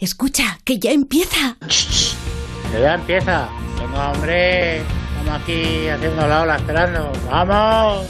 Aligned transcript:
Escucha, 0.00 0.60
que 0.62 0.78
ya 0.78 0.92
empieza. 0.92 1.56
Que 2.70 2.80
ya 2.80 2.94
empieza. 2.94 3.48
Venga, 3.80 4.12
hombre. 4.12 4.78
Estamos 4.78 5.42
aquí 5.42 5.88
haciendo 5.88 6.28
la 6.28 6.42
ola 6.42 6.56
esperando. 6.56 7.12
¡Vamos! 7.28 8.06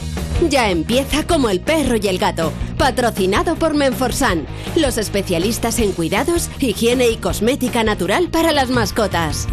Ya 0.50 0.68
empieza 0.68 1.26
como 1.26 1.48
el 1.48 1.60
perro 1.60 1.96
y 1.96 2.06
el 2.08 2.18
gato. 2.18 2.52
Patrocinado 2.76 3.56
por 3.56 3.74
Menforsan, 3.74 4.46
los 4.76 4.98
especialistas 4.98 5.78
en 5.78 5.92
cuidados, 5.92 6.50
higiene 6.60 7.08
y 7.08 7.16
cosmética 7.16 7.82
natural 7.82 8.28
para 8.28 8.52
las 8.52 8.68
mascotas. 8.68 9.48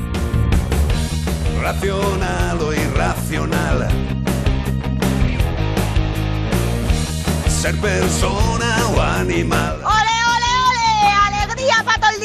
Racional 1.62 2.62
o 2.62 2.74
irracional. 2.74 3.88
Ser 7.48 7.80
persona 7.80 8.78
o 8.94 9.02
animal. 9.02 9.78
¡Ole, 9.78 10.16
ole, 10.36 10.52
ole! 10.70 10.86
¡Alegría 11.26 11.84
para 11.84 11.95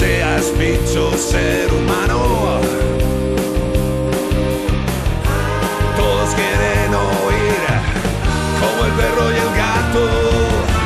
Seas 0.00 0.58
bicho, 0.58 1.12
ser 1.18 1.70
humano. 1.70 2.58
Todos 5.94 6.34
quieren 6.34 6.94
oír 6.94 7.60
como 8.58 8.86
el 8.86 8.92
perro 8.92 9.30
y 9.30 9.34
el 9.34 9.54
gato. 9.54 10.08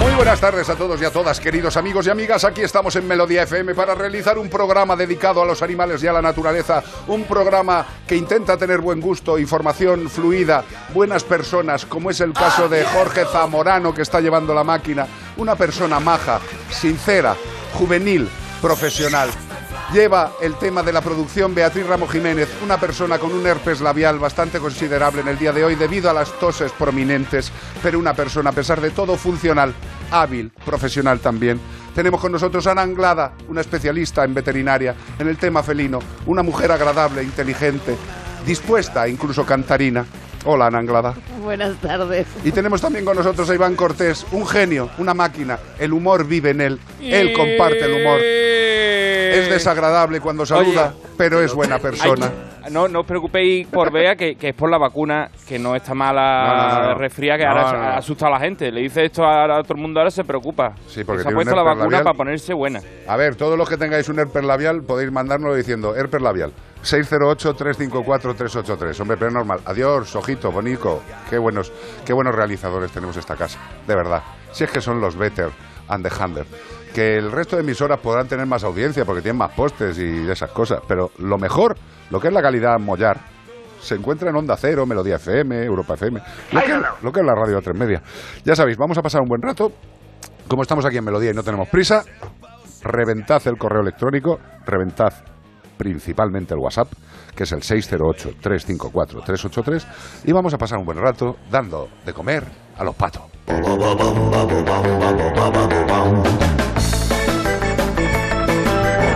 Muy 0.01 0.15
buenas 0.17 0.41
tardes 0.41 0.69
a 0.69 0.75
todos 0.75 1.01
y 1.01 1.05
a 1.05 1.13
todas, 1.13 1.39
queridos 1.39 1.77
amigos 1.77 2.09
y 2.09 2.11
amigas. 2.11 2.43
Aquí 2.43 2.63
estamos 2.63 2.97
en 2.97 3.07
Melodía 3.07 3.45
FM 3.45 3.77
para 3.77 3.95
realizar 3.95 4.37
un 4.37 4.49
programa 4.51 4.97
dedicado 4.97 5.41
a 5.41 5.47
los 5.47 5.63
animales 5.63 6.03
y 6.03 6.09
a 6.09 6.13
la 6.13 6.21
naturaleza. 6.21 6.83
Un 7.07 7.23
programa 7.23 7.87
que 8.09 8.17
intenta 8.17 8.57
tener 8.57 8.81
buen 8.81 9.01
gusto, 9.01 9.39
información 9.39 10.11
fluida, 10.11 10.65
buenas 10.93 11.23
personas, 11.23 11.87
como 11.87 12.11
es 12.11 12.21
el 12.21 12.33
caso 12.33 12.69
de 12.69 12.83
Jorge 12.83 13.27
Zamorano, 13.27 13.95
que 13.95 14.03
está 14.03 14.21
llevando 14.21 14.53
la 14.53 14.65
máquina. 14.65 15.07
Una 15.37 15.55
persona 15.55 16.01
maja, 16.01 16.41
sincera, 16.69 17.37
juvenil, 17.75 18.29
profesional. 18.65 19.29
Lleva 19.93 20.33
el 20.41 20.55
tema 20.55 20.83
de 20.83 20.91
la 20.91 21.03
producción 21.03 21.55
Beatriz 21.55 21.87
Ramo 21.87 22.09
Jiménez, 22.09 22.49
una 22.65 22.81
persona 22.81 23.19
con 23.19 23.31
un 23.35 23.47
herpes 23.47 23.83
labial 23.83 24.19
bastante 24.19 24.59
considerable 24.59 25.21
en 25.21 25.29
el 25.29 25.39
día 25.39 25.53
de 25.53 25.63
hoy 25.63 25.75
debido 25.75 26.09
a 26.09 26.15
las 26.15 26.33
toses 26.41 26.73
prominentes, 26.73 27.53
pero 27.83 27.99
una 27.99 28.15
persona 28.15 28.49
a 28.49 28.55
pesar 28.55 28.81
de 28.81 28.91
todo 28.91 29.17
funcional, 29.17 29.75
hábil, 30.11 30.51
profesional 30.65 31.21
también. 31.21 31.61
Tenemos 31.95 32.23
con 32.23 32.33
nosotros 32.33 32.67
a 32.67 32.71
Ana 32.71 32.81
Anglada, 32.81 33.35
una 33.49 33.61
especialista 33.61 34.25
en 34.25 34.33
veterinaria, 34.33 34.95
en 35.19 35.29
el 35.29 35.37
tema 35.37 35.63
felino, 35.63 35.99
una 36.25 36.43
mujer 36.43 36.73
agradable, 36.73 37.23
inteligente, 37.23 37.99
dispuesta, 38.47 39.07
incluso 39.07 39.45
cantarina. 39.45 40.07
Hola, 40.47 40.67
Ana 40.67 40.79
Anglada. 40.79 41.15
Buenas 41.43 41.77
tardes. 41.81 42.27
Y 42.45 42.53
tenemos 42.53 42.81
también 42.81 43.05
con 43.05 43.17
nosotros 43.17 43.49
a 43.49 43.55
Iván 43.55 43.75
Cortés, 43.77 44.27
un 44.33 44.47
genio, 44.47 44.91
una 44.99 45.15
máquina. 45.15 45.59
El 45.79 45.93
humor 45.95 46.27
vive 46.27 46.51
en 46.51 46.61
él. 46.61 46.81
Él 47.01 47.33
comparte 47.33 47.85
el 47.85 48.01
humor. 48.03 48.19
Es 48.21 49.51
desagradable 49.51 50.21
cuando 50.21 50.45
saluda, 50.47 50.93
pero 51.17 51.41
es 51.43 51.53
buena 51.55 51.79
persona. 51.79 52.31
No, 52.71 52.89
no 52.89 53.01
os 53.01 53.07
preocupéis 53.07 53.67
por 53.67 53.93
Bea, 53.93 54.17
que, 54.17 54.37
que 54.37 54.51
es 54.51 54.55
por 54.55 54.71
la 54.71 54.79
vacuna, 54.79 55.29
que 55.47 55.59
no 55.59 55.75
está 55.77 55.93
mala 55.95 56.47
No, 56.47 56.55
no, 56.57 56.83
no, 56.83 56.89
no. 56.93 56.99
resfría, 56.99 57.37
que 57.37 57.45
No, 57.45 57.51
ahora 57.51 57.73
no, 57.73 57.79
no. 57.79 57.89
asusta 57.99 58.27
a 58.27 58.31
la 58.31 58.41
gente. 58.41 58.71
Le 58.73 58.81
dice 58.81 59.05
esto 59.05 59.23
a, 59.23 59.45
a 59.59 59.63
todo 59.63 59.75
el 59.75 59.81
mundo, 59.83 60.01
ahora 60.01 60.11
se 60.11 60.25
preocupa. 60.25 60.75
Sí, 60.87 61.05
porque 61.05 61.23
se 61.25 61.29
ha 61.29 61.33
puesto 61.33 61.55
la 61.55 61.63
vacuna 61.63 61.85
labial. 61.85 62.05
para 62.05 62.17
ponerse 62.17 62.55
buena. 62.55 62.81
A 63.07 63.17
ver, 63.17 63.35
todos 63.37 63.59
los 63.59 63.69
que 63.69 63.77
tengáis 63.77 64.09
un 64.09 64.19
herpes 64.19 64.45
labial 64.45 64.83
podéis 64.83 65.13
mandárnoslo 65.13 65.55
diciendo 65.55 65.95
herpes 65.95 66.23
labial. 66.23 66.53
608-354-383. 66.85 69.01
Hombre, 69.01 69.17
pero 69.17 69.31
normal. 69.31 69.61
Adiós, 69.65 70.15
ojito, 70.15 70.53
bonico. 70.53 71.03
Qué 71.29 71.39
buenos, 71.39 71.73
qué 72.05 72.13
buenos 72.13 72.35
realizadores 72.35 72.93
tenemos 72.93 73.17
esta 73.17 73.37
casa. 73.37 73.59
De 73.87 73.95
verdad. 73.95 74.23
Si 74.53 74.65
es 74.65 74.71
que 74.71 74.83
son 74.83 75.01
los 75.01 75.17
better 75.17 75.51
and 75.89 76.07
the 76.07 76.13
Hunter. 76.23 76.45
Que 76.95 77.17
el 77.17 77.33
resto 77.33 77.57
de 77.57 77.63
emisoras 77.63 77.99
podrán 78.01 78.29
tener 78.29 78.45
más 78.47 78.63
audiencia 78.65 79.05
porque 79.05 79.23
tienen 79.23 79.39
más 79.39 79.53
postes 79.53 79.99
y 79.99 80.31
esas 80.31 80.51
cosas. 80.51 80.81
Pero 80.87 81.11
lo 81.19 81.39
mejor, 81.39 81.77
lo 82.11 82.21
que 82.21 82.29
es 82.29 82.35
la 82.35 82.43
calidad 82.43 82.79
mollar, 82.79 83.19
se 83.81 83.97
encuentra 83.97 84.31
en 84.31 84.37
Onda 84.37 84.57
Cero, 84.57 84.87
Melodía 84.87 85.17
FM, 85.17 85.65
Europa 85.65 85.95
FM. 85.95 86.23
Lo 86.53 86.61
que, 86.61 86.81
lo 87.03 87.13
que 87.13 87.21
es 87.21 87.27
la 87.27 87.35
radio 87.35 87.59
a 87.59 87.61
tres 87.61 87.77
media. 87.77 88.01
Ya 88.45 88.55
sabéis, 88.55 88.77
vamos 88.77 88.97
a 88.97 89.03
pasar 89.03 89.23
un 89.23 89.29
buen 89.29 89.43
rato. 89.43 89.73
Como 90.47 90.63
estamos 90.63 90.85
aquí 90.85 90.99
en 90.99 91.05
Melodía 91.05 91.31
y 91.31 91.35
no 91.35 91.43
tenemos 91.43 91.69
prisa, 91.69 92.05
reventad 92.83 93.43
el 93.47 93.57
correo 93.57 93.81
electrónico, 93.81 94.39
reventad 94.65 95.13
principalmente 95.77 96.55
el 96.55 96.61
WhatsApp, 96.61 96.89
que 97.35 97.43
es 97.45 97.53
el 97.53 97.61
608-354-383, 97.61 99.85
y 100.25 100.33
vamos 100.33 100.55
a 100.55 100.59
pasar 100.59 100.79
un 100.79 100.87
buen 100.87 100.99
rato 100.99 101.37
dando 101.51 101.89
de 102.05 102.13
comer 102.13 102.45
a 102.77 102.85
los 102.85 102.95
patos. 102.95 103.23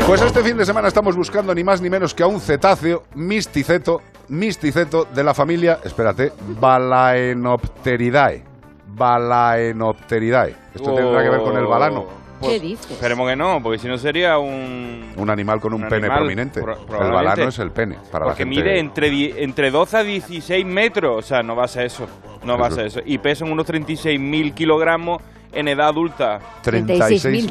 Pues 0.07 0.23
este 0.23 0.43
fin 0.43 0.57
de 0.57 0.65
semana 0.65 0.89
estamos 0.89 1.15
buscando 1.17 1.55
ni 1.55 1.63
más 1.63 1.83
ni 1.83 1.91
menos 1.91 2.15
que 2.15 2.23
a 2.23 2.27
un 2.27 2.41
cetáceo 2.41 3.03
misticeto, 3.15 4.01
misticeto 4.29 5.05
de 5.05 5.23
la 5.23 5.35
familia, 5.35 5.81
espérate, 5.85 6.33
Balaenopteridae. 6.59 8.43
Balaenopteridae. 8.87 10.57
Esto 10.75 10.95
tendrá 10.95 11.23
que 11.23 11.29
ver 11.29 11.43
con 11.43 11.59
el 11.59 11.67
balano. 11.67 12.07
Pues, 12.41 12.53
¿Qué 12.53 12.61
dices? 12.61 12.91
Esperemos 12.91 13.29
que 13.29 13.37
no, 13.37 13.61
porque 13.63 13.79
si 13.79 13.89
no 13.89 13.99
sería 13.99 14.39
un... 14.39 15.13
Un 15.17 15.31
animal 15.31 15.61
con 15.61 15.75
un, 15.75 15.83
Un 15.83 15.89
pene 15.89 16.07
animal, 16.07 16.19
prominente. 16.19 16.61
pro- 16.63 16.77
el 17.05 17.13
balano 17.13 17.49
es 17.49 17.59
el 17.59 17.71
pene. 17.73 17.97
Para 18.13 18.27
Porque 18.27 18.45
la 18.45 18.51
gente. 18.51 18.63
mide 18.63 18.79
entre, 18.79 19.43
entre 19.43 19.71
12 19.71 19.97
a 19.97 20.03
16 20.05 20.65
metros, 20.67 21.17
o 21.19 21.23
sea, 21.27 21.43
no 21.43 21.57
va 21.57 21.65
a 21.65 21.69
ser 21.69 21.87
eso, 21.87 22.07
no 22.45 22.57
va 22.59 22.69
a 22.69 22.71
ser 22.71 22.87
eso. 22.87 23.01
Y 23.05 23.19
pesa 23.19 23.45
unos 23.45 23.67
36.000 23.67 24.55
kilogramos 24.55 25.21
en 25.53 25.67
edad 25.69 25.89
adulta. 25.89 26.39
36, 26.63 27.49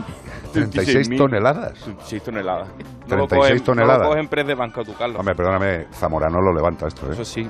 36 0.52 1.10
36.000. 1.10 1.18
toneladas. 1.18 1.90
6 2.00 2.24
toneladas. 2.24 2.68
No 3.08 3.16
lo 3.16 3.28
36 3.28 3.30
cogen, 3.30 3.64
toneladas. 3.64 3.98
No 4.00 4.04
lo 4.04 4.10
cogen 4.10 4.28
pres 4.28 4.48
de 4.48 4.56
banco, 4.56 4.84
tú, 4.84 4.94
Carlos. 4.94 5.20
Hombre, 5.20 5.36
perdóname, 5.36 5.86
Zamorano 5.92 6.42
lo 6.42 6.54
levanta 6.54 6.88
esto. 6.88 7.08
¿eh? 7.08 7.14
Eso 7.14 7.26
sí. 7.26 7.48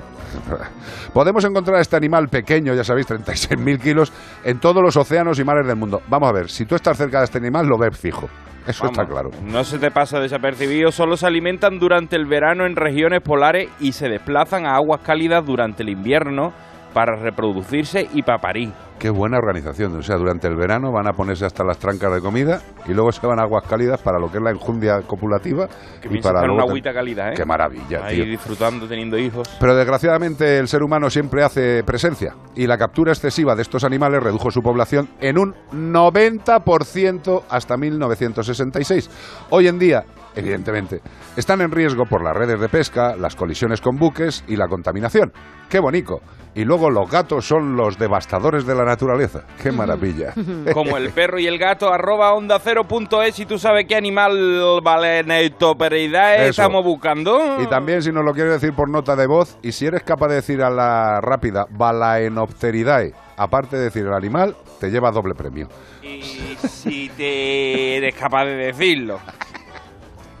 Podemos 1.12 1.44
encontrar 1.44 1.80
este 1.80 1.96
animal 1.96 2.28
pequeño, 2.28 2.74
ya 2.74 2.84
sabéis, 2.84 3.08
36.000 3.08 3.80
kilos, 3.80 4.12
en 4.44 4.60
todos 4.60 4.82
los 4.82 4.96
océanos 4.96 5.38
y 5.38 5.44
mares 5.44 5.66
del 5.66 5.76
mundo. 5.76 6.00
Vamos 6.08 6.28
a 6.28 6.32
ver, 6.32 6.48
si 6.48 6.64
tú 6.64 6.74
estás 6.74 6.96
cerca 6.96 7.18
de 7.18 7.24
este 7.24 7.38
animal, 7.38 7.66
lo 7.66 7.78
ves 7.78 7.98
fijo. 7.98 8.28
Eso 8.66 8.84
Vamos, 8.84 8.98
está 8.98 9.10
claro. 9.10 9.30
No 9.42 9.64
se 9.64 9.78
te 9.78 9.90
pasa 9.90 10.20
desapercibido, 10.20 10.92
solo 10.92 11.16
se 11.16 11.26
alimentan 11.26 11.78
durante 11.78 12.16
el 12.16 12.26
verano 12.26 12.66
en 12.66 12.76
regiones 12.76 13.22
polares 13.22 13.70
y 13.80 13.92
se 13.92 14.08
desplazan 14.08 14.66
a 14.66 14.74
aguas 14.74 15.00
cálidas 15.00 15.44
durante 15.46 15.82
el 15.82 15.88
invierno 15.88 16.52
para 16.92 17.16
reproducirse 17.16 18.08
y 18.12 18.22
para 18.22 18.38
parir. 18.38 18.72
Qué 18.98 19.10
buena 19.10 19.38
organización. 19.38 19.96
O 19.96 20.02
sea, 20.02 20.16
durante 20.16 20.48
el 20.48 20.56
verano 20.56 20.90
van 20.90 21.06
a 21.06 21.12
ponerse 21.12 21.46
hasta 21.46 21.64
las 21.64 21.78
trancas 21.78 22.12
de 22.12 22.20
comida 22.20 22.60
y 22.86 22.92
luego 22.92 23.12
se 23.12 23.24
van 23.24 23.38
a 23.38 23.42
aguas 23.42 23.64
cálidas 23.68 24.02
para 24.02 24.18
lo 24.18 24.30
que 24.30 24.38
es 24.38 24.42
la 24.42 24.50
enjundia 24.50 25.02
copulativa 25.02 25.68
Que 26.00 26.08
y 26.10 26.20
para 26.20 26.50
una 26.50 26.64
agüita 26.64 26.92
calidad, 26.92 27.30
¿eh? 27.30 27.34
Qué 27.36 27.44
maravilla, 27.44 28.04
Ahí 28.04 28.16
tío. 28.16 28.24
disfrutando, 28.24 28.88
teniendo 28.88 29.16
hijos. 29.16 29.48
Pero 29.60 29.76
desgraciadamente 29.76 30.58
el 30.58 30.66
ser 30.66 30.82
humano 30.82 31.10
siempre 31.10 31.44
hace 31.44 31.84
presencia 31.84 32.34
y 32.56 32.66
la 32.66 32.76
captura 32.76 33.12
excesiva 33.12 33.54
de 33.54 33.62
estos 33.62 33.84
animales 33.84 34.20
redujo 34.22 34.50
su 34.50 34.62
población 34.62 35.08
en 35.20 35.38
un 35.38 35.54
90% 35.72 37.44
hasta 37.48 37.76
1966. 37.76 39.46
Hoy 39.50 39.68
en 39.68 39.78
día 39.78 40.04
evidentemente, 40.34 41.00
están 41.36 41.60
en 41.60 41.72
riesgo 41.72 42.04
por 42.04 42.22
las 42.22 42.36
redes 42.36 42.60
de 42.60 42.68
pesca, 42.68 43.16
las 43.16 43.34
colisiones 43.34 43.80
con 43.80 43.96
buques 43.96 44.44
y 44.46 44.54
la 44.54 44.68
contaminación. 44.68 45.32
¡Qué 45.68 45.80
bonito! 45.80 46.20
Y 46.54 46.64
luego 46.64 46.90
los 46.90 47.10
gatos 47.10 47.46
son 47.46 47.76
los 47.76 47.98
devastadores 47.98 48.66
de 48.66 48.74
la 48.74 48.84
naturaleza. 48.84 49.42
¡Qué 49.62 49.70
maravilla! 49.70 50.32
Como 50.72 50.96
el 50.96 51.10
perro 51.10 51.38
y 51.38 51.46
el 51.46 51.58
gato, 51.58 51.92
arroba 51.92 52.32
onda 52.32 52.58
cero 52.58 52.84
punto 52.84 53.22
es, 53.22 53.38
y 53.38 53.46
tú 53.46 53.58
sabes 53.58 53.86
qué 53.86 53.94
animal 53.96 54.80
baleneitoperidae 54.82 56.48
Eso. 56.48 56.62
estamos 56.62 56.84
buscando. 56.84 57.62
Y 57.62 57.66
también 57.66 58.02
si 58.02 58.10
nos 58.10 58.24
lo 58.24 58.32
quieres 58.32 58.60
decir 58.60 58.74
por 58.74 58.88
nota 58.88 59.14
de 59.14 59.26
voz, 59.26 59.56
y 59.62 59.72
si 59.72 59.86
eres 59.86 60.02
capaz 60.02 60.28
de 60.28 60.36
decir 60.36 60.62
a 60.62 60.70
la 60.70 61.20
rápida 61.20 61.66
Balaenopteridae, 61.70 63.12
aparte 63.36 63.76
de 63.76 63.84
decir 63.84 64.06
el 64.06 64.14
animal, 64.14 64.56
te 64.80 64.90
lleva 64.90 65.10
doble 65.10 65.34
premio. 65.34 65.68
Y 66.02 66.56
si 66.66 67.08
te 67.10 67.96
eres 67.98 68.14
capaz 68.14 68.44
de 68.46 68.56
decirlo. 68.56 69.20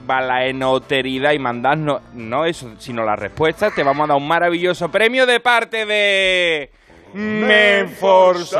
Balaenoteridad 0.08 1.32
y 1.32 1.38
mandarnos, 1.38 2.00
no 2.14 2.46
eso, 2.46 2.70
sino 2.78 3.04
la 3.04 3.14
respuesta, 3.14 3.70
te 3.70 3.82
vamos 3.82 4.06
a 4.06 4.08
dar 4.08 4.16
un 4.16 4.26
maravilloso 4.26 4.88
premio 4.88 5.26
de 5.26 5.38
parte 5.38 5.84
de... 5.84 6.70
Menforsan. 7.12 8.56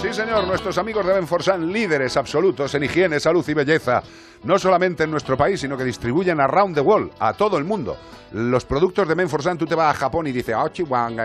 Sí, 0.00 0.12
señor, 0.12 0.46
nuestros 0.46 0.78
amigos 0.78 1.04
de 1.04 1.14
Menforsan, 1.14 1.72
líderes 1.72 2.16
absolutos 2.16 2.72
en 2.76 2.84
higiene, 2.84 3.18
salud 3.18 3.44
y 3.48 3.54
belleza, 3.54 4.00
no 4.44 4.60
solamente 4.60 5.02
en 5.02 5.10
nuestro 5.10 5.36
país, 5.36 5.60
sino 5.60 5.76
que 5.76 5.82
distribuyen 5.82 6.40
around 6.40 6.76
the 6.76 6.82
world, 6.82 7.10
a 7.18 7.32
todo 7.32 7.58
el 7.58 7.64
mundo. 7.64 7.96
Los 8.30 8.64
productos 8.64 9.08
de 9.08 9.16
Menforsan, 9.16 9.58
tú 9.58 9.66
te 9.66 9.74
vas 9.74 9.92
a 9.92 9.98
Japón 9.98 10.28
y 10.28 10.32
dices, 10.32 10.54
ah, 10.56 10.70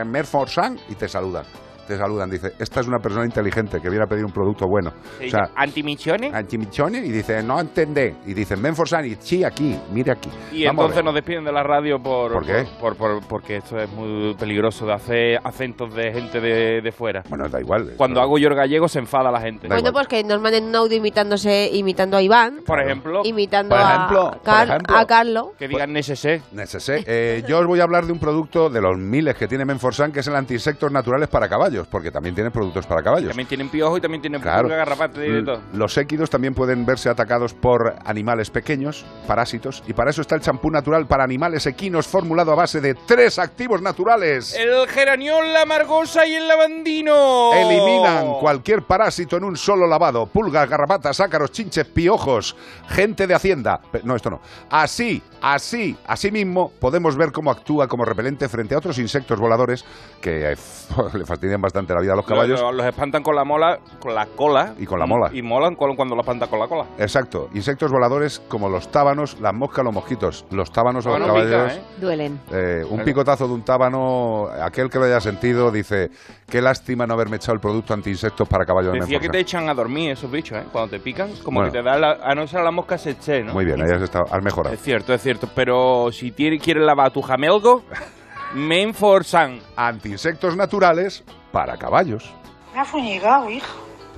Menforsan, 0.06 0.80
y 0.90 0.96
te 0.96 1.08
saludan. 1.08 1.46
Te 1.88 1.98
saludan, 1.98 2.30
dice, 2.30 2.54
esta 2.60 2.80
es 2.80 2.88
una 2.88 3.00
persona 3.00 3.26
inteligente 3.26 3.80
que 3.82 3.90
viene 3.90 4.06
a 4.06 4.08
pedir 4.08 4.24
un 4.26 4.32
producto 4.32 4.66
bueno. 4.68 4.92
O 5.26 5.30
sea, 5.30 5.50
¿Antimisiones? 5.56 6.34
Antimichone 6.34 7.00
y 7.00 7.12
dice, 7.12 7.44
no 7.44 7.60
entendé. 7.60 8.16
Y 8.26 8.34
dicen, 8.34 8.62
Menforsan, 8.62 9.06
y 9.06 9.16
sí, 9.20 9.44
aquí, 9.44 9.78
mire 9.92 10.12
aquí. 10.14 10.30
Y 10.52 10.66
Vamos 10.66 10.84
entonces 10.86 11.04
nos 11.04 11.14
despiden 11.16 11.44
de 11.44 11.52
la 11.52 11.64
radio 11.64 11.98
por... 12.02 12.32
¿Por 12.34 12.46
qué? 12.46 12.66
por- 12.80 12.96
por- 12.96 13.28
porque 13.28 13.58
esto 13.58 13.78
es 13.78 13.90
muy 13.92 14.34
peligroso 14.36 14.86
de 14.86 14.94
hacer 14.94 15.40
acentos 15.44 15.94
de 15.94 16.14
gente 16.14 16.40
de, 16.40 16.82
de 16.82 16.92
fuera. 16.92 17.24
Bueno, 17.30 17.50
da 17.50 17.60
igual. 17.60 17.94
Cuando 17.98 18.22
hago 18.22 18.38
yo 18.38 18.48
el 18.50 18.56
gallego 18.56 18.88
se 18.88 19.00
enfada 19.00 19.32
la 19.32 19.42
gente. 19.42 19.68
Da 19.68 19.76
Bueno, 19.76 19.90
igual. 19.90 20.06
pues 20.06 20.08
que 20.22 20.24
nos 20.28 20.40
manden 20.42 20.66
un 20.66 20.76
audio 20.76 20.98
imitándose, 20.98 21.70
imitando 21.74 22.18
a 22.18 22.22
Iván, 22.22 22.60
Por 22.66 22.80
ejemplo, 22.82 23.22
imitando 23.24 23.76
Por 23.76 23.86
ejemplo, 23.86 24.22
a, 24.28 24.32
por 24.32 24.42
Car- 24.44 24.68
ejemplo. 24.70 24.98
a 24.98 25.06
Carlos. 25.06 25.48
que 25.58 25.68
digan 25.68 25.92
NSC. 25.94 26.42
Necesé. 26.54 27.04
Eh, 27.08 27.44
yo 27.48 27.60
os 27.60 27.66
voy 27.66 27.80
a 27.80 27.84
hablar 27.84 28.06
de 28.06 28.12
un 28.14 28.20
producto 28.20 28.70
de 28.70 28.80
los 28.82 28.98
miles 28.98 29.36
que 29.36 29.48
tiene 29.48 29.66
Menforsan, 29.66 30.12
que 30.12 30.20
es 30.20 30.28
el 30.28 30.36
antisectos 30.36 30.92
naturales 30.92 31.30
para 31.30 31.50
caballos, 31.50 31.73
porque 31.90 32.12
también 32.12 32.36
tiene 32.36 32.52
productos 32.52 32.86
para 32.86 33.02
caballos. 33.02 33.30
También 33.30 33.48
tienen 33.48 33.70
piojo 33.70 33.98
y 33.98 34.02
también 34.02 34.22
tienen 34.22 34.42
Claro. 34.42 34.68
garrapata 34.68 35.26
y 35.26 35.32
de 35.32 35.44
todo. 35.44 35.62
Los 35.74 35.98
équidos 35.98 36.30
también 36.30 36.54
pueden 36.54 36.86
verse 36.86 37.10
atacados 37.10 37.54
por 37.54 37.96
animales 38.06 38.50
pequeños, 38.50 39.06
parásitos, 39.28 39.84
y 39.88 39.94
para 39.94 40.10
eso 40.12 40.22
está 40.22 40.36
el 40.36 40.42
champú 40.42 40.70
natural 40.70 41.08
para 41.08 41.24
animales 41.24 41.66
equinos 41.66 42.08
formulado 42.08 42.52
a 42.52 42.56
base 42.56 42.82
de 42.82 42.94
tres 42.96 43.40
activos 43.40 43.82
naturales. 43.82 44.56
El 44.56 44.88
geraniol, 44.88 45.52
la 45.54 45.66
margosa 45.66 46.26
y 46.28 46.36
el 46.36 46.48
lavandino. 46.48 47.52
Eliminan 47.54 48.34
cualquier 48.40 48.84
parásito 48.84 49.38
en 49.38 49.44
un 49.44 49.58
solo 49.58 49.88
lavado. 49.88 50.26
Pulgas, 50.28 50.70
garrapatas, 50.70 51.20
ácaros, 51.20 51.52
chinches, 51.52 51.86
piojos, 51.86 52.56
gente 52.90 53.28
de 53.28 53.34
hacienda. 53.34 53.80
No, 54.04 54.16
esto 54.16 54.30
no. 54.30 54.42
Así, 54.70 55.22
así, 55.42 55.96
así 56.06 56.32
mismo 56.32 56.72
podemos 56.80 57.16
ver 57.16 57.32
cómo 57.32 57.52
actúa 57.52 57.88
como 57.88 58.06
repelente 58.06 58.48
frente 58.50 58.76
a 58.76 58.78
otros 58.78 58.98
insectos 59.00 59.40
voladores 59.40 59.86
que 60.22 60.52
eh, 60.52 60.56
le 61.14 61.26
fastidian 61.26 61.62
bastante 61.64 61.94
la 61.96 62.02
vida 62.02 62.14
a 62.14 62.16
los 62.16 62.26
caballos. 62.26 62.62
Los, 62.62 62.76
los 62.76 62.86
espantan 62.86 63.24
con 63.24 63.36
la 63.36 63.44
mola, 63.44 63.80
con 64.00 64.14
la 64.14 64.28
cola. 64.28 64.76
Y 64.78 64.86
con 64.86 65.00
la 65.00 65.08
mola. 65.08 65.30
Y 65.34 65.42
molan 65.42 65.76
con- 65.76 65.96
cuando 65.96 66.16
los 66.16 66.24
espantan 66.24 66.50
con 66.50 66.60
la 66.60 66.68
cola. 66.68 66.86
Exacto. 67.00 67.50
Insectos 67.56 67.92
voladores 67.92 68.40
como 68.48 68.70
los 68.70 68.90
tábanos, 68.92 69.40
las 69.40 69.54
moscas, 69.54 69.84
los 69.84 69.94
mosquitos. 69.94 70.46
Los 70.52 70.72
tábanos 70.72 71.08
a 71.08 71.10
los 71.18 71.20
pica, 71.20 71.28
caballos. 71.34 71.74
¿eh? 71.74 71.82
Duelen. 72.00 72.40
Eh, 72.52 72.84
un 72.90 73.04
picotazo 73.04 73.48
de 73.48 73.54
un 73.54 73.64
tábano, 73.64 74.48
aquel 74.62 74.90
que 74.90 75.00
lo 75.00 75.06
haya 75.06 75.20
sentido, 75.20 75.72
dice, 75.72 76.10
qué 76.50 76.62
lástima 76.62 77.08
no 77.08 77.14
haberme 77.14 77.38
echado 77.38 77.54
el 77.54 77.60
producto 77.62 77.94
anti-insectos 77.94 78.48
para 78.48 78.66
caballos 78.66 78.92
de 78.94 79.00
Decía 79.00 79.20
que 79.20 79.28
Menforsan". 79.28 79.32
te 79.32 79.40
echan 79.40 79.70
a 79.70 79.74
dormir 79.74 80.12
esos 80.12 80.30
bichos, 80.30 80.58
¿eh? 80.60 80.66
Cuando 80.72 80.92
te 80.92 81.00
pican, 81.00 81.30
como 81.44 81.60
Bueno. 81.62 81.72
que 81.72 81.80
te 81.80 81.84
da 81.84 81.98
la, 81.98 82.18
a 82.24 82.36
no 82.36 82.46
ser 82.46 82.62
la 82.62 82.72
mosca 82.72 82.98
se 82.98 83.12
eche, 83.12 83.42
¿no? 83.44 83.54
Muy 83.54 83.66
bien, 83.66 83.82
ahí 83.82 83.90
has, 83.96 84.02
estado, 84.02 84.26
has 84.30 84.44
mejorado. 84.44 84.74
Es 84.76 84.82
cierto, 84.82 85.14
es 85.14 85.22
cierto. 85.22 85.48
Pero 85.56 86.12
si 86.12 86.32
tiene- 86.32 86.60
quieres 86.60 86.84
lavar 86.86 87.12
tu 87.12 87.22
jamelgo, 87.22 87.84
Menforsan. 88.54 89.60
Anti-insectos 89.76 90.56
naturales 90.56 91.24
para 91.52 91.78
caballos. 91.78 92.32
Me 92.74 92.80
ha 92.82 92.86
fuñigado, 92.86 93.50
hija. 93.50 93.68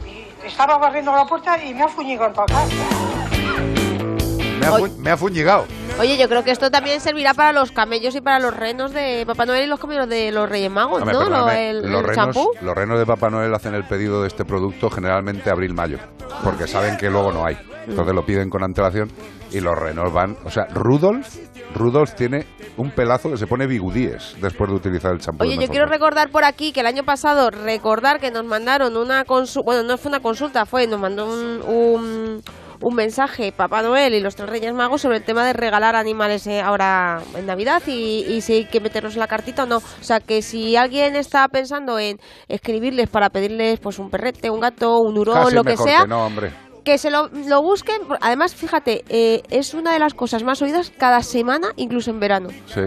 Y 0.06 0.48
Estaba 0.48 0.78
barriendo 0.78 1.14
la 1.16 1.26
puerta 1.26 1.62
y 1.64 1.74
me 1.74 1.84
ha 1.84 1.88
fuñigado 1.88 2.34
para 2.34 2.62
acá. 2.62 2.66
Me 4.60 4.66
ha, 4.68 4.72
fu- 4.78 4.98
me 5.00 5.10
ha 5.12 5.18
fuñigado. 5.18 5.66
Oye, 6.00 6.18
yo 6.18 6.28
creo 6.28 6.44
que 6.44 6.52
esto 6.52 6.70
también 6.72 7.00
servirá 7.00 7.34
para 7.34 7.54
los 7.54 7.72
camellos 7.72 8.16
y 8.16 8.22
para 8.22 8.40
los 8.40 8.56
renos 8.56 8.92
de 8.92 9.24
Papá 9.26 9.46
Noel 9.46 9.66
y 9.66 9.68
los 9.68 9.80
camellos 9.80 10.10
de 10.10 10.32
los 10.32 10.50
Reyes 10.50 10.72
Magos, 10.72 11.06
¿no? 11.06 11.30
Lo- 11.30 11.50
el, 11.50 11.78
los, 11.84 11.86
el 11.86 12.08
renos, 12.08 12.16
champú. 12.16 12.52
los 12.62 12.76
renos 12.76 12.98
de 13.00 13.06
Papá 13.06 13.30
Noel 13.30 13.54
hacen 13.54 13.76
el 13.76 13.86
pedido 13.86 14.22
de 14.22 14.28
este 14.28 14.44
producto 14.44 14.90
generalmente 14.90 15.50
abril-mayo, 15.50 16.00
porque 16.44 16.68
saben 16.68 16.98
que 16.98 17.10
luego 17.10 17.32
no 17.32 17.46
hay. 17.46 17.58
Entonces 17.88 18.14
lo 18.16 18.26
piden 18.26 18.50
con 18.50 18.64
antelación 18.64 19.10
y 19.52 19.60
los 19.60 19.78
renos 19.78 20.12
van... 20.12 20.36
O 20.44 20.50
sea, 20.50 20.66
Rudolf, 20.74 21.38
Rudolf 21.74 22.14
tiene 22.16 22.46
un 22.78 22.92
pelazo 22.92 23.30
que 23.30 23.38
se 23.38 23.48
pone 23.48 23.68
bigudíes 23.68 24.36
después 24.42 24.70
de 24.70 24.76
utilizar 24.76 25.14
el 25.14 25.20
champú. 25.20 25.44
Oye, 25.44 25.58
yo 25.58 25.68
quiero 25.68 25.86
recordar 25.86 26.30
por 26.30 26.44
aquí 26.44 26.72
que 26.72 26.82
el 26.82 26.88
año 26.88 27.04
pasado, 27.04 27.50
recordar 27.50 28.20
que 28.20 28.32
nos 28.32 28.46
mandaron 28.46 28.96
una 28.98 29.26
consulta, 29.26 29.66
bueno, 29.66 29.84
no 29.84 29.98
fue 29.98 30.10
una 30.10 30.20
consulta, 30.20 30.66
fue, 30.66 30.88
nos 30.88 31.00
mandó 31.00 31.26
un, 31.26 31.62
un, 31.68 32.42
un 32.82 32.96
mensaje 32.96 33.52
Papá 33.52 33.82
Noel 33.82 34.14
y 34.14 34.20
los 34.20 34.36
tres 34.36 34.50
Reyes 34.50 34.74
Magos 34.74 35.02
sobre 35.02 35.18
el 35.18 35.24
tema 35.24 35.46
de 35.46 35.54
regalar 35.54 35.96
animales 35.96 36.46
eh, 36.48 36.62
ahora 36.62 37.22
en 37.36 37.46
Navidad 37.46 37.82
y, 37.88 38.26
y 38.28 38.42
si 38.42 38.54
hay 38.54 38.66
que 38.66 38.80
meterlos 38.80 39.14
en 39.14 39.20
la 39.20 39.28
cartita 39.28 39.64
o 39.64 39.66
no. 39.66 39.78
O 39.78 40.04
sea, 40.04 40.20
que 40.20 40.42
si 40.42 40.76
alguien 40.76 41.16
está 41.16 41.48
pensando 41.48 42.00
en 42.00 42.20
escribirles 42.48 43.10
para 43.10 43.30
pedirles 43.30 43.80
pues 43.80 44.00
un 44.00 44.10
perrete, 44.10 44.50
un 44.50 44.60
gato, 44.60 45.00
un 45.00 45.18
hurón, 45.18 45.36
Casi 45.36 45.56
lo 45.56 45.64
que 45.64 45.78
sea, 45.78 46.02
que 46.02 46.08
no, 46.08 46.26
hombre. 46.26 46.65
Que 46.86 46.98
se 46.98 47.12
lo, 47.12 47.30
lo 47.48 47.62
busquen. 47.62 47.98
Además, 48.22 48.56
fíjate, 48.56 49.04
eh, 49.10 49.44
es 49.50 49.74
una 49.74 49.92
de 49.92 50.00
las 50.00 50.14
cosas 50.14 50.44
más 50.44 50.62
oídas 50.62 50.94
cada 50.98 51.22
semana, 51.24 51.74
incluso 51.76 52.12
en 52.12 52.22
verano. 52.22 52.50
Sí. 52.74 52.82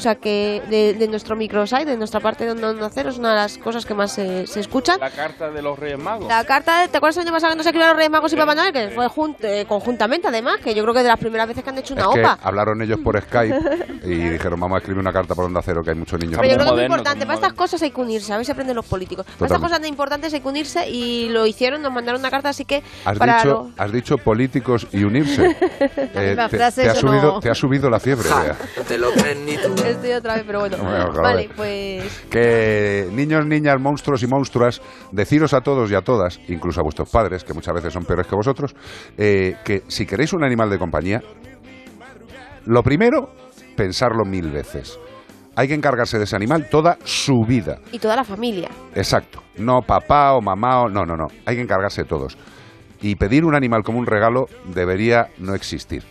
O 0.00 0.02
sea 0.02 0.14
que 0.14 0.62
de, 0.70 0.94
de 0.94 1.08
nuestro 1.08 1.36
microsite, 1.36 1.84
de 1.84 1.98
nuestra 1.98 2.20
parte 2.20 2.46
de 2.46 2.52
Onda 2.52 2.88
Cero, 2.90 3.10
es 3.10 3.18
una 3.18 3.30
de 3.30 3.34
las 3.36 3.58
cosas 3.58 3.84
que 3.84 3.92
más 3.92 4.10
se, 4.12 4.46
se 4.46 4.60
escuchan. 4.60 4.98
La 4.98 5.10
carta 5.10 5.50
de 5.50 5.60
los 5.60 5.78
Reyes 5.78 5.98
Magos. 5.98 6.26
La 6.26 6.42
carta, 6.44 6.80
de- 6.80 6.88
¿te 6.88 6.96
acuerdas 6.96 7.18
el 7.18 7.24
año 7.24 7.32
pasado 7.32 7.50
cuando 7.50 7.62
se 7.64 7.68
escribieron 7.68 7.90
los 7.90 7.96
Reyes 7.98 8.10
Magos 8.10 8.32
y 8.32 8.36
Papá 8.36 8.54
Noel? 8.54 8.72
Que 8.72 8.88
fue 8.94 9.06
jun- 9.08 9.36
eh, 9.42 9.66
conjuntamente, 9.68 10.28
además, 10.28 10.56
que 10.64 10.74
yo 10.74 10.82
creo 10.84 10.94
que 10.94 11.02
de 11.02 11.08
las 11.08 11.18
primeras 11.18 11.46
veces 11.48 11.62
que 11.62 11.68
han 11.68 11.76
hecho 11.76 11.92
una 11.92 12.04
Es 12.04 12.08
que 12.14 12.20
OPA. 12.20 12.38
hablaron 12.42 12.80
ellos 12.80 12.98
por 13.04 13.20
Skype 13.20 13.58
y 14.04 14.14
dijeron, 14.30 14.58
vamos 14.58 14.76
a 14.76 14.78
escribir 14.78 15.00
una 15.00 15.12
carta 15.12 15.34
por 15.34 15.44
Onda 15.44 15.60
Cero, 15.62 15.82
que 15.84 15.90
hay 15.90 15.96
muchos 15.96 16.18
niños. 16.18 16.38
Pero 16.40 16.48
yo 16.50 16.54
creo 16.56 16.64
que 16.64 16.70
es 16.70 16.76
muy 16.76 16.84
importante. 16.96 17.26
Para 17.26 17.34
estas 17.36 17.52
cosas 17.52 17.82
hay 17.82 17.90
que 17.90 18.00
unirse, 18.00 18.32
a 18.32 18.38
ver 18.38 18.46
si 18.46 18.52
aprenden 18.52 18.76
los 18.76 18.86
políticos. 18.86 19.26
Para 19.26 19.44
estas 19.48 19.60
cosas 19.60 19.80
tan 19.80 19.86
importantes 19.88 20.32
hay 20.32 20.40
que 20.40 20.48
unirse 20.48 20.88
y 20.88 21.28
lo 21.28 21.44
hicieron, 21.44 21.82
nos 21.82 21.92
mandaron 21.92 22.22
una 22.22 22.30
carta, 22.30 22.48
así 22.48 22.64
que 22.64 22.82
Has 23.04 23.18
para 23.18 23.36
dicho, 23.36 23.48
lo- 23.76 23.84
has 23.84 23.92
dicho 23.92 24.16
políticos 24.16 24.86
y 24.92 25.04
unirse. 25.04 25.54
Eh, 26.14 26.36
te, 26.50 26.56
te 26.56 26.88
ha 26.88 26.94
subido, 26.94 27.22
no- 27.34 27.40
te 27.40 27.50
ha 27.50 27.54
subido 27.54 27.90
la 27.90 28.00
fiebre. 28.00 28.28
Bea. 28.28 28.56
Te 28.86 28.96
lo 28.98 29.10
crees 29.12 29.36
ni 29.38 29.56
tú. 29.56 29.74
Estoy 29.90 30.12
otra 30.12 30.34
vez, 30.34 30.44
pero 30.46 30.60
bueno. 30.60 30.76
Vale, 31.22 31.50
pues... 31.56 32.26
Que 32.30 33.08
niños, 33.12 33.46
niñas, 33.46 33.80
monstruos 33.80 34.22
y 34.22 34.26
monstruas, 34.26 34.80
deciros 35.12 35.54
a 35.54 35.60
todos 35.60 35.90
y 35.90 35.94
a 35.94 36.02
todas, 36.02 36.40
incluso 36.48 36.80
a 36.80 36.82
vuestros 36.82 37.10
padres, 37.10 37.44
que 37.44 37.54
muchas 37.54 37.74
veces 37.74 37.92
son 37.92 38.04
peores 38.04 38.26
que 38.26 38.36
vosotros, 38.36 38.74
eh, 39.16 39.56
que 39.64 39.82
si 39.88 40.06
queréis 40.06 40.32
un 40.32 40.44
animal 40.44 40.70
de 40.70 40.78
compañía, 40.78 41.22
lo 42.66 42.82
primero, 42.82 43.30
pensarlo 43.76 44.24
mil 44.24 44.50
veces. 44.50 44.98
Hay 45.56 45.68
que 45.68 45.74
encargarse 45.74 46.18
de 46.18 46.24
ese 46.24 46.36
animal 46.36 46.68
toda 46.70 46.98
su 47.04 47.44
vida. 47.46 47.78
Y 47.92 47.98
toda 47.98 48.16
la 48.16 48.24
familia. 48.24 48.70
Exacto. 48.94 49.42
No 49.56 49.80
papá 49.80 50.34
o 50.34 50.40
mamá 50.40 50.82
o... 50.82 50.88
No, 50.88 51.04
no, 51.04 51.16
no. 51.16 51.26
Hay 51.44 51.56
que 51.56 51.62
encargarse 51.62 52.02
de 52.02 52.08
todos. 52.08 52.38
Y 53.02 53.16
pedir 53.16 53.44
un 53.44 53.54
animal 53.54 53.82
como 53.82 53.98
un 53.98 54.06
regalo 54.06 54.46
debería 54.72 55.28
no 55.38 55.54
existir. 55.54 56.04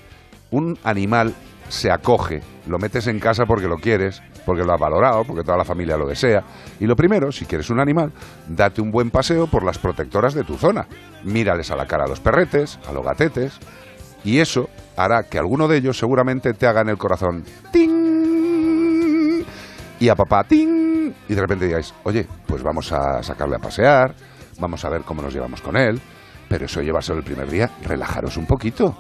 Un 0.52 0.78
animal 0.84 1.36
se 1.70 1.92
acoge, 1.92 2.42
lo 2.68 2.78
metes 2.78 3.08
en 3.08 3.20
casa 3.20 3.46
porque 3.46 3.68
lo 3.68 3.78
quieres, 3.78 4.22
porque 4.46 4.64
lo 4.64 4.74
has 4.74 4.80
valorado, 4.80 5.24
porque 5.24 5.44
toda 5.44 5.58
la 5.58 5.64
familia 5.64 5.96
lo 5.96 6.08
desea. 6.08 6.44
Y 6.80 6.86
lo 6.86 6.96
primero, 6.96 7.32
si 7.32 7.46
quieres 7.46 7.70
un 7.70 7.80
animal, 7.80 8.12
date 8.48 8.82
un 8.82 8.92
buen 8.92 9.12
paseo 9.12 9.48
por 9.48 9.64
las 9.64 9.78
protectoras 9.78 10.34
de 10.34 10.44
tu 10.44 10.58
zona. 10.58 10.88
Mírales 11.24 11.72
a 11.72 11.76
la 11.76 11.86
cara 11.86 12.06
a 12.06 12.08
los 12.08 12.20
perretes, 12.20 12.80
a 12.88 12.92
los 12.92 13.06
gatetes, 13.06 13.58
y 14.24 14.40
eso 14.40 14.68
hará 14.98 15.24
que 15.24 15.38
alguno 15.38 15.68
de 15.68 15.78
ellos 15.78 15.98
seguramente 15.98 16.54
te 16.54 16.68
haga 16.68 16.82
en 16.82 16.90
el 16.90 16.98
corazón 16.98 17.46
¡ting! 17.72 19.44
y 20.00 20.10
a 20.10 20.16
papá 20.16 20.44
¡ting! 20.44 21.14
y 21.28 21.34
de 21.34 21.42
repente 21.42 21.66
digáis, 21.66 21.94
oye, 22.04 22.28
pues 22.46 22.64
vamos 22.64 22.92
a 22.92 23.24
sacarle 23.24 23.56
a 23.56 23.60
pasear, 23.60 24.16
vamos 24.60 24.84
a 24.84 24.90
ver 24.90 25.04
cómo 25.04 25.22
nos 25.22 25.34
llevamos 25.34 25.62
con 25.62 25.78
él, 25.78 26.02
pero 26.48 26.66
eso 26.66 26.82
llevárselo 26.82 27.20
el 27.20 27.24
primer 27.24 27.50
día, 27.50 27.70
relajaros 27.84 28.38
un 28.38 28.46
poquito. 28.46 28.98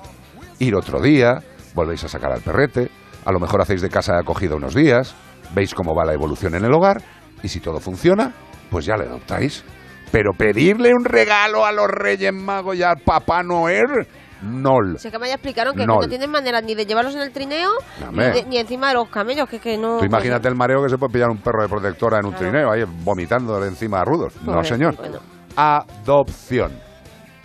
Ir 0.59 0.75
otro 0.75 1.01
día, 1.01 1.41
volvéis 1.79 2.03
a 2.03 2.07
sacar 2.09 2.31
al 2.31 2.41
perrete, 2.41 2.89
a 3.25 3.31
lo 3.31 3.39
mejor 3.39 3.61
hacéis 3.61 3.81
de 3.81 3.89
casa 3.89 4.13
de 4.13 4.19
acogida 4.19 4.55
unos 4.55 4.75
días, 4.75 5.15
veis 5.53 5.73
cómo 5.73 5.95
va 5.95 6.05
la 6.05 6.13
evolución 6.13 6.55
en 6.55 6.65
el 6.65 6.73
hogar, 6.73 7.01
y 7.41 7.47
si 7.47 7.59
todo 7.59 7.79
funciona, 7.79 8.33
pues 8.69 8.85
ya 8.85 8.95
le 8.97 9.05
adoptáis. 9.05 9.63
Pero 10.11 10.31
pedirle 10.37 10.89
un 10.93 11.05
regalo 11.05 11.65
a 11.65 11.71
los 11.71 11.87
Reyes 11.87 12.33
Magos 12.33 12.75
y 12.75 12.83
al 12.83 12.97
Papá 13.05 13.43
Noel, 13.43 14.07
Nol. 14.41 14.97
Si 14.97 15.07
es 15.07 15.11
que 15.13 15.19
me 15.19 15.27
ya 15.27 15.33
explicaron 15.35 15.75
que 15.75 15.85
no 15.85 15.99
tienen 16.07 16.31
manera 16.31 16.61
ni 16.61 16.73
de 16.73 16.85
llevarlos 16.85 17.13
en 17.15 17.21
el 17.21 17.31
trineo 17.31 17.71
ni, 17.99 18.05
Hombre. 18.07 18.31
de- 18.31 18.45
ni 18.45 18.57
encima 18.57 18.87
de 18.87 18.93
los 18.95 19.09
camellos, 19.09 19.47
que, 19.49 19.59
que 19.59 19.77
no... 19.77 19.99
Tú 19.99 20.05
imagínate 20.05 20.47
el 20.47 20.55
mareo 20.55 20.81
que 20.81 20.89
se 20.89 20.97
puede 20.97 21.11
pillar 21.13 21.29
un 21.29 21.37
perro 21.39 21.61
de 21.61 21.67
protectora 21.69 22.19
en 22.19 22.25
un 22.25 22.33
trineo, 22.35 22.71
ahí 22.71 22.83
vomitando 23.03 23.59
de 23.59 23.67
encima 23.67 23.99
a 24.01 24.05
Rudolf. 24.05 24.41
No, 24.43 24.63
señor. 24.63 24.95
bueno. 24.95 25.19
Adopción. 25.55 26.71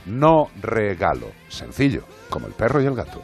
No 0.07 0.47
regalo. 0.63 1.27
Sencillo, 1.49 2.05
como 2.31 2.47
el 2.47 2.53
perro 2.55 2.81
y 2.81 2.87
el 2.87 2.95
gato. 2.95 3.21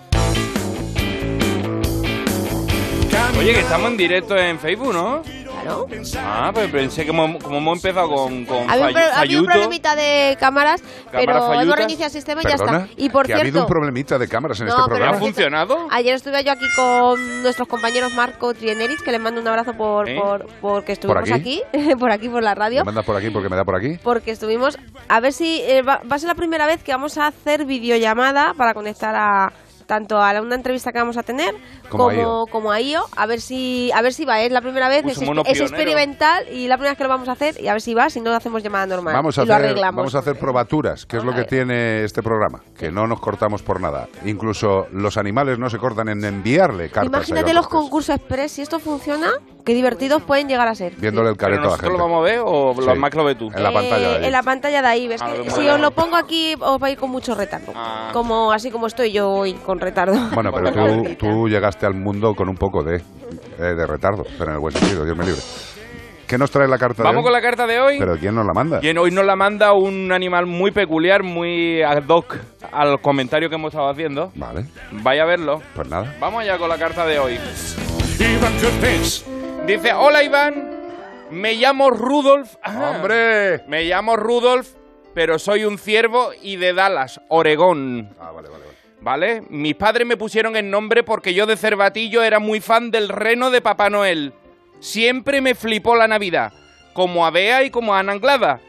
Oye, 3.38 3.54
que 3.54 3.60
estamos 3.60 3.90
en 3.90 3.96
directo 3.96 4.36
en 4.36 4.58
Facebook, 4.58 4.92
¿no? 4.92 5.22
Claro. 5.62 5.86
Ah, 6.18 6.50
pues 6.52 6.70
pensé 6.70 7.02
que 7.02 7.08
como, 7.08 7.38
como 7.38 7.58
hemos 7.58 7.78
empezado 7.78 8.08
con, 8.08 8.44
con 8.44 8.70
Había 8.70 8.86
un, 8.86 8.92
Fayu- 8.92 8.94
pro- 8.94 9.14
había 9.16 9.40
un 9.40 9.46
problemita 9.46 9.96
de 9.96 10.36
cámaras, 10.38 10.82
pero 11.10 11.52
hemos 11.54 11.76
reiniciado 11.76 12.06
el 12.06 12.10
sistema 12.12 12.40
y 12.42 12.44
ya 12.44 12.56
Perdona, 12.56 12.78
está. 12.84 12.94
Y 13.02 13.08
por 13.10 13.26
que 13.26 13.34
ha 13.34 13.38
habido 13.38 13.62
un 13.62 13.66
problemita 13.66 14.18
de 14.18 14.28
cámaras 14.28 14.60
en 14.60 14.66
No, 14.66 14.72
este 14.72 14.82
pero 14.84 14.94
¿ha 14.94 14.98
programa. 14.98 15.18
funcionado? 15.18 15.88
ayer 15.90 16.14
estuve 16.14 16.44
yo 16.44 16.52
aquí 16.52 16.64
con 16.76 17.42
nuestros 17.42 17.66
compañeros 17.68 18.12
Marco 18.14 18.52
Trieneris, 18.54 19.02
que 19.02 19.10
les 19.12 19.20
mando 19.20 19.40
un 19.40 19.48
abrazo 19.48 19.72
por, 19.74 20.08
¿Eh? 20.08 20.18
por 20.20 20.46
porque 20.60 20.92
estuvimos 20.92 21.30
aquí? 21.30 21.62
aquí, 21.72 21.94
por 21.98 22.10
aquí, 22.12 22.28
por 22.28 22.42
la 22.42 22.54
radio. 22.54 22.80
¿Me 22.80 22.86
mandas 22.86 23.04
por 23.06 23.16
aquí 23.16 23.30
porque 23.30 23.48
me 23.48 23.56
da 23.56 23.64
por 23.64 23.76
aquí? 23.76 23.98
Porque 24.02 24.30
estuvimos, 24.32 24.78
a 25.08 25.20
ver 25.20 25.32
si 25.32 25.60
eh, 25.62 25.82
va, 25.82 26.00
va 26.10 26.16
a 26.16 26.18
ser 26.18 26.28
la 26.28 26.34
primera 26.34 26.66
vez 26.66 26.82
que 26.82 26.92
vamos 26.92 27.16
a 27.18 27.26
hacer 27.28 27.64
videollamada 27.64 28.52
para 28.54 28.74
conectar 28.74 29.14
a 29.14 29.52
tanto 29.90 30.22
a 30.22 30.32
la- 30.32 30.40
una 30.40 30.54
entrevista 30.54 30.92
que 30.92 30.98
vamos 31.00 31.16
a 31.16 31.24
tener 31.24 31.52
Como 31.88 32.04
como, 32.04 32.10
a 32.10 32.14
IO. 32.14 32.46
como 32.46 32.70
a 32.70 32.80
IO, 32.80 33.02
a 33.16 33.26
ver 33.26 33.40
si 33.40 33.90
a 33.92 34.02
ver 34.02 34.12
si 34.14 34.24
va, 34.24 34.40
es 34.40 34.52
la 34.52 34.60
primera 34.60 34.88
vez, 34.88 35.04
es, 35.04 35.18
experimental 35.60 36.44
y 36.52 36.68
la 36.68 36.76
primera 36.76 36.92
vez 36.92 36.98
que 36.98 37.02
lo 37.02 37.08
vamos 37.10 37.28
a 37.28 37.32
hacer 37.32 37.60
y 37.60 37.66
a 37.66 37.72
ver 37.72 37.82
si 37.82 37.92
va, 37.92 38.08
si 38.08 38.20
no 38.20 38.30
hacemos 38.32 38.62
llamada 38.62 38.86
normal 38.86 39.14
Vamos 39.14 39.36
a, 39.36 39.42
y 39.42 39.46
lo 39.46 39.54
hacer, 39.54 39.66
arreglamos. 39.66 39.96
vamos 39.96 40.14
a 40.14 40.18
hacer 40.20 40.38
probaturas, 40.38 41.06
que 41.06 41.16
es 41.16 41.24
lo 41.24 41.34
que 41.34 41.42
tiene 41.44 42.04
este 42.04 42.22
programa, 42.22 42.60
que 42.78 42.92
no 42.92 43.08
nos 43.08 43.18
cortamos 43.20 43.62
por 43.62 43.80
nada. 43.80 44.06
Incluso 44.24 44.86
los 44.92 45.16
animales 45.16 45.58
no 45.58 45.68
se 45.68 45.78
cortan 45.78 46.08
en 46.08 46.24
enviarle 46.24 46.88
cartas. 46.90 47.06
Imagínate 47.28 47.52
los 47.52 47.66
concursos 47.66 48.14
express, 48.14 48.52
si 48.52 48.62
esto 48.62 48.78
funciona, 48.78 49.30
qué 49.64 49.74
divertidos 49.74 50.22
pueden 50.22 50.48
llegar 50.48 50.68
a 50.68 50.74
ser. 50.76 50.94
Viéndole 50.98 51.30
el 51.30 51.36
¿Pero 51.36 51.48
careto 51.50 51.68
a 51.68 51.76
la 51.76 51.76
gente. 51.78 51.98
lo 51.98 52.04
vamos 52.04 52.20
a 52.20 52.24
ver 52.24 52.40
o 52.44 52.74
Sí. 52.78 52.86
lo 52.86 52.94
más 52.96 53.10
que 53.10 53.16
lo 53.16 53.24
ves 53.24 53.36
tú? 53.38 53.50
En 53.54 53.62
la 53.62 53.72
pantalla 53.72 53.98
de 53.98 54.06
ahí. 54.16 54.22
Eh, 54.22 54.26
En 54.26 54.32
la 54.32 54.42
pantalla 54.42 54.82
de 54.82 54.88
ahí, 54.88 55.08
ves 55.08 55.20
Ah, 55.22 55.30
que 55.42 55.50
si 55.50 55.68
os 55.68 55.80
lo 55.80 55.90
pongo 55.90 56.16
aquí 56.16 56.54
os 56.60 56.80
va 56.82 56.86
a 56.86 56.90
ir 56.90 56.98
con 56.98 57.10
mucho 57.10 57.34
retardo. 57.34 57.72
Ah. 57.74 58.10
Como 58.12 58.52
así 58.52 58.70
como 58.70 58.86
estoy 58.86 59.10
yo 59.12 59.28
hoy 59.30 59.54
con 59.54 59.79
retardo. 59.80 60.14
Bueno, 60.34 60.50
pero 60.52 60.72
tú, 60.72 61.14
tú 61.18 61.48
llegaste 61.48 61.86
al 61.86 61.94
mundo 61.94 62.34
con 62.34 62.48
un 62.48 62.56
poco 62.56 62.82
de, 62.84 62.96
eh, 62.96 63.02
de 63.58 63.86
retardo, 63.86 64.24
pero 64.38 64.50
en 64.50 64.54
el 64.56 64.60
buen 64.60 64.74
sentido, 64.74 65.04
Dios 65.04 65.16
me 65.16 65.24
libre. 65.24 65.40
¿Qué 66.26 66.38
nos 66.38 66.48
trae 66.52 66.68
la 66.68 66.78
carta 66.78 67.02
de 67.02 67.08
Vamos 67.08 67.20
hoy? 67.20 67.24
con 67.24 67.32
la 67.32 67.40
carta 67.40 67.66
de 67.66 67.80
hoy. 67.80 67.98
¿Pero 67.98 68.16
quién 68.16 68.36
nos 68.36 68.46
la 68.46 68.52
manda? 68.52 68.78
Bien, 68.78 68.96
hoy 68.98 69.10
nos 69.10 69.24
la 69.24 69.34
manda 69.34 69.72
un 69.72 70.12
animal 70.12 70.46
muy 70.46 70.70
peculiar, 70.70 71.24
muy 71.24 71.82
ad 71.82 72.04
hoc 72.08 72.36
al 72.70 73.00
comentario 73.00 73.48
que 73.48 73.56
hemos 73.56 73.72
estado 73.72 73.90
haciendo. 73.90 74.30
Vale, 74.36 74.66
Vaya 74.92 75.24
a 75.24 75.26
verlo. 75.26 75.60
pues 75.74 75.88
nada. 75.88 76.14
Vamos 76.20 76.42
allá 76.42 76.56
con 76.56 76.68
la 76.68 76.78
carta 76.78 77.04
de 77.04 77.18
hoy. 77.18 77.36
Dice, 79.66 79.92
hola 79.92 80.22
Iván, 80.22 80.70
me 81.30 81.54
llamo 81.54 81.90
Rudolf. 81.90 82.54
Ah, 82.62 82.92
¡Hombre! 82.94 83.64
Me 83.66 83.84
llamo 83.84 84.16
Rudolf, 84.16 84.68
pero 85.14 85.38
soy 85.38 85.64
un 85.64 85.78
ciervo 85.78 86.30
y 86.40 86.56
de 86.56 86.72
Dallas, 86.74 87.20
Oregón. 87.28 88.10
Ah, 88.20 88.30
vale, 88.32 88.48
vale, 88.48 88.64
vale. 89.00 89.42
Mis 89.48 89.74
padres 89.74 90.06
me 90.06 90.16
pusieron 90.16 90.56
el 90.56 90.70
nombre 90.70 91.02
porque 91.02 91.34
yo 91.34 91.46
de 91.46 91.56
cervatillo 91.56 92.22
era 92.22 92.38
muy 92.38 92.60
fan 92.60 92.90
del 92.90 93.08
reno 93.08 93.50
de 93.50 93.60
Papá 93.60 93.90
Noel. 93.90 94.32
Siempre 94.80 95.40
me 95.40 95.54
flipó 95.54 95.94
la 95.96 96.08
Navidad, 96.08 96.52
como 96.94 97.26
a 97.26 97.30
Bea 97.30 97.62
y 97.64 97.70
como 97.70 97.94
a 97.94 97.98
Ana 98.00 98.12
Anglada. 98.12 98.60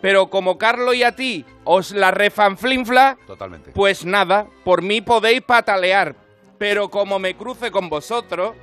Pero 0.00 0.30
como 0.30 0.56
Carlos 0.56 0.94
y 0.94 1.02
a 1.02 1.14
ti 1.14 1.44
os 1.64 1.90
la 1.92 2.10
refanflinfla, 2.10 3.18
Totalmente. 3.26 3.72
pues 3.72 4.04
nada, 4.04 4.46
por 4.64 4.80
mí 4.82 5.00
podéis 5.02 5.42
patalear. 5.42 6.14
Pero 6.58 6.88
como 6.90 7.18
me 7.18 7.36
cruce 7.36 7.70
con 7.70 7.88
vosotros, 7.88 8.54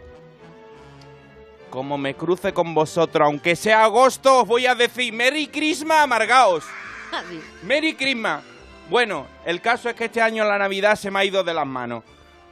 como 1.70 1.98
me 1.98 2.16
cruce 2.16 2.54
con 2.54 2.74
vosotros, 2.74 3.26
aunque 3.26 3.56
sea 3.56 3.84
agosto, 3.84 4.42
os 4.42 4.48
voy 4.48 4.66
a 4.66 4.76
decir 4.76 5.14
Merry 5.14 5.48
Christmas, 5.48 6.00
amargaos. 6.00 6.64
Merry 7.64 7.94
Christmas. 7.94 8.44
Bueno, 8.90 9.28
el 9.46 9.60
caso 9.60 9.90
es 9.90 9.96
que 9.96 10.06
este 10.06 10.22
año 10.22 10.46
la 10.46 10.58
Navidad 10.58 10.96
se 10.96 11.12
me 11.12 11.20
ha 11.20 11.26
ido 11.26 11.44
de 11.44 11.54
las 11.54 11.68
manos. 11.68 12.04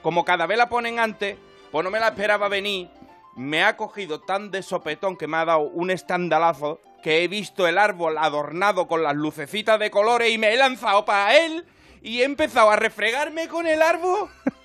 Como 0.01 0.25
cada 0.25 0.46
vez 0.46 0.58
la 0.58 0.68
ponen 0.68 1.00
antes, 1.00 1.38
pues 1.72 1.84
no 1.84 1.89
me 1.89 2.00
la 2.00 2.10
esperaba 2.10 2.50
venir. 2.50 2.89
Me 3.38 3.63
ha 3.63 3.77
cogido 3.77 4.20
tan 4.20 4.51
de 4.51 4.62
sopetón 4.62 5.15
que 5.15 5.27
me 5.27 5.38
ha 5.38 5.46
dado 5.46 5.62
un 5.62 5.92
estandalazo 5.92 6.82
que 7.01 7.24
he 7.24 7.30
visto 7.30 7.68
el 7.68 7.77
árbol 7.77 8.18
adornado 8.18 8.88
con 8.88 9.01
las 9.01 9.15
lucecitas 9.15 9.80
de 9.80 9.92
colores 9.92 10.30
y 10.32 10.38
me 10.38 10.54
he 10.54 10.58
lanzado 10.58 11.06
para 11.06 11.38
él 11.38 11.65
y 12.01 12.22
he 12.22 12.25
empezado 12.25 12.70
a 12.70 12.75
refregarme 12.75 13.48
con 13.48 13.68
el 13.68 13.82
árbol. 13.82 14.30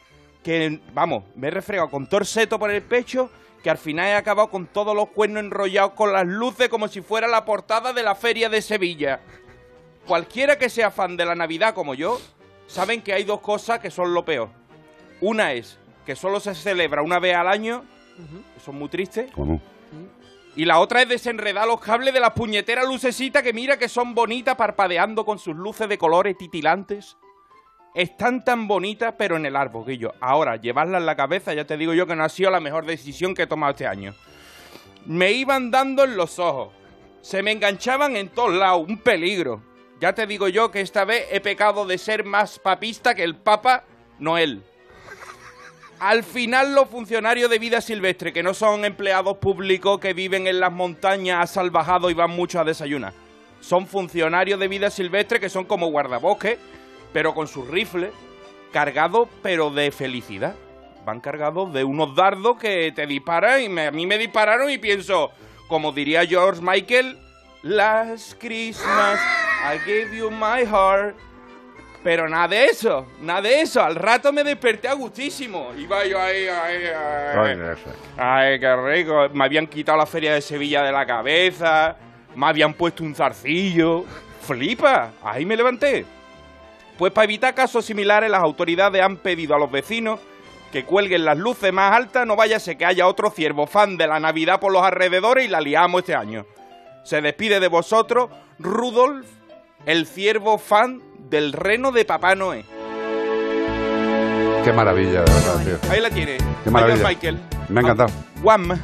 Que, 0.42 0.80
vamos, 0.94 1.24
me 1.34 1.48
he 1.48 1.50
refregado 1.50 1.90
con 1.90 2.08
torseto 2.08 2.58
por 2.58 2.70
el 2.70 2.80
pecho 2.80 3.30
que 3.62 3.68
al 3.68 3.76
final 3.76 4.06
he 4.06 4.14
acabado 4.14 4.48
con 4.48 4.66
todos 4.66 4.96
los 4.96 5.10
cuernos 5.10 5.42
enrollados 5.42 5.92
con 5.92 6.14
las 6.14 6.26
luces 6.26 6.70
como 6.70 6.88
si 6.88 7.02
fuera 7.02 7.28
la 7.28 7.44
portada 7.44 7.92
de 7.92 8.02
la 8.02 8.14
feria 8.14 8.48
de 8.48 8.62
Sevilla. 8.62 9.20
Cualquiera 10.10 10.58
que 10.58 10.68
sea 10.68 10.90
fan 10.90 11.16
de 11.16 11.24
la 11.24 11.36
Navidad 11.36 11.72
como 11.72 11.94
yo, 11.94 12.20
saben 12.66 13.00
que 13.00 13.12
hay 13.12 13.22
dos 13.22 13.38
cosas 13.38 13.78
que 13.78 13.92
son 13.92 14.12
lo 14.12 14.24
peor. 14.24 14.48
Una 15.20 15.52
es 15.52 15.78
que 16.04 16.16
solo 16.16 16.40
se 16.40 16.52
celebra 16.56 17.00
una 17.02 17.20
vez 17.20 17.36
al 17.36 17.46
año, 17.46 17.84
eso 18.56 18.72
es 18.72 18.76
muy 18.76 18.88
triste. 18.88 19.28
¿Cómo? 19.32 19.60
Y 20.56 20.64
la 20.64 20.80
otra 20.80 21.02
es 21.02 21.08
desenredar 21.08 21.68
los 21.68 21.80
cables 21.80 22.12
de 22.12 22.18
las 22.18 22.32
puñeteras 22.32 22.88
lucecitas 22.88 23.44
que 23.44 23.52
mira 23.52 23.78
que 23.78 23.88
son 23.88 24.12
bonitas 24.12 24.56
parpadeando 24.56 25.24
con 25.24 25.38
sus 25.38 25.54
luces 25.54 25.88
de 25.88 25.96
colores 25.96 26.36
titilantes. 26.36 27.16
Están 27.94 28.44
tan 28.44 28.66
bonitas, 28.66 29.14
pero 29.16 29.36
en 29.36 29.46
el 29.46 29.54
árbol, 29.54 29.86
Guillo. 29.86 30.14
Ahora, 30.18 30.56
llevarlas 30.56 31.02
en 31.02 31.06
la 31.06 31.14
cabeza, 31.14 31.54
ya 31.54 31.66
te 31.66 31.76
digo 31.76 31.94
yo 31.94 32.08
que 32.08 32.16
no 32.16 32.24
ha 32.24 32.28
sido 32.28 32.50
la 32.50 32.58
mejor 32.58 32.84
decisión 32.84 33.32
que 33.32 33.42
he 33.42 33.46
tomado 33.46 33.70
este 33.70 33.86
año. 33.86 34.12
Me 35.06 35.30
iban 35.30 35.70
dando 35.70 36.02
en 36.02 36.16
los 36.16 36.40
ojos. 36.40 36.72
Se 37.20 37.44
me 37.44 37.52
enganchaban 37.52 38.16
en 38.16 38.28
todos 38.28 38.54
lados. 38.54 38.88
Un 38.88 38.98
peligro. 38.98 39.69
Ya 40.00 40.14
te 40.14 40.26
digo 40.26 40.48
yo 40.48 40.70
que 40.70 40.80
esta 40.80 41.04
vez 41.04 41.26
he 41.30 41.40
pecado 41.40 41.84
de 41.86 41.98
ser 41.98 42.24
más 42.24 42.58
papista 42.58 43.14
que 43.14 43.22
el 43.22 43.36
Papa 43.36 43.84
Noel. 44.18 44.62
Al 45.98 46.24
final 46.24 46.74
los 46.74 46.88
funcionarios 46.88 47.50
de 47.50 47.58
vida 47.58 47.82
silvestre, 47.82 48.32
que 48.32 48.42
no 48.42 48.54
son 48.54 48.86
empleados 48.86 49.36
públicos 49.36 50.00
que 50.00 50.14
viven 50.14 50.46
en 50.46 50.58
las 50.58 50.72
montañas 50.72 51.50
salvajados 51.50 52.10
y 52.10 52.14
van 52.14 52.30
mucho 52.30 52.58
a 52.58 52.64
desayunar, 52.64 53.12
son 53.60 53.86
funcionarios 53.86 54.58
de 54.58 54.68
vida 54.68 54.88
silvestre 54.88 55.38
que 55.38 55.50
son 55.50 55.66
como 55.66 55.88
guardabosques, 55.88 56.58
pero 57.12 57.34
con 57.34 57.46
sus 57.46 57.68
rifles, 57.68 58.12
cargados 58.72 59.28
pero 59.42 59.68
de 59.70 59.90
felicidad. 59.90 60.54
Van 61.04 61.20
cargados 61.20 61.70
de 61.74 61.84
unos 61.84 62.14
dardos 62.14 62.56
que 62.58 62.92
te 62.92 63.06
disparan 63.06 63.62
y 63.62 63.68
me- 63.68 63.88
a 63.88 63.90
mí 63.90 64.06
me 64.06 64.16
dispararon 64.16 64.70
y 64.70 64.78
pienso, 64.78 65.30
como 65.68 65.92
diría 65.92 66.24
George 66.24 66.62
Michael, 66.62 67.18
Last 67.62 68.40
Christmas 68.40 69.20
I 69.62 69.78
gave 69.86 70.16
you 70.16 70.30
my 70.30 70.64
heart. 70.64 71.14
Pero 72.02 72.26
nada 72.26 72.48
de 72.48 72.64
eso, 72.64 73.06
nada 73.20 73.42
de 73.42 73.60
eso. 73.60 73.82
Al 73.82 73.94
rato 73.94 74.32
me 74.32 74.42
desperté 74.42 74.88
a 74.88 74.94
gustísimo. 74.94 75.72
Iba 75.76 76.06
yo 76.06 76.18
ahí, 76.18 76.46
ahí, 76.46 76.84
ahí. 76.86 77.76
Ay, 78.16 78.58
qué 78.58 78.76
rico. 78.76 79.28
Me 79.34 79.44
habían 79.44 79.66
quitado 79.66 79.98
la 79.98 80.06
feria 80.06 80.32
de 80.32 80.40
Sevilla 80.40 80.82
de 80.82 80.92
la 80.92 81.04
cabeza. 81.04 81.96
Me 82.34 82.46
habían 82.46 82.72
puesto 82.72 83.04
un 83.04 83.14
zarcillo. 83.14 84.06
Flipa. 84.40 85.12
Ahí 85.22 85.44
me 85.44 85.56
levanté. 85.56 86.06
Pues 86.96 87.12
para 87.12 87.24
evitar 87.26 87.54
casos 87.54 87.84
similares, 87.84 88.30
las 88.30 88.40
autoridades 88.40 89.02
han 89.02 89.18
pedido 89.18 89.54
a 89.54 89.58
los 89.58 89.70
vecinos 89.70 90.20
que 90.72 90.84
cuelguen 90.84 91.26
las 91.26 91.36
luces 91.36 91.70
más 91.70 91.94
altas. 91.94 92.26
No 92.26 92.34
vaya 92.34 92.56
a 92.56 92.60
ser 92.60 92.78
que 92.78 92.86
haya 92.86 93.06
otro 93.06 93.30
ciervo 93.30 93.66
fan 93.66 93.98
de 93.98 94.06
la 94.06 94.18
Navidad 94.18 94.58
por 94.58 94.72
los 94.72 94.82
alrededores 94.82 95.44
y 95.44 95.48
la 95.48 95.60
liamos 95.60 96.00
este 96.00 96.14
año. 96.14 96.46
Se 97.02 97.20
despide 97.20 97.60
de 97.60 97.68
vosotros 97.68 98.30
Rudolf, 98.58 99.26
el 99.86 100.06
ciervo 100.06 100.58
fan 100.58 101.02
del 101.30 101.52
reno 101.52 101.92
de 101.92 102.04
Papá 102.04 102.34
Noé. 102.34 102.64
Qué 104.64 104.72
maravilla, 104.72 105.22
de 105.22 105.32
verdad, 105.32 105.64
tío. 105.64 105.90
Ahí 105.90 106.00
la 106.00 106.10
tiene. 106.10 106.36
Qué 106.62 106.70
maravilla. 106.70 107.08
Michael. 107.08 107.40
Me 107.68 107.80
ha 107.80 107.82
encantado. 107.82 108.10
Guam. 108.42 108.78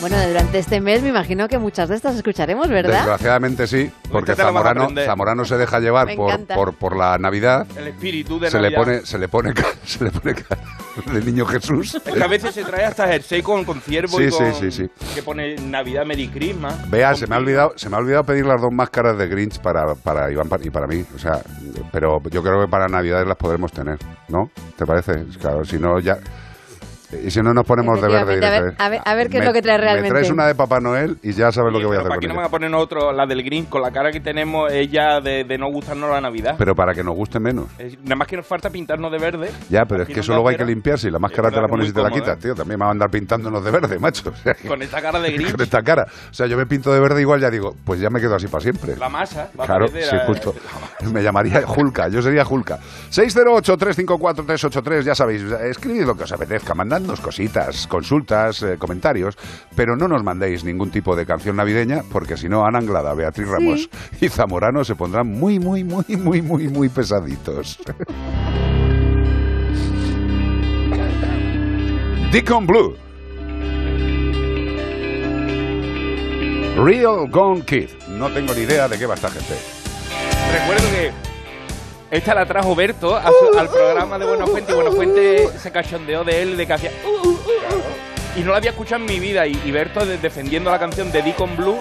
Bueno, 0.00 0.16
durante 0.26 0.58
este 0.58 0.80
mes 0.80 1.02
me 1.02 1.10
imagino 1.10 1.46
que 1.46 1.58
muchas 1.58 1.90
de 1.90 1.96
estas 1.96 2.16
escucharemos, 2.16 2.68
¿verdad? 2.68 3.00
Desgraciadamente 3.00 3.66
sí, 3.66 3.90
porque 4.10 4.34
Zamorano. 4.34 4.88
Zamorano 5.04 5.44
se 5.44 5.58
deja 5.58 5.78
llevar 5.78 6.14
por, 6.16 6.46
por, 6.46 6.74
por 6.74 6.96
la 6.96 7.18
Navidad. 7.18 7.66
El 7.76 7.88
espíritu 7.88 8.40
de 8.40 8.50
Se 8.50 8.56
le 8.58 8.70
Navidad. 8.70 8.80
pone, 8.80 9.06
se 9.06 9.18
le 9.18 9.28
pone, 9.28 9.52
ca- 9.52 9.66
se 9.84 10.04
le 10.04 10.10
pone 10.10 10.34
cara 10.34 10.62
de 11.12 11.20
niño 11.22 11.44
Jesús. 11.44 11.94
Es 11.96 12.02
que 12.14 12.22
a 12.22 12.26
veces 12.28 12.54
se 12.54 12.64
trae 12.64 12.86
hasta 12.86 13.08
jersey 13.08 13.42
con, 13.42 13.62
con 13.66 13.80
ciervo 13.82 14.16
Sí, 14.16 14.24
y 14.24 14.30
sí, 14.30 14.38
con... 14.38 14.54
sí, 14.54 14.70
sí. 14.70 14.90
Que 15.14 15.22
pone 15.22 15.56
Navidad 15.56 16.06
Merry 16.06 16.28
Christmas. 16.28 16.88
Vea, 16.90 17.14
se 17.14 17.26
me 17.26 17.34
ha 17.34 17.38
olvidado, 17.38 17.74
se 17.76 17.90
me 17.90 17.96
ha 17.96 17.98
olvidado 17.98 18.24
pedir 18.24 18.46
las 18.46 18.58
dos 18.60 18.72
máscaras 18.72 19.18
de 19.18 19.28
Grinch 19.28 19.58
para, 19.60 19.94
para 19.96 20.32
Iván 20.32 20.48
y 20.62 20.70
para 20.70 20.86
mí. 20.86 21.04
O 21.14 21.18
sea, 21.18 21.42
pero 21.92 22.22
yo 22.30 22.42
creo 22.42 22.58
que 22.62 22.68
para 22.68 22.88
Navidades 22.88 23.26
las 23.28 23.36
podremos 23.36 23.70
tener, 23.70 23.98
¿no? 24.28 24.50
¿Te 24.78 24.86
parece? 24.86 25.24
Claro, 25.38 25.62
si 25.66 25.78
no 25.78 25.98
ya. 26.00 26.16
Y 27.12 27.30
si 27.30 27.40
no 27.40 27.52
nos 27.52 27.64
ponemos 27.66 28.00
de 28.00 28.08
verde. 28.08 28.20
A 28.46 28.50
ver- 28.50 28.74
a 28.78 28.88
ver- 28.88 29.00
a 29.04 29.14
ver 29.14 29.28
qué 29.28 29.38
es 29.38 29.40
"Me- 29.40 29.46
lo 29.46 29.52
que 29.52 29.62
trae 29.62 29.78
Me 29.78 29.82
realmente". 29.84 30.10
traes 30.10 30.30
una 30.30 30.46
de 30.46 30.54
Papá 30.54 30.80
Noel 30.80 31.18
y 31.22 31.32
ya 31.32 31.50
sabes 31.50 31.72
lo 31.72 31.78
que 31.80 31.86
voy 31.86 31.96
a 31.96 32.00
hacer 32.00 32.08
¿Para 32.08 32.16
con 32.16 32.20
qué 32.20 32.26
no 32.28 32.32
ella. 32.34 32.40
van 32.42 32.46
a 32.46 32.50
poner 32.50 32.74
otro, 32.74 33.12
la 33.12 33.26
del 33.26 33.42
Green, 33.42 33.66
con 33.66 33.82
la 33.82 33.90
cara 33.90 34.10
que 34.12 34.20
tenemos 34.20 34.72
ella 34.72 35.20
de, 35.20 35.44
de 35.44 35.58
no 35.58 35.68
gustarnos 35.70 36.08
la 36.10 36.20
Navidad? 36.20 36.54
Pero 36.58 36.74
para 36.74 36.94
que 36.94 37.02
nos 37.02 37.14
guste 37.16 37.40
menos. 37.40 37.66
Es- 37.78 37.98
nada 38.02 38.16
más 38.16 38.28
que 38.28 38.36
nos 38.36 38.46
falta 38.46 38.70
pintarnos 38.70 39.10
de 39.10 39.18
verde. 39.18 39.50
Ya, 39.68 39.84
pero 39.86 40.02
es 40.02 40.06
Aquí 40.06 40.14
que 40.14 40.20
eso 40.20 40.32
me 40.32 40.36
luego 40.36 40.48
hay 40.50 40.56
que 40.56 40.64
limpiar. 40.64 40.98
Si 40.98 41.10
la 41.10 41.18
máscara 41.18 41.48
Es 41.48 41.54
te 41.54 41.60
la 41.60 41.68
pones 41.68 41.88
y 41.88 41.92
te 41.92 42.02
la 42.02 42.10
quitas, 42.10 42.36
¿eh? 42.36 42.40
tío, 42.42 42.54
también 42.54 42.78
me 42.78 42.84
van 42.84 42.88
a 42.88 42.92
andar 42.92 43.10
pintándonos 43.10 43.64
de 43.64 43.70
verde, 43.70 43.98
macho. 43.98 44.30
O 44.30 44.36
sea, 44.36 44.54
que- 44.54 44.68
Con 44.68 44.80
esta 44.82 45.02
cara 45.02 45.18
de 45.20 45.32
Green. 45.32 45.50
con 45.52 45.60
esta 45.62 45.82
cara. 45.82 46.06
O 46.30 46.34
sea, 46.34 46.46
yo 46.46 46.56
me 46.56 46.66
pinto 46.66 46.92
de 46.92 47.00
verde 47.00 47.20
igual, 47.20 47.40
ya 47.40 47.50
digo, 47.50 47.74
pues 47.84 48.00
ya 48.00 48.08
me 48.10 48.20
quedo 48.20 48.36
así 48.36 48.46
para 48.46 48.62
siempre. 48.62 48.96
La 48.96 49.08
masa. 49.08 49.48
va 49.58 49.66
Claro, 49.66 49.88
sí, 49.88 49.98
a- 50.14 50.26
justo. 50.26 50.54
Me 51.12 51.22
llamaría 51.22 51.62
Julka, 51.66 52.08
yo 52.08 52.22
sería 52.22 52.44
Julka. 52.44 52.78
608-354-383, 53.10 55.02
ya 55.04 55.14
sabéis, 55.14 55.42
escribid 55.42 56.04
lo 56.04 56.14
que 56.16 56.24
os 56.24 56.32
apetezca, 56.32 56.74
mandadnos 57.00 57.20
cositas, 57.20 57.86
consultas, 57.86 58.62
eh, 58.62 58.76
comentarios, 58.78 59.36
pero 59.74 59.96
no 59.96 60.08
nos 60.08 60.22
mandéis 60.22 60.64
ningún 60.64 60.90
tipo 60.90 61.16
de 61.16 61.24
canción 61.26 61.56
navideña, 61.56 62.02
porque 62.10 62.36
si 62.36 62.48
no, 62.48 62.64
Ana 62.64 62.78
Anglada, 62.78 63.14
Beatriz 63.14 63.48
Ramos 63.48 63.88
y 64.20 64.28
Zamorano 64.28 64.84
se 64.84 64.94
pondrán 64.94 65.26
muy, 65.28 65.58
muy, 65.58 65.82
muy, 65.84 66.04
muy, 66.16 66.42
muy, 66.42 66.68
muy 66.68 66.88
pesaditos. 66.88 67.78
Deacon 72.32 72.66
Blue. 72.66 72.96
Real 76.76 77.28
Gone 77.28 77.62
Kid. 77.62 77.88
No 78.08 78.30
tengo 78.30 78.54
ni 78.54 78.60
idea 78.62 78.88
de 78.88 78.96
qué 78.98 79.04
va 79.06 79.14
esta 79.14 79.28
gente. 79.30 79.54
Recuerdo 80.52 80.84
que 80.92 81.29
esta 82.10 82.34
la 82.34 82.44
trajo 82.46 82.74
Berto 82.74 83.16
a 83.16 83.24
su- 83.28 83.58
al 83.58 83.68
programa 83.68 84.18
de 84.18 84.26
Buenafuente 84.26 84.72
y 84.72 84.74
Buenafuente 84.74 85.48
se 85.58 85.70
cachondeó 85.70 86.24
de 86.24 86.42
él 86.42 86.56
de 86.56 86.66
que 86.66 86.72
hacía 86.72 86.90
"Uh, 87.04 87.26
uh, 87.28 87.30
uh", 87.30 88.38
y 88.38 88.40
no 88.42 88.50
la 88.52 88.56
había 88.58 88.70
escuchado 88.70 89.00
en 89.02 89.06
mi 89.06 89.20
vida 89.20 89.46
y, 89.46 89.60
y 89.64 89.70
Berto 89.70 90.04
de- 90.04 90.18
defendiendo 90.18 90.70
la 90.70 90.78
canción 90.78 91.10
de 91.12 91.22
Deacon 91.22 91.56
Blue 91.56 91.78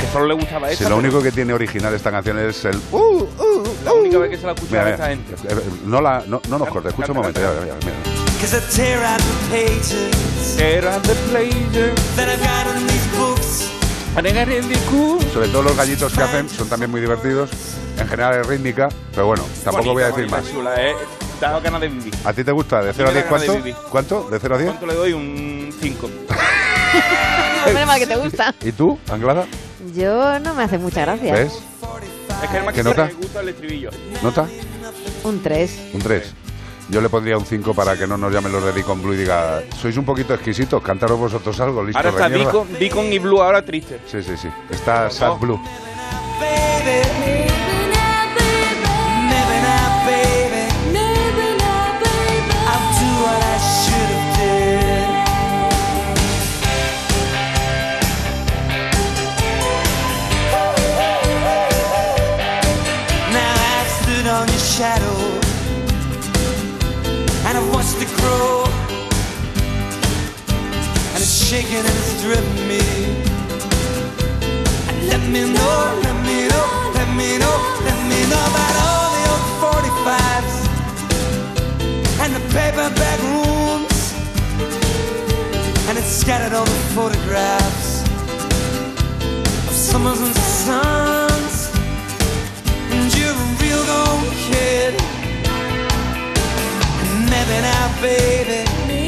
que 0.00 0.06
solo 0.12 0.26
le 0.26 0.34
gustaba 0.34 0.70
esta 0.70 0.84
Si 0.84 0.84
lo 0.84 0.96
pero 0.96 0.98
único 1.08 1.22
que 1.22 1.32
tiene 1.32 1.52
original 1.52 1.92
esta 1.92 2.10
canción 2.10 2.38
es 2.38 2.64
el. 2.64 2.76
Uh, 2.92 2.96
uh, 2.98 3.28
la 3.84 3.92
única 3.92 4.18
vez 4.18 4.30
que 4.30 4.38
se 4.38 4.46
la 4.46 4.52
escuchaba 4.52 4.84
Mira, 4.84 5.04
a 5.06 5.12
esta 5.12 5.16
mira, 5.16 5.38
gente 5.38 5.54
eh, 5.54 5.66
eh, 5.66 5.80
no, 5.84 6.00
la, 6.00 6.22
no, 6.26 6.40
no 6.48 6.58
nos 6.58 6.68
corte, 6.68 6.88
escucha 6.88 7.12
un 7.12 7.18
momento. 7.18 7.40
ya, 7.40 7.50
mira. 7.64 7.74
Sobre 14.18 15.48
todo 15.48 15.62
los 15.62 15.76
gallitos 15.76 16.12
que 16.12 16.22
hacen 16.22 16.48
son 16.48 16.68
también 16.68 16.90
muy 16.90 17.00
divertidos. 17.00 17.50
En 17.96 18.08
general 18.08 18.40
es 18.40 18.46
rítmica, 18.48 18.88
pero 19.12 19.26
bueno, 19.28 19.44
tampoco 19.62 19.92
voy 19.92 20.02
a 20.02 20.06
decir 20.06 20.26
Bonita, 20.26 20.40
más. 20.40 20.50
chula, 20.50 20.74
eh. 20.84 20.94
Da 21.40 21.60
ganas 21.60 21.80
de 21.80 21.88
vivir. 21.88 22.12
¿A 22.24 22.32
ti 22.32 22.42
te 22.42 22.50
gusta? 22.50 22.82
¿De 22.82 22.92
0 22.92 23.10
a 23.10 23.12
me 23.12 23.20
da 23.20 23.28
10 23.28 23.30
ganas 23.30 23.42
de 23.42 23.62
cuánto? 23.62 23.90
¿Cuánto? 23.90 24.28
¿De 24.28 24.40
0 24.40 24.54
a 24.54 24.58
10? 24.58 24.70
¿Cuánto 24.70 24.86
le 24.86 24.94
doy? 24.94 25.12
Un 25.12 25.72
5. 25.80 26.10
Menos 27.66 27.86
mal 27.86 27.98
que 28.00 28.06
te 28.08 28.16
gusta. 28.16 28.54
¿Y 28.60 28.72
tú, 28.72 28.98
Anglada? 29.08 29.46
Yo 29.94 30.40
no 30.40 30.54
me 30.54 30.64
hace 30.64 30.78
mucha 30.78 31.02
gracia. 31.02 31.34
¿Ves? 31.34 31.52
Es 32.42 32.50
que 32.50 32.56
además 32.56 32.74
¿Qué 32.74 32.80
que 32.80 32.84
nota? 32.88 33.04
me 33.04 33.12
gusta 33.12 33.40
el 33.40 33.48
estribillo. 33.50 33.90
¿Nota? 34.20 34.48
Un 35.22 35.40
3. 35.42 35.78
Un 35.94 36.00
3. 36.02 36.34
Yo 36.88 37.00
le 37.02 37.08
pondría 37.10 37.36
un 37.36 37.44
5 37.44 37.74
para 37.74 37.96
que 37.98 38.06
no 38.06 38.16
nos 38.16 38.32
llamen 38.32 38.50
los 38.50 38.64
de 38.64 38.72
Deacon 38.72 39.02
Blue 39.02 39.12
y 39.12 39.18
diga, 39.18 39.62
sois 39.76 39.96
un 39.98 40.04
poquito 40.06 40.32
exquisitos, 40.32 40.82
cantaros 40.82 41.18
vosotros 41.18 41.60
algo, 41.60 41.84
listos 41.84 42.02
Ahora 42.02 42.10
está 42.10 42.28
de 42.30 42.36
mierda". 42.36 42.52
Deacon, 42.52 42.78
Deacon 42.78 43.12
y 43.12 43.18
Blue 43.18 43.42
ahora 43.42 43.62
triste. 43.62 44.00
Sí, 44.06 44.22
sí, 44.22 44.36
sí. 44.36 44.48
Está 44.70 45.10
Sad 45.10 45.36
Blue. 45.38 45.60
Shaking 71.48 71.76
and 71.76 71.86
it's 71.86 72.20
driven 72.20 72.56
me. 72.68 72.82
Let 75.08 75.22
me 75.32 75.50
know, 75.56 76.00
let 76.04 76.16
me 76.28 76.46
know, 76.52 76.66
let 76.92 77.08
me 77.16 77.38
know, 77.38 77.56
let 77.88 77.98
me 78.10 78.20
know 78.28 78.42
about 78.52 78.74
all 78.84 79.08
the 79.16 79.24
old 79.32 79.46
45s 79.64 80.56
and 82.22 82.30
the 82.36 82.44
paperback 82.52 83.20
rooms. 83.32 83.98
And 85.88 85.96
it's 85.96 86.12
scattered 86.22 86.52
all 86.52 86.66
the 86.66 86.82
photographs 86.96 88.02
of 89.68 89.74
summers 89.88 90.20
and 90.20 90.36
suns. 90.36 91.54
And 92.92 93.08
you're 93.16 93.32
a 93.32 93.56
real 93.62 93.82
gone 93.86 94.28
kid. 94.48 94.92
and 97.00 97.30
Maybe 97.30 97.56
not, 97.62 97.90
baby. 98.02 99.07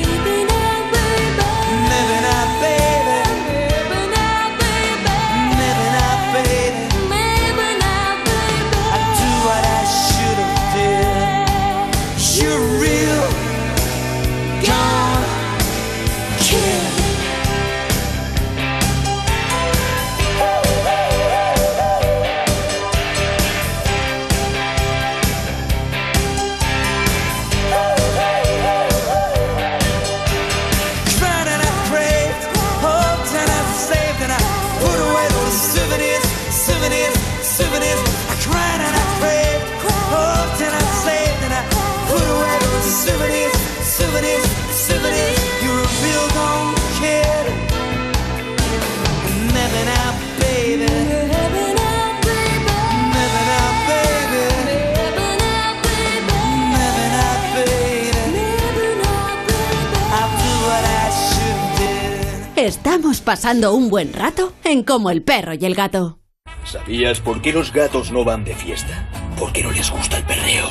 Estamos 62.82 63.20
pasando 63.20 63.74
un 63.74 63.90
buen 63.90 64.14
rato 64.14 64.54
en 64.64 64.84
Como 64.84 65.10
el 65.10 65.22
perro 65.22 65.52
y 65.52 65.66
el 65.66 65.74
gato. 65.74 66.18
¿Sabías 66.64 67.20
por 67.20 67.42
qué 67.42 67.52
los 67.52 67.74
gatos 67.74 68.10
no 68.10 68.24
van 68.24 68.42
de 68.42 68.54
fiesta? 68.54 69.06
Porque 69.38 69.62
no 69.62 69.70
les 69.70 69.90
gusta 69.90 70.16
el 70.16 70.24
perreo. 70.24 70.66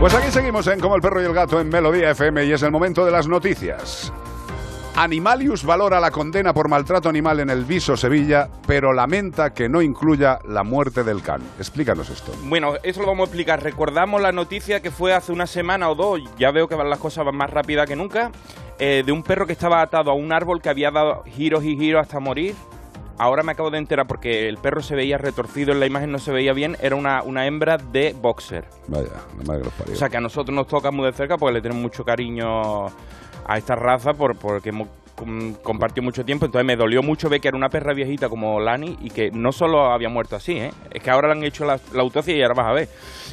Pues 0.00 0.14
aquí 0.14 0.32
seguimos 0.32 0.66
en 0.66 0.80
Como 0.80 0.96
el 0.96 1.00
perro 1.00 1.22
y 1.22 1.26
el 1.26 1.32
gato 1.32 1.60
en 1.60 1.68
Melodía 1.68 2.10
FM 2.10 2.44
y 2.44 2.50
es 2.50 2.62
el 2.64 2.72
momento 2.72 3.04
de 3.04 3.12
las 3.12 3.28
noticias. 3.28 4.12
Animalius 4.96 5.64
valora 5.64 5.98
la 5.98 6.12
condena 6.12 6.54
por 6.54 6.68
maltrato 6.68 7.08
animal 7.08 7.40
en 7.40 7.50
el 7.50 7.64
Viso 7.64 7.96
Sevilla, 7.96 8.48
pero 8.64 8.92
lamenta 8.92 9.52
que 9.52 9.68
no 9.68 9.82
incluya 9.82 10.38
la 10.46 10.62
muerte 10.62 11.02
del 11.02 11.20
can. 11.20 11.42
Explícanos 11.58 12.10
esto. 12.10 12.30
Bueno, 12.44 12.74
eso 12.80 13.00
lo 13.00 13.08
vamos 13.08 13.22
a 13.22 13.24
explicar. 13.24 13.60
Recordamos 13.60 14.22
la 14.22 14.30
noticia 14.30 14.80
que 14.80 14.92
fue 14.92 15.12
hace 15.12 15.32
una 15.32 15.48
semana 15.48 15.90
o 15.90 15.96
dos, 15.96 16.20
ya 16.38 16.52
veo 16.52 16.68
que 16.68 16.76
van 16.76 16.88
las 16.88 17.00
cosas 17.00 17.24
van 17.24 17.36
más 17.36 17.50
rápidas 17.50 17.88
que 17.88 17.96
nunca, 17.96 18.30
eh, 18.78 19.02
de 19.04 19.10
un 19.10 19.24
perro 19.24 19.48
que 19.48 19.52
estaba 19.52 19.82
atado 19.82 20.12
a 20.12 20.14
un 20.14 20.32
árbol 20.32 20.62
que 20.62 20.68
había 20.68 20.92
dado 20.92 21.24
giros 21.24 21.64
y 21.64 21.76
giros 21.76 22.00
hasta 22.00 22.20
morir. 22.20 22.54
Ahora 23.18 23.42
me 23.42 23.50
acabo 23.50 23.70
de 23.70 23.78
enterar 23.78 24.06
porque 24.06 24.48
el 24.48 24.58
perro 24.58 24.80
se 24.80 24.94
veía 24.94 25.18
retorcido, 25.18 25.72
en 25.72 25.80
la 25.80 25.86
imagen 25.86 26.12
no 26.12 26.18
se 26.20 26.30
veía 26.30 26.52
bien, 26.52 26.76
era 26.80 26.94
una, 26.94 27.22
una 27.24 27.46
hembra 27.46 27.78
de 27.78 28.14
boxer. 28.20 28.64
Vaya, 28.86 29.08
la 29.38 29.44
madre 29.44 29.62
que 29.62 29.64
los 29.64 29.74
parió. 29.74 29.94
O 29.94 29.96
sea 29.96 30.08
que 30.08 30.16
a 30.18 30.20
nosotros 30.20 30.54
nos 30.54 30.68
toca 30.68 30.92
muy 30.92 31.04
de 31.06 31.12
cerca 31.12 31.36
porque 31.36 31.54
le 31.54 31.62
tenemos 31.62 31.82
mucho 31.82 32.04
cariño 32.04 32.86
a 33.46 33.56
esta 33.58 33.74
raza 33.74 34.12
por, 34.12 34.36
porque 34.38 34.70
hemos 34.70 34.88
com- 35.14 35.54
compartido 35.62 36.02
mucho 36.04 36.24
tiempo. 36.24 36.46
Entonces 36.46 36.66
me 36.66 36.76
dolió 36.76 37.02
mucho 37.02 37.28
ver 37.28 37.40
que 37.40 37.48
era 37.48 37.56
una 37.56 37.68
perra 37.68 37.94
viejita 37.94 38.28
como 38.28 38.60
Lani 38.60 38.96
y 39.00 39.10
que 39.10 39.30
no 39.30 39.52
solo 39.52 39.92
había 39.92 40.08
muerto 40.08 40.36
así, 40.36 40.52
¿eh? 40.52 40.70
es 40.90 41.02
que 41.02 41.10
ahora 41.10 41.28
le 41.28 41.38
han 41.38 41.44
hecho 41.44 41.64
la, 41.64 41.78
autopsia 41.98 42.36
y 42.36 42.42
ahora 42.42 42.54
vas 42.54 42.70
a 42.70 42.74
ver. 42.74 42.88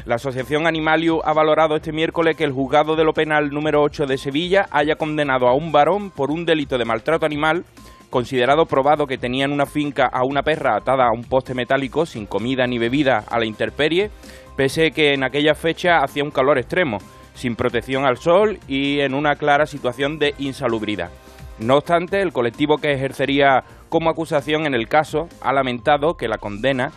La 0.06 0.16
Asociación 0.16 0.68
Animaliu 0.68 1.22
ha 1.24 1.34
valorado 1.34 1.76
este 1.76 1.92
miércoles 1.92 2.36
que 2.36 2.44
el 2.44 2.52
juzgado 2.52 2.96
de 2.96 3.04
lo 3.04 3.14
penal 3.14 3.50
número 3.50 3.82
8 3.82 4.06
de 4.06 4.18
Sevilla 4.18 4.68
haya 4.72 4.96
condenado 4.96 5.48
a 5.48 5.56
un 5.56 5.72
varón 5.72 6.12
por 6.12 6.32
un 6.32 6.46
delito 6.46 6.78
de 6.78 6.86
maltrato 6.86 7.26
animal 7.26 7.66
considerado 8.10 8.66
probado 8.66 9.08
que 9.08 9.18
tenía 9.18 9.46
en 9.46 9.54
una 9.54 9.66
finca 9.66 10.06
a 10.12 10.26
una 10.26 10.44
perra 10.44 10.76
atada 10.76 11.06
a 11.06 11.14
un 11.14 11.24
poste 11.24 11.56
metálico 11.56 12.06
sin 12.06 12.26
comida 12.26 12.68
ni 12.68 12.78
bebida 12.78 13.24
a 13.28 13.40
la 13.40 13.46
intemperie, 13.46 14.12
pese 14.58 14.92
que 14.92 15.14
en 15.14 15.24
aquella 15.24 15.56
fecha 15.56 16.00
hacía 16.04 16.24
un 16.24 16.30
calor 16.30 16.60
extremo, 16.60 16.98
sin 17.42 17.56
protección 17.56 18.06
al 18.06 18.18
sol 18.18 18.60
y 18.68 19.00
en 19.00 19.16
una 19.16 19.36
clara 19.36 19.66
situación 19.66 20.20
de 20.20 20.36
insalubridad. 20.38 21.10
No 21.58 21.78
obstante, 21.78 22.22
el 22.22 22.32
colectivo 22.32 22.78
que 22.78 22.92
ejercería 22.92 23.64
como 23.90 24.12
acusación 24.12 24.68
en 24.68 24.76
el 24.76 24.88
caso 24.88 25.28
ha 25.42 25.52
lamentado 25.52 26.14
que 26.14 26.28
la 26.28 26.38
condena 26.38 26.92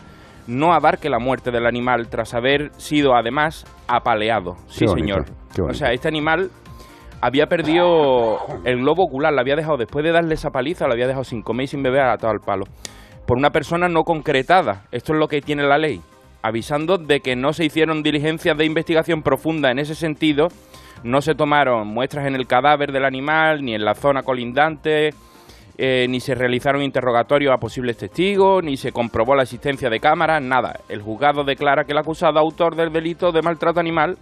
no 0.45 0.73
abarque 0.73 1.09
la 1.09 1.17
muerte 1.17 1.49
del 1.49 1.65
animal 1.65 2.09
tras 2.09 2.35
haber 2.35 2.71
sido 2.77 3.15
además 3.15 3.65
apaleado. 3.87 4.55
Sí, 4.67 4.85
bonito, 4.85 5.25
señor. 5.55 5.69
O 5.71 5.73
sea, 5.73 5.91
este 5.91 6.07
animal 6.07 6.51
había 7.21 7.47
perdido 7.47 8.37
el 8.65 8.77
globo 8.77 9.05
ocular, 9.05 9.33
la 9.33 9.41
había 9.41 9.55
dejado 9.55 9.77
después 9.77 10.05
de 10.05 10.11
darle 10.11 10.35
esa 10.35 10.51
paliza, 10.51 10.85
la 10.87 10.93
había 10.93 11.07
dejado 11.07 11.23
sin 11.23 11.41
comer 11.41 11.63
y 11.63 11.67
sin 11.67 11.81
beber 11.81 12.01
atado 12.01 12.31
al 12.31 12.39
palo. 12.39 12.65
Por 13.25 13.39
una 13.39 13.49
persona 13.49 13.87
no 13.89 14.03
concretada. 14.03 14.83
Esto 14.91 15.13
es 15.13 15.19
lo 15.19 15.27
que 15.27 15.41
tiene 15.41 15.63
la 15.63 15.79
ley. 15.79 16.01
Avisando 16.45 16.97
de 16.99 17.21
que 17.21 17.35
no 17.35 17.53
se 17.53 17.65
hicieron 17.65 18.03
diligencias 18.03 18.55
de 18.55 18.65
investigación 18.65 19.23
profunda 19.23 19.71
en 19.71 19.79
ese 19.79 19.95
sentido, 19.95 20.49
no 21.03 21.21
se 21.21 21.33
tomaron 21.33 21.87
muestras 21.87 22.27
en 22.27 22.35
el 22.35 22.45
cadáver 22.45 22.91
del 22.91 23.03
animal 23.05 23.63
ni 23.63 23.73
en 23.73 23.83
la 23.83 23.95
zona 23.95 24.21
colindante, 24.21 25.13
eh, 25.77 26.05
ni 26.07 26.19
se 26.19 26.35
realizaron 26.35 26.83
interrogatorios 26.83 27.51
a 27.51 27.57
posibles 27.57 27.97
testigos, 27.97 28.63
ni 28.63 28.77
se 28.77 28.91
comprobó 28.91 29.35
la 29.35 29.41
existencia 29.43 29.89
de 29.89 29.99
cámaras, 29.99 30.41
nada. 30.41 30.81
El 30.87 31.01
juzgado 31.01 31.43
declara 31.43 31.83
que 31.83 31.93
el 31.93 31.97
acusado 31.97 32.37
autor 32.39 32.75
del 32.75 32.93
delito 32.93 33.31
de 33.31 33.41
maltrato 33.41 33.79
animal 33.79 34.15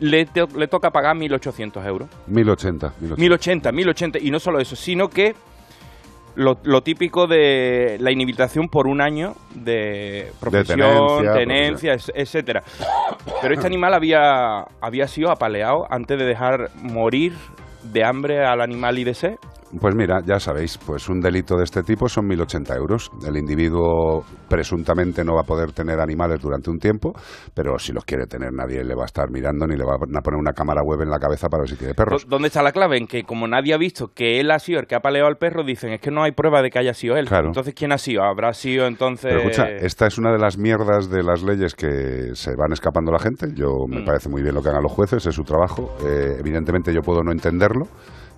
le, 0.00 0.24
to- 0.24 0.48
le 0.56 0.68
toca 0.68 0.90
pagar 0.90 1.16
1.800 1.16 1.86
euros. 1.86 2.08
1080. 2.28 2.94
1080. 2.98 3.20
1080, 3.20 3.72
1080. 3.72 4.18
Y 4.20 4.30
no 4.30 4.40
solo 4.40 4.58
eso, 4.58 4.74
sino 4.74 5.08
que 5.08 5.34
lo, 6.38 6.56
lo 6.62 6.82
típico 6.82 7.26
de 7.26 7.96
la 8.00 8.10
inhabilitación 8.12 8.68
por 8.68 8.86
un 8.86 9.00
año 9.00 9.34
de 9.54 10.30
profesión, 10.40 10.78
tenencia, 11.34 11.34
tenencia, 11.34 11.92
es- 11.94 12.12
etcétera. 12.14 12.62
Pero 13.42 13.54
este 13.54 13.66
animal 13.66 13.92
había, 13.94 14.60
había 14.80 15.08
sido 15.08 15.30
apaleado 15.30 15.86
antes 15.90 16.18
de 16.18 16.24
dejar 16.24 16.70
morir 16.80 17.34
de 17.82 18.04
hambre 18.04 18.44
al 18.44 18.60
animal 18.60 18.98
y 18.98 19.04
de 19.04 19.14
sed. 19.14 19.34
Pues 19.80 19.94
mira, 19.94 20.20
ya 20.24 20.40
sabéis, 20.40 20.78
pues 20.78 21.08
un 21.08 21.20
delito 21.20 21.56
de 21.56 21.64
este 21.64 21.82
tipo 21.82 22.08
son 22.08 22.26
1.080 22.28 22.74
euros. 22.76 23.10
El 23.26 23.36
individuo 23.36 24.24
presuntamente 24.48 25.24
no 25.24 25.34
va 25.34 25.42
a 25.42 25.44
poder 25.44 25.72
tener 25.72 26.00
animales 26.00 26.40
durante 26.40 26.70
un 26.70 26.78
tiempo, 26.78 27.12
pero 27.54 27.78
si 27.78 27.92
los 27.92 28.04
quiere 28.04 28.26
tener 28.26 28.52
nadie 28.52 28.82
le 28.82 28.94
va 28.94 29.02
a 29.02 29.06
estar 29.06 29.30
mirando 29.30 29.66
ni 29.66 29.76
le 29.76 29.84
va 29.84 29.96
a 29.96 29.98
poner 30.22 30.38
una 30.40 30.52
cámara 30.52 30.80
web 30.82 31.02
en 31.02 31.10
la 31.10 31.18
cabeza 31.18 31.48
para 31.48 31.62
ver 31.62 31.70
si 31.70 31.76
tiene 31.76 31.94
perros. 31.94 32.24
¿Dó- 32.24 32.30
¿Dónde 32.38 32.48
está 32.48 32.62
la 32.62 32.72
clave? 32.72 32.96
En 32.96 33.06
que 33.06 33.24
como 33.24 33.46
nadie 33.46 33.74
ha 33.74 33.78
visto 33.78 34.08
que 34.14 34.40
él 34.40 34.50
ha 34.50 34.58
sido 34.58 34.80
el 34.80 34.86
que 34.86 34.94
ha 34.94 34.98
apaleado 34.98 35.28
al 35.28 35.36
perro, 35.36 35.64
dicen 35.64 35.92
es 35.92 36.00
que 36.00 36.10
no 36.10 36.22
hay 36.22 36.32
prueba 36.32 36.62
de 36.62 36.70
que 36.70 36.78
haya 36.78 36.94
sido 36.94 37.16
él. 37.16 37.26
Claro. 37.28 37.48
Entonces, 37.48 37.74
¿quién 37.74 37.92
ha 37.92 37.98
sido? 37.98 38.22
Habrá 38.22 38.52
sido 38.54 38.86
entonces... 38.86 39.26
Pero 39.34 39.40
escucha, 39.50 39.68
esta 39.68 40.06
es 40.06 40.16
una 40.18 40.32
de 40.32 40.38
las 40.38 40.56
mierdas 40.56 41.10
de 41.10 41.22
las 41.22 41.42
leyes 41.42 41.74
que 41.74 42.30
se 42.34 42.56
van 42.56 42.72
escapando 42.72 43.12
la 43.12 43.18
gente. 43.18 43.48
Yo 43.54 43.86
me 43.86 44.00
Mm. 44.00 44.04
parece 44.06 44.28
muy 44.28 44.42
bien 44.42 44.54
lo 44.54 44.62
que 44.62 44.70
hagan 44.70 44.82
los 44.82 44.92
jueces, 44.92 45.26
es 45.26 45.34
su 45.34 45.42
trabajo. 45.42 45.94
Eh, 46.06 46.36
evidentemente 46.38 46.94
yo 46.94 47.00
puedo 47.02 47.22
no 47.22 47.32
entenderlo, 47.32 47.86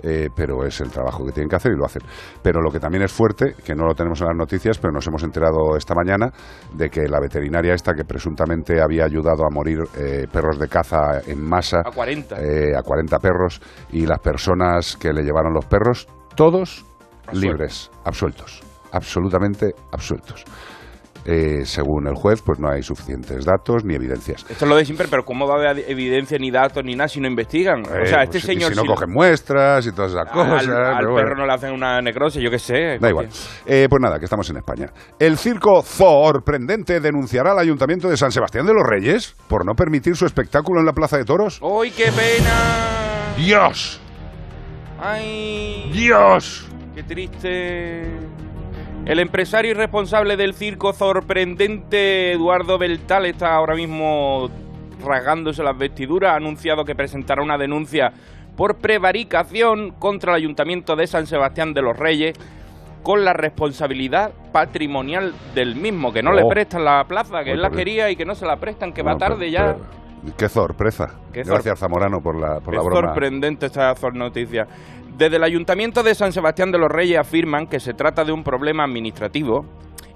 eh, 0.03 0.29
pero 0.35 0.65
es 0.65 0.81
el 0.81 0.91
trabajo 0.91 1.25
que 1.25 1.33
tienen 1.33 1.49
que 1.49 1.57
hacer 1.57 1.73
y 1.73 1.77
lo 1.77 1.85
hacen. 1.85 2.03
Pero 2.43 2.61
lo 2.61 2.71
que 2.71 2.81
también 2.81 3.03
es 3.03 3.13
fuerte, 3.13 3.55
que 3.65 3.75
no 3.75 3.87
lo 3.87 3.95
tenemos 3.95 4.21
en 4.21 4.29
las 4.29 4.37
noticias, 4.37 4.79
pero 4.79 4.93
nos 4.93 5.07
hemos 5.07 5.23
enterado 5.23 5.77
esta 5.77 5.95
mañana 5.95 6.31
de 6.75 6.89
que 6.89 7.09
la 7.09 7.21
veterinaria 7.21 7.75
esta 7.75 7.95
que 7.95 8.05
presuntamente 8.05 8.81
había 8.81 9.05
ayudado 9.05 9.45
a 9.45 9.51
morir 9.51 9.79
eh, 9.97 10.27
perros 10.33 10.59
de 10.59 10.69
caza 10.69 11.21
en 11.27 11.43
masa, 11.43 11.81
A 11.85 11.91
40. 11.91 12.41
eh, 12.41 12.77
a 12.77 12.83
40 12.83 13.19
perros, 13.19 13.61
y 13.93 14.07
las 14.07 14.19
personas 14.21 14.97
que 14.97 15.13
le 15.13 15.23
llevaron 15.23 15.53
los 15.53 15.67
perros, 15.67 16.07
todos 16.35 16.85
libres, 17.33 17.91
absueltos, 18.05 18.63
absolutamente 18.93 19.75
absueltos. 19.93 20.45
Eh, 21.27 21.65
según 21.67 22.07
el 22.09 22.15
juez, 22.15 22.41
pues 22.43 22.59
no 22.59 22.71
hay 22.71 22.83
suficientes 22.83 23.45
datos 23.45 23.85
ni 23.85 23.95
evidencias. 23.95 24.45
Esto 24.49 24.65
es 24.65 24.69
lo 24.69 24.77
de 24.77 24.85
siempre, 24.87 25.07
pero 25.11 25.23
¿cómo 25.25 25.47
va 25.47 25.55
a 25.57 25.71
haber 25.71 25.85
evidencia 25.91 26.39
ni 26.39 26.51
datos 26.51 26.83
ni 26.83 26.95
nada 26.95 27.09
si 27.09 27.21
no 27.21 27.29
investigan? 27.29 27.81
o 27.87 27.95
Eh, 27.95 28.07
sea, 28.07 28.19
pues 28.25 28.37
este 28.37 28.41
si- 28.41 28.47
señor... 28.47 28.71
si 28.71 28.77
no 28.77 28.83
si- 28.83 28.89
cogen 28.89 29.11
muestras 29.11 29.87
y 29.87 29.93
todas 29.93 30.13
esas 30.13 30.27
al, 30.27 30.33
cosas. 30.33 30.67
al 30.69 31.07
bueno. 31.07 31.15
perro 31.17 31.37
no 31.37 31.47
le 31.47 31.53
hacen 31.53 31.73
una 31.73 32.01
necrosis, 32.01 32.43
yo 32.43 32.51
qué 32.51 32.59
sé. 32.59 32.99
Da 32.99 33.09
igual. 33.11 33.29
Eh, 33.67 33.87
pues 33.91 34.01
nada, 34.01 34.19
que 34.19 34.25
estamos 34.25 34.49
en 34.51 34.57
España. 34.57 34.87
El 35.19 35.37
circo 35.37 35.83
sorprendente 35.83 37.01
denunciará 37.01 37.53
al 37.53 37.59
Ayuntamiento 37.59 38.09
de 38.09 38.17
San 38.17 38.33
Sebastián 38.33 38.65
de 38.67 38.73
los 38.73 38.83
Reyes 38.89 39.37
por 39.49 39.67
no 39.67 39.75
permitir 39.75 40.17
su 40.17 40.25
espectáculo 40.27 40.81
en 40.81 40.87
la 40.87 40.93
Plaza 40.93 41.19
de 41.19 41.25
Toros. 41.25 41.59
¡Uy, 41.63 41.91
qué 41.91 42.07
pena! 42.07 43.35
¡Dios! 43.37 44.01
¡Ay! 44.99 45.91
¡Dios! 45.93 46.67
¡Qué 46.95 47.03
triste! 47.03 48.05
El 49.07 49.19
empresario 49.19 49.73
y 49.73 49.75
responsable 49.75 50.37
del 50.37 50.55
circo 50.55 50.93
sorprendente 50.93 52.33
Eduardo 52.33 52.79
Beltal 52.79 53.27
está 53.27 53.55
ahora 53.55 53.75
mismo 53.75 54.49
rasgándose 55.05 55.63
las 55.63 55.77
vestiduras. 55.77 56.33
Ha 56.33 56.37
anunciado 56.37 56.85
que 56.85 56.95
presentará 56.95 57.43
una 57.43 57.59
denuncia 57.59 58.13
por 58.57 58.77
prevaricación 58.77 59.93
contra 59.99 60.33
el 60.33 60.37
Ayuntamiento 60.43 60.95
de 60.97 61.07
San 61.07 61.27
Sebastián 61.27 61.73
de 61.73 61.83
los 61.83 61.99
Reyes 61.99 62.37
con 63.03 63.25
la 63.25 63.33
responsabilidad 63.33 64.33
patrimonial 64.53 65.33
del 65.55 65.75
mismo, 65.75 66.13
que 66.13 66.23
no 66.23 66.33
le 66.33 66.43
Oh. 66.43 66.49
prestan 66.49 66.85
la 66.85 67.03
plaza, 67.09 67.43
que 67.43 67.53
él 67.53 67.63
la 67.63 67.71
por- 67.71 67.79
quería 67.79 68.11
y 68.11 68.17
que 68.17 68.27
no 68.27 68.35
se 68.35 68.45
la 68.45 68.57
prestan, 68.57 68.93
que 68.93 69.03
va 69.03 69.13
No, 69.13 69.19
tarde 69.19 69.37
pero- 69.39 69.51
ya. 69.51 69.77
pero- 70.23 70.35
qué 70.37 70.49
sorpresa. 70.51 71.15
Qué 71.33 71.43
Gracias, 71.43 71.79
Zamorano, 71.79 72.21
por 72.21 72.39
la, 72.39 72.61
por 72.61 72.75
la 72.75 72.81
es 72.81 72.87
broma. 72.87 73.09
sorprendente 73.09 73.65
esta 73.67 73.95
noticia. 74.13 74.67
Desde 75.21 75.37
el 75.37 75.45
Ayuntamiento 75.45 76.03
de 76.03 76.15
San 76.15 76.33
Sebastián 76.33 76.73
de 76.73 76.79
los 76.79 76.89
Reyes 76.89 77.19
afirman 77.19 77.67
que 77.67 77.79
se 77.79 77.93
trata 77.93 78.25
de 78.25 78.33
un 78.33 78.43
problema 78.43 78.85
administrativo 78.85 79.67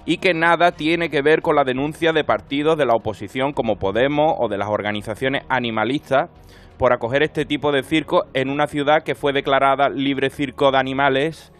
y 0.03 0.17
que 0.17 0.33
nada 0.33 0.71
tiene 0.71 1.09
que 1.09 1.21
ver 1.21 1.43
con 1.43 1.55
la 1.55 1.63
denuncia 1.63 2.11
de 2.11 2.23
partidos 2.23 2.75
de 2.75 2.87
la 2.87 2.95
oposición 2.95 3.53
como 3.53 3.75
Podemos 3.75 4.33
o 4.39 4.47
de 4.49 4.57
las 4.57 4.67
organizaciones 4.67 5.43
animalistas 5.47 6.31
por 6.79 6.91
acoger 6.91 7.21
este 7.21 7.45
tipo 7.45 7.71
de 7.71 7.83
circo 7.83 8.23
en 8.33 8.49
una 8.49 8.65
ciudad 8.65 9.03
que 9.05 9.13
fue 9.13 9.31
declarada 9.31 9.89
libre 9.89 10.31
circo 10.31 10.71
de 10.71 10.79
animales 10.79 11.53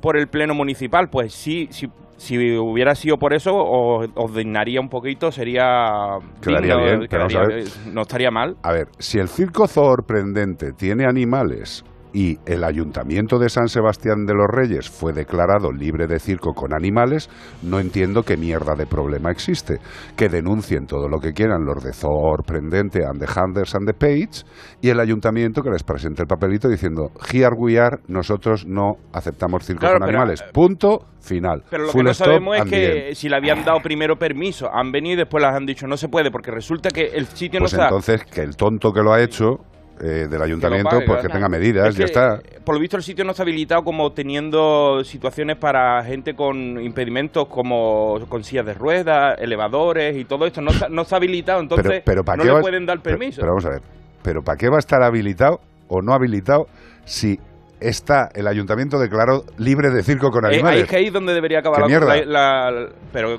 por 0.00 0.16
el 0.18 0.26
Pleno 0.26 0.54
Municipal. 0.54 1.10
Pues 1.12 1.32
sí, 1.32 1.68
sí, 1.70 1.86
si 2.16 2.58
hubiera 2.58 2.96
sido 2.96 3.18
por 3.18 3.34
eso, 3.34 3.52
os, 3.54 4.08
os 4.16 4.34
dignaría 4.34 4.80
un 4.80 4.88
poquito, 4.88 5.30
sería... 5.30 6.18
Quedaría 6.42 6.74
digno, 6.74 6.98
bien, 6.98 7.06
pero 7.08 7.28
vamos 7.28 7.36
a 7.36 7.40
quedaría- 7.46 7.92
no 7.92 8.00
estaría 8.02 8.32
mal. 8.32 8.56
A 8.64 8.72
ver, 8.72 8.88
si 8.98 9.20
el 9.20 9.28
circo 9.28 9.68
sorprendente 9.68 10.72
tiene 10.72 11.04
animales 11.06 11.84
y 12.12 12.38
el 12.46 12.64
ayuntamiento 12.64 13.38
de 13.38 13.48
San 13.48 13.68
Sebastián 13.68 14.26
de 14.26 14.34
los 14.34 14.46
Reyes 14.48 14.88
fue 14.90 15.12
declarado 15.12 15.72
libre 15.72 16.06
de 16.06 16.18
circo 16.18 16.52
con 16.54 16.74
animales, 16.74 17.28
no 17.62 17.78
entiendo 17.80 18.22
qué 18.22 18.36
mierda 18.36 18.74
de 18.74 18.86
problema 18.86 19.30
existe. 19.30 19.78
Que 20.16 20.28
denuncien 20.28 20.86
todo 20.86 21.08
lo 21.08 21.18
que 21.20 21.32
quieran 21.32 21.64
los 21.64 21.82
de 21.84 21.92
sorprendente 21.92 23.04
and 23.04 23.20
the 23.20 23.26
Handers 23.40 23.74
and 23.74 23.86
the 23.86 23.94
Page 23.94 24.44
y 24.80 24.88
el 24.88 25.00
ayuntamiento 25.00 25.62
que 25.62 25.70
les 25.70 25.82
presente 25.82 26.22
el 26.22 26.28
papelito 26.28 26.68
diciendo 26.68 27.10
here 27.32 27.54
we 27.56 27.78
are, 27.78 27.98
nosotros 28.08 28.66
no 28.66 28.94
aceptamos 29.12 29.64
circo 29.64 29.80
Claro, 29.80 29.98
con 29.98 30.06
pero- 30.06 30.18
animales. 30.18 30.42
Punto 30.52 31.06
final. 31.20 31.62
Pero 31.70 31.84
lo 31.84 31.90
Full 31.92 32.00
que 32.00 32.04
no 32.04 32.14
sabemos 32.14 32.56
es 32.56 32.64
que 32.64 33.06
end. 33.08 33.14
si 33.14 33.28
le 33.28 33.36
habían 33.36 33.64
dado 33.64 33.80
primero 33.80 34.16
permiso, 34.16 34.68
han 34.72 34.90
venido 34.90 35.14
y 35.14 35.16
después 35.18 35.42
les 35.44 35.52
han 35.54 35.66
dicho 35.66 35.86
no 35.86 35.96
se 35.96 36.08
puede, 36.08 36.30
porque 36.30 36.50
resulta 36.50 36.88
que 36.90 37.02
el 37.14 37.26
sitio 37.26 37.60
Pues 37.60 37.72
no 37.74 37.78
está. 37.78 37.88
entonces 37.88 38.24
que 38.24 38.40
el 38.42 38.56
tonto 38.56 38.92
que 38.92 39.02
lo 39.02 39.12
ha 39.12 39.20
hecho 39.22 39.58
eh, 40.02 40.26
del 40.28 40.42
ayuntamiento, 40.42 40.90
pague, 40.90 41.06
pues 41.06 41.22
que 41.22 41.28
tenga 41.28 41.48
medidas, 41.48 41.88
Es 41.90 41.96
ya 41.96 42.04
está. 42.06 42.40
Por 42.64 42.74
lo 42.74 42.80
visto 42.80 42.96
el 42.96 43.02
sitio 43.02 43.24
no 43.24 43.32
está 43.32 43.42
habilitado 43.42 43.82
como 43.82 44.12
teniendo 44.12 45.04
situaciones 45.04 45.56
para 45.58 46.02
gente 46.04 46.34
con 46.34 46.80
impedimentos 46.80 47.46
como 47.48 48.18
con 48.28 48.42
sillas 48.42 48.64
de 48.66 48.74
ruedas, 48.74 49.38
elevadores 49.38 50.16
y 50.16 50.24
todo 50.24 50.46
esto. 50.46 50.60
No 50.62 50.70
está, 50.70 50.88
no 50.88 51.02
está 51.02 51.16
habilitado, 51.16 51.60
entonces 51.60 51.86
pero, 51.86 52.02
pero 52.04 52.24
¿para 52.24 52.42
no 52.42 52.54
le 52.54 52.60
pueden 52.60 52.86
dar 52.86 53.00
permiso. 53.00 53.40
Pero, 53.40 53.52
vamos 53.52 53.66
a 53.66 53.70
ver, 53.70 53.82
pero 54.22 54.42
¿para 54.42 54.56
qué 54.56 54.68
va 54.68 54.76
a 54.76 54.80
estar 54.80 55.02
habilitado 55.02 55.60
o 55.88 56.00
no 56.02 56.12
habilitado 56.14 56.66
si 57.04 57.38
está 57.80 58.28
el 58.34 58.46
ayuntamiento 58.46 58.98
declarado 58.98 59.44
libre 59.58 59.90
de 59.90 60.02
circo 60.02 60.30
con 60.30 60.44
Eh, 60.44 60.48
ahí 60.48 60.54
animales? 60.56 60.82
es 60.84 60.88
que 60.88 60.96
ahí 60.96 61.06
es 61.06 61.12
donde 61.12 61.32
debería 61.34 61.60
acabar 61.60 61.86
¿Qué 61.86 61.98
la, 61.98 62.16
la- 62.24 62.70
la- 62.70 62.88
Pero 63.12 63.38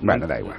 Bueno, 0.00 0.26
da 0.26 0.40
igual. 0.40 0.56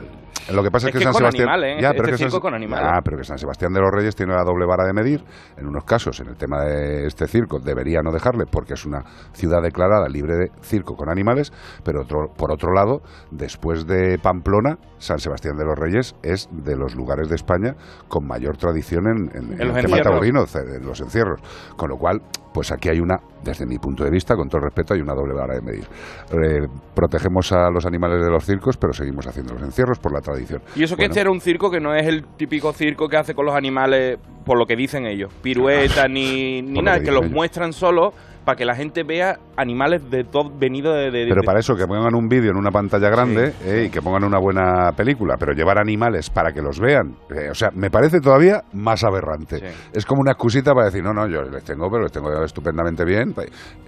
Lo 0.52 0.64
que 0.64 0.72
pasa 0.72 0.88
es, 0.88 0.96
Es 0.96 1.00
que, 1.00 1.04
San 1.06 1.14
Sebastián. 1.20 1.48
pero 1.92 2.04
que 2.04 2.18
San- 2.32 2.42
con 2.42 2.54
animales. 2.54 2.88
Ah, 2.92 3.02
pero 3.04 3.18
que 3.18 3.24
San 3.24 3.38
Sebastián 3.38 3.74
de 3.74 3.80
los 3.82 3.92
Reyes 3.92 4.16
tiene 4.16 4.34
la 4.34 4.44
doble 4.44 4.66
vara 4.66 4.86
de 4.86 4.94
medir. 4.94 5.24
En 5.58 5.68
unos 5.68 5.84
casos, 5.84 6.20
en 6.20 6.28
el 6.30 6.36
tema 6.36 6.62
de 6.64 7.06
este 7.08 7.28
circo, 7.28 7.60
debería 7.60 8.02
no 8.02 8.12
dejarle 8.12 8.46
porque 8.46 8.74
es 8.74 8.86
una 8.86 9.04
ciudad 9.34 9.62
declarada 9.62 10.08
libre 10.10 10.36
de 10.36 10.52
circo 10.62 10.96
con 10.96 11.10
animales. 11.10 11.52
Pero 11.84 12.02
otro, 12.02 12.34
por 12.36 12.52
otro 12.52 12.74
lado, 12.74 13.02
después 13.32 13.86
de 13.88 14.18
Pamplona, 14.20 14.78
San 14.98 15.20
Sebastián 15.20 15.58
de 15.58 15.66
los 15.66 15.78
Reyes 15.78 16.16
es 16.24 16.50
de 16.52 16.76
los 16.76 16.96
lugares 16.96 17.30
de 17.30 17.36
España 17.36 17.76
con 18.08 18.26
mayor 18.28 18.58
tradición 18.58 19.08
en, 19.08 19.18
en- 19.36 19.54
en 19.54 19.62
En 19.62 19.68
los 19.70 19.78
el 19.78 19.86
tema 19.86 20.02
taurino, 20.02 20.46
en 20.56 20.86
los 20.86 21.00
encierros. 21.02 21.40
Con 21.78 21.90
lo 21.90 21.98
cual, 21.98 22.22
pues 22.54 22.72
aquí 22.72 22.90
hay 22.90 23.00
una, 23.00 23.18
desde 23.44 23.66
mi 23.66 23.78
punto 23.78 24.04
de 24.04 24.12
vista, 24.12 24.36
con 24.36 24.48
todo 24.50 24.60
el 24.60 24.66
respeto, 24.66 24.94
hay 24.94 25.02
una 25.02 25.14
doble 25.14 25.34
vara 25.34 25.56
de 25.56 25.62
medir. 25.62 25.86
Eh, 26.32 26.68
protegemos 26.94 27.52
a 27.52 27.70
los 27.70 27.86
animales 27.86 28.24
de 28.24 28.30
los 28.30 28.46
circos, 28.46 28.78
pero 28.78 28.94
seguimos 28.94 29.26
haciendo 29.28 29.54
los 29.54 29.64
encierros 29.64 30.00
por 30.00 30.14
la 30.14 30.20
tradición. 30.20 30.62
Y 30.76 30.84
eso 30.84 30.96
que 30.96 31.06
este 31.06 31.22
era 31.22 31.32
un 31.32 31.40
circo 31.40 31.72
que 31.72 31.80
no 31.80 31.96
es 31.96 32.08
el 32.08 32.26
típico 32.38 32.74
circo 32.74 33.08
que 33.08 33.18
hace 33.18 33.34
con 33.34 33.46
los 33.46 33.56
animales, 33.56 34.20
por 34.46 34.58
lo 34.58 34.66
que 34.66 34.76
dicen 34.76 35.06
ellos. 35.06 35.34
Piruetas 35.42 36.10
ni, 36.10 36.62
ni 36.62 36.82
nada, 36.82 37.00
que 37.00 37.12
los 37.12 37.24
ellos. 37.24 37.34
muestran 37.34 37.74
solo, 37.74 38.14
para 38.46 38.56
que 38.56 38.66
la 38.66 38.76
gente 38.76 39.04
vea 39.04 39.38
animales 39.58 40.10
de 40.10 40.24
todo 40.24 40.50
venido 40.58 40.94
de, 40.94 41.12
de- 41.12 41.26
Pero 41.28 41.42
de- 41.42 41.46
para 41.46 41.60
eso 41.60 41.76
que 41.76 41.86
pongan 41.86 42.16
un 42.16 42.28
vídeo 42.28 42.52
en 42.52 42.58
una 42.58 42.72
pantalla 42.72 43.10
grande 43.10 43.54
eh, 43.64 43.86
y 43.88 43.90
que 43.90 44.02
pongan 44.02 44.24
una 44.24 44.40
buena 44.40 44.92
película, 44.96 45.36
pero 45.40 45.54
llevar 45.54 45.78
animales 45.80 46.30
para 46.30 46.52
que 46.52 46.62
los 46.62 46.80
vean, 46.80 47.16
eh, 47.36 47.50
o 47.52 47.54
sea, 47.56 47.70
me 47.76 47.90
parece 47.92 48.20
todavía 48.20 48.64
más 48.74 49.04
aberrante. 49.04 49.62
Es 49.94 50.06
como 50.06 50.22
una 50.22 50.32
excusita 50.32 50.74
para 50.74 50.88
decir, 50.88 51.04
no, 51.04 51.14
no, 51.14 51.28
yo 51.28 51.42
les 51.44 51.64
tengo, 51.64 51.90
pero 51.90 52.04
les 52.04 52.12
tengo 52.12 52.32
estupendamente 52.44 53.06
bien. 53.06 53.34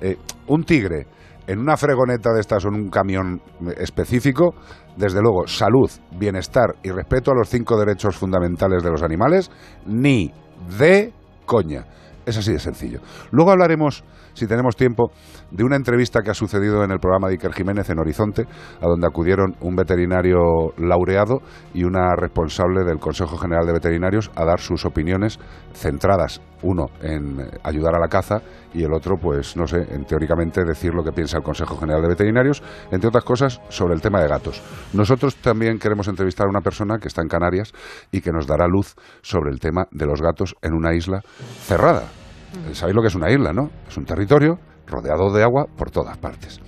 Eh, 0.02 0.18
un 0.48 0.64
tigre 0.64 1.08
en 1.48 1.60
una 1.60 1.76
fregoneta 1.76 2.32
de 2.32 2.40
estas 2.40 2.64
o 2.66 2.70
en 2.70 2.76
un 2.76 2.90
camión 2.90 3.42
específico, 3.78 4.54
desde 4.96 5.20
luego, 5.22 5.46
salud, 5.48 5.90
bienestar 6.18 6.76
y 6.84 6.92
respeto 6.92 7.32
a 7.32 7.36
los 7.36 7.50
cinco 7.50 7.78
derechos 7.78 8.16
fundamentales 8.16 8.84
de 8.84 8.90
los 8.92 9.04
animales, 9.04 9.52
ni 9.86 10.32
de 10.78 11.12
coña. 11.46 11.86
Es 12.26 12.38
así 12.38 12.54
de 12.54 12.60
sencillo. 12.60 13.00
Luego 13.32 13.52
hablaremos, 13.52 14.04
si 14.34 14.48
tenemos 14.48 14.76
tiempo, 14.76 15.12
de 15.52 15.64
una 15.64 15.76
entrevista 15.76 16.22
que 16.22 16.32
ha 16.32 16.34
sucedido 16.34 16.84
en 16.84 16.92
el 16.92 17.00
programa 17.00 17.28
de 17.28 17.34
Iker 17.34 17.54
Jiménez 17.54 17.90
en 17.90 18.00
Horizonte, 18.00 18.46
a 18.82 18.88
donde 18.88 19.08
acudieron 19.08 19.56
un 19.62 19.76
veterinario 19.76 20.74
laureado 20.78 21.42
y 21.74 21.84
una 21.84 22.16
responsable 22.16 22.84
del 22.84 23.00
Consejo 23.00 23.38
General 23.38 23.66
de 23.66 23.74
Veterinarios 23.74 24.32
a 24.36 24.46
dar 24.46 24.60
sus 24.60 24.86
opiniones 24.86 25.40
centradas, 25.74 26.42
uno 26.62 26.86
en 27.02 27.38
ayudar 27.64 27.96
a 27.96 28.00
la 28.00 28.08
caza 28.08 28.42
y 28.74 28.84
el 28.84 28.94
otro, 28.94 29.18
pues 29.22 29.56
no 29.56 29.68
sé, 29.68 29.78
en 29.90 30.06
teóricamente 30.06 30.64
decir 30.64 30.94
lo 30.94 31.04
que 31.04 31.12
piensa 31.12 31.38
el 31.38 31.44
Consejo 31.44 31.78
General 31.78 32.02
de 32.02 32.10
Veterinarios, 32.10 32.64
entre 32.92 33.10
otras 33.10 33.24
cosas, 33.24 33.62
sobre 33.70 33.94
el 33.94 34.02
tema 34.02 34.22
de 34.22 34.28
gatos. 34.28 34.62
Nosotros 34.94 35.36
también 35.38 35.78
queremos 35.78 36.08
entrevistar 36.08 36.48
a 36.48 36.50
una 36.50 36.62
persona 36.62 36.98
que 36.98 37.08
está 37.08 37.22
en 37.22 37.28
Canarias 37.28 37.74
y 38.12 38.22
que 38.22 38.32
nos 38.32 38.48
dará 38.48 38.68
luz 38.68 38.96
sobre 39.22 39.52
el 39.52 39.60
tema 39.60 39.88
de 39.92 40.06
los 40.06 40.22
gatos 40.22 40.56
en 40.62 40.74
una 40.74 40.94
isla 40.94 41.22
cerrada. 41.66 42.23
Sabéis 42.74 42.96
lo 42.96 43.02
que 43.02 43.08
es 43.08 43.16
una 43.16 43.32
isla, 43.32 43.54
¿no? 43.54 43.70
Es 43.88 43.98
un 43.98 44.06
territorio 44.06 44.60
rodeado 44.88 45.32
de 45.32 45.44
agua 45.44 45.66
por 45.78 45.92
todas 45.92 46.18
partes. 46.18 46.60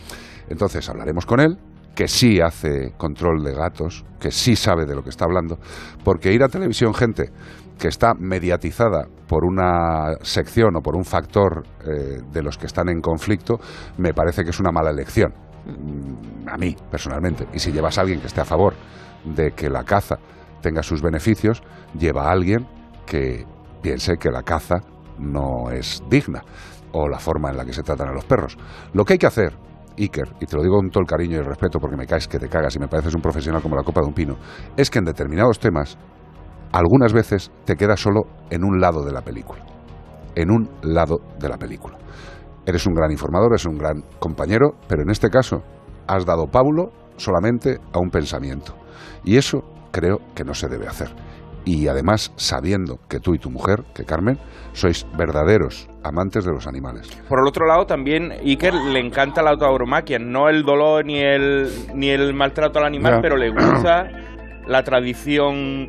Entonces 0.49 0.87
hablaremos 0.89 1.25
con 1.25 1.39
él, 1.39 1.57
que 1.95 2.07
sí 2.07 2.41
hace 2.41 2.93
control 2.97 3.43
de 3.43 3.53
gatos, 3.53 4.03
que 4.19 4.31
sí 4.31 4.55
sabe 4.55 4.85
de 4.85 4.95
lo 4.95 5.03
que 5.03 5.09
está 5.09 5.25
hablando, 5.25 5.57
porque 6.03 6.33
ir 6.33 6.43
a 6.43 6.49
televisión, 6.49 6.93
gente 6.93 7.31
que 7.79 7.87
está 7.87 8.13
mediatizada 8.13 9.07
por 9.27 9.45
una 9.45 10.13
sección 10.21 10.75
o 10.75 10.81
por 10.81 10.95
un 10.95 11.05
factor 11.05 11.63
eh, 11.81 12.21
de 12.31 12.43
los 12.43 12.57
que 12.57 12.67
están 12.67 12.89
en 12.89 13.01
conflicto, 13.01 13.59
me 13.97 14.13
parece 14.13 14.43
que 14.43 14.49
es 14.51 14.59
una 14.59 14.71
mala 14.71 14.91
elección. 14.91 15.33
Mm, 15.65 16.47
A 16.47 16.57
mí, 16.57 16.75
personalmente. 16.91 17.47
Y 17.53 17.59
si 17.59 17.71
llevas 17.71 17.97
a 17.97 18.01
alguien 18.01 18.19
que 18.19 18.27
esté 18.27 18.41
a 18.41 18.45
favor 18.45 18.75
de 19.25 19.51
que 19.51 19.69
la 19.69 19.83
caza 19.83 20.17
tenga 20.61 20.83
sus 20.83 21.01
beneficios, 21.01 21.63
lleva 21.97 22.27
a 22.27 22.31
alguien 22.31 22.67
que 23.05 23.45
piense 23.81 24.17
que 24.17 24.29
la 24.29 24.43
caza 24.43 24.75
no 25.19 25.69
es 25.71 26.03
digna 26.09 26.43
o 26.91 27.07
la 27.07 27.19
forma 27.19 27.49
en 27.49 27.57
la 27.57 27.65
que 27.65 27.73
se 27.73 27.83
tratan 27.83 28.09
a 28.09 28.13
los 28.13 28.25
perros. 28.25 28.57
Lo 28.93 29.03
que 29.03 29.13
hay 29.13 29.19
que 29.19 29.27
hacer, 29.27 29.53
Iker, 29.97 30.35
y 30.39 30.45
te 30.45 30.55
lo 30.55 30.63
digo 30.63 30.77
con 30.77 30.89
todo 30.89 31.01
el 31.01 31.07
cariño 31.07 31.35
y 31.35 31.39
el 31.39 31.45
respeto 31.45 31.79
porque 31.79 31.97
me 31.97 32.05
caes 32.05 32.27
que 32.27 32.39
te 32.39 32.47
cagas 32.47 32.75
y 32.75 32.79
me 32.79 32.87
pareces 32.87 33.13
un 33.15 33.21
profesional 33.21 33.61
como 33.61 33.75
la 33.75 33.83
copa 33.83 34.01
de 34.01 34.07
un 34.07 34.13
pino, 34.13 34.37
es 34.77 34.89
que 34.89 34.99
en 34.99 35.05
determinados 35.05 35.59
temas 35.59 35.97
algunas 36.71 37.13
veces 37.13 37.51
te 37.65 37.75
quedas 37.75 37.99
solo 37.99 38.23
en 38.49 38.63
un 38.63 38.79
lado 38.79 39.03
de 39.03 39.11
la 39.11 39.21
película. 39.21 39.61
En 40.35 40.51
un 40.51 40.69
lado 40.81 41.19
de 41.39 41.49
la 41.49 41.57
película. 41.57 41.97
Eres 42.65 42.85
un 42.85 42.93
gran 42.93 43.11
informador, 43.11 43.51
eres 43.51 43.65
un 43.65 43.77
gran 43.77 44.03
compañero, 44.19 44.75
pero 44.87 45.03
en 45.03 45.09
este 45.09 45.29
caso 45.29 45.63
has 46.07 46.25
dado 46.25 46.47
pábulo 46.47 46.91
solamente 47.17 47.79
a 47.93 47.99
un 47.99 48.09
pensamiento. 48.09 48.75
Y 49.23 49.37
eso 49.37 49.63
creo 49.91 50.19
que 50.33 50.43
no 50.43 50.53
se 50.53 50.67
debe 50.67 50.87
hacer. 50.87 51.09
Y 51.65 51.87
además 51.87 52.31
sabiendo 52.35 52.99
que 53.09 53.19
tú 53.19 53.33
y 53.33 53.39
tu 53.39 53.49
mujer, 53.49 53.83
que 53.95 54.05
Carmen, 54.05 54.37
sois 54.73 55.05
verdaderos 55.17 55.89
amantes 56.03 56.45
de 56.45 56.51
los 56.51 56.67
animales. 56.67 57.09
Por 57.27 57.39
el 57.39 57.47
otro 57.47 57.65
lado, 57.65 57.85
también 57.87 58.31
Iker 58.31 58.73
le 58.73 58.99
encanta 58.99 59.41
la 59.41 59.57
tauromaquia, 59.57 60.19
no 60.19 60.47
el 60.47 60.63
dolor 60.63 61.03
ni 61.05 61.19
el, 61.19 61.69
ni 61.95 62.09
el 62.09 62.33
maltrato 62.35 62.77
al 62.79 62.85
animal, 62.85 63.15
Ya. 63.15 63.21
pero 63.21 63.35
le 63.37 63.49
gusta 63.49 64.07
la 64.67 64.83
tradición. 64.83 65.87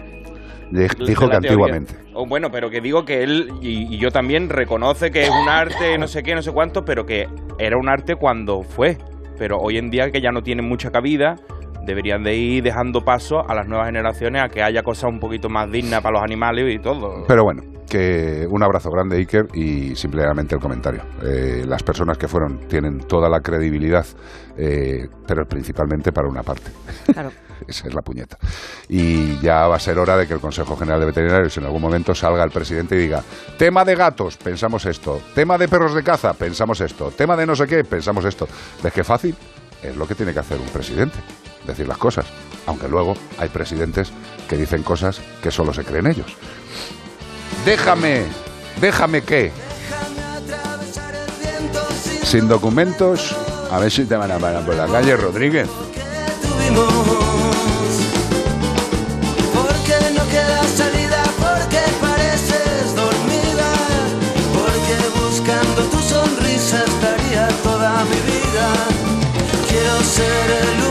Dijo 0.71 1.29
que 1.29 1.37
antiguamente. 1.37 1.95
O 2.15 2.27
bueno, 2.27 2.51
pero 2.51 2.71
que 2.71 2.81
digo 2.81 3.05
que 3.05 3.23
él, 3.23 3.51
y, 3.61 3.95
y 3.95 3.99
yo 3.99 4.11
también, 4.11 4.49
reconoce 4.49 5.11
que 5.11 5.25
es 5.25 5.31
un 5.31 5.49
arte, 5.49 5.99
no 5.99 6.09
sé 6.09 6.23
qué, 6.23 6.35
no 6.35 6.43
sé 6.43 6.51
cuánto, 6.53 6.85
pero 6.85 7.05
que 7.05 7.29
era 7.59 7.77
un 7.77 7.89
arte 7.89 8.17
cuando 8.17 8.63
fue. 8.63 8.97
Pero 9.39 9.59
hoy 9.59 9.77
en 9.77 9.91
día 9.91 10.11
que 10.11 10.21
ya 10.23 10.31
no 10.33 10.43
tiene 10.43 10.63
mucha 10.63 10.91
cabida, 10.91 11.37
deberían 11.87 12.23
de 12.23 12.37
ir 12.37 12.63
dejando 12.63 13.03
paso 13.03 13.49
a 13.49 13.55
las 13.55 13.67
nuevas 13.67 13.87
generaciones 13.87 14.43
a 14.43 14.49
que 14.49 14.63
haya 14.63 14.83
cosas 14.83 15.11
un 15.11 15.21
poquito 15.21 15.49
más 15.49 15.71
dignas 15.71 16.03
para 16.03 16.15
los 16.15 16.23
animales 16.23 16.75
y 16.75 16.79
todo. 16.79 17.25
Pero 17.27 17.45
bueno, 17.45 17.63
que 17.89 18.47
un 18.51 18.63
abrazo 18.63 18.91
grande, 18.91 19.17
Iker, 19.17 19.49
y 19.55 19.95
simplemente 19.95 20.55
el 20.55 20.61
comentario. 20.61 21.03
Eh, 21.23 21.65
las 21.67 21.83
personas 21.83 22.19
que 22.19 22.29
fueron 22.29 22.69
tienen 22.69 22.99
toda 23.01 23.29
la 23.29 23.41
credibilidad, 23.41 24.05
eh, 24.57 25.09
pero 25.27 25.45
principalmente 25.47 26.13
para 26.13 26.29
una 26.29 26.43
parte. 26.43 26.71
Claro. 27.13 27.31
Esa 27.67 27.89
es 27.89 27.95
la 27.95 28.03
puñeta. 28.03 28.37
Y 28.89 29.39
ya 29.41 29.67
va 29.67 29.77
a 29.77 29.81
ser 29.81 29.99
hora 29.99 30.17
de 30.17 30.27
que 30.27 30.35
el 30.35 30.41
Consejo 30.41 30.77
General 30.77 31.01
de 31.01 31.07
Veterinarios 31.07 31.57
en 31.57 31.65
algún 31.65 31.81
momento 31.81 32.15
salga 32.15 32.45
el 32.45 32.51
presidente 32.51 32.97
y 32.97 32.99
diga, 32.99 33.23
tema 33.57 33.85
de 33.85 33.95
gatos, 33.95 34.37
pensamos 34.37 34.85
esto, 34.87 35.21
tema 35.35 35.57
de 35.57 35.69
perros 35.69 35.95
de 35.95 36.03
caza, 36.03 36.35
pensamos 36.35 36.81
esto, 36.81 37.11
tema 37.11 37.37
de 37.37 37.47
no 37.47 37.57
sé 37.57 37.67
qué, 37.67 37.83
pensamos 37.85 38.25
esto. 38.25 38.47
¿Ves 38.83 38.93
qué 38.93 39.05
fácil? 39.05 39.35
Es 39.83 39.97
lo 39.97 40.07
que 40.07 40.15
tiene 40.15 40.33
que 40.33 40.41
hacer 40.41 40.59
un 40.59 40.69
presidente, 40.69 41.19
decir 41.67 41.89
las 41.89 41.99
cosas. 41.99 42.27
Aunque 42.67 42.89
luego 42.89 43.17
hay 43.39 43.49
presidentes 43.49 44.11
que 44.49 44.57
dicen 44.57 44.83
cosas 44.83 45.21
que 45.43 45.51
solo 45.51 45.73
se 45.73 45.85
creen 45.85 46.07
ellos. 46.07 46.37
Déjame, 47.65 48.25
déjame 48.81 49.23
qué. 49.23 49.53
Sin 52.25 52.49
documentos, 52.49 53.37
a 53.71 53.79
ver 53.79 53.91
si 53.91 54.05
te 54.05 54.17
van 54.17 54.33
a 54.33 54.39
parar 54.39 54.65
por 54.65 54.75
la 54.75 54.87
calle, 54.87 55.17
Rodríguez. 55.17 55.69
Ser 70.17 70.51
el 70.51 70.86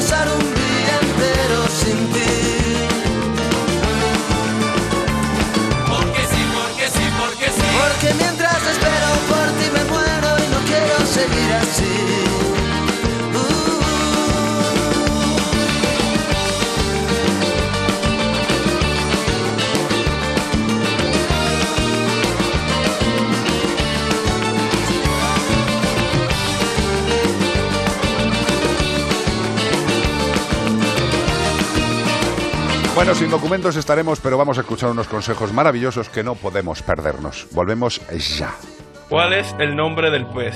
pasar 0.00 0.28
un 0.28 0.38
día 0.40 0.94
entero 1.02 1.60
sin 1.68 1.98
ti. 2.14 2.32
Porque 5.92 6.22
sí, 6.32 6.42
porque 6.56 6.86
sí, 6.88 7.04
porque 7.20 7.46
sí. 7.56 7.66
Porque 7.80 8.14
mientras 8.14 8.62
espero 8.74 9.08
por 9.28 9.46
ti 9.58 9.66
me 9.76 9.84
muero 9.92 10.28
y 10.42 10.46
no 10.54 10.58
quiero 10.70 10.96
seguir 11.04 11.52
así. 11.52 12.29
Bueno, 33.00 33.14
sin 33.14 33.30
documentos 33.30 33.76
estaremos, 33.76 34.20
pero 34.20 34.36
vamos 34.36 34.58
a 34.58 34.60
escuchar 34.60 34.90
unos 34.90 35.08
consejos 35.08 35.54
maravillosos 35.54 36.10
que 36.10 36.22
no 36.22 36.34
podemos 36.34 36.82
perdernos. 36.82 37.46
Volvemos 37.52 37.98
ya. 38.36 38.54
¿Cuál 39.08 39.32
es 39.32 39.56
el 39.58 39.74
nombre 39.74 40.10
del 40.10 40.26
pez 40.26 40.54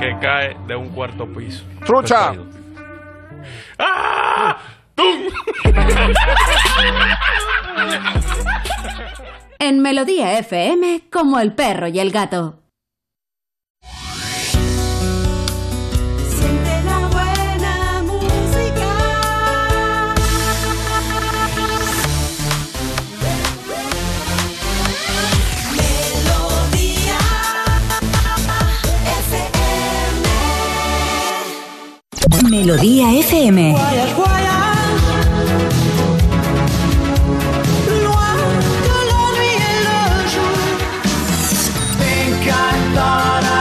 que 0.00 0.18
cae 0.20 0.56
de 0.66 0.74
un 0.74 0.88
cuarto 0.88 1.32
piso? 1.32 1.62
¡Trucha! 1.86 2.32
¡Ah! 3.78 4.58
¡Tum! 4.96 5.28
En 9.60 9.80
Melodía 9.80 10.36
FM, 10.40 11.04
como 11.12 11.38
el 11.38 11.54
perro 11.54 11.86
y 11.86 12.00
el 12.00 12.10
gato. 12.10 12.57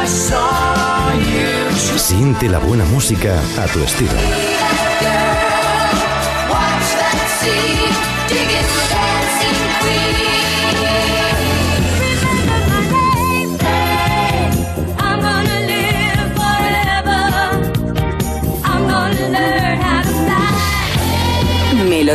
Saw 0.08 1.14
you. 1.14 1.98
Siente 1.98 2.50
la 2.50 2.60
buena 2.60 2.86
música 2.86 3.40
a 3.62 3.66
tu 3.68 3.80
estilo. 3.84 4.87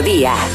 End. 0.07 0.53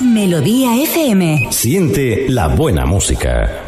Melodía 0.00 0.82
FM. 0.82 1.48
Siente 1.50 2.28
la 2.28 2.48
buena 2.48 2.86
música. 2.86 3.62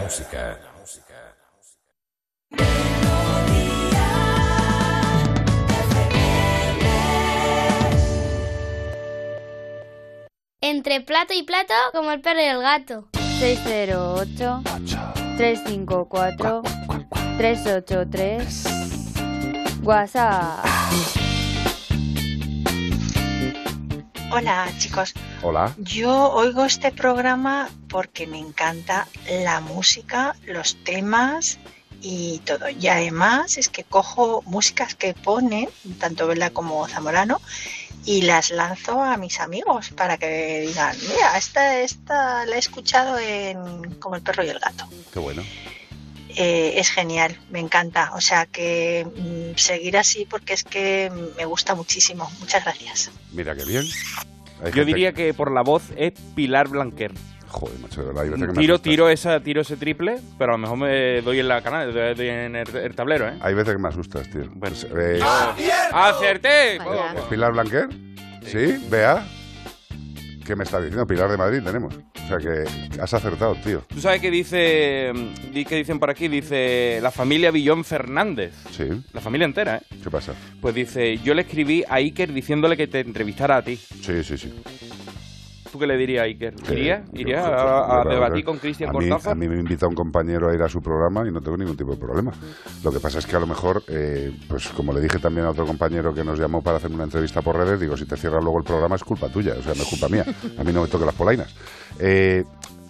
Entre 10.60 11.00
plato 11.00 11.32
y 11.34 11.44
plato, 11.44 11.74
como 11.92 12.10
el 12.12 12.20
perro 12.20 12.40
y 12.40 12.44
el 12.44 12.60
gato. 12.60 13.08
608 13.38 15.27
354 15.38 16.62
383 17.38 18.64
WhatsApp. 19.84 20.66
Hola 24.32 24.68
chicos, 24.78 25.14
Hola. 25.42 25.72
yo 25.78 26.32
oigo 26.32 26.64
este 26.64 26.90
programa 26.90 27.70
porque 27.88 28.26
me 28.26 28.40
encanta 28.40 29.06
la 29.44 29.60
música, 29.60 30.34
los 30.44 30.76
temas 30.82 31.60
y 32.00 32.40
todo. 32.40 32.68
Y 32.68 32.88
además 32.88 33.58
es 33.58 33.68
que 33.68 33.84
cojo 33.84 34.42
músicas 34.44 34.96
que 34.96 35.14
ponen, 35.14 35.68
tanto 36.00 36.26
Vela 36.26 36.50
como 36.50 36.84
Zamorano, 36.88 37.40
y 38.04 38.22
las 38.22 38.50
lanzo 38.50 39.02
a 39.02 39.16
mis 39.16 39.40
amigos 39.40 39.90
para 39.90 40.16
que 40.16 40.60
digan, 40.66 40.96
mira, 41.08 41.36
esta, 41.36 41.80
esta 41.80 42.46
la 42.46 42.56
he 42.56 42.58
escuchado 42.58 43.18
en 43.18 43.94
Como 43.94 44.16
el 44.16 44.22
perro 44.22 44.44
y 44.44 44.48
el 44.48 44.58
gato. 44.58 44.86
Qué 45.12 45.18
bueno. 45.18 45.42
Eh, 46.36 46.74
es 46.78 46.90
genial, 46.90 47.36
me 47.50 47.58
encanta. 47.58 48.12
O 48.14 48.20
sea 48.20 48.46
que 48.46 49.06
mm, 49.06 49.56
seguir 49.58 49.96
así 49.96 50.26
porque 50.28 50.54
es 50.54 50.62
que 50.64 51.10
me 51.36 51.44
gusta 51.46 51.74
muchísimo. 51.74 52.30
Muchas 52.38 52.62
gracias. 52.64 53.10
Mira 53.32 53.54
qué 53.56 53.64
bien. 53.64 53.84
Hay 53.84 54.66
Yo 54.66 54.72
gente- 54.72 54.84
diría 54.84 55.12
que 55.12 55.34
por 55.34 55.50
la 55.50 55.62
voz 55.62 55.84
es 55.96 56.12
Pilar 56.34 56.68
Blanquer. 56.68 57.12
Joder, 57.48 57.78
macho, 57.78 58.02
de 58.02 58.06
verdad, 58.08 58.24
hay 58.24 58.28
veces 58.28 58.46
que 58.46 58.52
me 58.52 58.60
Tiro, 58.60 58.78
tiro, 58.78 59.08
esa, 59.08 59.40
tiro 59.40 59.62
ese 59.62 59.78
triple, 59.78 60.20
pero 60.36 60.50
a 60.52 60.56
lo 60.56 60.58
mejor 60.58 60.76
me 60.76 61.22
doy 61.22 61.40
en 61.40 61.48
la 61.48 61.62
canal, 61.62 61.94
doy 61.94 62.28
en 62.28 62.54
el, 62.54 62.76
el 62.76 62.94
tablero, 62.94 63.26
¿eh? 63.26 63.38
Hay 63.40 63.54
veces 63.54 63.72
que 63.72 63.78
me 63.80 63.88
asustas, 63.88 64.28
tío. 64.30 64.50
Pues, 64.60 64.86
eh, 64.94 65.18
¡Acerté! 65.92 66.76
¿Es 66.76 67.22
Pilar 67.28 67.52
Blanquer? 67.52 67.88
¿Sí? 68.44 68.86
Vea. 68.90 69.26
¿Qué 70.44 70.56
me 70.56 70.64
está 70.64 70.78
diciendo? 70.80 71.06
Pilar 71.06 71.30
de 71.30 71.36
Madrid 71.36 71.60
tenemos. 71.62 71.94
O 71.94 72.28
sea 72.28 72.38
que 72.38 73.00
has 73.00 73.12
acertado, 73.12 73.54
tío. 73.56 73.84
Tú 73.88 74.00
sabes 74.00 74.20
que 74.20 74.30
dice, 74.30 75.12
di 75.52 75.64
que 75.64 75.76
dicen 75.76 75.98
por 75.98 76.10
aquí, 76.10 76.28
dice 76.28 77.00
la 77.02 77.10
familia 77.10 77.50
Villón 77.50 77.84
Fernández. 77.84 78.54
Sí. 78.70 78.88
La 79.12 79.20
familia 79.20 79.44
entera, 79.44 79.76
¿eh? 79.76 79.82
¿Qué 80.02 80.10
pasa? 80.10 80.34
Pues 80.60 80.74
dice, 80.74 81.18
yo 81.18 81.34
le 81.34 81.42
escribí 81.42 81.84
a 81.88 81.96
Iker 81.96 82.32
diciéndole 82.32 82.76
que 82.76 82.86
te 82.86 83.00
entrevistara 83.00 83.56
a 83.56 83.62
ti. 83.62 83.76
Sí, 83.76 84.24
sí, 84.24 84.38
sí. 84.38 84.54
¿Tú 85.70 85.78
qué 85.78 85.86
le 85.86 85.96
dirías 85.96 86.22
a 86.22 86.24
Iker? 86.24 86.54
Que- 86.54 86.72
¿Iría? 86.74 87.04
yo- 87.12 87.20
¿Iría 87.20 87.40
yo- 87.42 87.54
a, 87.54 88.00
a 88.00 88.04
yo- 88.04 88.10
debatir 88.10 88.44
con 88.44 88.58
Cristian 88.58 88.90
Cortázar? 88.92 89.32
a 89.32 89.34
mí 89.34 89.48
me 89.48 89.58
invita 89.58 89.86
un 89.86 89.94
compañero 89.94 90.48
a 90.50 90.54
ir 90.54 90.62
a 90.62 90.68
su 90.68 90.80
programa 90.80 91.26
y 91.28 91.30
no 91.30 91.40
tengo 91.40 91.56
ningún 91.56 91.76
tipo 91.76 91.90
de 91.92 91.98
problema. 91.98 92.32
Lo 92.82 92.90
que 92.92 93.00
pasa 93.00 93.18
es 93.18 93.26
que 93.26 93.36
a 93.36 93.40
lo 93.40 93.46
mejor, 93.46 93.82
eh, 93.88 94.32
pues 94.48 94.68
como 94.68 94.92
le 94.92 95.00
dije 95.00 95.18
también 95.18 95.46
a 95.46 95.50
otro 95.50 95.66
compañero 95.66 96.14
que 96.14 96.24
nos 96.24 96.38
llamó 96.38 96.62
para 96.62 96.78
hacer 96.78 96.90
una 96.90 97.04
entrevista 97.04 97.42
por 97.42 97.56
redes, 97.56 97.78
digo, 97.80 97.96
si 97.96 98.06
te 98.06 98.16
cierras 98.16 98.42
luego 98.42 98.58
el 98.58 98.64
programa 98.64 98.96
es 98.96 99.04
culpa 99.04 99.28
tuya, 99.28 99.54
o 99.58 99.62
sea, 99.62 99.74
no 99.74 99.82
es 99.82 99.88
culpa 99.88 100.08
mía. 100.08 100.24
A 100.58 100.64
mí 100.64 100.72
no 100.72 100.82
me 100.82 100.88
toque 100.88 101.04
las 101.04 101.14
polainas. 101.14 101.54
Eh, 101.98 102.44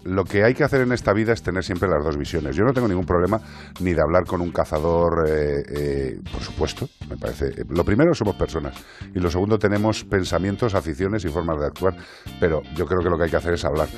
lo 0.05 0.25
que 0.25 0.45
hay 0.45 0.55
que 0.55 0.65
hacer 0.65 0.81
en 0.81 0.93
esta 0.93 1.13
vida 1.13 1.33
es 1.33 1.43
tener 1.43 1.63
siempre 1.65 1.89
las 1.89 2.05
dos 2.05 2.17
visiones. 2.17 2.57
Yo 2.57 2.65
no 2.65 2.73
tengo 2.73 2.89
ningún 2.89 3.07
problema 3.07 3.41
ni 3.81 3.93
de 3.95 4.01
hablar 4.03 4.25
con 4.25 4.41
un 4.41 4.51
cazador, 4.51 5.27
eh, 5.29 5.63
eh, 5.69 6.21
por 6.33 6.43
supuesto, 6.43 6.89
me 7.09 7.17
parece. 7.17 7.49
eh, 7.49 7.65
Lo 7.69 7.85
primero, 7.85 8.15
somos 8.15 8.37
personas. 8.37 8.75
Y 9.15 9.21
lo 9.21 9.31
segundo, 9.31 9.59
tenemos 9.59 10.05
pensamientos, 10.05 10.75
aficiones 10.75 11.25
y 11.25 11.29
formas 11.29 11.59
de 11.61 11.67
actuar. 11.67 11.97
Pero 12.41 12.63
yo 12.75 12.87
creo 12.87 13.01
que 13.03 13.11
lo 13.11 13.19
que 13.19 13.25
hay 13.25 13.31
que 13.31 13.37
hacer 13.37 13.55
es 13.55 13.65
hablar. 13.65 13.89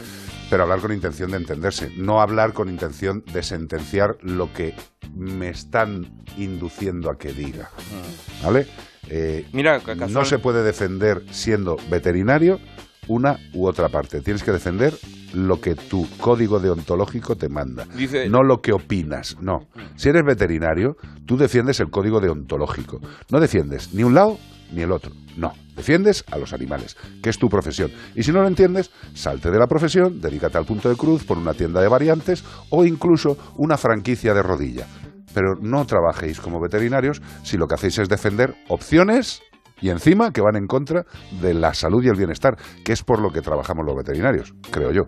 Pero 0.49 0.65
hablar 0.65 0.81
con 0.81 0.93
intención 0.93 1.31
de 1.31 1.37
entenderse. 1.37 1.93
No 1.97 2.21
hablar 2.21 2.53
con 2.53 2.69
intención 2.69 3.23
de 3.33 3.43
sentenciar 3.43 4.17
lo 4.23 4.53
que 4.53 4.75
me 5.15 5.49
están 5.49 6.23
induciendo 6.37 7.11
a 7.11 7.17
que 7.19 7.33
diga. 7.33 7.71
¿Vale? 8.43 8.67
Eh, 9.09 9.47
Mira, 9.53 9.81
no 10.09 10.25
se 10.25 10.39
puede 10.39 10.63
defender 10.63 11.23
siendo 11.31 11.77
veterinario 11.91 12.59
una 13.11 13.39
u 13.53 13.67
otra 13.67 13.89
parte. 13.89 14.21
Tienes 14.21 14.43
que 14.45 14.53
defender 14.53 14.95
lo 15.35 15.61
que 15.61 15.75
tu 15.75 16.07
código 16.19 16.59
deontológico 16.61 17.37
te 17.37 17.49
manda, 17.49 17.85
Dice- 17.97 18.29
no 18.29 18.43
lo 18.43 18.61
que 18.61 18.73
opinas. 18.73 19.37
No. 19.41 19.67
Si 19.97 20.09
eres 20.09 20.25
veterinario, 20.25 20.97
tú 21.27 21.37
defiendes 21.37 21.81
el 21.81 21.91
código 21.91 22.21
deontológico. 22.21 23.01
No 23.31 23.41
defiendes 23.41 23.93
ni 23.95 24.05
un 24.05 24.15
lado 24.15 24.39
ni 24.73 24.83
el 24.83 24.93
otro. 24.93 25.13
No. 25.37 25.53
Defiendes 25.77 26.25
a 26.31 26.37
los 26.39 26.53
animales, 26.53 26.97
que 27.23 27.31
es 27.31 27.39
tu 27.39 27.49
profesión. 27.49 27.91
Y 28.15 28.23
si 28.23 28.33
no 28.33 28.43
lo 28.43 28.49
entiendes, 28.49 28.91
salte 29.15 29.51
de 29.51 29.59
la 29.59 29.67
profesión, 29.67 30.21
dedícate 30.21 30.59
al 30.59 30.67
punto 30.67 30.89
de 30.89 30.97
cruz, 30.97 31.25
por 31.25 31.39
una 31.39 31.55
tienda 31.55 31.81
de 31.81 31.89
variantes 31.89 32.45
o 32.69 32.85
incluso 32.85 33.37
una 33.57 33.77
franquicia 33.77 34.35
de 34.35 34.43
rodilla. 34.43 34.87
Pero 35.33 35.57
no 35.61 35.85
trabajéis 35.87 36.41
como 36.41 36.61
veterinarios 36.61 37.23
si 37.45 37.57
lo 37.57 37.67
que 37.67 37.75
hacéis 37.75 37.99
es 37.99 38.09
defender 38.09 38.55
opciones 38.69 39.41
y 39.81 39.91
encima 39.91 40.31
que 40.33 40.41
van 40.41 40.57
en 40.57 40.67
contra 40.67 41.05
de 41.41 41.55
la 41.55 41.75
salud 41.75 42.03
y 42.05 42.09
el 42.09 42.17
bienestar, 42.17 42.57
que 42.85 42.93
es 42.93 43.03
por 43.03 43.21
lo 43.21 43.31
que 43.31 43.41
trabajamos 43.41 43.85
los 43.87 43.97
veterinarios, 43.97 44.53
creo 44.71 44.93
yo. 44.93 45.03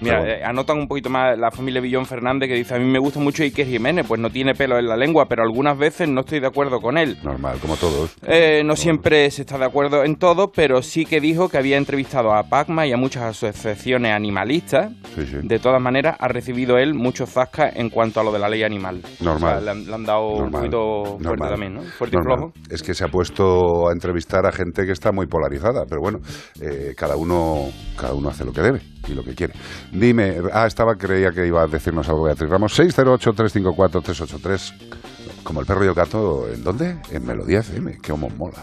Mira, 0.00 0.18
bueno. 0.18 0.32
eh, 0.32 0.42
anotan 0.44 0.78
un 0.78 0.86
poquito 0.88 1.10
más 1.10 1.38
la 1.38 1.50
familia 1.50 1.80
Villón 1.80 2.06
Fernández 2.06 2.48
que 2.48 2.54
dice, 2.54 2.74
a 2.74 2.78
mí 2.78 2.84
me 2.84 2.98
gusta 2.98 3.20
mucho 3.20 3.42
Iker 3.42 3.66
Jiménez, 3.66 4.06
pues 4.06 4.20
no 4.20 4.30
tiene 4.30 4.54
pelo 4.54 4.78
en 4.78 4.86
la 4.86 4.96
lengua, 4.96 5.26
pero 5.28 5.42
algunas 5.42 5.78
veces 5.78 6.08
no 6.08 6.20
estoy 6.20 6.40
de 6.40 6.46
acuerdo 6.46 6.80
con 6.80 6.98
él. 6.98 7.18
Normal, 7.22 7.58
como 7.60 7.76
todos. 7.76 8.16
Eh, 8.22 8.62
no 8.64 8.76
siempre 8.76 9.30
se 9.30 9.42
está 9.42 9.58
de 9.58 9.64
acuerdo 9.64 10.04
en 10.04 10.16
todo, 10.16 10.50
pero 10.52 10.82
sí 10.82 11.04
que 11.04 11.20
dijo 11.20 11.48
que 11.48 11.58
había 11.58 11.76
entrevistado 11.76 12.32
a 12.34 12.42
Pacma 12.44 12.86
y 12.86 12.92
a 12.92 12.96
muchas 12.96 13.22
asociaciones 13.24 14.12
animalistas. 14.12 14.92
Sí, 15.14 15.26
sí. 15.26 15.36
De 15.42 15.58
todas 15.58 15.80
maneras, 15.80 16.16
ha 16.18 16.28
recibido 16.28 16.76
él 16.78 16.94
muchos 16.94 17.30
zascas 17.30 17.74
en 17.76 17.90
cuanto 17.90 18.20
a 18.20 18.24
lo 18.24 18.32
de 18.32 18.38
la 18.38 18.48
ley 18.48 18.62
animal. 18.62 19.02
Normal. 19.20 19.36
O 19.36 19.38
sea, 19.38 19.60
le, 19.60 19.70
han, 19.70 19.86
le 19.86 19.94
han 19.94 20.04
dado 20.04 20.28
un 20.28 20.50
Normal, 20.50 20.60
poquito 20.62 21.04
fuerte 21.04 21.24
normal, 21.24 21.50
también, 21.50 21.74
¿no? 21.74 21.82
Fuerte 21.82 22.16
y 22.18 22.22
flojo. 22.24 22.52
Es 22.70 22.82
que 22.82 22.94
se 22.94 23.04
ha 23.04 23.08
puesto 23.08 23.88
a 23.88 23.92
entrevistar 24.10 24.44
a 24.44 24.50
gente 24.50 24.84
que 24.84 24.92
está 24.92 25.12
muy 25.12 25.26
polarizada, 25.28 25.84
pero 25.88 26.00
bueno, 26.00 26.18
eh, 26.60 26.94
cada 26.96 27.14
uno 27.14 27.68
cada 27.96 28.12
uno 28.12 28.28
hace 28.28 28.44
lo 28.44 28.52
que 28.52 28.60
debe 28.60 28.82
y 29.06 29.12
lo 29.12 29.22
que 29.22 29.36
quiere. 29.36 29.54
Dime, 29.92 30.38
ah, 30.52 30.66
estaba, 30.66 30.96
creía 30.96 31.30
que 31.30 31.46
iba 31.46 31.62
a 31.62 31.68
decirnos 31.68 32.08
algo 32.08 32.24
Beatriz 32.24 32.50
Ramos, 32.50 32.76
608-354-383, 32.78 34.72
como 35.44 35.60
el 35.60 35.66
perro 35.66 35.84
y 35.84 35.88
el 35.88 35.94
gato, 35.94 36.48
¿en 36.52 36.64
dónde? 36.64 36.96
En 37.12 37.24
Melodía 37.24 37.60
FM, 37.60 37.98
que 38.00 38.10
como 38.10 38.28
mola. 38.30 38.58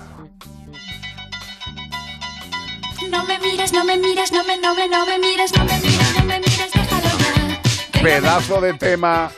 No 3.10 3.24
me 3.26 3.40
mires, 3.40 3.72
no 3.72 3.86
me 3.86 3.96
mires, 3.98 4.34
no 4.34 4.44
me, 4.44 4.58
no 4.60 4.76
me, 4.76 4.90
no 4.90 5.06
me 5.06 5.18
mires, 5.18 5.58
no 5.58 5.64
me 5.64 5.80
mires, 5.80 6.14
no 6.18 6.26
me 6.26 6.40
mires, 6.40 6.72
déjalo 6.74 7.08
ya. 7.20 8.02
Pedazo 8.04 8.60
de 8.60 8.74
tema, 8.74 9.32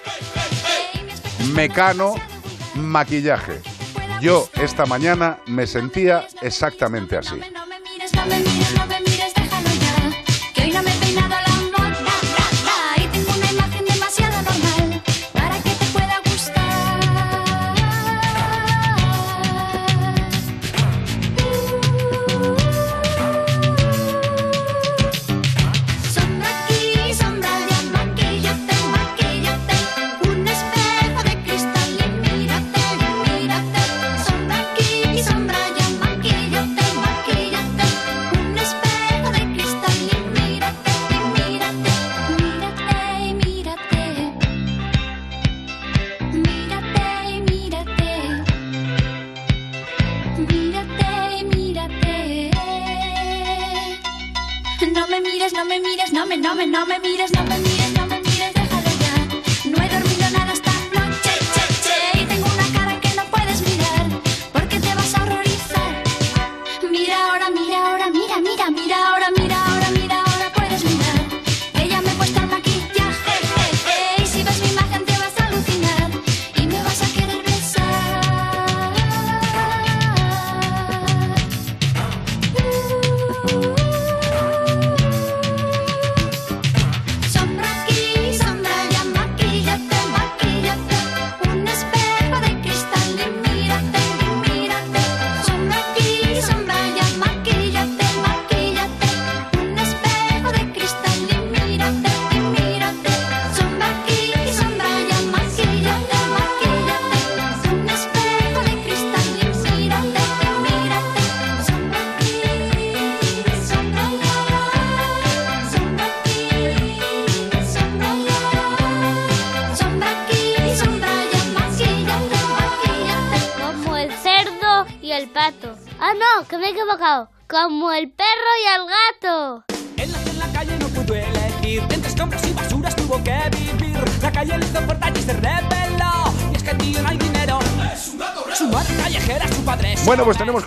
mecano, 1.54 2.15
maquillaje. 2.76 3.62
Yo 4.21 4.49
esta 4.62 4.86
mañana 4.86 5.39
me 5.47 5.65
sentía 5.65 6.27
exactamente 6.41 7.17
así. 7.17 7.39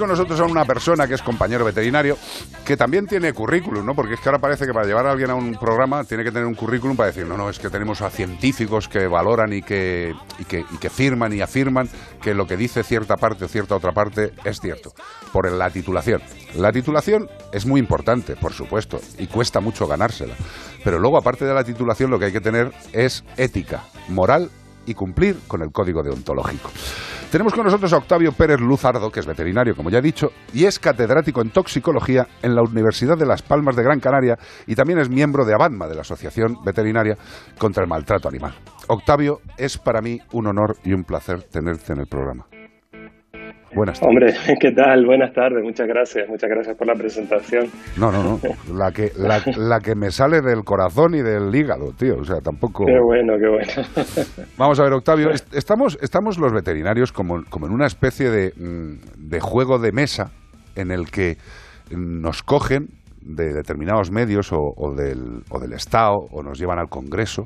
Con 0.03 0.09
nosotros 0.09 0.41
a 0.41 0.45
una 0.47 0.65
persona 0.65 1.07
que 1.07 1.15
es 1.15 1.23
compañero 1.23 1.65
veterinario, 1.65 2.19
que 2.65 2.77
también 2.77 3.07
tiene 3.07 3.33
currículum, 3.33 3.87
¿no? 3.87 3.95
Porque 3.95 4.15
es 4.15 4.21
que 4.21 4.29
ahora 4.29 4.41
parece 4.41 4.67
que 4.67 4.73
para 4.73 4.85
llevar 4.85 5.07
a 5.07 5.13
alguien 5.13 5.31
a 5.31 5.37
un 5.37 5.55
programa 5.55 6.03
tiene 6.03 6.25
que 6.25 6.33
tener 6.33 6.45
un 6.45 6.57
currículum 6.57 6.97
para 6.97 7.07
decir, 7.11 7.25
no, 7.25 7.37
no, 7.37 7.49
es 7.49 7.61
que 7.61 7.71
tenemos 7.71 8.03
a 8.03 8.11
científicos 8.11 8.89
que 8.89 9.07
valoran 9.07 9.53
y 9.53 9.63
que, 9.63 10.13
y 10.41 10.45
que, 10.45 10.65
y 10.69 10.77
que 10.79 10.91
firman 10.91 11.33
y 11.33 11.41
afirman 11.41 11.89
que 12.21 12.35
lo 12.35 12.49
que 12.49 12.57
dice 12.57 12.83
cierta 12.83 13.15
parte 13.15 13.45
o 13.45 13.49
cierta 13.49 13.77
otra 13.77 13.93
parte 13.93 14.33
es 14.45 14.61
cierto, 14.61 14.93
por 15.33 15.49
la 15.53 15.71
titulación. 15.71 16.21
La 16.57 16.73
titulación 16.73 17.29
es 17.53 17.65
muy 17.65 17.79
importante, 17.79 18.35
por 18.35 18.53
supuesto, 18.53 19.01
y 19.19 19.29
cuesta 19.29 19.61
mucho 19.61 19.87
ganársela. 19.87 20.35
Pero 20.83 20.99
luego, 20.99 21.17
aparte 21.17 21.45
de 21.45 21.55
la 21.55 21.63
titulación, 21.63 22.11
lo 22.11 22.19
que 22.19 22.25
hay 22.25 22.33
que 22.33 22.41
tener 22.41 22.73
es 22.93 23.23
ética, 23.37 23.85
moral 24.09 24.51
y 24.87 24.95
cumplir 24.95 25.41
con 25.47 25.63
el 25.63 25.71
código 25.71 26.03
deontológico. 26.03 26.71
Tenemos 27.31 27.55
con 27.55 27.65
nosotros 27.65 27.91
a 27.95 27.97
Octavio 27.97 28.33
Pérez 28.33 28.61
Luzardo, 28.61 29.11
que 29.11 29.21
es 29.21 29.27
veterinario, 29.27 29.75
como 29.75 29.89
ya 29.89 30.01
he 30.01 30.03
dicho, 30.03 30.33
y 30.53 30.67
es 30.67 30.79
catedrático 30.79 31.41
en 31.41 31.49
toxicología 31.51 32.27
en 32.43 32.55
la 32.55 32.61
Universidad 32.61 33.17
de 33.17 33.25
Las 33.25 33.41
Palmas 33.41 33.75
de 33.75 33.83
Gran 33.83 34.01
Canaria 34.01 34.39
y 34.67 34.75
también 34.75 34.99
es 34.99 35.09
miembro 35.09 35.47
de 35.47 35.55
ABANMA, 35.55 35.89
de 35.89 35.95
la 35.95 36.03
Asociación 36.03 36.59
Veterinaria 36.63 37.17
contra 37.57 37.83
el 37.83 37.89
Maltrato 37.89 38.29
Animal. 38.29 38.55
Octavio, 38.89 39.41
es 39.57 39.79
para 39.79 40.03
mí 40.03 40.21
un 40.33 40.49
honor 40.49 40.77
y 40.85 40.93
un 40.93 41.05
placer 41.05 41.43
tenerte 41.45 41.95
en 41.95 42.01
el 42.01 42.07
programa. 42.07 42.52
Buenas 43.75 43.99
tardes. 44.01 44.09
Hombre, 44.39 44.57
¿qué 44.61 44.73
tal? 44.73 45.05
Buenas 45.07 45.33
tardes, 45.33 45.63
muchas 45.63 45.87
gracias, 45.87 46.29
muchas 46.29 46.51
gracias 46.51 46.77
por 46.77 46.87
la 46.87 46.95
presentación. 46.95 47.67
No, 47.97 48.11
no, 48.13 48.23
no. 48.23 48.41
La 48.77 48.91
que, 48.93 49.13
la, 49.17 49.43
la 49.57 49.81
que 49.81 49.95
me 49.95 50.11
sale 50.11 50.41
del 50.43 50.63
corazón 50.65 51.15
y 51.15 51.23
del 51.23 51.55
hígado, 51.55 51.93
tío. 51.99 52.17
O 52.19 52.25
sea, 52.25 52.41
tampoco. 52.41 52.85
Qué 52.87 52.99
bueno, 53.01 53.35
qué 53.41 53.49
bueno. 53.49 53.89
Vamos 54.59 54.79
a 54.81 54.85
ver, 54.85 54.93
Octavio, 54.93 55.31
est- 55.31 55.55
estamos, 55.55 55.99
estamos 56.03 56.39
los 56.39 56.53
veterinarios 56.53 57.13
como, 57.13 57.45
como 57.49 57.67
en 57.67 57.73
una 57.73 57.87
especie 57.87 58.31
de, 58.31 58.53
mm, 58.57 59.29
de 59.31 59.41
juego 59.41 59.79
de 59.79 59.93
mesa 59.93 60.31
en 60.77 60.91
el 60.91 61.11
que 61.11 61.37
nos 61.91 62.43
cogen 62.43 62.89
de 63.21 63.53
determinados 63.53 64.11
medios 64.11 64.53
o, 64.53 64.59
o 64.77 64.95
del, 64.95 65.43
o 65.51 65.61
del 65.61 65.73
Estado 65.75 66.17
o 66.33 66.43
nos 66.43 66.59
llevan 66.59 66.79
al 66.79 66.89
Congreso 66.89 67.45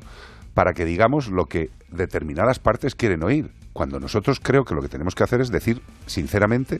para 0.53 0.73
que 0.73 0.85
digamos 0.85 1.29
lo 1.29 1.45
que 1.45 1.69
determinadas 1.91 2.57
partes 2.59 2.95
quieren 2.95 3.23
oír. 3.23 3.51
Cuando 3.77 3.99
nosotros 3.99 4.39
creo 4.39 4.63
que 4.63 4.73
lo 4.73 4.81
que 4.81 4.87
tenemos 4.87 5.13
que 5.13 5.23
hacer 5.23 5.39
es 5.39 5.51
decir 5.51 5.81
sinceramente 6.07 6.79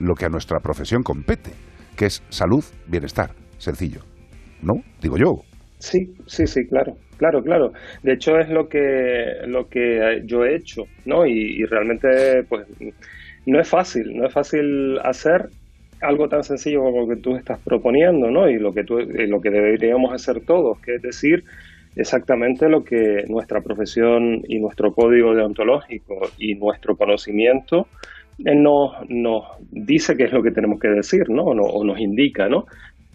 lo 0.00 0.14
que 0.14 0.24
a 0.24 0.30
nuestra 0.30 0.60
profesión 0.60 1.02
compete, 1.02 1.50
que 1.94 2.06
es 2.06 2.22
salud, 2.30 2.64
bienestar. 2.86 3.32
Sencillo. 3.58 4.00
¿No? 4.62 4.76
Digo 5.02 5.18
yo. 5.18 5.42
Sí, 5.78 6.06
sí, 6.26 6.46
sí, 6.46 6.66
claro, 6.66 6.94
claro, 7.18 7.42
claro. 7.42 7.72
De 8.02 8.14
hecho 8.14 8.38
es 8.38 8.48
lo 8.48 8.66
que 8.66 9.26
lo 9.46 9.68
que 9.68 10.22
yo 10.24 10.46
he 10.46 10.56
hecho, 10.56 10.84
¿no? 11.04 11.26
Y, 11.26 11.66
realmente, 11.66 12.44
pues, 12.48 12.66
no 13.44 13.60
es 13.60 13.68
fácil, 13.68 14.16
no 14.16 14.26
es 14.26 14.32
fácil 14.32 14.98
hacer 15.04 15.50
algo 16.00 16.28
tan 16.28 16.44
sencillo 16.44 16.80
como 16.80 17.02
lo 17.02 17.14
que 17.14 17.20
tú 17.20 17.36
estás 17.36 17.60
proponiendo, 17.62 18.30
¿no? 18.30 18.48
Y 18.48 18.58
lo 18.58 18.72
que 18.72 18.84
tú, 18.84 19.00
lo 19.00 19.40
que 19.42 19.50
deberíamos 19.50 20.14
hacer 20.14 20.40
todos, 20.46 20.80
que 20.80 20.94
es 20.94 21.02
decir 21.02 21.44
exactamente 21.96 22.68
lo 22.68 22.84
que 22.84 23.24
nuestra 23.28 23.60
profesión 23.60 24.42
y 24.48 24.58
nuestro 24.58 24.92
código 24.92 25.34
deontológico 25.34 26.20
y 26.38 26.54
nuestro 26.54 26.96
conocimiento 26.96 27.88
eh, 28.44 28.54
nos, 28.54 28.92
nos 29.08 29.44
dice 29.70 30.16
que 30.16 30.24
es 30.24 30.32
lo 30.32 30.42
que 30.42 30.52
tenemos 30.52 30.78
que 30.78 30.88
decir, 30.88 31.28
¿no? 31.30 31.44
O, 31.44 31.54
no- 31.54 31.64
o 31.64 31.84
nos 31.84 31.98
indica, 31.98 32.48
¿no? 32.48 32.66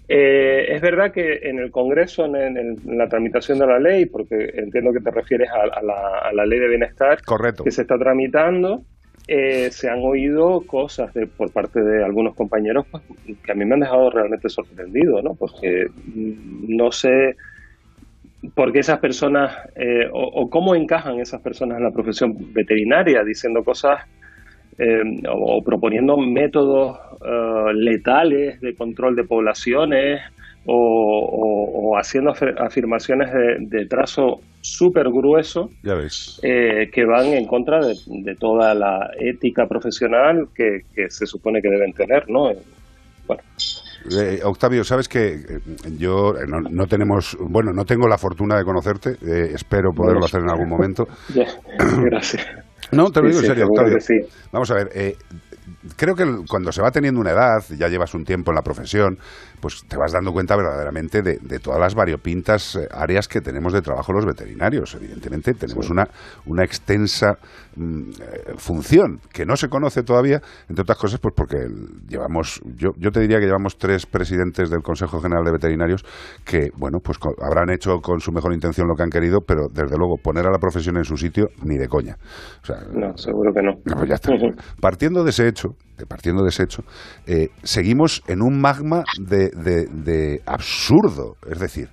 Eh, 0.07 0.65
es 0.75 0.81
verdad 0.81 1.13
que 1.13 1.39
en 1.43 1.59
el 1.59 1.71
Congreso, 1.71 2.25
en, 2.25 2.35
en- 2.35 2.57
en 2.57 2.97
la 2.97 3.07
tramitación 3.07 3.57
de 3.59 3.67
la 3.67 3.79
ley, 3.79 4.05
porque 4.05 4.51
entiendo 4.55 4.91
que 4.91 4.99
te 4.99 5.11
refieres 5.11 5.49
a, 5.49 5.61
a 5.79 5.81
la, 5.81 6.17
a 6.29 6.33
la 6.33 6.45
ley 6.45 6.59
de 6.59 6.67
bienestar 6.67 7.21
Correcto. 7.23 7.63
que 7.63 7.71
se 7.71 7.83
está 7.83 7.97
tramitando, 7.97 8.83
eh, 9.29 9.71
se 9.71 9.89
han 9.89 9.99
oído 10.03 10.65
cosas 10.67 11.13
de, 11.13 11.27
por 11.27 11.53
parte 11.53 11.81
de 11.81 12.03
algunos 12.03 12.35
compañeros 12.35 12.85
pues, 12.91 13.03
que 13.41 13.51
a 13.53 13.55
mí 13.55 13.63
me 13.63 13.75
han 13.75 13.79
dejado 13.79 14.09
realmente 14.09 14.49
sorprendido, 14.49 15.21
¿no? 15.21 15.35
Porque 15.35 15.87
no 16.67 16.91
sé 16.91 17.37
por 18.55 18.71
qué 18.73 18.79
esas 18.79 18.99
personas 18.99 19.55
eh, 19.75 20.07
o, 20.11 20.21
o 20.41 20.49
cómo 20.49 20.75
encajan 20.75 21.19
esas 21.19 21.41
personas 21.41 21.77
en 21.77 21.83
la 21.85 21.91
profesión 21.91 22.35
veterinaria 22.53 23.23
diciendo 23.23 23.63
cosas 23.63 24.01
eh, 24.77 25.01
o, 25.29 25.57
o 25.57 25.63
proponiendo 25.63 26.17
métodos 26.17 26.97
eh, 27.25 27.73
letales 27.75 28.59
de 28.61 28.75
control 28.75 29.15
de 29.15 29.23
poblaciones 29.23 30.21
o, 30.65 30.73
o- 30.73 31.97
haciendo 31.97 32.31
afir- 32.31 32.55
afirmaciones 32.59 33.31
de, 33.33 33.57
de 33.59 33.85
trazo 33.85 34.39
súper 34.61 35.09
grueso 35.09 35.69
eh, 36.41 36.89
que 36.91 37.05
van 37.05 37.27
en 37.27 37.45
contra 37.45 37.85
de, 37.85 37.93
de 38.07 38.35
toda 38.35 38.73
la 38.73 39.11
ética 39.19 39.67
profesional 39.67 40.47
que, 40.55 40.81
que 40.95 41.09
se 41.09 41.25
supone 41.27 41.61
que 41.61 41.69
deben 41.69 41.93
tener, 41.93 42.29
¿no? 42.29 42.51
Eh, 44.11 44.41
Octavio, 44.43 44.83
sabes 44.83 45.07
que 45.07 45.37
yo 45.97 46.35
eh, 46.35 46.45
no, 46.47 46.59
no 46.69 46.85
tenemos, 46.87 47.37
bueno, 47.39 47.71
no 47.73 47.85
tengo 47.85 48.07
la 48.07 48.17
fortuna 48.17 48.57
de 48.57 48.63
conocerte, 48.63 49.11
eh, 49.25 49.51
espero 49.53 49.91
poderlo 49.91 50.19
Bueno, 50.19 50.25
hacer 50.25 50.41
en 50.41 50.49
algún 50.49 50.69
momento. 50.69 51.05
Ya, 51.33 51.45
gracias. 52.03 52.45
No, 52.91 53.09
te 53.11 53.21
lo 53.21 53.27
Sí, 53.27 53.31
digo 53.31 53.39
en 53.41 53.45
serio, 53.47 53.65
Octavio. 53.67 53.99
sí. 53.99 54.13
Vamos 54.51 54.69
a 54.71 54.75
ver, 54.75 54.89
eh, 54.93 55.15
creo 55.95 56.15
que 56.15 56.25
cuando 56.47 56.71
se 56.71 56.81
va 56.81 56.91
teniendo 56.91 57.19
una 57.21 57.31
edad, 57.31 57.63
ya 57.77 57.87
llevas 57.87 58.13
un 58.13 58.23
tiempo 58.23 58.51
en 58.51 58.55
la 58.55 58.61
profesión, 58.61 59.17
pues 59.63 59.85
te 59.87 59.95
vas 59.95 60.11
dando 60.11 60.33
cuenta 60.33 60.57
verdaderamente 60.57 61.21
de, 61.21 61.37
de 61.41 61.59
todas 61.59 61.79
las 61.79 61.95
variopintas 61.95 62.75
eh, 62.75 62.85
áreas 62.91 63.29
que 63.29 63.39
tenemos 63.39 63.71
de 63.71 63.81
trabajo 63.81 64.11
los 64.11 64.25
veterinarios. 64.25 64.93
Evidentemente 64.95 65.53
tenemos 65.53 65.89
una, 65.89 66.05
una 66.45 66.65
extensa 66.65 67.37
mm, 67.77 68.01
eh, 68.09 68.53
función 68.57 69.21
que 69.31 69.45
no 69.45 69.55
se 69.55 69.69
conoce 69.69 70.03
todavía, 70.03 70.41
entre 70.67 70.81
otras 70.81 70.97
cosas, 70.97 71.21
pues 71.21 71.33
porque 71.33 71.55
llevamos, 72.09 72.59
yo, 72.75 72.89
yo 72.97 73.09
te 73.11 73.21
diría 73.21 73.39
que 73.39 73.45
llevamos 73.45 73.77
tres 73.77 74.05
presidentes 74.05 74.69
del 74.69 74.81
Consejo 74.81 75.21
General 75.21 75.45
de 75.45 75.53
Veterinarios 75.53 76.03
que, 76.43 76.69
bueno, 76.77 76.97
pues 77.01 77.17
habrán 77.41 77.69
hecho 77.69 77.99
con 78.01 78.19
su 78.19 78.33
mejor 78.33 78.53
intención 78.53 78.85
lo 78.89 78.95
que 78.95 79.03
han 79.03 79.09
querido, 79.09 79.39
pero 79.47 79.67
desde 79.73 79.97
luego 79.97 80.17
poner 80.21 80.45
a 80.45 80.51
la 80.51 80.59
profesión 80.59 80.97
en 80.97 81.05
su 81.05 81.15
sitio 81.15 81.47
ni 81.63 81.77
de 81.77 81.87
coña. 81.87 82.17
O 82.61 82.65
sea, 82.65 82.75
No, 82.93 83.15
seguro 83.15 83.53
que 83.53 83.61
no. 83.61 83.71
pues 83.95 84.09
ya 84.09 84.15
está. 84.15 84.33
Partiendo 84.81 85.23
de 85.23 85.29
ese 85.29 85.47
hecho, 85.47 85.69
de- 85.97 86.05
partiendo 86.05 86.43
de 86.43 86.49
ese 86.49 86.63
hecho, 86.63 86.83
eh, 87.27 87.47
seguimos 87.63 88.23
en 88.27 88.41
un 88.41 88.59
magma 88.59 89.03
de, 89.21 89.51
de- 89.55 89.87
de 89.87 90.41
absurdo. 90.45 91.35
Es 91.49 91.59
decir, 91.59 91.89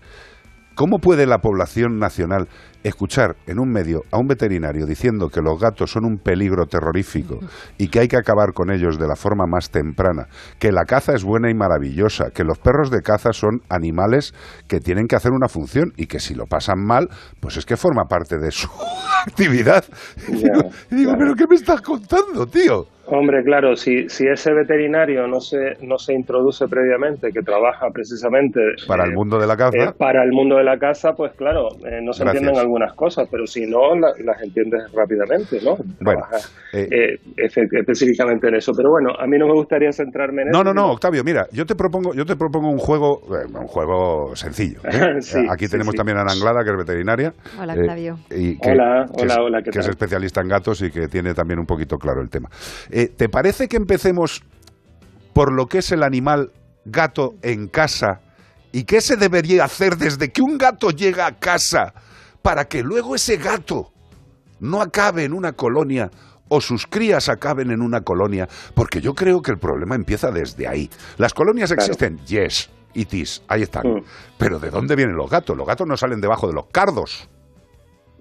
¿Cómo 0.76 0.98
puede 0.98 1.26
la 1.26 1.38
población 1.40 1.98
nacional 1.98 2.48
escuchar 2.84 3.36
en 3.46 3.58
un 3.58 3.70
medio 3.70 4.00
a 4.10 4.18
un 4.18 4.26
veterinario 4.28 4.86
diciendo 4.86 5.28
que 5.28 5.42
los 5.42 5.60
gatos 5.60 5.90
son 5.90 6.06
un 6.06 6.16
peligro 6.16 6.64
terrorífico 6.64 7.38
y 7.76 7.88
que 7.88 7.98
hay 8.00 8.08
que 8.08 8.16
acabar 8.16 8.54
con 8.54 8.70
ellos 8.70 8.98
de 8.98 9.06
la 9.06 9.14
forma 9.14 9.44
más 9.46 9.68
temprana, 9.70 10.28
que 10.58 10.72
la 10.72 10.84
caza 10.86 11.12
es 11.14 11.22
buena 11.22 11.50
y 11.50 11.54
maravillosa, 11.54 12.30
que 12.30 12.44
los 12.44 12.58
perros 12.58 12.90
de 12.90 13.02
caza 13.02 13.34
son 13.34 13.60
animales 13.68 14.32
que 14.68 14.80
tienen 14.80 15.06
que 15.06 15.16
hacer 15.16 15.32
una 15.32 15.48
función 15.48 15.92
y 15.98 16.06
que 16.06 16.18
si 16.18 16.34
lo 16.34 16.46
pasan 16.46 16.82
mal, 16.82 17.08
pues 17.40 17.58
es 17.58 17.66
que 17.66 17.76
forma 17.76 18.04
parte 18.08 18.38
de 18.38 18.50
su 18.50 18.68
actividad? 19.26 19.84
Y 20.28 20.36
digo, 20.36 20.70
y 20.92 20.94
digo, 20.94 21.12
¿pero 21.18 21.34
qué 21.34 21.44
me 21.46 21.56
estás 21.56 21.82
contando, 21.82 22.46
tío? 22.46 22.86
Hombre, 23.12 23.42
claro, 23.44 23.74
si, 23.74 24.08
si 24.08 24.24
ese 24.26 24.52
veterinario 24.54 25.26
no 25.26 25.40
se, 25.40 25.58
no 25.82 25.98
se 25.98 26.14
introduce 26.14 26.66
previamente, 26.68 27.30
que 27.32 27.42
trabaja 27.42 27.88
precisamente 27.92 28.60
Para 28.86 29.04
el 29.04 29.12
mundo 29.14 29.38
de 29.38 29.46
la 29.46 29.56
caza. 29.56 29.76
eh, 29.76 29.92
para 29.98 30.22
el 30.22 30.30
mundo 30.30 30.56
de 30.56 30.64
la 30.64 30.78
casa, 30.78 31.12
pues 31.16 31.32
claro, 31.36 31.68
eh, 31.84 31.98
no 32.02 32.12
se 32.12 32.22
Gracias. 32.22 32.42
entienden 32.42 32.58
algunas 32.58 32.94
cosas, 32.94 33.26
pero 33.30 33.46
si 33.46 33.66
no, 33.66 33.94
la- 33.98 34.12
las 34.24 34.40
entiendes 34.42 34.82
rápidamente, 34.94 35.58
¿no? 35.64 35.74
Bueno, 36.00 36.20
eh, 36.72 37.16
específicamente 37.36 38.48
en 38.48 38.54
eso. 38.56 38.72
Pero 38.76 38.90
bueno, 38.90 39.10
a 39.18 39.26
mí 39.26 39.36
no 39.38 39.46
me 39.46 39.54
gustaría 39.54 39.90
centrarme 39.92 40.42
en 40.42 40.48
eso. 40.48 40.58
No, 40.62 40.64
no, 40.64 40.72
no, 40.72 40.92
Octavio, 40.92 41.22
mira, 41.24 41.46
yo 41.52 41.66
te 41.66 41.74
propongo, 41.74 42.14
yo 42.14 42.24
te 42.24 42.36
propongo 42.36 42.68
un 42.70 42.78
juego, 42.78 43.20
eh, 43.36 43.46
un 43.52 43.66
juego 43.66 44.34
sencillo. 44.36 44.80
¿eh? 44.84 44.90
Sí, 45.20 45.38
Aquí 45.50 45.66
sí, 45.66 45.72
tenemos 45.72 45.92
sí. 45.92 45.96
también 45.96 46.18
a 46.18 46.22
Ana 46.22 46.32
Anglada, 46.32 46.62
que 46.64 46.70
es 46.70 46.76
veterinaria. 46.76 47.32
Hola, 47.60 47.74
eh, 47.74 47.80
Octavio. 47.80 48.14
y 48.30 48.58
que- 48.58 48.70
Hola, 48.70 49.06
que 49.16 49.24
es- 49.24 49.32
hola, 49.32 49.42
hola, 49.44 49.62
¿qué 49.62 49.70
Que 49.70 49.78
es 49.80 49.88
especialista 49.88 50.40
en 50.40 50.48
gatos 50.48 50.82
y 50.82 50.90
que 50.90 51.08
tiene 51.08 51.34
también 51.34 51.58
un 51.58 51.66
poquito 51.66 51.96
claro 51.96 52.20
el 52.22 52.28
tema. 52.30 52.48
Eh, 53.00 53.08
¿Te 53.08 53.30
parece 53.30 53.66
que 53.66 53.78
empecemos 53.78 54.42
por 55.32 55.52
lo 55.54 55.64
que 55.64 55.78
es 55.78 55.90
el 55.90 56.02
animal 56.02 56.50
gato 56.84 57.30
en 57.40 57.66
casa 57.66 58.20
y 58.72 58.84
qué 58.84 59.00
se 59.00 59.16
debería 59.16 59.64
hacer 59.64 59.96
desde 59.96 60.30
que 60.30 60.42
un 60.42 60.58
gato 60.58 60.90
llega 60.90 61.26
a 61.26 61.38
casa 61.38 61.94
para 62.42 62.66
que 62.66 62.82
luego 62.82 63.14
ese 63.14 63.38
gato 63.38 63.90
no 64.60 64.82
acabe 64.82 65.24
en 65.24 65.32
una 65.32 65.52
colonia 65.52 66.10
o 66.50 66.60
sus 66.60 66.86
crías 66.86 67.30
acaben 67.30 67.70
en 67.70 67.80
una 67.80 68.02
colonia, 68.02 68.46
porque 68.74 69.00
yo 69.00 69.14
creo 69.14 69.40
que 69.40 69.52
el 69.52 69.58
problema 69.58 69.94
empieza 69.94 70.30
desde 70.30 70.68
ahí. 70.68 70.90
Las 71.16 71.32
colonias 71.32 71.72
Claro. 71.72 71.82
existen, 71.84 72.18
yes, 72.26 72.68
it 72.92 73.14
is, 73.14 73.42
ahí 73.48 73.62
están. 73.62 73.86
Mm. 73.86 74.02
Pero 74.36 74.58
¿de 74.58 74.68
dónde 74.68 74.94
vienen 74.94 75.16
los 75.16 75.30
gatos? 75.30 75.56
Los 75.56 75.66
gatos 75.66 75.86
no 75.86 75.96
salen 75.96 76.20
debajo 76.20 76.46
de 76.48 76.52
los 76.52 76.66
cardos. 76.66 77.30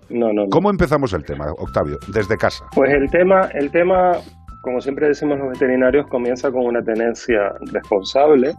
No, 0.10 0.28
no, 0.28 0.44
no. 0.46 0.50
¿Cómo 0.50 0.70
empezamos 0.72 1.14
el 1.14 1.24
tema, 1.24 1.46
Octavio? 1.58 1.98
Desde 2.08 2.36
casa. 2.38 2.66
Pues 2.74 2.92
el 2.94 3.10
tema, 3.12 3.50
el 3.54 3.70
tema, 3.72 4.14
como 4.62 4.82
siempre 4.82 5.08
decimos 5.08 5.40
los 5.40 5.50
veterinarios, 5.50 6.08
comienza 6.08 6.52
con 6.52 6.66
una 6.66 6.82
tenencia 6.82 7.54
responsable. 7.72 8.54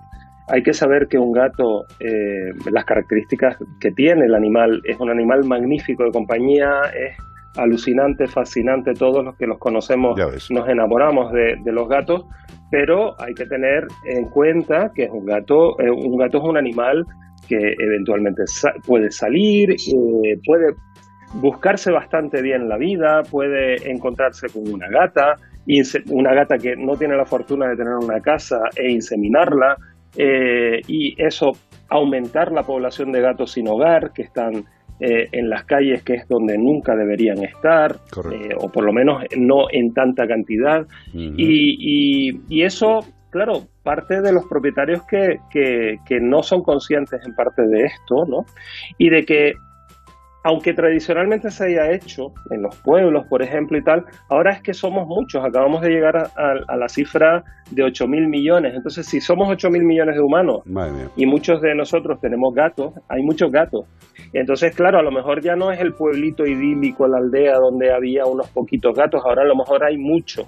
Hay 0.49 0.63
que 0.63 0.73
saber 0.73 1.07
que 1.09 1.19
un 1.19 1.33
gato, 1.33 1.85
eh, 2.01 2.53
las 2.73 2.85
características 2.85 3.57
que 3.81 3.91
tiene 3.93 4.25
el 4.27 4.35
animal, 4.35 4.81
es 4.85 4.99
un 4.99 5.11
animal 5.11 5.45
magnífico 5.45 6.05
de 6.05 6.11
compañía, 6.11 6.69
es 6.95 7.17
alucinante, 7.57 8.27
fascinante, 8.27 8.93
todos 8.95 9.25
los 9.25 9.37
que 9.37 9.47
los 9.47 9.59
conocemos 9.59 10.17
nos 10.55 10.69
enamoramos 10.69 11.33
de, 11.33 11.57
de 11.65 11.73
los 11.73 11.89
gatos, 11.89 12.25
pero 12.71 13.21
hay 13.21 13.35
que 13.35 13.45
tener 13.47 13.87
en 14.07 14.25
cuenta 14.31 14.91
que 14.95 15.05
es 15.05 15.11
un 15.11 15.25
gato, 15.27 15.79
eh, 15.81 15.91
un 15.91 16.17
gato 16.17 16.39
es 16.39 16.45
un 16.45 16.57
animal 16.57 17.05
que 17.49 17.75
eventualmente 17.79 18.43
sa- 18.47 18.73
puede 18.87 19.11
salir, 19.11 19.73
eh, 19.73 20.39
puede 20.47 20.75
buscarse 21.35 21.91
bastante 21.93 22.43
bien 22.43 22.69
la 22.69 22.77
vida, 22.77 23.23
puede 23.31 23.91
encontrarse 23.91 24.49
con 24.49 24.69
una 24.73 24.89
gata, 24.89 25.37
una 26.11 26.35
gata 26.35 26.57
que 26.59 26.75
no 26.77 26.97
tiene 26.97 27.17
la 27.17 27.25
fortuna 27.25 27.69
de 27.69 27.77
tener 27.77 27.95
una 27.95 28.21
casa 28.21 28.59
e 28.77 28.91
inseminarla, 28.91 29.77
eh, 30.17 30.81
y 30.89 31.15
eso 31.23 31.53
aumentar 31.89 32.53
la 32.53 32.63
población 32.63 33.13
de 33.13 33.21
gatos 33.21 33.53
sin 33.53 33.69
hogar 33.69 34.13
que 34.13 34.23
están 34.23 34.65
eh, 35.01 35.29
en 35.33 35.49
las 35.49 35.65
calles, 35.65 36.03
que 36.03 36.15
es 36.15 36.29
donde 36.29 36.59
nunca 36.59 36.95
deberían 36.95 37.43
estar, 37.43 37.97
eh, 38.33 38.51
o 38.59 38.69
por 38.71 38.85
lo 38.85 38.93
menos 38.93 39.23
no 39.37 39.65
en 39.73 39.93
tanta 39.95 40.27
cantidad. 40.27 40.87
y, 41.39 42.29
y- 42.29 42.41
y 42.49 42.63
eso, 42.65 43.01
claro, 43.31 43.63
parte 43.83 44.21
de 44.21 44.33
los 44.33 44.45
propietarios 44.47 45.03
que, 45.07 45.37
que, 45.51 45.97
que 46.07 46.21
no 46.21 46.43
son 46.43 46.63
conscientes 46.63 47.21
en 47.27 47.35
parte 47.35 47.63
de 47.67 47.85
esto, 47.85 48.25
¿no? 48.29 48.45
Y 48.99 49.09
de 49.09 49.25
que 49.25 49.53
aunque 50.43 50.73
tradicionalmente 50.73 51.51
se 51.51 51.65
haya 51.67 51.91
hecho 51.93 52.33
en 52.51 52.63
los 52.63 52.75
pueblos, 52.77 53.27
por 53.29 53.43
ejemplo, 53.43 53.77
y 53.77 53.85
tal, 53.85 54.05
ahora 54.29 54.53
es 54.53 54.63
que 54.63 54.73
somos 54.73 55.07
muchos, 55.07 55.45
acabamos 55.45 55.83
de 55.83 55.91
llegar 55.91 56.17
a, 56.17 56.31
a- 56.37 56.55
a 56.69 56.77
la 56.77 56.89
cifra 56.89 57.45
de 57.71 57.83
8 57.83 58.09
mil 58.09 58.27
millones. 58.29 58.75
Entonces, 58.75 59.07
si 59.07 59.21
somos 59.21 59.49
8 59.51 59.69
mil 59.71 59.85
millones 59.85 60.15
de 60.17 60.23
humanos 60.23 60.63
y 61.17 61.27
muchos 61.27 61.61
de 61.61 61.75
nosotros 61.75 62.21
tenemos 62.21 62.55
gatos, 62.55 62.95
hay 63.09 63.23
muchos 63.23 63.53
gatos. 63.53 63.85
Entonces, 64.33 64.75
claro, 64.75 64.99
a 64.99 65.03
lo 65.03 65.11
mejor 65.11 65.41
ya 65.43 65.57
no 65.57 65.73
es 65.73 65.81
el 65.81 65.93
pueblito 65.93 66.47
idílico, 66.47 67.07
la 67.07 67.19
aldea 67.19 67.57
donde 67.59 67.93
había 67.93 68.25
unos 68.27 68.49
poquitos 68.49 68.95
gatos, 68.95 69.23
ahora 69.25 69.43
a 69.43 69.47
lo 69.47 69.57
mejor 69.57 69.85
hay 69.85 69.99
muchos. 69.99 70.47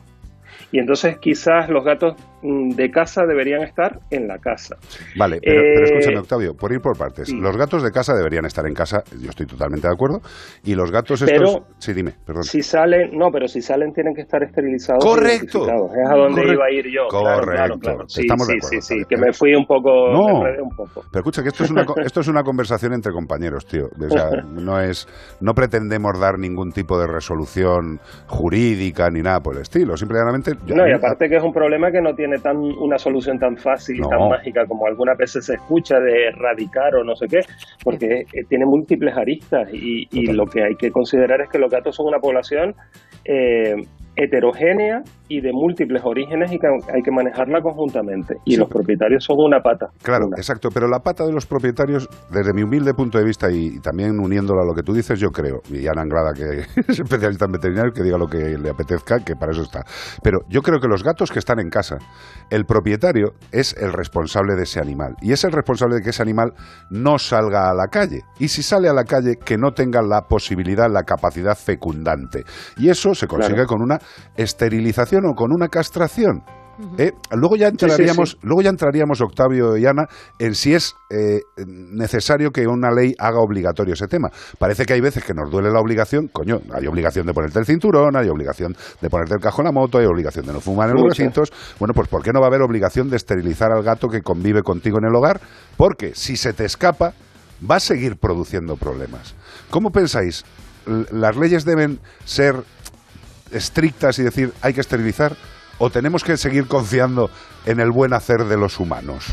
Y 0.70 0.78
entonces 0.78 1.18
quizás 1.18 1.68
los 1.68 1.84
gatos 1.84 2.14
de 2.43 2.90
casa 2.90 3.22
deberían 3.26 3.62
estar 3.62 3.99
en 4.11 4.26
la 4.26 4.38
casa. 4.38 4.76
Vale, 5.16 5.38
pero, 5.43 5.61
pero 5.62 5.80
Eh, 5.80 5.82
escúchame, 5.84 6.18
Octavio, 6.18 6.55
por 6.55 6.72
ir 6.72 6.80
por 6.80 6.99
partes. 6.99 7.32
Los 7.32 7.57
gatos 7.57 7.82
de 7.82 7.90
casa 7.90 8.14
deberían 8.14 8.45
estar 8.45 8.66
en 8.66 8.74
casa, 8.74 9.03
yo 9.20 9.30
estoy 9.30 9.47
totalmente 9.47 9.86
de 9.86 9.95
acuerdo. 9.95 10.20
Y 10.64 10.74
los 10.74 10.90
gatos 10.90 11.22
estos... 11.22 11.55
Pero- 11.57 11.66
Sí, 11.78 11.93
dime, 11.93 12.12
perdón. 12.26 12.45
Si 12.45 12.62
salen, 12.62 13.11
no, 13.16 13.30
pero 13.32 13.47
si 13.49 13.61
salen 13.61 13.93
tienen 13.93 14.14
que 14.14 14.22
estar 14.22 14.43
esterilizados. 14.43 15.05
Correcto. 15.05 15.64
Es 15.64 16.11
a 16.11 16.14
donde 16.16 16.43
Correcto. 16.43 16.53
iba 16.55 16.64
a 16.66 16.70
ir 16.72 16.84
yo. 16.86 17.07
Correcto. 17.09 17.51
claro, 17.53 17.74
claro. 17.78 18.05
Sí, 18.09 18.22
Estamos 18.22 18.47
de 18.49 18.55
acuerdo, 18.55 18.68
sí, 18.80 18.95
sí, 18.99 19.03
que 19.09 19.16
me 19.16 19.32
fui 19.32 19.55
un 19.55 19.66
poco, 19.66 19.90
No. 20.12 20.43
me 20.43 20.61
un 20.62 20.70
poco. 20.76 21.03
Pero 21.11 21.20
escucha, 21.20 21.43
que 21.43 21.49
esto 21.49 21.64
es 21.64 21.70
una, 21.70 21.84
esto 22.05 22.20
es 22.20 22.28
una 22.28 22.43
conversación 22.43 22.93
entre 22.93 23.12
compañeros, 23.12 23.66
tío. 23.66 23.86
O 23.86 24.09
sea, 24.11 24.28
no 24.53 24.80
es, 24.80 25.07
no 25.40 25.55
pretendemos 25.55 26.18
dar 26.20 26.38
ningún 26.38 26.70
tipo 26.72 26.99
de 26.99 27.07
resolución 27.07 28.01
jurídica 28.26 29.09
ni 29.11 29.20
nada 29.22 29.40
por 29.40 29.55
el 29.57 29.62
estilo. 29.62 29.97
Simplemente... 29.97 30.53
No, 30.66 30.86
y 30.88 30.93
aparte 30.93 31.28
que 31.28 31.36
es 31.36 31.43
un 31.43 31.53
problema 31.53 31.90
que 31.90 32.01
no 32.01 32.14
tiene 32.14 32.32
tan 32.39 32.57
una 32.59 32.99
solución 32.99 33.39
tan 33.39 33.57
fácil 33.57 33.97
y 33.97 34.01
No. 34.01 34.09
tan 34.09 34.28
mágica 34.28 34.66
como 34.66 34.87
algunas 34.87 35.16
veces 35.18 35.47
se 35.47 35.55
escucha 35.55 35.99
de 36.01 36.28
erradicar 36.28 36.95
o 36.97 37.05
no 37.05 37.14
sé 37.16 37.26
qué, 37.28 37.41
porque 37.85 38.20
eh, 38.33 38.45
tiene 38.49 38.64
múltiples 38.66 39.16
aristas 39.16 39.68
y, 39.72 40.07
y 40.11 40.26
lo 40.33 40.47
que 40.47 40.62
hay 40.62 40.74
que 40.76 40.91
considerar 40.91 41.41
es 41.41 41.49
que 41.49 41.59
los 41.59 41.70
gatos 41.70 41.97
son 41.97 42.07
una 42.07 42.18
población 42.18 42.74
eh, 43.24 43.74
heterogénea 44.16 45.03
y 45.37 45.41
de 45.41 45.51
múltiples 45.53 46.03
orígenes 46.05 46.53
y 46.53 46.59
que 46.59 46.66
hay 46.66 47.03
que 47.03 47.11
manejarla 47.11 47.61
conjuntamente. 47.62 48.35
Y 48.45 48.57
los 48.57 48.68
propietarios 48.68 49.24
son 49.24 49.37
una 49.39 49.61
pata. 49.61 49.87
Claro, 50.03 50.26
exacto, 50.37 50.68
pero 50.72 50.89
la 50.89 50.99
pata 51.01 51.24
de 51.24 51.33
los 51.33 51.47
propietarios, 51.47 52.09
desde 52.30 52.53
mi 52.53 52.62
humilde 52.62 52.93
punto 52.95 53.18
de 53.18 53.24
vista 53.24 53.51
y, 53.51 53.76
y 53.76 53.80
también 53.80 54.18
uniéndolo 54.20 54.61
a 54.62 54.66
lo 54.66 54.74
que 54.74 54.83
tú 54.83 54.93
dices, 54.93 55.18
yo 55.18 55.30
creo, 55.30 55.61
y 55.70 55.87
Ana 55.87 56.03
Anglada, 56.03 56.33
que 56.35 56.64
es 56.89 56.99
especialista 57.01 57.47
en 57.47 57.53
veterinario, 57.53 57.93
que 57.93 58.03
diga 58.03 58.18
lo 58.18 58.26
que 58.26 58.59
le 58.59 58.70
apetezca, 58.70 59.20
que 59.24 59.35
para 59.37 59.53
eso 59.53 59.62
está. 59.62 59.85
Pero 60.22 60.41
yo 60.49 60.61
creo 60.62 60.80
que 60.80 60.89
los 60.89 61.03
gatos 61.03 61.30
que 61.30 61.39
están 61.39 61.59
en 61.61 61.70
casa, 61.70 61.97
el 62.51 62.64
propietario 62.64 63.33
es 63.53 63.74
el 63.78 63.93
responsable 63.93 64.55
de 64.55 64.64
ese 64.64 64.80
animal, 64.80 65.14
y 65.22 65.33
es 65.33 65.45
el 65.45 65.53
responsable 65.53 65.97
de 65.97 66.03
que 66.03 66.11
ese 66.11 66.22
animal 66.22 66.53
no 66.91 67.18
salga 67.18 67.70
a 67.70 67.74
la 67.74 67.87
calle, 67.87 68.20
y 68.39 68.49
si 68.49 68.62
sale 68.62 68.89
a 68.89 68.93
la 68.93 69.05
calle, 69.05 69.37
que 69.37 69.57
no 69.57 69.72
tenga 69.72 70.03
la 70.03 70.22
posibilidad, 70.28 70.91
la 70.91 71.05
capacidad 71.05 71.57
fecundante. 71.57 72.45
Y 72.76 72.89
eso 72.91 73.14
se 73.14 73.26
consigue 73.26 73.53
Claro. 73.55 73.68
con 73.68 73.83
una 73.83 73.99
esterilización 74.37 75.22
con 75.35 75.53
una 75.53 75.68
castración. 75.68 76.43
¿eh? 76.99 77.12
Luego 77.33 77.57
ya 77.57 77.68
Sí, 77.68 77.77
sí, 77.79 77.85
entraríamos, 77.85 78.31
sí. 78.31 78.39
luego 78.43 78.62
ya 78.62 78.70
entraríamos, 78.70 79.20
Octavio 79.20 79.77
y 79.77 79.87
Ana, 79.87 80.07
en 80.39 80.55
si 80.55 80.75
es 80.75 80.95
eh, 81.11 81.41
necesario 81.66 82.51
que 82.51 82.66
una 82.66 82.91
ley 82.91 83.14
haga 83.18 83.39
obligatorio 83.39 83.95
ese 83.95 84.07
tema. 84.07 84.29
Parece 84.59 84.85
que 84.85 84.95
hay 84.95 85.01
veces 85.01 85.25
que 85.25 85.35
nos 85.35 85.51
duele 85.51 85.70
la 85.70 85.81
obligación, 85.81 86.29
coño, 86.29 86.61
hay 86.73 86.87
obligación 86.87 87.27
de 87.27 87.33
ponerte 87.33 87.59
el 87.59 87.66
cinturón, 87.66 88.16
hay 88.16 88.29
obligación 88.29 88.75
de 89.01 89.11
ponerte 89.11 89.35
el 89.35 89.41
cajón 89.41 89.66
en 89.66 89.75
la 89.75 89.81
moto, 89.81 89.99
hay 89.99 90.07
obligación 90.07 90.47
de 90.47 90.53
no 90.53 90.61
fumar 90.61 90.89
en 90.91 90.97
los 90.97 91.05
recintos. 91.05 91.53
Bueno, 91.79 91.95
pues 91.95 92.09
¿por 92.09 92.23
qué 92.23 92.33
no 92.33 92.41
va 92.41 92.47
a 92.47 92.49
haber 92.49 92.62
obligación 92.62 93.09
de 93.09 93.16
esterilizar 93.16 93.70
al 93.73 93.83
gato 93.83 94.09
que 94.09 94.23
convive 94.23 94.62
contigo 94.62 94.99
en 94.99 95.09
el 95.09 95.14
hogar? 95.14 95.41
Porque 95.77 96.14
si 96.14 96.37
se 96.37 96.53
te 96.53 96.64
escapa, 96.64 97.12
va 97.68 97.77
a 97.77 97.81
seguir 97.81 98.16
produciendo 98.16 98.77
problemas. 98.77 99.35
¿Cómo 99.70 99.91
pensáis? 99.91 100.45
¿Las 101.12 101.37
leyes 101.37 101.64
deben 101.64 102.01
ser 102.25 102.57
estrictas 103.53 104.18
y 104.18 104.22
decir 104.22 104.53
hay 104.62 104.74
que 104.74 104.80
esterilizar? 104.80 105.32
¿O 105.78 105.90
tenemos 105.90 106.22
que 106.22 106.36
seguir 106.36 106.66
confiando 106.66 107.30
en 107.66 107.80
el 107.80 107.90
buen 107.90 108.12
hacer 108.12 108.44
de 108.44 108.57
los 108.57 108.78
humanos? 108.78 109.26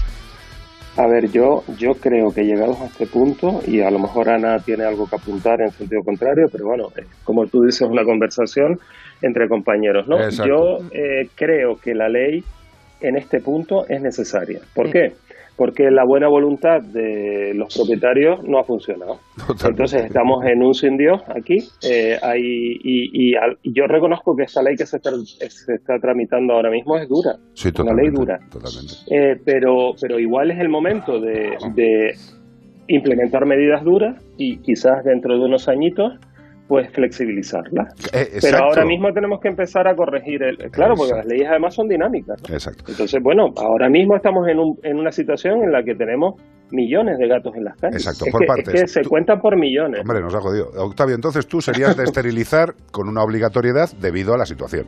A 0.97 1.07
ver, 1.07 1.32
yo, 1.32 1.63
yo 1.78 1.91
creo 1.93 2.32
que 2.34 2.43
llegados 2.43 2.82
a 2.82 2.86
este 2.88 3.05
punto, 3.05 3.61
y 3.65 3.82
a 3.82 3.89
lo 3.89 3.99
mejor 3.99 4.30
Ana 4.30 4.57
tiene 4.59 4.84
algo 4.84 5.07
que 5.07 5.15
apuntar 5.15 5.61
en 5.61 5.72
sentido 5.72 6.01
contrario, 6.03 6.47
pero 6.51 6.65
bueno, 6.65 6.88
eh, 6.97 7.05
como 7.24 7.45
tú 7.45 7.61
dices, 7.61 7.88
una 7.88 8.03
conversación 8.03 8.78
entre 9.22 9.47
compañeros, 9.47 10.07
¿no? 10.07 10.20
Exacto. 10.20 10.47
Yo 10.47 10.78
eh, 10.91 11.30
creo 11.36 11.76
que 11.82 11.93
la 11.93 12.09
ley 12.09 12.43
en 12.99 13.15
este 13.15 13.39
punto 13.39 13.86
es 13.88 14.01
necesaria. 14.01 14.59
¿Por 14.74 14.91
qué? 14.91 15.13
Porque 15.60 15.91
la 15.91 16.05
buena 16.05 16.28
voluntad 16.30 16.82
de 16.82 17.53
los 17.53 17.76
propietarios 17.78 18.41
no 18.47 18.57
ha 18.60 18.64
funcionado. 18.64 19.20
Entonces 19.68 20.05
estamos 20.05 20.43
en 20.45 20.64
un 20.64 20.74
sin 20.74 20.95
Dios 20.97 21.22
aquí. 21.28 21.57
eh, 21.88 22.18
hay, 22.24 22.41
y, 22.41 23.32
y 23.32 23.36
al- 23.36 23.57
yo 23.64 23.86
reconozco 23.86 24.36
que 24.38 24.43
esta 24.43 24.64
ley 24.64 24.76
que 24.78 24.86
se 24.86 24.95
está, 24.97 25.12
se 25.49 25.74
está 25.76 25.99
tramitando 25.99 26.53
ahora 26.53 26.72
mismo 26.72 26.95
es 26.97 27.07
dura. 27.10 27.36
Sí, 27.53 27.70
una 27.80 27.93
ley 27.93 28.10
dura. 28.10 28.39
totalmente. 28.49 28.93
Eh, 29.12 29.36
pero, 29.45 29.91
pero 30.01 30.18
igual 30.18 30.49
es 30.51 30.60
el 30.60 30.70
momento 30.70 31.20
de, 31.20 31.57
de 31.76 32.14
implementar 32.88 33.45
medidas 33.45 33.84
duras 33.84 34.16
y 34.38 34.57
quizás 34.57 35.03
dentro 35.03 35.38
de 35.38 35.45
unos 35.45 35.68
añitos 35.68 36.14
pues 36.70 36.88
flexibilizarlas. 36.93 37.95
Eh, 38.13 38.38
Pero 38.41 38.59
ahora 38.59 38.86
mismo 38.86 39.11
tenemos 39.11 39.39
que 39.41 39.49
empezar 39.49 39.88
a 39.88 39.95
corregir 39.95 40.43
el... 40.43 40.55
Claro, 40.70 40.93
porque 40.95 41.15
las 41.15 41.26
leyes 41.26 41.47
además 41.49 41.74
son 41.74 41.88
dinámicas. 41.88 42.39
¿no? 42.47 42.53
Exacto. 42.53 42.84
Entonces, 42.88 43.20
bueno, 43.24 43.47
ahora 43.57 43.89
mismo 43.89 44.15
estamos 44.15 44.47
en, 44.47 44.59
un- 44.59 44.78
en 44.84 44.99
una 44.99 45.09
situación 45.11 45.63
en 45.63 45.72
la 45.72 45.82
que 45.82 45.95
tenemos 45.95 46.36
millones 46.72 47.17
de 47.17 47.28
gatos 47.28 47.55
en 47.55 47.63
las 47.63 47.76
calles. 47.76 48.05
Exacto, 48.05 48.26
es 48.28 48.32
por 48.32 48.41
que, 48.41 48.45
partes. 48.47 48.74
Es 48.76 48.82
que 48.82 48.88
se 48.88 49.01
cuentan 49.09 49.39
por 49.41 49.57
millones. 49.59 50.01
Hombre, 50.01 50.22
nos 50.22 50.36
ha 50.36 50.41
jodido. 50.41 50.67
Octavio, 50.78 51.15
entonces 51.15 51.47
tú 51.47 51.59
serías 51.59 51.97
de 51.97 52.03
esterilizar 52.03 52.76
con 52.91 53.09
una 53.09 53.24
obligatoriedad 53.24 53.89
debido 53.99 54.36
a 54.36 54.38
la 54.38 54.45
situación. 54.45 54.86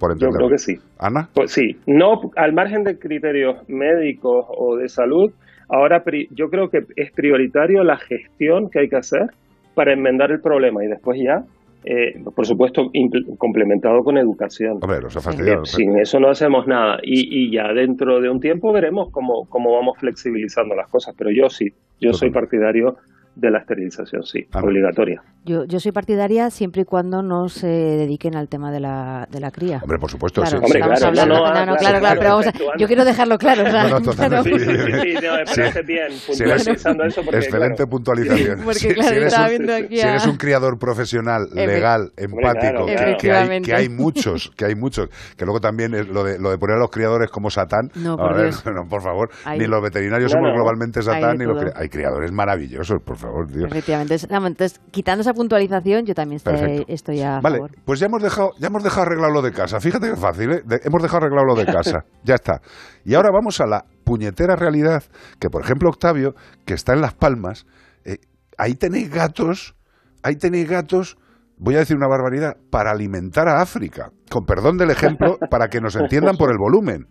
Por 0.00 0.18
Yo 0.18 0.28
creo 0.28 0.48
que 0.48 0.58
sí. 0.58 0.72
Ana. 0.98 1.28
Pues 1.34 1.52
sí, 1.52 1.76
no 1.86 2.18
al 2.36 2.54
margen 2.54 2.82
de 2.82 2.98
criterios 2.98 3.56
médicos 3.68 4.46
o 4.48 4.76
de 4.76 4.88
salud, 4.88 5.30
ahora 5.68 6.02
yo 6.30 6.46
creo 6.48 6.68
que 6.68 6.78
es 6.96 7.12
prioritario 7.12 7.84
la 7.84 7.98
gestión 7.98 8.70
que 8.72 8.80
hay 8.80 8.88
que 8.88 8.96
hacer 8.96 9.26
para 9.74 9.92
enmendar 9.92 10.30
el 10.30 10.40
problema 10.40 10.84
y 10.84 10.88
después 10.88 11.20
ya, 11.20 11.44
eh, 11.84 12.22
por 12.34 12.46
supuesto, 12.46 12.90
complementado 13.38 14.02
con 14.02 14.16
educación. 14.16 14.78
Hombre, 14.80 15.00
los 15.02 15.16
ha 15.16 15.20
fastidiado. 15.20 15.64
sin 15.66 15.98
eso 15.98 16.18
no 16.18 16.30
hacemos 16.30 16.66
nada 16.66 16.98
y, 17.02 17.44
y 17.44 17.52
ya 17.52 17.72
dentro 17.72 18.20
de 18.20 18.30
un 18.30 18.40
tiempo 18.40 18.72
veremos 18.72 19.10
cómo, 19.10 19.46
cómo 19.48 19.72
vamos 19.72 19.98
flexibilizando 19.98 20.74
las 20.74 20.88
cosas, 20.88 21.14
pero 21.16 21.30
yo 21.30 21.50
sí, 21.50 21.68
yo 22.00 22.12
soy 22.12 22.30
partidario 22.30 22.96
de 23.36 23.50
la 23.50 23.58
esterilización, 23.58 24.22
sí, 24.24 24.46
obligatoria. 24.52 25.22
Yo, 25.46 25.64
yo 25.64 25.78
soy 25.78 25.92
partidaria 25.92 26.48
siempre 26.50 26.82
y 26.82 26.84
cuando 26.86 27.22
no 27.22 27.50
se 27.50 27.66
dediquen 27.66 28.34
al 28.34 28.48
tema 28.48 28.72
de 28.72 28.80
la, 28.80 29.28
de 29.30 29.40
la 29.40 29.50
cría. 29.50 29.78
Hombre, 29.82 29.98
por 29.98 30.10
supuesto. 30.10 30.40
Claro, 30.40 30.56
sí, 30.58 30.64
Hombre, 30.64 30.80
claro, 30.80 31.12
no, 31.12 31.26
no, 31.26 31.26
no, 31.26 31.44
ah, 31.46 31.52
claro, 31.52 31.76
claro, 31.76 31.76
claro, 31.78 31.98
claro, 32.00 32.18
pero 32.20 32.30
vamos 32.30 32.46
a- 32.46 32.78
yo 32.78 32.86
quiero 32.86 33.04
dejarlo 33.04 33.36
claro. 33.36 33.64
No, 33.70 33.88
no, 33.90 34.00
totalmente. 34.00 34.58
Sí, 34.58 34.64
sí, 34.64 35.70
sí, 35.72 35.82
bien 35.84 36.12
puntualizando 36.26 37.04
eso 37.04 37.22
porque, 37.22 37.38
Excelente 37.40 37.76
claro, 37.76 37.90
puntualización. 37.90 38.60
Porque, 38.64 38.78
Si- 38.78 38.88
claro, 38.94 39.08
si, 39.10 39.16
eres 39.16 39.38
un, 39.38 39.46
viendo 39.48 39.74
aquí 39.74 39.96
si 39.96 40.02
a- 40.02 40.10
eres 40.12 40.26
un 40.26 40.36
criador 40.36 40.78
profesional, 40.78 41.48
legal, 41.54 42.12
Hombre, 42.16 42.24
empático, 42.24 42.62
claro, 42.62 42.86
que- 42.86 42.94
claro. 42.94 43.16
que, 43.18 43.32
hay, 43.32 43.60
que 43.62 43.74
hay 43.74 43.88
muchos, 43.90 44.50
que 44.56 44.64
hay 44.64 44.74
muchos, 44.74 45.08
que 45.36 45.44
luego 45.44 45.60
también 45.60 45.94
es 45.94 46.08
lo 46.08 46.24
de, 46.24 46.38
lo 46.38 46.50
de 46.50 46.58
poner 46.58 46.76
a 46.76 46.78
los 46.80 46.90
criadores 46.90 47.30
como 47.30 47.50
Satán, 47.50 47.90
No, 47.96 48.16
por 48.16 48.32
a 48.32 48.36
ver, 48.36 48.44
Dios. 48.46 48.64
no, 48.74 48.88
por 48.88 49.02
favor, 49.02 49.28
Hay- 49.44 49.58
ni 49.58 49.66
los 49.66 49.82
veterinarios 49.82 50.32
somos 50.32 50.52
globalmente 50.54 51.02
Satán, 51.02 51.36
ni 51.36 51.44
los 51.44 51.62
hay 51.76 51.88
criadores 51.90 52.32
maravillosos, 52.32 53.02
por 53.02 53.16
favor. 53.24 53.46
Efectivamente. 53.66 54.14
Entonces, 54.14 54.80
quitando 54.90 55.22
esa 55.22 55.32
puntualización, 55.34 56.04
yo 56.06 56.14
también 56.14 56.36
estoy, 56.36 56.84
estoy 56.88 57.20
a 57.22 57.40
Vale, 57.40 57.56
favor. 57.58 57.70
pues 57.84 58.00
ya 58.00 58.06
hemos 58.06 58.22
dejado, 58.22 58.50
ya 58.58 58.68
hemos 58.68 58.82
dejado 58.82 59.02
arreglado 59.02 59.32
lo 59.32 59.42
de 59.42 59.52
casa. 59.52 59.80
Fíjate 59.80 60.10
que 60.10 60.16
fácil, 60.16 60.50
¿eh? 60.52 60.62
De- 60.64 60.80
hemos 60.84 61.02
dejado 61.02 61.18
arreglado 61.24 61.46
lo 61.46 61.54
de 61.54 61.66
casa. 61.66 62.04
ya 62.24 62.34
está. 62.34 62.60
Y 63.04 63.14
ahora 63.14 63.30
vamos 63.32 63.60
a 63.60 63.66
la 63.66 63.84
puñetera 64.04 64.56
realidad 64.56 65.02
que, 65.38 65.48
por 65.50 65.62
ejemplo, 65.62 65.88
Octavio, 65.88 66.34
que 66.64 66.74
está 66.74 66.92
en 66.92 67.00
Las 67.00 67.14
Palmas, 67.14 67.66
eh, 68.04 68.18
ahí 68.58 68.74
tenéis 68.74 69.10
gatos, 69.10 69.74
ahí 70.22 70.36
tenéis 70.36 70.68
gatos, 70.68 71.16
voy 71.58 71.76
a 71.76 71.78
decir 71.78 71.96
una 71.96 72.08
barbaridad, 72.08 72.56
para 72.70 72.90
alimentar 72.90 73.48
a 73.48 73.60
África. 73.60 74.10
Con 74.30 74.44
perdón 74.44 74.76
del 74.78 74.90
ejemplo, 74.90 75.38
para 75.50 75.68
que 75.68 75.80
nos 75.80 75.96
entiendan 75.96 76.36
por 76.36 76.50
el 76.50 76.58
volumen. 76.58 77.06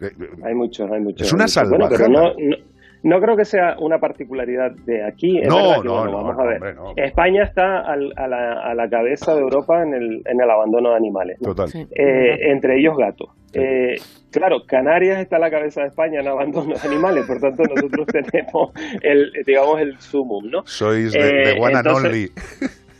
Hay 0.00 0.54
muchos, 0.54 0.88
hay 0.90 1.00
muchos. 1.00 1.26
Es 1.26 1.32
una. 1.32 1.46
Bueno, 1.68 1.86
pero 1.90 2.04
salvajada. 2.04 2.34
no, 2.38 2.48
no, 2.50 2.56
no 3.02 3.20
creo 3.20 3.36
que 3.36 3.44
sea 3.44 3.76
una 3.80 3.98
particularidad 3.98 4.72
de 4.86 5.04
aquí. 5.06 5.38
Es 5.38 5.48
No, 5.48 5.56
verdad 5.56 5.82
que, 5.82 5.88
no, 5.88 5.94
bueno, 5.94 6.10
no, 6.10 6.16
vamos 6.18 6.36
no, 6.36 6.42
a 6.42 6.46
ver. 6.46 6.54
hombre, 6.56 6.74
no. 6.74 6.92
España 6.96 7.42
está 7.44 7.80
al- 7.80 8.12
a, 8.16 8.26
la, 8.28 8.52
a 8.62 8.74
la 8.74 8.88
cabeza 8.88 9.34
de 9.34 9.40
Europa 9.40 9.82
en 9.82 9.94
el, 9.94 10.22
en 10.26 10.40
el 10.40 10.50
abandono 10.50 10.90
de 10.90 10.96
animales. 10.96 11.36
¿no? 11.40 11.54
Total. 11.54 11.68
Eh, 11.74 12.50
entre 12.50 12.78
ellos 12.78 12.96
gatos. 12.98 13.28
Eh, 13.54 13.94
claro, 14.30 14.58
Canarias 14.66 15.20
está 15.20 15.36
a 15.36 15.40
la 15.40 15.50
cabeza 15.50 15.80
de 15.82 15.86
España 15.88 16.20
en 16.20 16.28
abandono 16.28 16.74
de 16.74 16.80
animales, 16.86 17.24
por 17.26 17.38
tanto 17.40 17.62
nosotros 17.62 18.06
tenemos 18.30 18.72
el, 19.02 19.30
digamos, 19.46 19.80
el 19.80 19.96
sumum, 19.98 20.50
¿no? 20.50 20.62
Sois 20.66 21.12
de, 21.12 21.18
Eh, 21.20 21.54
de 21.54 21.60
one 21.60 21.74
and 21.76 21.86
only. 21.88 22.28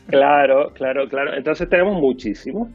Claro, 0.06 0.70
claro, 0.72 1.06
claro. 1.06 1.34
Entonces 1.36 1.68
tenemos 1.68 2.00
muchísimos. 2.00 2.68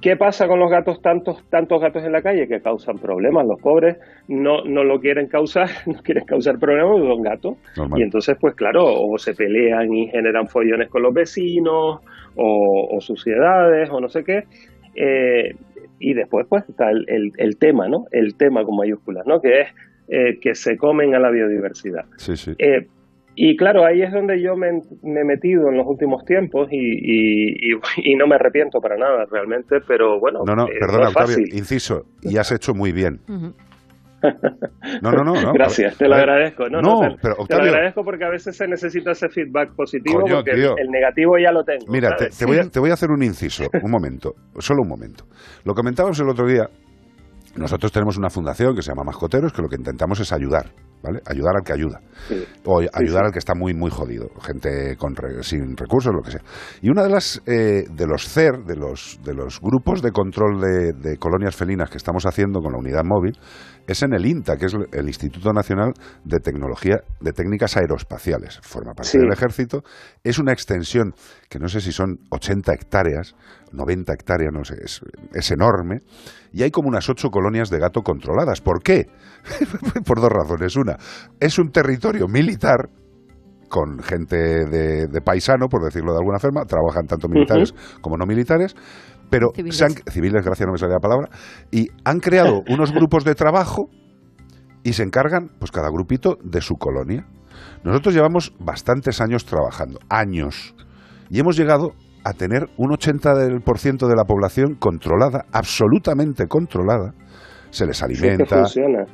¿Qué 0.00 0.16
pasa 0.16 0.46
con 0.46 0.60
los 0.60 0.70
gatos, 0.70 1.02
tantos, 1.02 1.42
tantos 1.50 1.80
gatos 1.80 2.04
en 2.04 2.12
la 2.12 2.22
calle 2.22 2.46
que 2.46 2.60
causan 2.60 2.98
problemas? 2.98 3.44
Los 3.46 3.60
pobres 3.60 3.96
no, 4.28 4.62
no 4.64 4.84
lo 4.84 5.00
quieren 5.00 5.26
causar, 5.26 5.68
no 5.86 5.94
quieren 6.02 6.24
causar 6.24 6.58
problemas, 6.58 6.98
son 6.98 7.22
gatos. 7.22 7.56
Normal. 7.76 7.98
Y 7.98 8.02
entonces, 8.04 8.36
pues 8.40 8.54
claro, 8.54 8.84
o 8.84 9.18
se 9.18 9.34
pelean 9.34 9.92
y 9.92 10.06
generan 10.08 10.46
follones 10.46 10.88
con 10.88 11.02
los 11.02 11.12
vecinos, 11.12 11.98
o, 12.36 12.88
o 12.96 13.00
suciedades, 13.00 13.90
o 13.90 14.00
no 14.00 14.08
sé 14.08 14.22
qué. 14.22 14.44
Eh, 14.94 15.54
y 15.98 16.14
después, 16.14 16.46
pues, 16.48 16.68
está 16.68 16.90
el, 16.90 17.04
el- 17.08 17.32
el 17.36 17.56
tema, 17.58 17.88
¿no? 17.88 18.04
El 18.12 18.36
tema 18.36 18.62
con 18.64 18.76
mayúsculas, 18.76 19.26
¿no? 19.26 19.40
Que 19.40 19.62
es 19.62 19.68
eh, 20.08 20.38
que 20.40 20.54
se 20.54 20.76
comen 20.76 21.14
a 21.14 21.18
la 21.18 21.30
biodiversidad. 21.30 22.04
Sí, 22.16 22.36
sí. 22.36 22.52
Eh, 22.58 22.86
y 23.40 23.56
claro, 23.56 23.84
ahí 23.86 24.02
es 24.02 24.12
donde 24.12 24.42
yo 24.42 24.56
me, 24.56 24.68
me 25.02 25.20
he 25.20 25.24
metido 25.24 25.68
en 25.68 25.76
los 25.76 25.86
últimos 25.86 26.24
tiempos 26.24 26.68
y, 26.72 26.76
y, 26.76 27.72
y- 27.72 28.12
y 28.12 28.14
no 28.16 28.26
me 28.26 28.34
arrepiento 28.34 28.80
para 28.80 28.96
nada 28.96 29.24
realmente, 29.30 29.76
pero 29.86 30.18
bueno, 30.18 30.40
No, 30.44 30.54
no, 30.56 30.66
eh, 30.66 30.72
perdona, 30.80 31.08
es 31.10 31.16
Octavio, 31.16 31.38
inciso, 31.52 32.02
y 32.22 32.36
has 32.38 32.50
hecho 32.52 32.74
muy 32.74 32.92
bien. 32.92 33.20
No, 35.00 35.12
no, 35.12 35.22
no. 35.22 35.34
no. 35.40 35.52
Gracias, 35.52 35.96
te 35.96 36.08
lo 36.08 36.16
agradezco. 36.16 36.68
No, 36.68 36.82
No, 36.82 37.02
no, 37.02 37.14
te, 37.14 37.16
pero 37.22 37.34
te 37.34 37.38
lo 37.38 37.42
Octavio, 37.44 37.70
agradezco 37.70 38.04
porque 38.04 38.24
a 38.24 38.30
veces 38.30 38.56
se 38.56 38.66
necesita 38.66 39.12
ese 39.12 39.28
feedback 39.28 39.76
positivo 39.76 40.22
Coño, 40.22 40.34
porque 40.36 40.50
el- 40.50 40.56
tío. 40.60 40.76
el, 40.76 40.88
negativo 40.90 41.38
ya 41.38 41.52
lo 41.52 41.62
tengo. 41.62 41.86
Mira, 41.88 42.16
te 42.16 42.44
voy 42.44 42.58
a, 42.58 42.62
te 42.68 42.80
voy 42.80 42.90
a 42.90 42.94
hacer 42.94 43.10
un 43.10 43.22
inciso, 43.22 43.64
un 43.80 43.90
momento, 43.90 44.34
solo 44.58 44.82
un 44.82 44.88
momento. 44.88 45.24
Lo 45.64 45.72
comentábamos 45.74 46.18
el 46.18 46.28
otro 46.28 46.46
día. 46.48 46.68
Nosotros 47.58 47.92
tenemos 47.92 48.16
una 48.16 48.30
fundación 48.30 48.74
que 48.74 48.82
se 48.82 48.90
llama 48.90 49.04
Mascoteros, 49.04 49.52
que 49.52 49.62
lo 49.62 49.68
que 49.68 49.76
intentamos 49.76 50.20
es 50.20 50.32
ayudar, 50.32 50.72
¿vale? 51.02 51.20
Ayudar 51.26 51.56
al 51.56 51.62
que 51.64 51.72
ayuda. 51.72 52.00
Sí. 52.28 52.44
O 52.64 52.78
ayudar 52.80 53.22
sí. 53.22 53.26
al 53.26 53.32
que 53.32 53.38
está 53.38 53.54
muy, 53.54 53.74
muy 53.74 53.90
jodido. 53.90 54.28
Gente 54.40 54.96
con 54.96 55.14
re- 55.16 55.42
sin 55.42 55.76
recursos, 55.76 56.12
lo 56.14 56.22
que 56.22 56.30
sea. 56.30 56.42
Y 56.82 56.90
una 56.90 57.02
de 57.02 57.10
las, 57.10 57.42
eh, 57.46 57.84
de 57.90 58.06
los 58.06 58.28
CER, 58.28 58.64
de 58.64 58.76
los, 58.76 59.18
de 59.24 59.34
los 59.34 59.60
grupos 59.60 60.02
de 60.02 60.12
control 60.12 60.60
de, 60.60 60.92
de 60.92 61.16
colonias 61.18 61.56
felinas 61.56 61.90
que 61.90 61.96
estamos 61.98 62.24
haciendo 62.26 62.60
con 62.60 62.72
la 62.72 62.78
unidad 62.78 63.02
móvil, 63.04 63.32
es 63.88 64.02
en 64.02 64.12
el 64.12 64.24
INTA, 64.26 64.56
que 64.56 64.66
es 64.66 64.74
el 64.92 65.06
Instituto 65.08 65.52
Nacional 65.52 65.94
de 66.24 66.38
Tecnología, 66.38 67.00
de 67.20 67.32
Técnicas 67.32 67.76
Aeroespaciales. 67.76 68.60
Forma 68.62 68.92
parte 68.92 69.10
Sí. 69.12 69.18
del 69.18 69.32
ejército. 69.32 69.82
Es 70.22 70.38
una 70.38 70.52
extensión 70.52 71.14
que 71.48 71.58
no 71.58 71.68
sé 71.68 71.80
si 71.80 71.90
son 71.90 72.18
80 72.30 72.72
hectáreas, 72.74 73.34
90 73.72 74.12
hectáreas, 74.12 74.52
no 74.52 74.62
sé, 74.64 74.76
es, 74.84 75.00
es 75.32 75.50
enorme. 75.50 76.02
Y 76.52 76.62
hay 76.62 76.70
como 76.70 76.88
unas 76.88 77.08
ocho 77.08 77.30
colonias 77.30 77.70
de 77.70 77.78
gato 77.78 78.02
controladas. 78.02 78.60
¿Por 78.60 78.82
qué? 78.82 79.06
Por 80.06 80.20
dos 80.20 80.30
razones. 80.30 80.76
Una, 80.76 80.96
es 81.40 81.58
un 81.58 81.70
territorio 81.70 82.28
militar 82.28 82.90
con 83.68 83.98
gente 84.00 84.36
de, 84.36 85.06
de 85.08 85.20
paisano, 85.20 85.68
por 85.68 85.84
decirlo 85.84 86.12
de 86.12 86.18
alguna 86.18 86.38
forma, 86.38 86.64
trabajan 86.64 87.06
tanto 87.06 87.28
militares 87.28 87.74
como 88.00 88.16
no 88.16 88.24
militares, 88.24 88.74
pero 89.30 89.48
Civiles. 89.54 89.76
se 89.76 89.84
han- 89.84 89.94
civiles, 90.10 90.44
gracias, 90.44 90.66
no 90.66 90.72
me 90.72 90.78
salía 90.78 90.94
la 90.94 91.00
palabra, 91.00 91.28
y 91.70 91.88
han 92.04 92.20
creado 92.20 92.62
unos 92.68 92.92
grupos 92.92 93.24
de 93.24 93.34
trabajo 93.34 93.88
y 94.84 94.92
se 94.92 95.02
encargan, 95.02 95.50
pues 95.58 95.70
cada 95.70 95.88
grupito, 95.90 96.36
de 96.42 96.60
su 96.60 96.74
colonia. 96.76 97.26
Nosotros 97.84 98.14
llevamos 98.14 98.54
bastantes 98.60 99.20
años 99.20 99.44
trabajando, 99.44 99.98
años, 100.08 100.74
y 101.30 101.40
hemos 101.40 101.56
llegado 101.56 101.92
a 102.24 102.32
tener 102.32 102.68
un 102.76 102.90
80% 102.90 104.06
de 104.08 104.14
la 104.16 104.24
población 104.24 104.74
controlada, 104.78 105.44
absolutamente 105.52 106.46
controlada. 106.46 107.14
Se 107.78 107.86
les 107.86 107.96
Sí, 107.96 108.04
que 108.06 108.30
alimenta. 108.30 108.64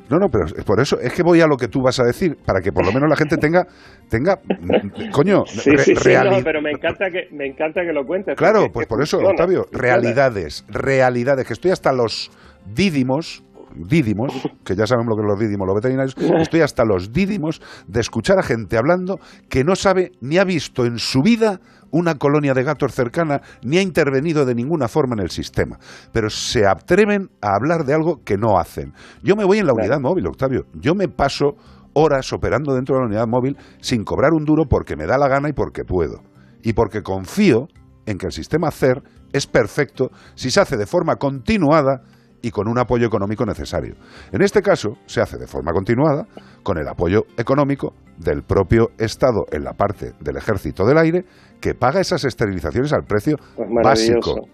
No, 0.09 0.17
no, 0.17 0.27
pero 0.29 0.45
es 0.45 0.63
por 0.63 0.79
eso 0.79 0.99
es 0.99 1.13
que 1.13 1.21
voy 1.23 1.39
a 1.41 1.47
lo 1.47 1.55
que 1.55 1.67
tú 1.67 1.81
vas 1.83 1.99
a 1.99 2.03
decir, 2.03 2.35
para 2.45 2.61
que 2.61 2.71
por 2.71 2.85
lo 2.85 2.91
menos 2.91 3.07
la 3.09 3.15
gente 3.15 3.37
tenga, 3.37 3.65
tenga, 4.09 4.39
coño, 5.11 5.43
Sí, 5.45 5.69
re- 5.71 5.77
sí, 5.79 5.95
sí, 5.95 6.09
reali- 6.09 6.37
no, 6.37 6.43
pero 6.43 6.61
me 6.61 6.71
encanta 6.71 7.05
que 7.11 7.27
me 7.35 7.45
encanta 7.45 7.81
que 7.81 7.93
lo 7.93 8.05
cuentes. 8.05 8.35
Claro, 8.35 8.67
pues 8.73 8.87
por 8.87 9.01
eso, 9.03 9.19
Octavio, 9.19 9.65
realidades, 9.71 10.65
realidades, 10.69 11.45
que 11.45 11.53
estoy 11.53 11.71
hasta 11.71 11.91
los 11.93 12.31
dídimos, 12.73 13.43
dídimos, 13.75 14.33
que 14.63 14.75
ya 14.75 14.87
sabemos 14.87 15.11
lo 15.11 15.15
que 15.15 15.21
son 15.21 15.29
los 15.29 15.39
dídimos, 15.39 15.67
los 15.67 15.75
veterinarios, 15.75 16.15
estoy 16.39 16.61
hasta 16.61 16.85
los 16.85 17.11
dídimos 17.11 17.61
de 17.87 17.99
escuchar 17.99 18.39
a 18.39 18.43
gente 18.43 18.77
hablando 18.77 19.19
que 19.49 19.63
no 19.63 19.75
sabe 19.75 20.11
ni 20.21 20.37
ha 20.37 20.43
visto 20.43 20.85
en 20.85 20.99
su 20.99 21.21
vida 21.21 21.59
una 21.91 22.15
colonia 22.15 22.53
de 22.53 22.63
gatos 22.63 22.93
cercana, 22.93 23.41
ni 23.63 23.77
ha 23.77 23.81
intervenido 23.81 24.45
de 24.45 24.53
ninguna 24.53 24.87
forma 24.87 25.13
en 25.13 25.21
el 25.21 25.29
sistema, 25.29 25.79
pero 26.11 26.29
se 26.29 26.67
atreven 26.67 27.29
a 27.41 27.55
hablar 27.55 27.85
de 27.85 27.93
algo 27.93 28.21
que 28.23 28.37
no 28.37 28.59
hacen. 28.59 28.93
Yo 29.23 29.35
me 29.35 29.45
voy 29.45 29.59
en 29.59 29.67
la 29.67 29.73
unidad 29.73 29.99
móvil, 29.99 30.27
Octavio, 30.27 30.65
yo 30.73 30.93
me 30.93 31.07
paso 31.07 31.55
horas 31.93 32.33
operando 32.33 32.75
dentro 32.75 32.95
de 32.95 33.01
la 33.01 33.07
unidad 33.07 33.27
móvil 33.27 33.57
sin 33.79 34.03
cobrar 34.03 34.33
un 34.33 34.43
duro 34.43 34.65
porque 34.67 34.97
me 34.97 35.05
da 35.05 35.17
la 35.17 35.29
gana 35.29 35.49
y 35.49 35.53
porque 35.53 35.85
puedo. 35.85 36.21
Y 36.61 36.73
porque 36.73 37.01
confío 37.01 37.67
en 38.05 38.17
que 38.17 38.25
el 38.25 38.31
sistema 38.31 38.71
CER 38.71 39.01
es 39.31 39.47
perfecto 39.47 40.11
si 40.35 40.51
se 40.51 40.59
hace 40.59 40.77
de 40.77 40.85
forma 40.85 41.15
continuada 41.15 42.03
y 42.45 42.51
con 42.51 42.67
un 42.67 42.77
apoyo 42.77 43.07
económico 43.07 43.43
necesario. 43.43 43.95
En 44.31 44.43
este 44.43 44.61
caso, 44.61 44.97
se 45.07 45.19
hace 45.19 45.37
de 45.37 45.47
forma 45.47 45.71
continuada 45.73 46.27
con 46.61 46.77
el 46.77 46.87
apoyo 46.87 47.23
económico 47.37 47.93
del 48.17 48.43
propio 48.43 48.91
Estado 48.99 49.45
en 49.51 49.63
la 49.63 49.73
parte 49.73 50.11
del 50.19 50.37
Ejército 50.37 50.85
del 50.85 50.99
Aire 50.99 51.25
que 51.59 51.73
paga 51.73 51.99
esas 52.01 52.23
esterilizaciones 52.23 52.93
al 52.93 53.03
precio 53.03 53.37
Pues 53.55 53.67
básico. 53.83 54.47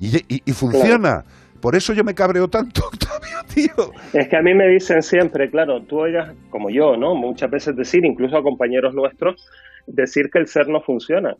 Y, 0.00 0.16
y- 0.34 0.42
y 0.46 0.52
funciona. 0.52 1.24
Por 1.60 1.76
eso 1.76 1.92
yo 1.92 2.04
me 2.04 2.14
cabreo 2.14 2.48
tanto, 2.48 2.82
Octavio, 2.86 3.38
tío. 3.54 3.92
Es 4.12 4.28
que 4.28 4.36
a 4.36 4.42
mí 4.42 4.54
me 4.54 4.66
dicen 4.68 5.02
siempre, 5.02 5.50
claro, 5.50 5.82
tú 5.82 6.00
oigas, 6.00 6.34
como 6.50 6.70
yo, 6.70 6.96
¿no? 6.96 7.14
Muchas 7.14 7.50
veces 7.50 7.76
decir, 7.76 8.04
incluso 8.04 8.36
a 8.38 8.42
compañeros 8.42 8.94
nuestros, 8.94 9.46
decir 9.86 10.30
que 10.30 10.38
el 10.38 10.46
ser 10.48 10.68
no 10.68 10.80
funciona. 10.80 11.36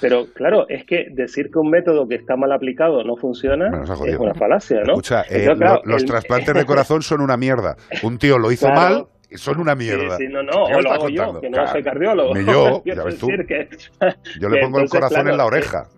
Pero 0.00 0.26
claro, 0.34 0.66
es 0.68 0.84
que 0.84 1.06
decir 1.10 1.50
que 1.52 1.58
un 1.58 1.70
método 1.70 2.08
que 2.08 2.16
está 2.16 2.36
mal 2.36 2.50
aplicado 2.52 3.04
no 3.04 3.16
funciona 3.16 3.70
Bueno, 3.70 3.84
es 4.06 4.18
una 4.18 4.34
falacia, 4.34 4.78
¿no? 4.82 4.94
Escucha, 4.94 5.22
eh, 5.22 5.26
Entonces, 5.44 5.58
claro, 5.58 5.80
lo- 5.84 5.92
los 5.92 6.02
el- 6.02 6.08
trasplantes 6.08 6.54
de 6.54 6.64
corazón 6.66 7.02
son 7.02 7.20
una 7.20 7.36
mierda. 7.36 7.76
Un 8.02 8.18
tío 8.18 8.38
lo 8.38 8.50
hizo 8.50 8.66
Claro. 8.66 8.80
mal 8.80 9.06
son 9.36 9.58
una 9.58 9.74
mierda. 9.74 10.16
Sí, 10.16 10.26
sí, 10.26 10.32
no, 10.32 10.44
no, 10.44 10.66
¿Qué 10.66 10.72
me 10.74 10.78
o 10.78 10.80
lo 10.82 10.92
hago 10.92 11.08
yo, 11.08 11.40
que 11.40 11.48
no 11.50 11.54
Claro. 11.54 11.72
soy 11.72 11.82
cardiólogo. 11.82 12.34
Ni 12.36 12.44
yo, 12.44 12.82
ya 12.86 13.02
ves 13.02 13.18
tú. 13.18 13.26
que- 13.26 13.68
Yo 14.40 14.48
le 14.48 14.60
pongo 14.60 14.78
el 14.80 14.88
corazón 14.88 15.28
en 15.28 15.36
la 15.36 15.44
oreja. 15.46 15.88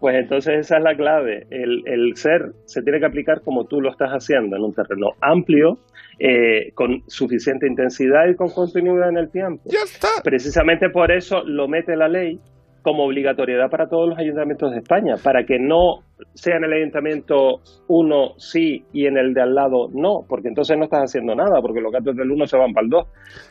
Pues 0.00 0.16
entonces 0.16 0.58
esa 0.60 0.78
es 0.78 0.82
la 0.82 0.96
clave. 0.96 1.46
El, 1.50 1.82
el 1.86 2.16
ser 2.16 2.52
se 2.66 2.82
tiene 2.82 2.98
que 2.98 3.06
aplicar 3.06 3.40
como 3.42 3.66
tú 3.66 3.80
lo 3.80 3.90
estás 3.90 4.10
haciendo, 4.10 4.56
en 4.56 4.62
un 4.62 4.74
terreno 4.74 5.10
amplio, 5.20 5.78
eh, 6.18 6.72
con 6.74 7.02
suficiente 7.06 7.66
intensidad 7.66 8.26
y 8.30 8.36
con 8.36 8.50
continuidad 8.50 9.08
en 9.08 9.18
el 9.18 9.30
tiempo. 9.30 9.62
Ya 9.66 9.80
está. 9.84 10.08
Precisamente 10.22 10.88
por 10.90 11.12
eso 11.12 11.42
lo 11.44 11.68
mete 11.68 11.96
la 11.96 12.08
ley 12.08 12.38
como 12.82 13.04
obligatoriedad 13.04 13.70
para 13.70 13.88
todos 13.88 14.08
los 14.08 14.18
ayuntamientos 14.18 14.72
de 14.72 14.78
España, 14.78 15.14
para 15.22 15.44
que 15.44 15.58
no 15.58 16.00
sea 16.34 16.56
en 16.56 16.64
el 16.64 16.72
ayuntamiento 16.72 17.60
uno 17.88 18.32
sí 18.38 18.84
y 18.92 19.06
en 19.06 19.16
el 19.18 19.34
de 19.34 19.42
al 19.42 19.54
lado 19.54 19.88
no, 19.92 20.24
porque 20.28 20.48
entonces 20.48 20.76
no 20.78 20.84
estás 20.84 21.04
haciendo 21.04 21.34
nada, 21.34 21.60
porque 21.60 21.80
los 21.80 21.92
gatos 21.92 22.16
del 22.16 22.30
uno 22.30 22.46
se 22.46 22.56
van 22.56 22.72
para 22.72 22.84
el 22.84 22.90
dos. 22.90 23.06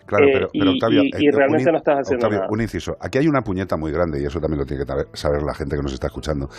Claro, 0.06 0.26
Eh, 0.28 0.48
pero, 0.52 0.72
Octavio, 0.72 1.04
y- 1.04 1.12
y 1.20 1.28
eh, 1.28 1.32
realmente 1.32 1.70
in- 1.70 1.74
no 1.74 1.78
estás 1.78 2.00
haciendo 2.02 2.26
Octavio, 2.28 2.40
nada. 2.44 2.52
un 2.52 2.62
inciso. 2.62 2.96
Aquí 3.00 3.18
hay 3.20 3.28
una 3.28 3.42
puñeta 3.42 3.78
muy 3.78 3.92
grande, 3.92 4.22
y 4.22 4.26
eso 4.26 4.40
también 4.40 4.60
lo 4.60 4.66
tiene 4.66 4.84
que 4.86 4.92
saber 5.18 5.44
la 5.44 5.54
gente 5.54 5.76
que 5.76 5.82
nos 5.82 5.94
está 5.94 6.08
escuchando, 6.08 6.50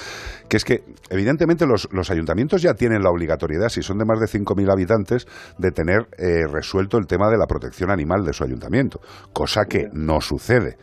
que 0.49 0.57
es 0.57 0.65
que, 0.65 0.81
evidentemente, 1.11 1.67
los, 1.67 1.89
los 1.93 2.11
ayuntamientos 2.11 2.63
ya 2.63 2.75
tienen 2.75 3.03
la 3.03 3.11
obligatoriedad, 3.11 3.69
si 3.69 3.83
son 3.83 3.99
de 3.99 4.05
más 4.05 4.21
de 4.21 4.27
5.000 4.27 4.71
habitantes, 4.71 5.27
de 5.59 5.71
tener 5.73 6.07
eh, 6.19 6.47
resuelto 6.51 6.99
el 6.99 7.07
tema 7.07 7.31
de 7.31 7.39
la 7.39 7.47
protección 7.47 7.91
animal 7.91 8.25
de 8.25 8.33
su 8.33 8.45
ayuntamiento, 8.45 9.01
cosa 9.33 9.65
que 9.67 9.89
no 9.93 10.21
sucede. 10.21 10.77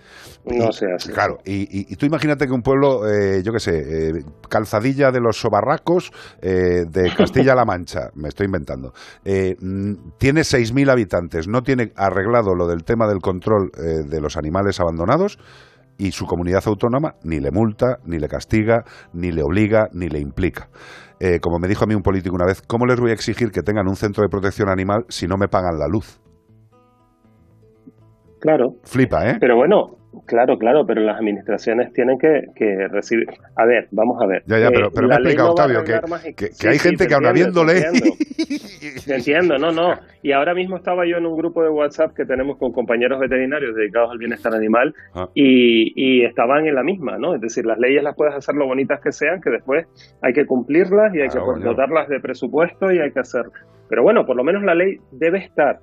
No 0.46 0.70
Y- 0.70 0.74
se 0.74 0.86
hace. 0.92 1.12
Claro, 1.14 1.38
y 1.46 1.96
tú 1.96 2.06
imagínate 2.06 2.46
que 2.48 2.54
un 2.54 2.62
pueblo, 2.62 3.08
eh, 3.08 3.42
yo 3.44 3.52
qué 3.54 3.60
sé, 3.60 4.10
eh, 4.10 4.24
Calzadilla 4.50 5.12
de 5.12 5.19
los 5.20 5.38
Sobarracos 5.38 6.12
eh, 6.42 6.86
de 6.90 7.14
Castilla-La 7.18 7.66
Mancha, 7.66 8.10
me 8.16 8.30
estoy 8.30 8.46
inventando, 8.46 8.94
eh, 9.24 9.56
mm, 9.60 10.18
tiene 10.18 10.42
6.000 10.42 10.90
habitantes, 10.90 11.48
no 11.48 11.62
tiene 11.62 11.92
arreglado 11.96 12.56
lo 12.56 12.68
del 12.68 12.84
tema 12.84 13.08
del 13.08 13.20
control 13.20 13.72
eh, 13.78 14.08
de 14.08 14.22
los 14.22 14.38
animales 14.38 14.80
abandonados 14.80 15.38
y 15.98 16.12
su 16.12 16.26
comunidad 16.26 16.64
autónoma 16.66 17.16
ni 17.24 17.40
le 17.40 17.52
multa, 17.52 17.98
ni 18.06 18.18
le 18.18 18.28
castiga, 18.28 18.84
ni 19.14 19.32
le 19.32 19.44
obliga, 19.44 19.90
ni 19.92 20.08
le 20.08 20.20
implica. 20.20 20.70
Eh, 21.20 21.40
como 21.42 21.60
me 21.60 21.68
dijo 21.68 21.84
a 21.84 21.88
mí 21.88 21.94
un 21.94 22.02
político 22.02 22.34
una 22.34 22.46
vez, 22.46 22.62
¿cómo 22.62 22.86
les 22.86 23.00
voy 23.00 23.12
a 23.12 23.14
exigir 23.14 23.52
que 23.52 23.62
tengan 23.62 23.88
un 23.88 23.98
centro 23.98 24.24
de 24.24 24.30
protección 24.30 24.70
animal 24.70 25.04
si 25.10 25.28
no 25.28 25.36
me 25.38 25.50
pagan 25.50 25.78
la 25.78 25.88
luz? 25.88 26.22
Claro. 28.40 28.76
Flipa, 28.84 29.30
¿eh? 29.30 29.38
Pero 29.40 29.58
bueno, 29.58 29.99
claro, 30.26 30.58
claro, 30.58 30.86
pero 30.86 31.02
las 31.02 31.18
administraciones 31.18 31.92
tienen 31.94 32.18
que, 32.20 32.46
que 32.56 32.88
recibir. 32.88 33.28
A 33.56 33.66
ver, 33.66 33.88
vamos 33.92 34.22
a 34.22 34.28
ver. 34.28 34.44
Ya, 34.46 34.58
ya, 34.60 34.68
Eh, 34.68 34.72
pero, 34.74 34.92
pero 34.92 35.08
me 35.08 35.16
explicado 35.16 35.48
no 35.50 35.52
Octavio 35.54 35.84
que, 35.84 35.94
arreglar 35.94 36.10
mágic- 36.20 36.36
que- 36.36 36.48
que 36.48 36.54
Sí, 36.54 36.68
hay 36.68 36.74
sí, 36.80 36.90
gente 36.90 37.04
te 37.04 37.08
que 37.10 37.14
aún 37.16 37.26
entiendo, 37.28 37.66
te 39.06 39.16
entiendo. 39.16 39.58
No, 39.58 39.72
no. 39.72 39.94
Y 40.22 40.32
ahora 40.32 40.54
mismo 40.54 40.78
estaba 40.78 41.06
yo 41.08 41.18
en 41.18 41.26
un 41.26 41.38
grupo 41.38 41.64
de 41.64 41.70
WhatsApp 41.70 42.14
que 42.16 42.26
tenemos 42.26 42.58
con 42.58 42.72
compañeros 42.72 43.20
veterinarios 43.20 43.76
dedicados 43.76 44.12
al 44.12 44.18
bienestar 44.18 44.54
animal 44.54 44.94
Ah. 45.14 45.28
y, 45.34 45.94
y 45.96 46.26
estaban 46.26 46.66
en 46.68 46.76
la 46.76 46.84
misma, 46.84 47.18
¿no? 47.18 47.36
Es 47.36 47.42
decir, 47.42 47.66
las 47.66 47.80
leyes 47.80 48.04
las 48.04 48.16
puedes 48.16 48.36
hacer 48.36 48.56
lo 48.56 48.66
bonitas 48.68 49.00
que 49.02 49.12
sean, 49.12 49.42
que 49.42 49.50
después 49.50 49.86
hay 50.22 50.34
que 50.34 50.46
cumplirlas 50.46 51.14
y 51.16 51.22
hay 51.22 51.30
Claro, 51.30 51.56
que 51.56 51.64
dotarlas 51.64 52.08
de 52.10 52.20
presupuesto 52.20 52.92
y 52.92 53.00
hay 53.00 53.12
que 53.12 53.20
hacer. 53.20 53.44
Pero 53.90 54.04
bueno, 54.04 54.26
por 54.26 54.36
lo 54.36 54.44
menos 54.44 54.64
la 54.64 54.76
ley 54.76 54.98
debe 55.12 55.40
estar. 55.40 55.80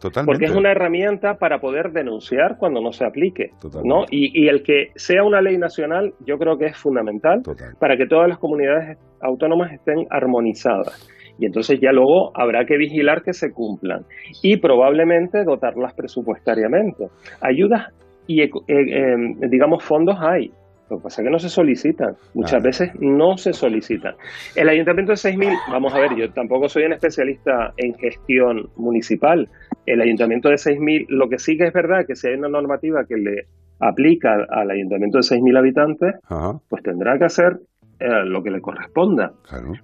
Totalmente. 0.00 0.32
Porque 0.32 0.44
es 0.44 0.56
una 0.56 0.70
herramienta 0.72 1.34
para 1.34 1.58
poder 1.58 1.92
denunciar 1.92 2.56
cuando 2.58 2.80
no 2.80 2.92
se 2.92 3.06
aplique, 3.06 3.50
Totalmente. 3.60 3.88
¿no? 3.88 4.04
Y, 4.10 4.44
y 4.44 4.48
el 4.48 4.62
que 4.62 4.88
sea 4.94 5.22
una 5.22 5.40
ley 5.40 5.56
nacional, 5.56 6.12
yo 6.26 6.36
creo 6.36 6.58
que 6.58 6.66
es 6.66 6.76
fundamental 6.76 7.40
para 7.80 7.96
que 7.96 8.06
todas 8.06 8.28
las 8.28 8.38
comunidades 8.38 8.98
autónomas 9.22 9.72
estén 9.72 10.06
armonizadas. 10.10 11.12
Y 11.38 11.46
entonces 11.46 11.78
ya 11.80 11.92
luego 11.92 12.30
habrá 12.34 12.64
que 12.64 12.76
vigilar 12.78 13.22
que 13.22 13.32
se 13.32 13.52
cumplan 13.52 14.04
y 14.42 14.56
probablemente 14.58 15.44
dotarlas 15.44 15.94
presupuestariamente. 15.94 17.08
Ayudas 17.40 17.92
y, 18.26 18.42
eh, 18.42 18.50
eh, 18.68 19.16
digamos, 19.50 19.84
fondos 19.84 20.16
hay. 20.20 20.50
Lo 20.90 20.98
que 20.98 21.02
pasa 21.04 21.20
es 21.22 21.26
que 21.26 21.32
no 21.32 21.38
se 21.38 21.48
solicitan. 21.48 22.14
Muchas 22.34 22.62
veces 22.62 22.90
no 23.00 23.36
se 23.36 23.52
solicitan. 23.52 24.14
El 24.54 24.68
ayuntamiento 24.68 25.12
de 25.12 25.16
6.000, 25.16 25.52
vamos 25.72 25.92
a 25.94 25.98
ver, 25.98 26.10
yo 26.16 26.30
tampoco 26.32 26.68
soy 26.68 26.84
un 26.84 26.92
especialista 26.92 27.72
en 27.76 27.94
gestión 27.94 28.68
municipal. 28.76 29.48
El 29.84 30.00
ayuntamiento 30.00 30.48
de 30.48 30.54
6.000, 30.56 31.06
lo 31.08 31.28
que 31.28 31.38
sí 31.38 31.56
que 31.56 31.64
es 31.66 31.72
verdad 31.72 32.04
que 32.06 32.14
si 32.14 32.28
hay 32.28 32.34
una 32.34 32.48
normativa 32.48 33.04
que 33.08 33.16
le 33.16 33.42
aplica 33.80 34.34
al 34.48 34.70
ayuntamiento 34.70 35.18
de 35.18 35.22
6.000 35.22 35.58
habitantes, 35.58 36.14
Ajá. 36.28 36.52
pues 36.68 36.82
tendrá 36.82 37.18
que 37.18 37.24
hacer 37.24 37.58
eh, 37.98 38.06
lo 38.26 38.42
que 38.42 38.50
le 38.50 38.60
corresponda. 38.60 39.32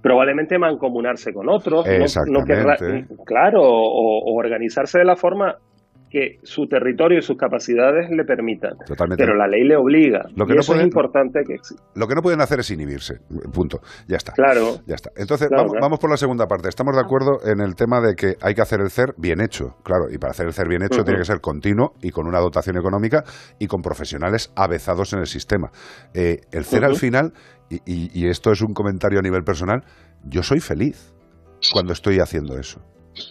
Probablemente 0.03 0.59
mancomunarse 0.59 1.33
con 1.33 1.49
otros, 1.49 1.85
no- 1.87 2.07
no, 2.27 2.45
querrá- 2.45 2.77
claro, 3.27 3.61
o, 3.63 4.19
o 4.31 4.39
organizarse 4.39 4.99
de 4.99 5.05
la 5.05 5.17
forma 5.17 5.57
que 6.13 6.39
su 6.43 6.67
territorio 6.67 7.19
y 7.21 7.23
sus 7.23 7.39
capacidades 7.39 8.11
le 8.11 8.25
permitan. 8.25 8.73
Totalmente. 8.87 9.25
Pero 9.25 9.35
la 9.35 9.49
ley 9.49 9.65
le 9.65 9.77
obliga. 9.77 10.27
Lo 10.37 10.45
que 10.45 10.53
y 10.53 10.57
no 10.57 10.61
eso 10.61 10.73
pueden- 10.73 10.83
es 10.83 10.89
importante 10.89 11.41
que 11.47 11.55
exista. 11.55 11.83
Lo 11.95 12.07
que 12.07 12.15
no 12.15 12.21
pueden 12.21 12.43
hacer 12.43 12.61
es 12.61 12.71
inhibirse. 12.71 13.15
Punto. 13.51 13.81
Ya 14.07 14.19
está. 14.19 14.33
Claro. 14.33 14.77
Ya 14.87 14.95
está. 14.97 15.11
Entonces, 15.17 15.49
Claro, 15.49 15.63
vamos, 15.63 15.73
claro. 15.73 15.85
vamos 15.87 15.99
por 16.01 16.11
la 16.11 16.19
segunda 16.19 16.47
parte. 16.47 16.69
Estamos 16.69 16.95
de 16.95 17.01
acuerdo 17.01 17.39
en 17.51 17.61
el 17.61 17.75
tema 17.75 18.03
de 18.03 18.15
que 18.15 18.35
hay 18.43 18.55
que 18.55 18.61
hacer 18.61 18.81
el 18.83 18.91
CER 18.91 19.15
bien 19.17 19.41
hecho. 19.41 19.77
Claro, 19.85 20.11
y 20.13 20.19
para 20.19 20.33
hacer 20.33 20.47
el 20.47 20.53
CER 20.53 20.69
bien 20.69 20.83
hecho 20.83 21.03
tiene 21.03 21.19
que 21.19 21.25
ser 21.25 21.41
continuo 21.41 21.95
y 22.03 22.11
con 22.11 22.27
una 22.27 22.41
dotación 22.41 22.77
económica 22.77 23.25
y 23.59 23.67
con 23.67 23.81
profesionales 23.81 24.53
avezados 24.55 25.15
en 25.15 25.21
el 25.21 25.27
sistema. 25.27 25.71
Eh, 26.13 26.41
el 26.53 26.65
CER 26.67 26.85
al 26.85 26.97
final, 26.97 27.33
y, 27.71 27.77
y- 27.87 28.11
y 28.13 28.29
esto 28.29 28.53
es 28.53 28.61
un 28.61 28.75
comentario 28.75 29.19
a 29.19 29.23
nivel 29.23 29.45
personal, 29.45 29.83
yo 30.25 30.43
soy 30.43 30.61
feliz 30.61 31.15
cuando 31.73 31.95
estoy 31.95 32.19
haciendo 32.19 32.59
eso. 32.59 32.83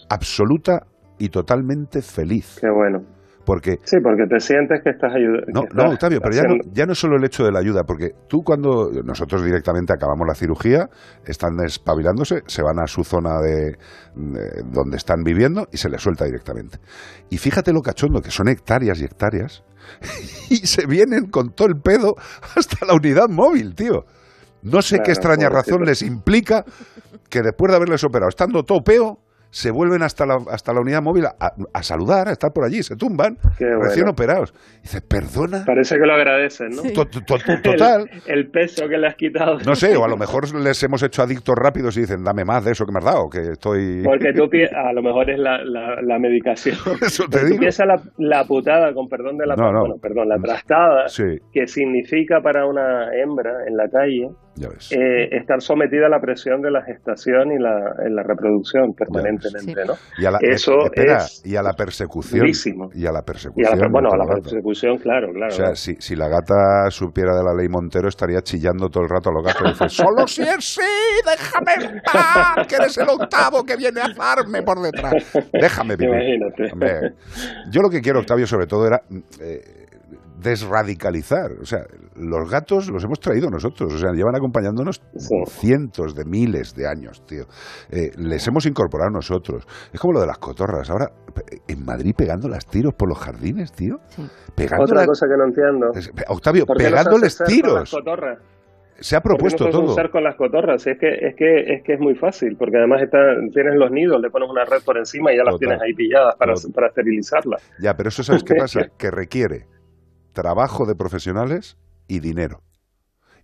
Absoluta 0.08 0.86
y 1.22 1.28
totalmente 1.28 2.02
feliz. 2.02 2.58
Qué 2.60 2.68
bueno. 2.68 3.04
Porque 3.44 3.78
Sí, 3.84 3.98
porque 4.02 4.24
te 4.28 4.40
sientes 4.40 4.80
que 4.82 4.90
estás 4.90 5.12
ayudando. 5.14 5.62
no, 5.72 5.84
no, 5.84 5.90
Octavio, 5.90 6.20
pero 6.20 6.34
ya 6.34 6.42
no, 6.42 6.54
ya 6.72 6.84
no 6.84 6.94
solo 6.96 7.16
el 7.16 7.24
hecho 7.24 7.44
de 7.44 7.52
la 7.52 7.60
ayuda, 7.60 7.82
porque 7.84 8.10
tú 8.28 8.42
cuando 8.42 8.90
nosotros 9.04 9.44
directamente 9.44 9.92
acabamos 9.92 10.26
la 10.26 10.34
cirugía, 10.34 10.88
están 11.24 11.60
espabilándose, 11.64 12.42
se 12.46 12.62
van 12.62 12.80
a 12.80 12.88
su 12.88 13.04
zona 13.04 13.40
de, 13.40 13.76
de 14.14 14.62
donde 14.72 14.96
están 14.96 15.22
viviendo 15.22 15.68
y 15.72 15.76
se 15.76 15.88
les 15.88 16.02
suelta 16.02 16.24
directamente. 16.24 16.78
Y 17.30 17.38
fíjate 17.38 17.72
lo 17.72 17.82
cachondo, 17.82 18.20
que 18.20 18.30
son 18.30 18.48
hectáreas 18.48 19.00
y 19.00 19.04
hectáreas, 19.04 19.64
y 20.50 20.56
se 20.56 20.86
vienen 20.86 21.26
con 21.30 21.50
todo 21.50 21.68
el 21.68 21.80
pedo 21.80 22.16
hasta 22.56 22.84
la 22.84 22.94
unidad 22.94 23.28
móvil, 23.28 23.76
tío. 23.76 24.06
No 24.62 24.82
sé 24.82 24.96
Claro, 24.96 25.04
qué 25.06 25.12
extraña 25.12 25.48
razón 25.48 25.84
les 25.84 26.02
implica 26.02 26.64
que 27.28 27.42
después 27.42 27.70
de 27.70 27.76
haberles 27.76 28.04
operado, 28.04 28.28
estando 28.28 28.62
todo 28.62 28.82
peo, 28.82 29.18
se 29.52 29.70
vuelven 29.70 30.02
hasta 30.02 30.24
la, 30.24 30.38
hasta 30.50 30.72
la 30.72 30.80
unidad 30.80 31.02
móvil 31.02 31.26
a, 31.26 31.34
a 31.74 31.82
saludar, 31.82 32.28
a 32.28 32.32
estar 32.32 32.52
por 32.54 32.64
allí, 32.64 32.82
se 32.82 32.96
tumban, 32.96 33.36
bueno. 33.60 33.80
recién 33.82 34.08
operados. 34.08 34.54
Dice, 34.82 35.02
perdona. 35.02 35.62
Parece 35.66 35.96
que 35.96 36.06
lo 36.06 36.14
agradecen, 36.14 36.70
¿no? 36.70 36.82
To- 36.94 37.04
to- 37.06 37.20
to- 37.20 37.38
Total. 37.62 38.08
El, 38.26 38.38
el 38.38 38.50
peso 38.50 38.88
que 38.88 38.96
le 38.96 39.06
has 39.08 39.14
quitado. 39.14 39.58
No 39.66 39.74
sé, 39.74 39.94
o 39.94 40.04
a 40.04 40.08
lo 40.08 40.16
mejor 40.16 40.52
les 40.54 40.82
hemos 40.82 41.02
hecho 41.02 41.22
adictos 41.22 41.54
rápidos 41.54 41.98
y 41.98 42.00
dicen, 42.00 42.24
dame 42.24 42.46
más 42.46 42.64
de 42.64 42.72
eso 42.72 42.86
que 42.86 42.92
me 42.92 42.98
has 43.00 43.04
dado, 43.04 43.28
que 43.28 43.52
estoy... 43.52 44.02
Porque 44.02 44.32
tú 44.32 44.44
a 44.74 44.92
lo 44.94 45.02
mejor 45.02 45.28
es 45.30 45.38
la, 45.38 45.62
la, 45.62 46.00
la 46.02 46.18
medicación. 46.18 46.76
Eso 47.02 47.24
te 47.28 47.40
tú 47.40 47.46
digo. 47.46 47.58
piensas 47.60 47.86
la, 47.86 48.02
la 48.16 48.44
putada, 48.46 48.94
con 48.94 49.06
perdón 49.08 49.36
de 49.36 49.46
la 49.46 49.54
No, 49.54 49.70
no. 49.70 49.80
bueno, 49.80 49.94
perdón, 50.00 50.28
la 50.30 50.38
trastada 50.38 51.08
Sí, 51.08 51.24
que 51.52 51.66
significa 51.66 52.40
para 52.42 52.66
una 52.66 53.14
hembra 53.14 53.66
en 53.68 53.76
la 53.76 53.88
calle 53.90 54.30
ya 54.54 54.68
ves. 54.68 54.92
eh, 54.92 55.28
estar 55.32 55.60
sometida 55.60 56.06
a 56.06 56.10
la 56.10 56.20
presión 56.20 56.60
de 56.60 56.70
la 56.70 56.82
gestación 56.84 57.52
y 57.52 57.58
la, 57.58 57.74
en 58.06 58.14
la 58.14 58.22
reproducción 58.22 58.92
permanentemente, 58.94 59.84
¿no? 59.86 59.94
Y 60.18 60.26
a 60.26 60.30
la, 60.32 60.38
Eso 60.40 60.72
eh, 60.72 60.84
espera, 60.92 61.16
es 61.18 61.42
y 61.44 61.56
a 61.56 61.62
la 61.62 61.72
persecución. 61.72 62.40
durísimo. 62.40 62.90
Y 62.94 63.06
a 63.06 63.12
la 63.12 63.18
y 63.18 63.20
a 63.20 63.24
persecución. 63.24 63.78
la, 63.80 63.88
bueno, 63.90 64.08
a 64.12 64.16
la 64.16 64.24
rato. 64.24 64.42
persecución, 64.42 64.98
claro, 64.98 65.28
claro. 65.32 65.52
O 65.52 65.56
sea, 65.56 65.74
si, 65.74 65.94
si 65.98 66.14
la 66.16 66.28
gata 66.28 66.90
supiera 66.90 67.34
de 67.36 67.42
la 67.44 67.54
ley 67.54 67.68
Montero, 67.68 68.08
estaría 68.08 68.40
chillando 68.42 68.88
todo 68.88 69.04
el 69.04 69.08
rato 69.10 69.30
a 69.30 69.32
los 69.32 69.44
gatos. 69.44 69.78
Dice, 69.78 69.88
solo 69.88 70.26
si 70.26 70.42
es 70.42 70.64
sí, 70.64 70.80
déjame 71.24 71.94
en 71.96 72.00
paz, 72.02 72.66
que 72.68 72.74
eres 72.76 72.96
el 72.98 73.08
octavo 73.08 73.64
que 73.64 73.76
viene 73.76 74.00
a 74.00 74.12
farme 74.14 74.62
por 74.62 74.80
detrás. 74.80 75.14
Déjame 75.52 75.96
vivir. 75.96 76.14
Imagínate. 76.14 76.72
Hombre, 76.72 77.14
yo 77.70 77.80
lo 77.82 77.88
que 77.88 78.00
quiero, 78.00 78.20
Octavio, 78.20 78.46
sobre 78.46 78.66
todo 78.66 78.86
era 78.86 79.00
eh, 79.40 79.60
desradicalizar. 80.42 81.52
O 81.60 81.64
sea, 81.64 81.80
los 82.16 82.50
gatos 82.50 82.90
los 82.90 83.02
hemos 83.04 83.20
traído 83.20 83.48
nosotros. 83.50 83.92
O 83.94 83.98
sea, 83.98 84.12
llevan 84.12 84.34
acompañándonos 84.36 85.00
cientos 85.48 86.14
de 86.14 86.24
miles 86.24 86.74
de 86.74 86.86
años, 86.88 87.24
tío. 87.26 87.44
Eh, 87.90 88.10
les 88.16 88.46
hemos 88.48 88.66
incorporado 88.66 89.10
nosotros. 89.10 89.66
Es 89.92 90.00
como 90.00 90.14
lo 90.14 90.20
de 90.20 90.26
las 90.26 90.38
cotorras. 90.38 90.90
Ahora, 90.90 91.06
en 91.68 91.84
Madrid 91.84 92.12
pegando 92.16 92.48
las 92.48 92.66
tiros 92.66 92.94
por 92.94 93.08
los 93.08 93.18
jardines, 93.18 93.72
tío. 93.72 93.96
Pegando 94.54 94.84
Otra 94.84 95.06
cosa 95.06 95.26
que 95.26 95.36
no 95.36 95.44
entiendo. 95.46 95.86
Es- 95.94 96.10
Octavio, 96.28 96.66
¿Por 96.66 96.76
qué 96.76 96.84
los 96.84 96.92
pegándoles 96.92 97.40
las 97.40 97.48
tiros. 97.48 97.90
cotorras? 97.90 98.38
se 99.00 99.16
ha 99.16 99.20
¿Por 99.20 99.32
qué 99.32 99.36
propuesto 99.36 99.64
no 99.64 99.70
todo. 99.70 99.92
usar 99.94 100.10
con 100.10 100.22
las 100.22 100.36
cotorras? 100.36 100.86
Es 100.86 100.96
que, 100.96 101.08
es 101.08 101.34
que, 101.34 101.74
es 101.74 101.82
que 101.82 101.94
es 101.94 101.98
muy 102.00 102.14
fácil, 102.14 102.54
porque 102.56 102.76
además 102.76 103.02
está, 103.02 103.18
tienes 103.52 103.74
los 103.74 103.90
nidos, 103.90 104.20
le 104.22 104.30
pones 104.30 104.48
una 104.48 104.64
red 104.64 104.80
por 104.84 104.96
encima 104.96 105.32
y 105.32 105.38
ya 105.38 105.42
las 105.42 105.54
Total. 105.54 105.58
tienes 105.58 105.82
ahí 105.82 105.92
pilladas 105.92 106.36
para, 106.36 106.52
para 106.72 106.86
esterilizarlas. 106.86 107.68
Ya, 107.80 107.94
pero 107.94 108.10
eso 108.10 108.22
sabes 108.22 108.44
qué 108.44 108.54
pasa, 108.58 108.80
que 108.96 109.10
requiere 109.10 109.66
trabajo 110.32 110.86
de 110.86 110.94
profesionales 110.94 111.76
y 112.08 112.20
dinero. 112.20 112.58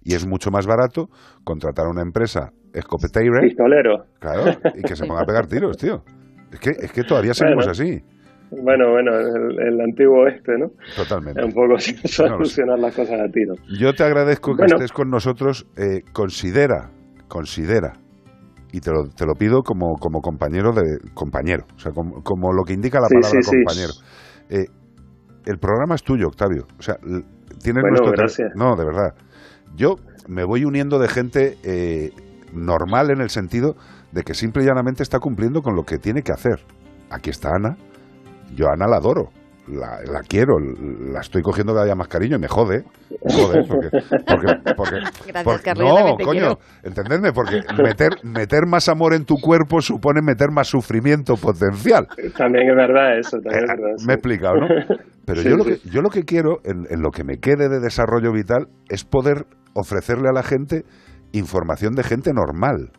Y 0.02 0.14
es 0.14 0.26
mucho 0.26 0.50
más 0.50 0.66
barato 0.66 1.08
contratar 1.44 1.86
a 1.86 1.90
una 1.90 2.02
empresa 2.02 2.50
escopeteira, 2.72 3.40
Pistolero. 3.40 4.04
claro, 4.20 4.44
y 4.74 4.82
que 4.82 4.94
se 4.96 5.06
ponga 5.06 5.22
a 5.22 5.26
pegar 5.26 5.46
tiros, 5.46 5.76
tío. 5.76 6.02
Es 6.52 6.60
que, 6.60 6.70
es 6.70 6.92
que 6.92 7.02
todavía 7.02 7.34
seguimos 7.34 7.66
Bueno. 7.66 7.72
así. 7.72 8.02
Bueno, 8.50 8.90
bueno, 8.92 9.10
el, 9.18 9.74
el 9.74 9.80
antiguo 9.82 10.22
oeste, 10.22 10.52
¿no? 10.58 10.68
Totalmente. 10.96 11.44
Un 11.44 11.52
poco 11.52 11.78
sin 11.78 11.96
No 11.96 12.08
solucionar 12.08 12.78
las 12.78 12.94
cosas 12.94 13.20
a 13.20 13.28
tiro. 13.30 13.54
Yo 13.78 13.92
te 13.92 14.04
agradezco 14.04 14.52
que 14.52 14.62
Bueno. 14.62 14.76
estés 14.76 14.92
con 14.92 15.10
nosotros. 15.10 15.66
eh, 15.76 16.00
considera, 16.14 16.90
considera, 17.28 17.92
y 18.72 18.80
te 18.80 18.90
lo, 18.90 19.08
te 19.14 19.26
lo 19.26 19.34
pido 19.34 19.62
como, 19.62 19.96
como 20.00 20.20
compañero 20.20 20.72
de 20.72 20.96
compañero, 21.12 21.64
o 21.76 21.78
sea, 21.78 21.92
como, 21.92 22.22
como 22.22 22.52
lo 22.54 22.62
que 22.64 22.72
indica 22.72 23.00
la 23.00 23.08
Sí, 23.08 23.14
palabra 23.16 23.40
sí, 23.42 23.50
sí. 23.50 23.56
compañero. 23.56 23.92
Eh, 24.48 24.66
el 25.48 25.58
programa 25.58 25.94
es 25.94 26.02
tuyo, 26.02 26.28
Octavio. 26.28 26.66
O 26.78 26.82
sea, 26.82 26.98
tienes 26.98 27.82
Bueno, 27.82 27.88
nuestro 27.88 28.12
gracias. 28.12 28.52
No, 28.54 28.76
de 28.76 28.84
verdad. 28.84 29.14
Yo 29.74 29.96
me 30.28 30.44
voy 30.44 30.64
uniendo 30.64 30.98
de 30.98 31.08
gente 31.08 31.58
eh, 31.62 32.12
normal 32.52 33.10
en 33.10 33.20
el 33.20 33.30
sentido 33.30 33.74
de 34.12 34.24
que 34.24 34.34
simple 34.34 34.62
y 34.62 34.66
llanamente 34.66 35.02
está 35.02 35.20
cumpliendo 35.20 35.62
con 35.62 35.74
lo 35.74 35.84
que 35.84 35.98
tiene 35.98 36.22
que 36.22 36.32
hacer. 36.32 36.60
Aquí 37.10 37.30
está 37.30 37.54
Ana. 37.54 37.76
Yo 38.54 38.68
a 38.68 38.74
Ana 38.74 38.86
la 38.86 38.96
adoro. 38.96 39.30
La, 39.70 40.00
la 40.10 40.20
quiero, 40.26 40.54
la 40.58 41.20
estoy 41.20 41.42
cogiendo 41.42 41.72
cada 41.74 41.84
día 41.84 41.94
más 41.94 42.08
cariño 42.08 42.36
y 42.36 42.40
me 42.40 42.48
jode. 42.48 42.84
Me 43.24 43.34
jode 43.34 43.64
porque, 43.68 43.88
porque, 44.26 44.72
porque- 44.76 44.96
Gracias, 45.26 45.44
porque- 45.44 45.62
Carlos, 45.62 45.88
no, 46.00 46.16
te 46.16 46.24
coño, 46.24 46.40
quiero. 46.40 46.58
entendedme, 46.82 47.32
porque 47.32 47.60
meter, 47.82 48.10
meter 48.22 48.66
más 48.66 48.88
amor 48.88 49.12
en 49.14 49.24
tu 49.24 49.34
cuerpo 49.36 49.80
supone 49.82 50.20
meter 50.22 50.50
más 50.50 50.68
sufrimiento 50.68 51.34
potencial. 51.34 52.06
También 52.36 52.70
es 52.70 52.76
verdad 52.76 53.18
eso, 53.18 53.36
también 53.42 53.64
es 53.64 53.68
verdad. 53.70 53.94
Me 54.06 54.12
he 54.12 54.16
explicado, 54.16 54.54
¿no? 54.56 54.66
Pero 55.26 55.42
Sí, 55.42 55.48
yo, 55.50 55.56
lo 55.56 55.64
que, 55.64 55.76
yo 55.90 56.00
lo 56.00 56.08
que 56.10 56.22
quiero, 56.24 56.58
en, 56.64 56.86
en 56.88 57.02
lo 57.02 57.10
que 57.10 57.24
me 57.24 57.36
quede 57.38 57.68
de 57.68 57.80
desarrollo 57.80 58.32
vital, 58.32 58.68
es 58.88 59.04
poder 59.04 59.44
ofrecerle 59.74 60.28
a 60.28 60.32
la 60.32 60.42
gente 60.42 60.84
información 61.32 61.94
de 61.94 62.04
gente 62.04 62.32
normal. 62.32 62.90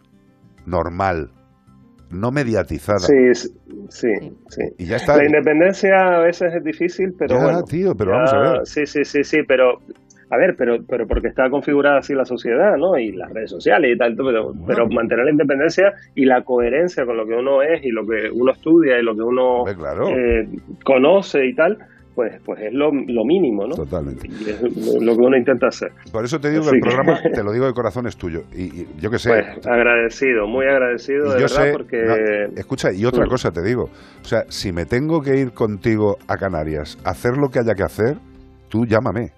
Normal. 0.68 1.32
No 2.12 2.32
mediatizada. 2.32 3.00
Sí, 3.00 3.34
sí, 3.90 4.14
sí. 4.50 4.62
Y 4.78 4.86
ya 4.86 4.96
está. 4.98 5.18
La 5.18 5.26
independencia 5.26 6.16
a 6.16 6.20
veces 6.20 6.54
es 6.54 6.64
difícil, 6.64 7.14
pero 7.18 7.36
Ya, 7.36 7.44
bueno. 7.44 7.64
tío, 7.64 7.96
pero 7.96 8.12
ya- 8.12 8.18
vamos 8.18 8.34
a 8.34 8.40
ver. 8.40 8.62
Sí, 8.66 8.86
sí, 8.86 9.06
sí, 9.06 9.24
sí, 9.24 9.38
pero 9.48 9.80
a 10.32 10.38
ver, 10.38 10.56
pero 10.56 10.78
pero 10.88 11.08
porque 11.08 11.28
está 11.28 11.50
configurada 11.50 12.00
así 12.00 12.14
la 12.14 12.26
sociedad, 12.26 12.78
¿no? 12.78 12.98
Y 12.98 13.12
las 13.14 13.32
redes 13.32 13.50
sociales 13.52 13.92
y 13.96 13.98
tal, 13.98 14.16
pero, 14.16 14.54
pero 14.68 14.88
mantener 14.88 15.26
la 15.26 15.32
independencia 15.32 15.94
y 16.16 16.26
la 16.26 16.44
coherencia 16.44 17.06
con 17.06 17.18
lo 17.18 17.26
que 17.26 17.34
uno 17.34 17.62
es 17.64 17.84
y 17.84 17.90
lo 17.90 18.06
que 18.06 18.30
uno 18.32 18.52
estudia 18.52 19.00
y 19.00 19.04
lo 19.04 19.16
que 19.16 19.22
uno 19.24 19.64
eh, 19.68 20.48
conoce 20.84 21.46
y 21.46 21.56
tal, 21.56 21.78
pues 22.16 22.42
pues 22.46 22.60
es 22.62 22.74
lo, 22.74 22.92
lo 22.92 23.24
mínimo, 23.26 23.66
¿no? 23.68 23.76
Totalmente. 23.76 24.28
Y 24.28 24.50
es 24.50 24.62
lo 25.02 25.16
que 25.16 25.22
uno 25.22 25.38
intenta 25.38 25.68
hacer. 25.68 25.90
Por 26.12 26.24
eso 26.26 26.40
te 26.40 26.50
digo 26.50 26.64
que 26.64 26.76
el 26.76 26.82
programa, 26.82 27.20
te 27.34 27.44
lo 27.44 27.52
digo 27.52 27.66
de 27.66 27.74
corazón, 27.74 28.08
es 28.08 28.18
tuyo. 28.18 28.42
Y, 28.54 28.82
y 28.82 28.88
yo 29.00 29.10
que 29.10 29.18
sé. 29.18 29.30
Pues 29.32 29.68
agradecido, 29.68 30.48
muy 30.48 30.66
agradecido, 30.66 31.28
Y 31.28 31.30
de 31.30 31.40
yo 31.40 31.46
verdad, 31.48 31.64
sé, 31.64 31.72
porque... 31.72 31.98
no, 32.04 32.60
escucha, 32.60 32.90
y 32.94 33.06
otra 33.06 33.26
Mm. 33.26 33.30
cosa 33.30 33.52
te 33.52 33.62
digo, 33.64 33.84
o 33.84 34.24
sea, 34.26 34.44
si 34.50 34.72
me 34.72 34.86
tengo 34.86 35.22
que 35.22 35.38
ir 35.38 35.52
contigo 35.54 36.18
a 36.28 36.36
Canarias, 36.38 36.98
a 37.06 37.12
hacer 37.12 37.38
lo 37.38 37.50
que 37.50 37.60
haya 37.60 37.74
que 37.74 37.84
hacer, 37.84 38.18
tú 38.70 38.86
llámame. 38.86 39.32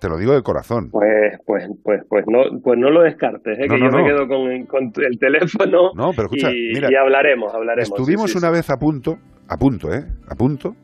Te 0.00 0.08
lo 0.08 0.16
digo 0.16 0.32
de 0.32 0.40
corazón. 0.42 0.88
Pues, 0.90 1.36
pues, 1.44 1.64
pues, 1.84 2.00
pues 2.08 2.24
no, 2.26 2.58
pues 2.62 2.78
no 2.78 2.88
lo 2.90 3.02
descartes, 3.02 3.58
¿eh? 3.58 3.66
No, 3.68 3.74
que 3.74 3.80
no, 3.80 3.90
yo 3.90 3.96
me 3.98 4.04
quedo 4.04 4.26
con, 4.28 4.64
con 4.66 4.92
el 5.04 5.18
teléfono 5.18 5.90
No, 5.94 6.10
pero 6.16 6.24
escucha, 6.24 6.50
y, 6.50 6.72
mira, 6.72 6.88
y 6.90 6.94
hablaremos, 6.94 7.52
hablaremos. 7.54 7.90
Estuvimos 7.98 8.30
sí, 8.30 8.32
sí, 8.32 8.38
una 8.38 8.48
sí. 8.48 8.54
vez 8.54 8.70
a 8.70 8.76
punto, 8.76 9.16
a 9.48 9.56
punto, 9.58 9.92
¿eh? 9.92 10.04
A 10.28 10.34
punto 10.34 10.74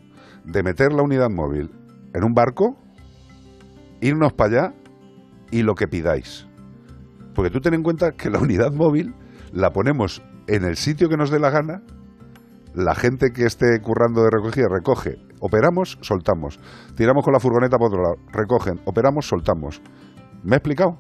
de 0.47 0.63
meter 0.63 0.93
la 0.93 1.03
unidad 1.03 1.29
móvil 1.31 1.71
en 2.15 2.25
un 2.25 2.33
barco, 2.33 2.77
irnos 4.01 4.33
para 4.33 4.51
allá 4.51 4.75
y 5.51 5.63
lo 5.63 5.75
que 5.75 5.89
pidáis. 5.89 6.47
Porque 7.35 7.51
tú 7.51 7.61
ten 7.61 7.75
en 7.75 7.83
cuenta 7.83 8.13
que 8.13 8.31
la 8.31 8.39
unidad 8.39 8.73
móvil 8.73 9.15
la 9.53 9.73
ponemos 9.73 10.23
en 10.47 10.65
el 10.65 10.77
sitio 10.77 11.09
que 11.09 11.17
nos 11.17 11.31
dé 11.31 11.39
la 11.39 11.51
gana, 11.51 11.83
la 12.75 12.95
gente 12.95 13.33
que 13.33 13.45
esté 13.45 13.81
currando 13.81 14.23
de 14.23 14.31
recogida 14.31 14.69
recoge, 14.71 15.17
operamos, 15.41 15.99
soltamos, 16.03 16.61
tiramos 16.95 17.25
con 17.25 17.33
la 17.33 17.41
furgoneta 17.41 17.79
por 17.79 17.89
otro 17.89 18.03
lado, 18.03 18.17
recogen, 18.33 18.81
operamos, 18.85 19.27
soltamos. 19.27 19.81
¿Me 20.43 20.57
he 20.57 20.59
explicado? 20.59 20.99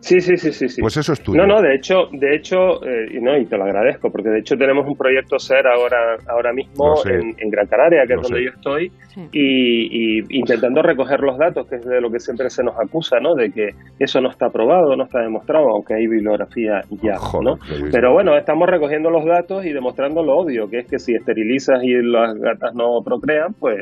Sí, 0.00 0.20
sí, 0.20 0.36
sí, 0.36 0.52
sí, 0.52 0.68
sí. 0.68 0.80
Pues 0.80 0.96
eso 0.96 1.12
es 1.12 1.20
tuyo. 1.22 1.38
No, 1.38 1.46
no, 1.46 1.60
de 1.60 1.74
hecho, 1.74 2.08
de 2.12 2.36
hecho, 2.36 2.84
eh, 2.84 3.08
y 3.12 3.20
no, 3.20 3.36
y 3.36 3.46
te 3.46 3.56
lo 3.56 3.64
agradezco, 3.64 4.10
porque 4.10 4.28
de 4.28 4.40
hecho 4.40 4.56
tenemos 4.56 4.86
un 4.86 4.96
proyecto 4.96 5.38
SER 5.38 5.66
ahora, 5.66 6.16
ahora 6.28 6.52
mismo 6.52 6.96
sé. 6.96 7.14
en, 7.14 7.34
en 7.38 7.50
Gran 7.50 7.66
Canaria, 7.66 8.04
que 8.06 8.14
es 8.14 8.22
donde 8.22 8.38
sé. 8.38 8.44
yo 8.44 8.50
estoy, 8.50 8.92
y, 9.32 10.18
y 10.20 10.24
intentando 10.30 10.82
recoger 10.82 11.20
los 11.20 11.36
datos, 11.36 11.66
que 11.68 11.76
es 11.76 11.84
de 11.84 12.00
lo 12.00 12.10
que 12.10 12.20
siempre 12.20 12.48
se 12.48 12.62
nos 12.62 12.78
acusa, 12.78 13.18
¿no? 13.20 13.34
De 13.34 13.50
que 13.50 13.70
eso 13.98 14.20
no 14.20 14.30
está 14.30 14.46
aprobado, 14.46 14.94
no 14.96 15.04
está 15.04 15.20
demostrado, 15.20 15.68
aunque 15.68 15.94
hay 15.94 16.06
bibliografía 16.06 16.82
ya, 17.02 17.16
¿no? 17.42 17.58
Pero 17.90 18.12
bueno, 18.12 18.36
estamos 18.36 18.68
recogiendo 18.68 19.10
los 19.10 19.24
datos 19.24 19.66
y 19.66 19.72
demostrando 19.72 20.22
lo 20.22 20.36
obvio, 20.38 20.68
que 20.70 20.80
es 20.80 20.86
que 20.86 20.98
si 20.98 21.14
esterilizas 21.14 21.82
y 21.82 21.94
las 22.02 22.34
gatas 22.36 22.74
no 22.74 23.02
procrean, 23.04 23.54
pues 23.58 23.76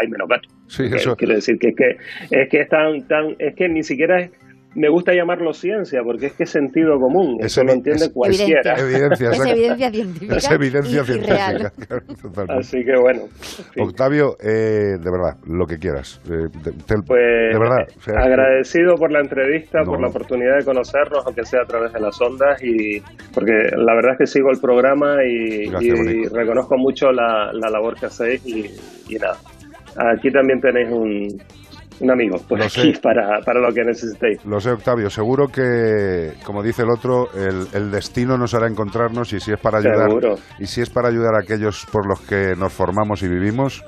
hay 0.00 0.08
menos 0.08 0.28
gatos. 0.28 0.52
Sí, 0.66 0.84
eso. 0.84 1.16
Quiero 1.16 1.34
decir 1.34 1.58
que 1.58 1.68
es 1.68 1.76
que 1.76 1.96
es 2.30 2.48
que 2.48 2.60
es 2.60 2.68
tan, 2.68 3.06
tan, 3.06 3.36
es 3.38 3.54
que 3.54 3.68
ni 3.68 3.82
siquiera 3.82 4.20
es, 4.20 4.30
me 4.78 4.88
gusta 4.88 5.12
llamarlo 5.12 5.52
ciencia, 5.52 6.00
porque 6.04 6.26
es 6.26 6.32
que 6.34 6.44
es 6.44 6.50
sentido 6.50 6.98
común, 6.98 7.36
Es 7.40 7.46
eso 7.46 7.64
lo 7.64 7.72
entiende 7.72 8.06
es- 8.06 8.12
cualquiera. 8.12 8.74
Evidencia, 8.78 9.30
Es 9.30 9.40
evidencia 9.46 9.90
científica. 9.90 10.36
Es 10.36 10.50
evidencia 10.50 10.98
y- 10.98 11.02
y 11.02 11.04
científica. 11.04 11.34
real. 11.34 11.72
Así 12.58 12.84
que 12.84 12.96
bueno, 12.98 13.22
Octavio, 13.78 14.36
eh, 14.42 14.96
de 15.02 15.10
verdad, 15.10 15.36
lo 15.46 15.66
que 15.66 15.78
quieras. 15.78 16.20
eh, 16.30 16.48
te- 16.62 16.72
te- 16.72 17.02
pues 17.06 17.20
de 17.52 17.58
verdad. 17.58 17.86
o 17.96 18.00
sea, 18.00 18.14
agradecido 18.20 18.94
por 18.96 19.10
la 19.10 19.20
entrevista, 19.20 19.80
No, 19.80 19.86
por 19.86 20.00
la 20.00 20.06
no. 20.06 20.10
oportunidad 20.10 20.58
de 20.58 20.64
conocernos, 20.64 21.24
aunque 21.26 21.44
sea 21.44 21.62
a 21.62 21.66
través 21.66 21.92
de 21.92 22.00
las 22.00 22.20
ondas, 22.20 22.62
y 22.62 23.00
porque 23.34 23.52
la 23.76 23.94
verdad 23.94 24.12
es 24.12 24.18
que 24.18 24.26
sigo 24.26 24.50
el 24.50 24.60
programa 24.60 25.16
y, 25.24 25.66
Gracias, 25.70 25.98
y 25.98 26.02
Bonico. 26.02 26.36
reconozco 26.36 26.76
mucho 26.78 27.10
la, 27.12 27.50
la 27.52 27.70
labor 27.70 27.98
que 27.98 28.06
hacéis 28.06 28.46
y, 28.46 28.70
y 29.08 29.16
nada. 29.16 29.36
Aquí 29.96 30.30
también 30.30 30.60
tenéis 30.60 30.88
un, 30.90 31.42
un 32.00 32.10
amigo 32.10 32.36
por 32.48 32.58
Lo 32.58 32.64
aquí 32.64 32.92
sé. 32.94 33.00
para, 33.02 33.40
para 33.44 33.60
lo 33.60 33.72
que 33.72 33.82
necesitéis. 33.82 34.44
Lo 34.44 34.60
sé, 34.60 34.70
Octavio. 34.70 35.10
Seguro 35.10 35.48
que, 35.48 36.32
como 36.44 36.62
dice 36.62 36.82
el 36.82 36.90
otro, 36.90 37.28
el, 37.34 37.66
el 37.74 37.90
destino 37.90 38.36
nos 38.36 38.54
hará 38.54 38.66
encontrarnos 38.68 39.32
y 39.32 39.40
si 39.40 39.52
es 39.52 39.60
para 39.60 39.78
ayudar 39.78 40.08
Seguro. 40.08 40.34
y 40.58 40.66
si 40.66 40.80
es 40.80 40.90
para 40.90 41.08
ayudar 41.08 41.34
a 41.34 41.40
aquellos 41.42 41.86
por 41.90 42.08
los 42.08 42.20
que 42.20 42.54
nos 42.56 42.72
formamos 42.72 43.22
y 43.22 43.28
vivimos, 43.28 43.84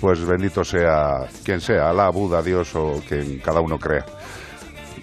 pues 0.00 0.26
bendito 0.26 0.64
sea 0.64 1.26
quien 1.44 1.60
sea, 1.60 1.88
Alá, 1.90 2.10
Buda, 2.10 2.42
Dios 2.42 2.74
o 2.76 3.00
quien 3.08 3.38
cada 3.40 3.60
uno 3.60 3.78
crea. 3.78 4.04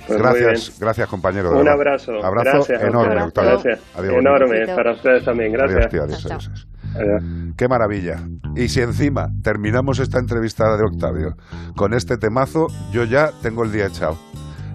Pues 0.07 0.19
gracias, 0.19 0.77
gracias 0.79 1.07
compañero. 1.07 1.51
Un 1.51 1.69
abrazo. 1.69 2.11
Abrazo 2.23 2.57
Gracias, 2.67 2.83
enorme, 2.83 3.23
Octavio. 3.23 3.25
Octavio. 3.27 3.51
Gracias. 3.51 3.95
Adiós, 3.95 4.13
enorme 4.19 4.45
bonito. 4.57 4.75
para 4.75 4.91
ustedes 4.93 5.23
también. 5.23 5.51
Gracias. 5.53 5.85
Adiós, 5.85 5.89
tío, 5.89 6.03
adiós, 6.03 6.67
adiós. 6.95 7.23
Qué 7.57 7.67
maravilla. 7.67 8.17
Y 8.55 8.69
si 8.69 8.81
encima 8.81 9.29
terminamos 9.43 9.99
esta 9.99 10.19
entrevista 10.19 10.75
de 10.77 10.83
Octavio 10.83 11.37
con 11.75 11.93
este 11.93 12.17
temazo, 12.17 12.67
yo 12.91 13.03
ya 13.03 13.31
tengo 13.41 13.63
el 13.63 13.71
día 13.71 13.87
echado. 13.87 14.17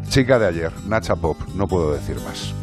Chica 0.09 0.39
de 0.39 0.47
ayer, 0.47 0.73
Nacha 0.87 1.17
Pop, 1.17 1.37
no 1.57 1.67
puedo 1.67 1.93
decir 1.93 2.17
más. 2.25 2.55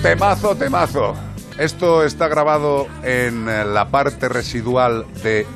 Temazo, 0.00 0.56
temazo. 0.56 1.14
Esto 1.58 2.02
está 2.02 2.26
grabado 2.26 2.86
en 3.02 3.48
eh, 3.48 3.64
la 3.64 3.90
parte 3.90 4.28
residual 4.28 5.04
de 5.22 5.46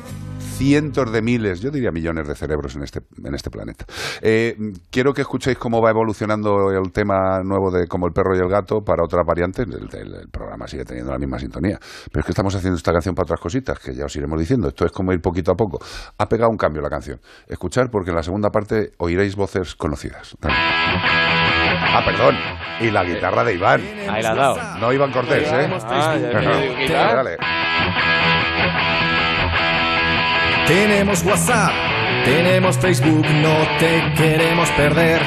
cientos 0.57 1.11
de 1.13 1.23
miles, 1.23 1.61
yo 1.61 1.71
diría 1.71 1.91
millones 1.91 2.29
de 2.29 2.35
cerebros 2.35 2.77
en 2.77 2.83
este, 2.83 3.01
en 3.23 3.35
este 3.35 3.51
planeta. 3.51 3.85
Eh, 4.23 4.57
quiero 4.91 5.13
que 5.13 5.23
escuchéis 5.23 5.59
cómo 5.59 5.81
va 5.81 5.91
evolucionando 5.91 6.71
el 6.71 6.93
tema 6.93 7.41
nuevo 7.45 7.71
de 7.71 7.87
Como 7.87 8.07
el 8.07 8.13
perro 8.13 8.35
y 8.37 8.39
el 8.39 8.49
gato 8.49 8.81
para 8.81 9.05
otras 9.05 9.25
variantes. 9.27 9.67
El 9.69 10.29
programa 10.31 10.67
sigue 10.67 10.85
teniendo 10.85 11.13
la 11.13 11.19
misma 11.19 11.39
sintonía. 11.39 11.79
Pero 12.11 12.21
es 12.21 12.27
que 12.27 12.33
estamos 12.33 12.55
haciendo 12.55 12.77
esta 12.77 12.93
canción 12.93 13.15
para 13.15 13.25
otras 13.25 13.41
cositas 13.41 13.79
que 13.79 13.95
ya 13.95 14.05
os 14.05 14.17
iremos 14.17 14.39
diciendo. 14.39 14.69
Esto 14.69 14.85
es 14.85 14.93
como 14.93 15.13
ir 15.13 15.21
poquito 15.21 15.53
a 15.53 15.55
poco. 15.55 15.79
Ha 16.19 16.27
pegado 16.27 16.51
un 16.51 16.57
cambio 16.57 16.83
la 16.83 16.91
canción. 16.91 17.21
Escuchar 17.49 17.91
porque 17.91 18.11
en 18.11 18.17
la 18.17 18.23
segunda 18.23 18.51
parte 18.51 18.93
oiréis 18.99 19.37
voces 19.37 19.75
conocidas. 19.75 20.37
Ah, 21.95 22.03
perdón. 22.05 22.37
Y 22.81 22.91
la 22.91 23.05
guitarra 23.05 23.45
de 23.45 23.55
Iván. 23.55 23.83
Ahí 24.11 24.23
la 24.23 24.31
ha 24.31 24.35
dado. 24.35 24.59
No 24.81 24.93
Iván 24.93 25.13
Cortés, 25.13 25.49
¿eh? 25.51 25.71
Ah, 25.89 26.17
ya 26.21 26.41
No. 26.41 27.15
Dale. 27.15 27.37
Tenemos 30.67 31.23
WhatsApp, 31.23 31.71
tenemos 32.25 32.77
Facebook, 32.79 33.25
no 33.41 33.55
te 33.79 34.03
queremos 34.17 34.69
perder. 34.71 35.23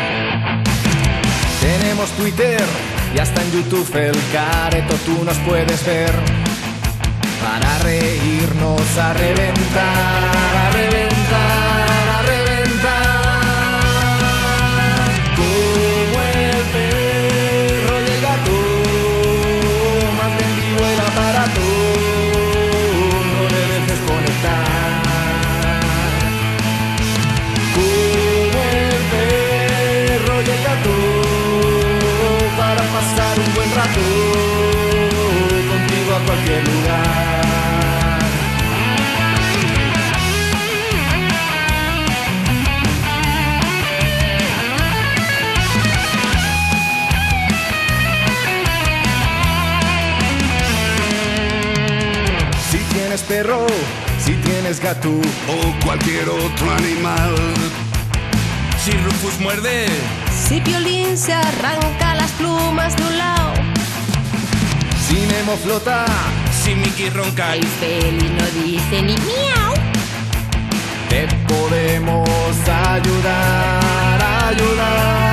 Tenemos 1.62 2.10
Twitter 2.12 2.62
y 3.16 3.20
hasta 3.20 3.42
en 3.42 3.52
YouTube 3.54 3.96
el 3.96 4.18
careto 4.34 4.96
tú 5.06 5.24
nos 5.24 5.38
puedes 5.40 5.86
ver. 5.86 6.12
Para 7.42 7.78
reírnos 7.80 8.98
a 8.98 9.14
reventar, 9.14 10.59
perro, 53.30 53.68
si 54.18 54.34
tienes 54.34 54.80
gato 54.82 55.10
o 55.12 55.86
cualquier 55.86 56.28
otro 56.28 56.72
animal. 56.72 57.36
Si 58.84 58.92
Rufus 58.92 59.40
muerde, 59.40 59.86
Si 60.48 60.60
Piolín 60.62 61.16
se 61.16 61.34
arranca 61.34 62.16
las 62.16 62.32
plumas 62.32 62.98
de 62.98 63.04
un 63.04 63.18
lado. 63.18 63.54
si 65.08 65.16
Nemo 65.28 65.56
flota, 65.58 66.06
si 66.64 66.74
Mickey 66.74 67.10
ronca 67.12 67.56
y 67.56 67.62
Feli 67.62 68.30
no 68.30 68.46
dice 68.64 69.02
ni 69.04 69.16
miau. 69.28 69.74
te 71.10 71.28
podemos 71.48 72.28
ayudar, 72.68 74.20
ayudar, 74.48 74.50
ayudar. 74.50 75.29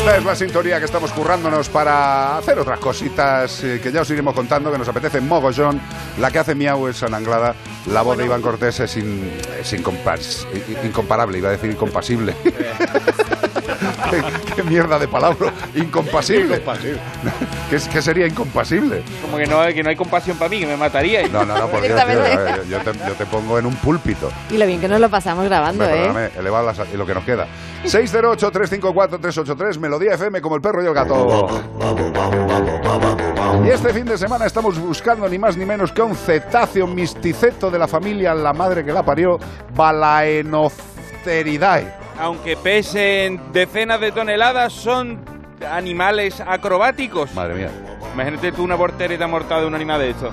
Esta 0.00 0.16
es 0.16 0.24
la 0.24 0.34
sintonía 0.34 0.78
que 0.78 0.86
estamos 0.86 1.12
currándonos 1.12 1.68
para 1.68 2.38
hacer 2.38 2.58
otras 2.58 2.78
cositas 2.80 3.62
eh, 3.64 3.80
que 3.82 3.92
ya 3.92 4.00
os 4.00 4.10
iremos 4.10 4.34
contando, 4.34 4.72
que 4.72 4.78
nos 4.78 4.88
apetece 4.88 5.20
mogollón. 5.20 5.78
La 6.18 6.30
que 6.30 6.38
hace 6.38 6.54
miau 6.54 6.88
es 6.88 6.96
San 6.96 7.12
Anglada, 7.14 7.54
la 7.86 8.00
voz 8.02 8.16
de 8.16 8.24
Iván 8.24 8.40
Cortés 8.40 8.80
es, 8.80 8.96
in- 8.96 9.30
es 9.60 9.72
incomparable, 9.74 11.38
iba 11.38 11.48
a 11.48 11.52
decir 11.52 11.70
incompasible. 11.70 12.34
¿Qué, 14.10 14.22
qué 14.56 14.62
mierda 14.62 14.98
de 14.98 15.08
palabra, 15.08 15.52
incompasible. 15.74 16.62
¿Qué, 17.70 17.78
qué 17.92 18.02
sería 18.02 18.26
incompasible? 18.26 19.02
Como 19.22 19.36
que 19.36 19.46
no, 19.46 19.64
que 19.66 19.82
no 19.82 19.90
hay 19.90 19.96
compasión 19.96 20.36
para 20.36 20.48
mí, 20.48 20.60
que 20.60 20.66
me 20.66 20.76
mataría. 20.76 21.26
No, 21.28 21.44
no, 21.44 21.56
no, 21.56 21.68
por 21.68 21.80
Dios, 21.82 21.96
tío, 22.04 22.06
ver, 22.06 22.66
yo, 22.68 22.78
te, 22.80 22.92
yo 22.98 23.12
te 23.14 23.26
pongo 23.26 23.58
en 23.58 23.66
un 23.66 23.74
púlpito. 23.76 24.30
Y 24.50 24.58
lo 24.58 24.66
bien 24.66 24.80
que 24.80 24.88
nos 24.88 25.00
lo 25.00 25.08
pasamos 25.08 25.44
grabando, 25.44 25.84
Hombre, 25.84 26.26
¿eh? 26.26 26.30
elevad 26.38 26.64
las- 26.66 26.80
y 26.92 26.96
lo 26.96 27.06
que 27.06 27.14
nos 27.14 27.24
queda. 27.24 27.46
608-354-383, 27.84 29.78
Melodía 29.78 30.14
FM, 30.14 30.40
como 30.40 30.56
el 30.56 30.62
perro 30.62 30.82
y 30.82 30.86
el 30.86 30.94
gato. 30.94 31.46
Y 33.64 33.68
este 33.68 33.92
fin 33.92 34.04
de 34.04 34.16
semana 34.18 34.46
estamos 34.46 34.78
buscando 34.78 35.28
ni 35.28 35.38
más 35.38 35.56
ni 35.56 35.64
menos 35.66 35.92
que 35.92 36.02
un 36.02 36.14
cetáceo 36.16 36.86
misticeto 36.86 37.70
de 37.70 37.78
la 37.78 37.88
familia 37.88 38.34
La 38.34 38.52
Madre 38.52 38.84
que 38.84 38.92
la 38.92 39.02
parió, 39.04 39.38
Balaenopteridae. 39.74 41.99
Aunque 42.20 42.56
pesen 42.56 43.40
decenas 43.52 44.00
de 44.00 44.12
toneladas, 44.12 44.72
son 44.72 45.20
animales 45.70 46.40
acrobáticos. 46.40 47.32
Madre 47.34 47.54
mía. 47.54 47.70
Imagínate 48.12 48.52
tú 48.52 48.64
una 48.64 48.76
portereta 48.76 49.26
mortal 49.26 49.62
de 49.62 49.66
un 49.66 49.74
animal 49.74 50.00
de 50.00 50.10
estos. 50.10 50.32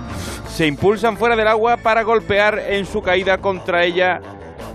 Se 0.49 0.65
impulsan 0.65 1.15
fuera 1.17 1.35
del 1.35 1.47
agua 1.47 1.77
para 1.77 2.01
golpear 2.03 2.59
en 2.59 2.85
su 2.85 3.01
caída 3.01 3.37
contra 3.37 3.83
ella. 3.83 4.19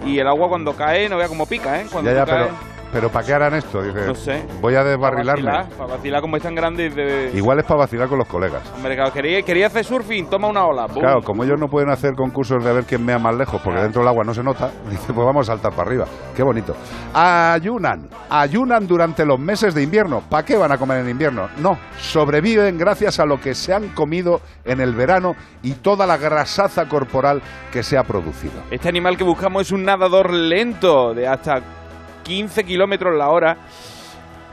Y 0.06 0.18
el 0.18 0.26
agua 0.26 0.48
cuando 0.48 0.74
cae, 0.74 1.08
no 1.08 1.16
vea 1.16 1.28
cómo 1.28 1.46
pica, 1.46 1.80
¿eh? 1.80 1.86
Cuando 1.90 2.10
Ya, 2.10 2.16
ya, 2.16 2.24
tú 2.24 2.30
caes, 2.30 2.46
pero, 2.48 2.71
pero 2.92 3.08
¿para 3.08 3.26
qué 3.26 3.32
harán 3.32 3.54
esto? 3.54 3.82
Dice, 3.82 4.06
No 4.06 4.14
sé. 4.14 4.44
Voy 4.60 4.74
a 4.74 4.78
para 4.78 4.90
desbarrilarme. 4.90 5.44
vacilar, 5.44 5.78
para 5.78 5.94
vacilar 5.94 6.20
como 6.20 6.36
es 6.36 6.42
tan 6.42 6.54
grande. 6.54 6.90
De... 6.90 7.30
Igual 7.34 7.60
es 7.60 7.64
para 7.64 7.80
vacilar 7.80 8.08
con 8.08 8.18
los 8.18 8.28
colegas. 8.28 8.70
Hombre, 8.74 8.94
claro, 8.94 9.12
quería, 9.12 9.42
quería 9.42 9.68
hacer 9.68 9.84
surfing, 9.84 10.28
toma 10.28 10.48
una 10.48 10.66
ola. 10.66 10.86
¡bum! 10.86 11.00
Claro, 11.00 11.22
como 11.22 11.42
ellos 11.44 11.58
no 11.58 11.68
pueden 11.68 11.90
hacer 11.90 12.12
concursos 12.14 12.62
de 12.62 12.70
a 12.70 12.74
ver 12.74 12.84
quién 12.84 13.04
mea 13.04 13.18
más 13.18 13.34
lejos, 13.34 13.60
porque 13.62 13.80
dentro 13.80 14.02
del 14.02 14.08
agua 14.08 14.24
no 14.24 14.34
se 14.34 14.42
nota, 14.42 14.70
dice, 14.90 15.12
pues 15.12 15.26
vamos 15.26 15.48
a 15.48 15.52
saltar 15.52 15.72
para 15.72 15.88
arriba. 15.88 16.04
Qué 16.36 16.42
bonito. 16.42 16.76
Ayunan, 17.14 18.08
ayunan 18.28 18.86
durante 18.86 19.24
los 19.24 19.38
meses 19.38 19.74
de 19.74 19.82
invierno. 19.82 20.22
¿Para 20.28 20.44
qué 20.44 20.56
van 20.56 20.72
a 20.72 20.78
comer 20.78 20.98
en 20.98 21.08
invierno? 21.08 21.48
No, 21.58 21.78
sobreviven 21.98 22.76
gracias 22.76 23.18
a 23.20 23.24
lo 23.24 23.40
que 23.40 23.54
se 23.54 23.72
han 23.72 23.88
comido 23.88 24.40
en 24.64 24.80
el 24.80 24.94
verano 24.94 25.34
y 25.62 25.72
toda 25.72 26.06
la 26.06 26.18
grasaza 26.18 26.88
corporal 26.88 27.42
que 27.72 27.82
se 27.82 27.96
ha 27.96 28.02
producido. 28.02 28.62
Este 28.70 28.88
animal 28.88 29.16
que 29.16 29.24
buscamos 29.24 29.62
es 29.62 29.72
un 29.72 29.84
nadador 29.84 30.32
lento 30.32 31.14
de 31.14 31.26
hasta 31.26 31.60
15 32.22 32.64
kilómetros 32.64 33.16
la 33.16 33.28
hora, 33.28 33.56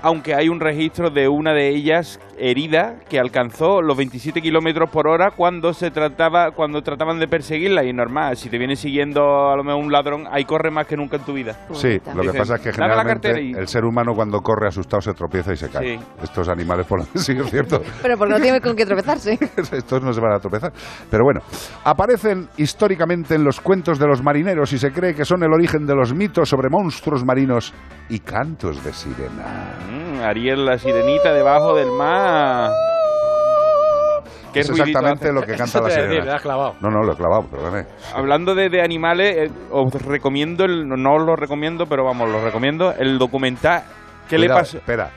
aunque 0.01 0.33
hay 0.33 0.49
un 0.49 0.59
registro 0.59 1.09
de 1.09 1.27
una 1.27 1.53
de 1.53 1.69
ellas 1.69 2.19
herida 2.39 2.95
que 3.09 3.19
alcanzó 3.19 3.81
los 3.81 3.97
27 3.97 4.41
kilómetros 4.41 4.89
por 4.89 5.07
hora 5.07 5.31
cuando 5.35 5.73
se 5.73 5.91
trataba 5.91 6.51
cuando 6.51 6.81
trataban 6.81 7.19
de 7.19 7.27
perseguirla 7.27 7.83
y 7.83 7.93
normal 7.93 8.37
si 8.37 8.49
te 8.49 8.57
viene 8.57 8.75
siguiendo 8.75 9.49
a 9.49 9.55
lo 9.57 9.63
mejor 9.63 9.83
un 9.83 9.91
ladrón 9.91 10.23
ahí 10.31 10.45
corre 10.45 10.71
más 10.71 10.87
que 10.87 10.95
nunca 10.95 11.17
en 11.17 11.23
tu 11.23 11.33
vida 11.33 11.57
Sí, 11.73 11.99
lo 12.15 12.21
que 12.21 12.37
pasa 12.37 12.55
es 12.55 12.61
que 12.61 12.71
"Dame 12.71 12.95
la 12.95 13.03
generalmente 13.03 13.41
y- 13.43 13.51
el 13.53 13.67
ser 13.67 13.83
humano 13.85 14.13
cuando 14.15 14.39
corre 14.41 14.67
asustado 14.67 15.01
se 15.01 15.13
tropieza 15.13 15.53
y 15.53 15.57
se 15.57 15.69
cae. 15.69 15.97
Sí. 15.97 16.05
Estos 16.23 16.49
animales, 16.49 16.85
por 16.85 16.99
lo 16.99 17.05
sí, 17.19 17.33
es 17.37 17.49
cierto. 17.49 17.81
Pero 18.01 18.17
porque 18.17 18.33
no 18.33 18.39
tiene 18.39 18.61
con 18.61 18.75
qué 18.75 18.85
tropezarse. 18.85 19.33
Estos 19.71 20.01
no 20.01 20.13
se 20.13 20.21
van 20.21 20.33
a 20.33 20.39
tropezar. 20.39 20.71
Pero 21.09 21.23
bueno, 21.23 21.41
aparecen 21.83 22.47
históricamente 22.57 23.35
en 23.35 23.43
los 23.43 23.59
cuentos 23.59 23.99
de 23.99 24.07
los 24.07 24.23
marineros 24.23 24.71
y 24.73 24.77
se 24.77 24.91
cree 24.91 25.13
que 25.13 25.25
son 25.25 25.43
el 25.43 25.51
origen 25.53 25.85
de 25.85 25.95
los 25.95 26.13
mitos 26.13 26.49
sobre 26.49 26.69
monstruos 26.69 27.23
marinos 27.25 27.73
y 28.09 28.19
cantos 28.19 28.83
de 28.83 28.93
sirena. 28.93 29.75
Mm, 29.91 30.21
Ariel 30.23 30.65
la 30.65 30.77
sirenita 30.77 31.33
debajo 31.33 31.75
del 31.75 31.91
mar 31.91 32.28
¿Qué 34.53 34.61
es 34.61 34.69
exactamente 34.69 35.31
lo 35.31 35.41
que 35.43 35.55
canta 35.55 35.81
la 35.81 35.89
sirena. 35.89 36.37
No, 36.81 36.89
no, 36.89 37.03
lo 37.03 37.13
he 37.13 37.15
clavado. 37.15 37.45
Hablando 38.15 38.55
de, 38.55 38.69
de 38.69 38.81
animales, 38.81 39.37
eh, 39.37 39.51
os 39.71 39.93
recomiendo, 39.93 40.65
el, 40.65 40.87
no 40.87 41.13
os 41.13 41.21
lo 41.23 41.35
recomiendo, 41.35 41.85
pero 41.85 42.03
vamos, 42.03 42.29
lo 42.29 42.43
recomiendo, 42.43 42.91
el 42.97 43.19
documental 43.19 43.83
¿Qué 44.29 44.37
le 44.37 44.47
pasó? 44.47 44.77
Espera, 44.77 45.09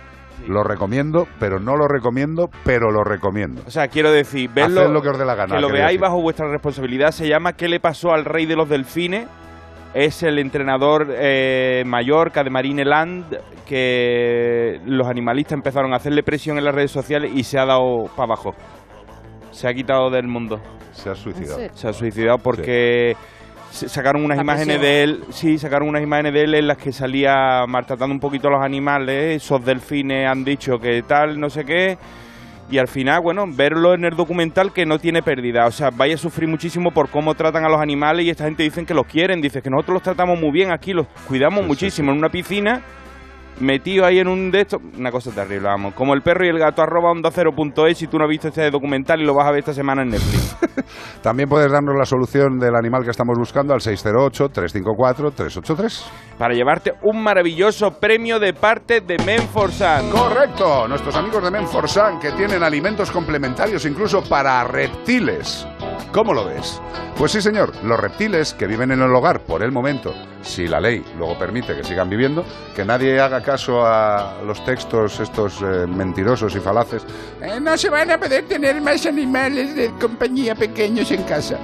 lo 0.48 0.64
recomiendo, 0.64 1.26
pero 1.38 1.60
no 1.60 1.76
lo 1.76 1.86
recomiendo, 1.86 2.48
pero 2.64 2.90
lo 2.90 3.04
recomiendo. 3.04 3.62
O 3.66 3.70
sea, 3.70 3.88
quiero 3.88 4.10
decir, 4.10 4.50
verlo, 4.52 4.80
Haced 4.80 4.92
lo 4.92 5.02
que 5.02 5.08
os 5.10 5.18
dé 5.18 5.24
la 5.24 5.34
gana, 5.34 5.54
que 5.54 5.60
lo 5.60 5.68
veáis 5.68 5.88
decir. 5.88 6.00
bajo 6.00 6.20
vuestra 6.22 6.48
responsabilidad. 6.50 7.10
Se 7.10 7.28
llama 7.28 7.52
¿Qué 7.52 7.68
le 7.68 7.78
pasó 7.78 8.12
al 8.12 8.24
rey 8.24 8.46
de 8.46 8.56
los 8.56 8.68
delfines? 8.68 9.28
Es 9.94 10.22
el 10.22 10.38
entrenador 10.38 11.08
eh, 11.10 11.82
Mallorca 11.84 12.42
de 12.42 12.50
Marine 12.50 12.84
Land 12.84 13.36
que 13.66 14.80
los 14.86 15.06
animalistas 15.06 15.52
empezaron 15.52 15.92
a 15.92 15.96
hacerle 15.96 16.22
presión 16.22 16.56
en 16.56 16.64
las 16.64 16.74
redes 16.74 16.90
sociales 16.90 17.30
y 17.34 17.42
se 17.44 17.58
ha 17.58 17.66
dado 17.66 18.04
para 18.16 18.24
abajo. 18.32 18.54
Se 19.50 19.68
ha 19.68 19.74
quitado 19.74 20.08
del 20.10 20.26
mundo. 20.26 20.60
Se 20.92 21.10
ha 21.10 21.14
suicidado. 21.14 21.60
Se 21.74 21.88
ha 21.88 21.92
suicidado 21.92 22.38
porque 22.38 23.14
sacaron 23.70 24.24
unas 24.24 24.38
La 24.38 24.42
imágenes 24.42 24.78
presión. 24.78 24.82
de 24.82 25.02
él, 25.02 25.24
sí, 25.30 25.58
sacaron 25.58 25.88
unas 25.88 26.02
imágenes 26.02 26.32
de 26.32 26.42
él 26.42 26.54
en 26.54 26.66
las 26.66 26.78
que 26.78 26.92
salía 26.92 27.64
maltratando 27.68 28.14
un 28.14 28.20
poquito 28.20 28.48
a 28.48 28.52
los 28.52 28.62
animales, 28.62 29.42
esos 29.42 29.64
delfines 29.64 30.26
han 30.26 30.44
dicho 30.44 30.78
que 30.78 31.02
tal, 31.02 31.38
no 31.38 31.48
sé 31.48 31.64
qué, 31.64 31.96
y 32.72 32.78
al 32.78 32.88
final, 32.88 33.20
bueno, 33.20 33.44
verlo 33.46 33.92
en 33.92 34.06
el 34.06 34.16
documental 34.16 34.72
que 34.72 34.86
no 34.86 34.98
tiene 34.98 35.22
pérdida, 35.22 35.66
o 35.66 35.70
sea, 35.70 35.90
vaya 35.90 36.14
a 36.14 36.18
sufrir 36.18 36.48
muchísimo 36.48 36.90
por 36.90 37.10
cómo 37.10 37.34
tratan 37.34 37.66
a 37.66 37.68
los 37.68 37.78
animales 37.78 38.24
y 38.24 38.30
esta 38.30 38.44
gente 38.44 38.62
dicen 38.62 38.86
que 38.86 38.94
los 38.94 39.04
quieren, 39.04 39.42
dice 39.42 39.60
que 39.60 39.68
nosotros 39.68 39.96
los 39.96 40.02
tratamos 40.02 40.40
muy 40.40 40.50
bien 40.52 40.72
aquí, 40.72 40.94
los 40.94 41.06
cuidamos 41.28 41.66
muchísimo 41.66 42.12
en 42.12 42.16
una 42.16 42.30
piscina. 42.30 42.82
Metido 43.60 44.04
ahí 44.04 44.18
en 44.18 44.28
un 44.28 44.50
de 44.50 44.60
estos, 44.62 44.80
una 44.98 45.10
cosa 45.10 45.30
terrible, 45.30 45.68
vamos. 45.68 45.94
Como 45.94 46.14
el 46.14 46.22
perro 46.22 46.44
y 46.44 46.48
el 46.48 46.58
gato, 46.58 46.82
arroba 46.82 47.10
onda 47.10 47.30
es, 47.88 47.98
si 47.98 48.08
tú 48.08 48.18
no 48.18 48.24
has 48.24 48.30
visto 48.30 48.48
este 48.48 48.70
documental 48.70 49.20
y 49.20 49.24
lo 49.24 49.34
vas 49.34 49.46
a 49.46 49.50
ver 49.50 49.60
esta 49.60 49.72
semana 49.72 50.02
en 50.02 50.08
Netflix. 50.08 50.56
También 51.22 51.48
puedes 51.48 51.70
darnos 51.70 51.94
la 51.96 52.04
solución 52.04 52.58
del 52.58 52.74
animal 52.74 53.04
que 53.04 53.10
estamos 53.10 53.38
buscando 53.38 53.72
al 53.72 53.78
608-354-383. 53.80 56.04
para 56.38 56.54
llevarte 56.54 56.92
un 57.02 57.22
maravilloso 57.22 58.00
premio 58.00 58.40
de 58.40 58.54
parte 58.54 59.00
de 59.00 59.16
Menforsan. 59.24 60.10
Correcto, 60.10 60.88
nuestros 60.88 61.14
amigos 61.14 61.44
de 61.44 61.50
Menforsan 61.50 62.18
que 62.18 62.32
tienen 62.32 62.62
alimentos 62.62 63.10
complementarios 63.10 63.84
incluso 63.86 64.22
para 64.28 64.64
reptiles. 64.64 65.66
¿Cómo 66.12 66.34
lo 66.34 66.44
ves? 66.44 66.80
Pues 67.16 67.32
sí, 67.32 67.40
señor, 67.40 67.72
los 67.84 67.98
reptiles 68.00 68.54
que 68.54 68.66
viven 68.66 68.90
en 68.90 69.00
el 69.00 69.14
hogar 69.14 69.40
por 69.42 69.62
el 69.62 69.70
momento, 69.70 70.12
si 70.42 70.66
la 70.66 70.80
ley 70.80 71.04
luego 71.16 71.38
permite 71.38 71.74
que 71.76 71.84
sigan 71.84 72.08
viviendo, 72.10 72.44
que 72.74 72.84
nadie 72.84 73.20
haga 73.20 73.42
caso 73.42 73.86
a 73.86 74.38
los 74.44 74.64
textos 74.64 75.20
estos 75.20 75.60
eh, 75.62 75.86
mentirosos 75.86 76.54
y 76.56 76.60
falaces. 76.60 77.02
Eh, 77.40 77.60
no 77.60 77.76
se 77.76 77.90
van 77.90 78.10
a 78.10 78.18
poder 78.18 78.44
tener 78.46 78.80
más 78.80 79.04
animales 79.06 79.74
de 79.76 79.90
compañía 80.00 80.54
pequeños 80.54 81.10
en 81.12 81.22
casa. 81.24 81.58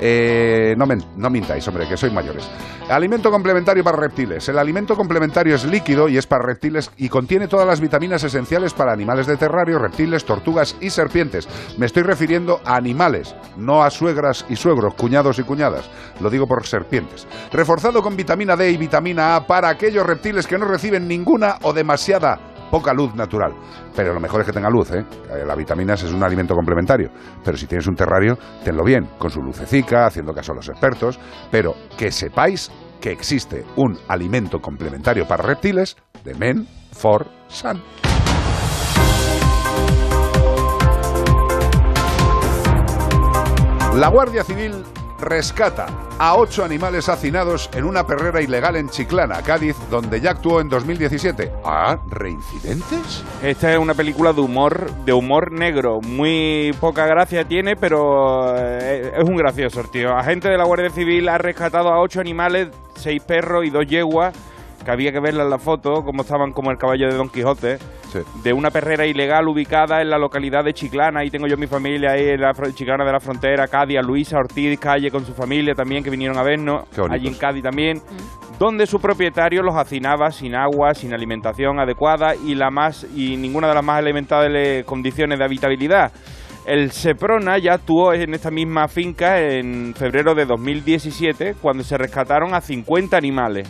Eh, 0.00 0.74
no, 0.76 0.86
men- 0.86 1.04
no 1.16 1.30
mintáis, 1.30 1.66
hombre, 1.68 1.86
que 1.88 1.96
sois 1.96 2.12
mayores. 2.12 2.48
Alimento 2.88 3.30
complementario 3.30 3.82
para 3.84 3.96
reptiles. 3.96 4.46
El 4.48 4.58
alimento 4.58 4.96
complementario 4.96 5.54
es 5.54 5.64
líquido 5.64 6.08
y 6.08 6.18
es 6.18 6.26
para 6.26 6.44
reptiles 6.44 6.90
y 6.98 7.08
contiene 7.08 7.48
todas 7.48 7.66
las 7.66 7.80
vitaminas 7.80 8.22
esenciales 8.24 8.74
para 8.74 8.92
animales 8.92 9.26
de 9.26 9.36
terrario, 9.38 9.78
reptiles, 9.78 10.24
tortugas 10.24 10.76
y 10.80 10.90
serpientes. 10.90 11.48
Me 11.78 11.86
estoy 11.86 12.02
refiriendo 12.02 12.60
a 12.64 12.76
animales, 12.76 13.34
no 13.56 13.82
a 13.82 13.83
suegras 13.90 14.44
y 14.48 14.56
suegros, 14.56 14.94
cuñados 14.94 15.38
y 15.38 15.42
cuñadas. 15.42 15.88
Lo 16.20 16.30
digo 16.30 16.46
por 16.46 16.66
serpientes. 16.66 17.26
Reforzado 17.52 18.02
con 18.02 18.16
vitamina 18.16 18.56
D 18.56 18.70
y 18.70 18.76
vitamina 18.76 19.36
A 19.36 19.46
para 19.46 19.68
aquellos 19.68 20.06
reptiles 20.06 20.46
que 20.46 20.58
no 20.58 20.66
reciben 20.66 21.06
ninguna 21.08 21.58
o 21.62 21.72
demasiada 21.72 22.38
poca 22.70 22.92
luz 22.92 23.14
natural. 23.14 23.52
Pero 23.94 24.12
lo 24.12 24.20
mejor 24.20 24.40
es 24.40 24.46
que 24.46 24.52
tenga 24.52 24.68
luz, 24.68 24.90
¿eh? 24.90 25.04
La 25.46 25.54
vitaminas 25.54 26.02
es 26.02 26.12
un 26.12 26.24
alimento 26.24 26.54
complementario. 26.54 27.10
Pero 27.44 27.56
si 27.56 27.66
tienes 27.66 27.86
un 27.86 27.94
terrario, 27.94 28.36
tenlo 28.64 28.82
bien, 28.84 29.10
con 29.18 29.30
su 29.30 29.40
lucecica, 29.40 30.06
haciendo 30.06 30.32
caso 30.32 30.52
a 30.52 30.56
los 30.56 30.68
expertos. 30.68 31.18
Pero 31.50 31.74
que 31.96 32.10
sepáis 32.10 32.70
que 33.00 33.12
existe 33.12 33.64
un 33.76 33.96
alimento 34.08 34.60
complementario 34.60 35.26
para 35.28 35.44
reptiles 35.44 35.96
de 36.24 36.34
Men 36.34 36.66
for 36.92 37.26
Sun. 37.48 37.80
La 43.94 44.08
Guardia 44.08 44.42
Civil 44.42 44.72
rescata 45.20 45.86
a 46.18 46.34
ocho 46.34 46.64
animales 46.64 47.08
hacinados 47.08 47.70
en 47.74 47.84
una 47.84 48.04
perrera 48.04 48.42
ilegal 48.42 48.74
en 48.74 48.88
Chiclana, 48.88 49.40
Cádiz, 49.42 49.76
donde 49.88 50.20
ya 50.20 50.32
actuó 50.32 50.60
en 50.60 50.68
2017. 50.68 51.52
¿Ah? 51.64 51.98
¿Reincidentes? 52.10 53.22
Esta 53.40 53.72
es 53.72 53.78
una 53.78 53.94
película 53.94 54.32
de 54.32 54.40
humor, 54.40 54.90
de 55.04 55.12
humor 55.12 55.52
negro. 55.52 56.00
Muy 56.00 56.74
poca 56.80 57.06
gracia 57.06 57.44
tiene, 57.44 57.76
pero 57.76 58.56
eh, 58.56 59.12
es 59.16 59.28
un 59.28 59.36
gracioso, 59.36 59.84
tío. 59.84 60.10
Agente 60.16 60.48
de 60.48 60.58
la 60.58 60.64
Guardia 60.64 60.90
Civil 60.90 61.28
ha 61.28 61.38
rescatado 61.38 61.90
a 61.90 62.00
ocho 62.00 62.20
animales, 62.20 62.70
seis 62.96 63.22
perros 63.22 63.64
y 63.64 63.70
dos 63.70 63.86
yeguas, 63.86 64.34
que 64.84 64.90
había 64.90 65.12
que 65.12 65.20
verla 65.20 65.42
en 65.42 65.50
la 65.50 65.58
foto, 65.58 66.02
como 66.04 66.22
estaban 66.22 66.52
como 66.52 66.70
el 66.70 66.78
caballo 66.78 67.08
de 67.08 67.16
Don 67.16 67.28
Quijote, 67.28 67.78
de 68.42 68.52
una 68.52 68.70
perrera 68.70 69.06
ilegal 69.06 69.48
ubicada 69.48 70.00
en 70.00 70.10
la 70.10 70.18
localidad 70.18 70.62
de 70.64 70.72
Chiclana. 70.72 71.20
Ahí 71.20 71.30
tengo 71.30 71.46
yo 71.46 71.56
mi 71.56 71.66
familia, 71.66 72.12
ahí 72.12 72.28
en 72.30 72.40
la 72.40 72.52
Chiclana 72.74 73.04
de 73.04 73.12
la 73.12 73.20
Frontera, 73.20 73.66
Cádiz, 73.66 73.98
a 73.98 74.02
Luisa 74.02 74.38
Ortiz 74.38 74.78
Calle 74.78 75.10
con 75.10 75.24
su 75.24 75.34
familia 75.34 75.74
también, 75.74 76.04
que 76.04 76.10
vinieron 76.10 76.36
a 76.38 76.42
vernos, 76.42 76.84
allí 77.10 77.26
en 77.26 77.34
Cádiz 77.34 77.62
también. 77.62 78.00
Donde 78.58 78.86
su 78.86 79.00
propietario 79.00 79.62
los 79.62 79.74
hacinaba 79.74 80.30
sin 80.30 80.54
agua, 80.54 80.94
sin 80.94 81.12
alimentación 81.12 81.80
adecuada 81.80 82.36
y 82.36 82.54
la 82.54 82.70
más 82.70 83.04
y 83.14 83.36
ninguna 83.36 83.68
de 83.68 83.74
las 83.74 83.84
más 83.84 83.98
elementables 83.98 84.84
condiciones 84.84 85.38
de 85.38 85.44
habitabilidad. 85.44 86.12
El 86.64 86.92
Seprona 86.92 87.58
ya 87.58 87.74
actuó 87.74 88.14
en 88.14 88.32
esta 88.32 88.50
misma 88.50 88.88
finca 88.88 89.38
en 89.38 89.92
febrero 89.94 90.34
de 90.34 90.46
2017 90.46 91.56
cuando 91.60 91.82
se 91.82 91.98
rescataron 91.98 92.54
a 92.54 92.60
50 92.62 93.16
animales 93.18 93.68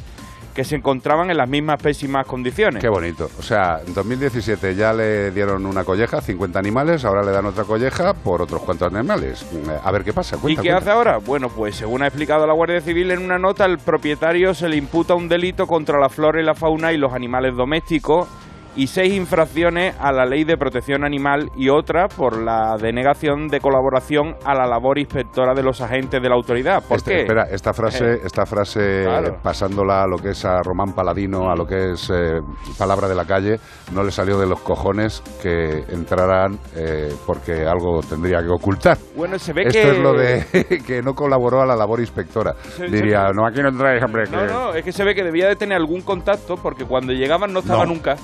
que 0.54 0.64
se 0.64 0.76
encontraban 0.76 1.30
en 1.30 1.36
las 1.36 1.48
mismas 1.48 1.82
pésimas 1.82 2.26
condiciones. 2.26 2.80
Qué 2.80 2.88
bonito. 2.88 3.28
O 3.38 3.42
sea, 3.42 3.80
en 3.84 3.92
2017 3.92 4.74
ya 4.76 4.92
le 4.92 5.30
dieron 5.32 5.66
una 5.66 5.84
colleja, 5.84 6.20
50 6.20 6.58
animales, 6.58 7.04
ahora 7.04 7.22
le 7.24 7.32
dan 7.32 7.44
otra 7.46 7.64
colleja 7.64 8.14
por 8.14 8.40
otros 8.40 8.62
cuantos 8.62 8.92
animales. 8.94 9.44
Eh, 9.52 9.78
A 9.82 9.90
ver 9.90 10.04
qué 10.04 10.12
pasa. 10.12 10.36
¿Y 10.36 10.54
qué 10.54 10.54
cuenta. 10.56 10.76
hace 10.76 10.90
ahora? 10.90 11.18
Bueno, 11.18 11.48
pues 11.48 11.74
según 11.76 12.02
ha 12.02 12.06
explicado 12.06 12.46
la 12.46 12.54
Guardia 12.54 12.80
Civil 12.80 13.10
en 13.10 13.18
una 13.24 13.38
nota, 13.38 13.64
al 13.64 13.78
propietario 13.78 14.54
se 14.54 14.68
le 14.68 14.76
imputa 14.76 15.14
un 15.14 15.28
delito 15.28 15.66
contra 15.66 15.98
la 15.98 16.08
flora 16.08 16.40
y 16.40 16.44
la 16.44 16.54
fauna 16.54 16.92
y 16.92 16.98
los 16.98 17.12
animales 17.12 17.56
domésticos 17.56 18.28
y 18.76 18.86
seis 18.88 19.12
infracciones 19.14 19.94
a 20.00 20.10
la 20.12 20.24
ley 20.26 20.44
de 20.44 20.56
protección 20.56 21.04
animal 21.04 21.50
y 21.56 21.68
otra 21.68 22.08
por 22.08 22.36
la 22.40 22.76
denegación 22.80 23.48
de 23.48 23.60
colaboración 23.60 24.36
a 24.44 24.54
la 24.54 24.66
labor 24.66 24.98
inspectora 24.98 25.54
de 25.54 25.62
los 25.62 25.80
agentes 25.80 26.20
de 26.20 26.28
la 26.28 26.34
autoridad. 26.34 26.82
¿Por 26.82 26.96
Este- 26.98 27.10
qué? 27.12 27.20
Espera, 27.22 27.44
esta 27.50 27.72
frase, 27.72 28.04
Eh, 28.14 28.18
esta 28.24 28.44
frase 28.46 29.02
Claro. 29.04 29.36
pasándola 29.42 30.02
a 30.02 30.06
lo 30.06 30.16
que 30.18 30.30
es 30.30 30.44
a 30.44 30.60
Román 30.62 30.92
Paladino, 30.94 31.50
a 31.50 31.54
lo 31.56 31.66
que 31.66 31.92
es 31.92 32.10
eh, 32.10 32.40
palabra 32.78 33.08
de 33.08 33.14
la 33.14 33.24
calle, 33.24 33.56
no 33.92 34.02
le 34.02 34.10
salió 34.10 34.38
de 34.38 34.46
los 34.46 34.60
cojones 34.60 35.22
que 35.42 35.84
entraran 35.90 36.58
eh, 36.76 37.12
porque 37.26 37.64
algo 37.66 38.00
tendría 38.00 38.40
que 38.40 38.48
ocultar. 38.48 38.98
Bueno, 39.16 39.38
se 39.38 39.52
ve 39.52 39.62
Esto 39.62 39.72
que... 39.80 39.90
es 39.90 39.98
lo 39.98 40.12
de 40.14 40.44
que 40.86 41.00
no 41.02 41.14
colaboró 41.14 41.60
a 41.62 41.66
la 41.66 41.76
labor 41.76 42.00
inspectora. 42.00 42.54
Se- 42.54 42.88
Diría, 42.88 43.28
se- 43.28 43.34
no, 43.34 43.46
aquí 43.46 43.60
no 43.62 43.68
entráis, 43.68 44.02
hombre. 44.02 44.24
No, 44.30 44.38
que- 44.40 44.46
no, 44.52 44.74
es 44.74 44.84
que 44.84 44.92
se 44.92 45.04
ve 45.04 45.14
que 45.14 45.22
debía 45.22 45.48
de 45.48 45.56
tener 45.56 45.76
algún 45.78 46.02
contacto 46.02 46.56
porque 46.56 46.84
cuando 46.84 47.12
llegaban 47.12 47.52
no 47.52 47.60
estaba 47.60 47.84
No. 47.84 47.92
nunca. 47.92 48.16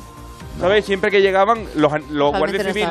¿Sabes? 0.60 0.84
Siempre 0.84 1.10
que 1.10 1.20
llegaban, 1.22 1.64
los, 1.74 1.92
an- 1.92 2.04
los 2.10 2.36
guardias 2.36 2.66
civiles 2.66 2.88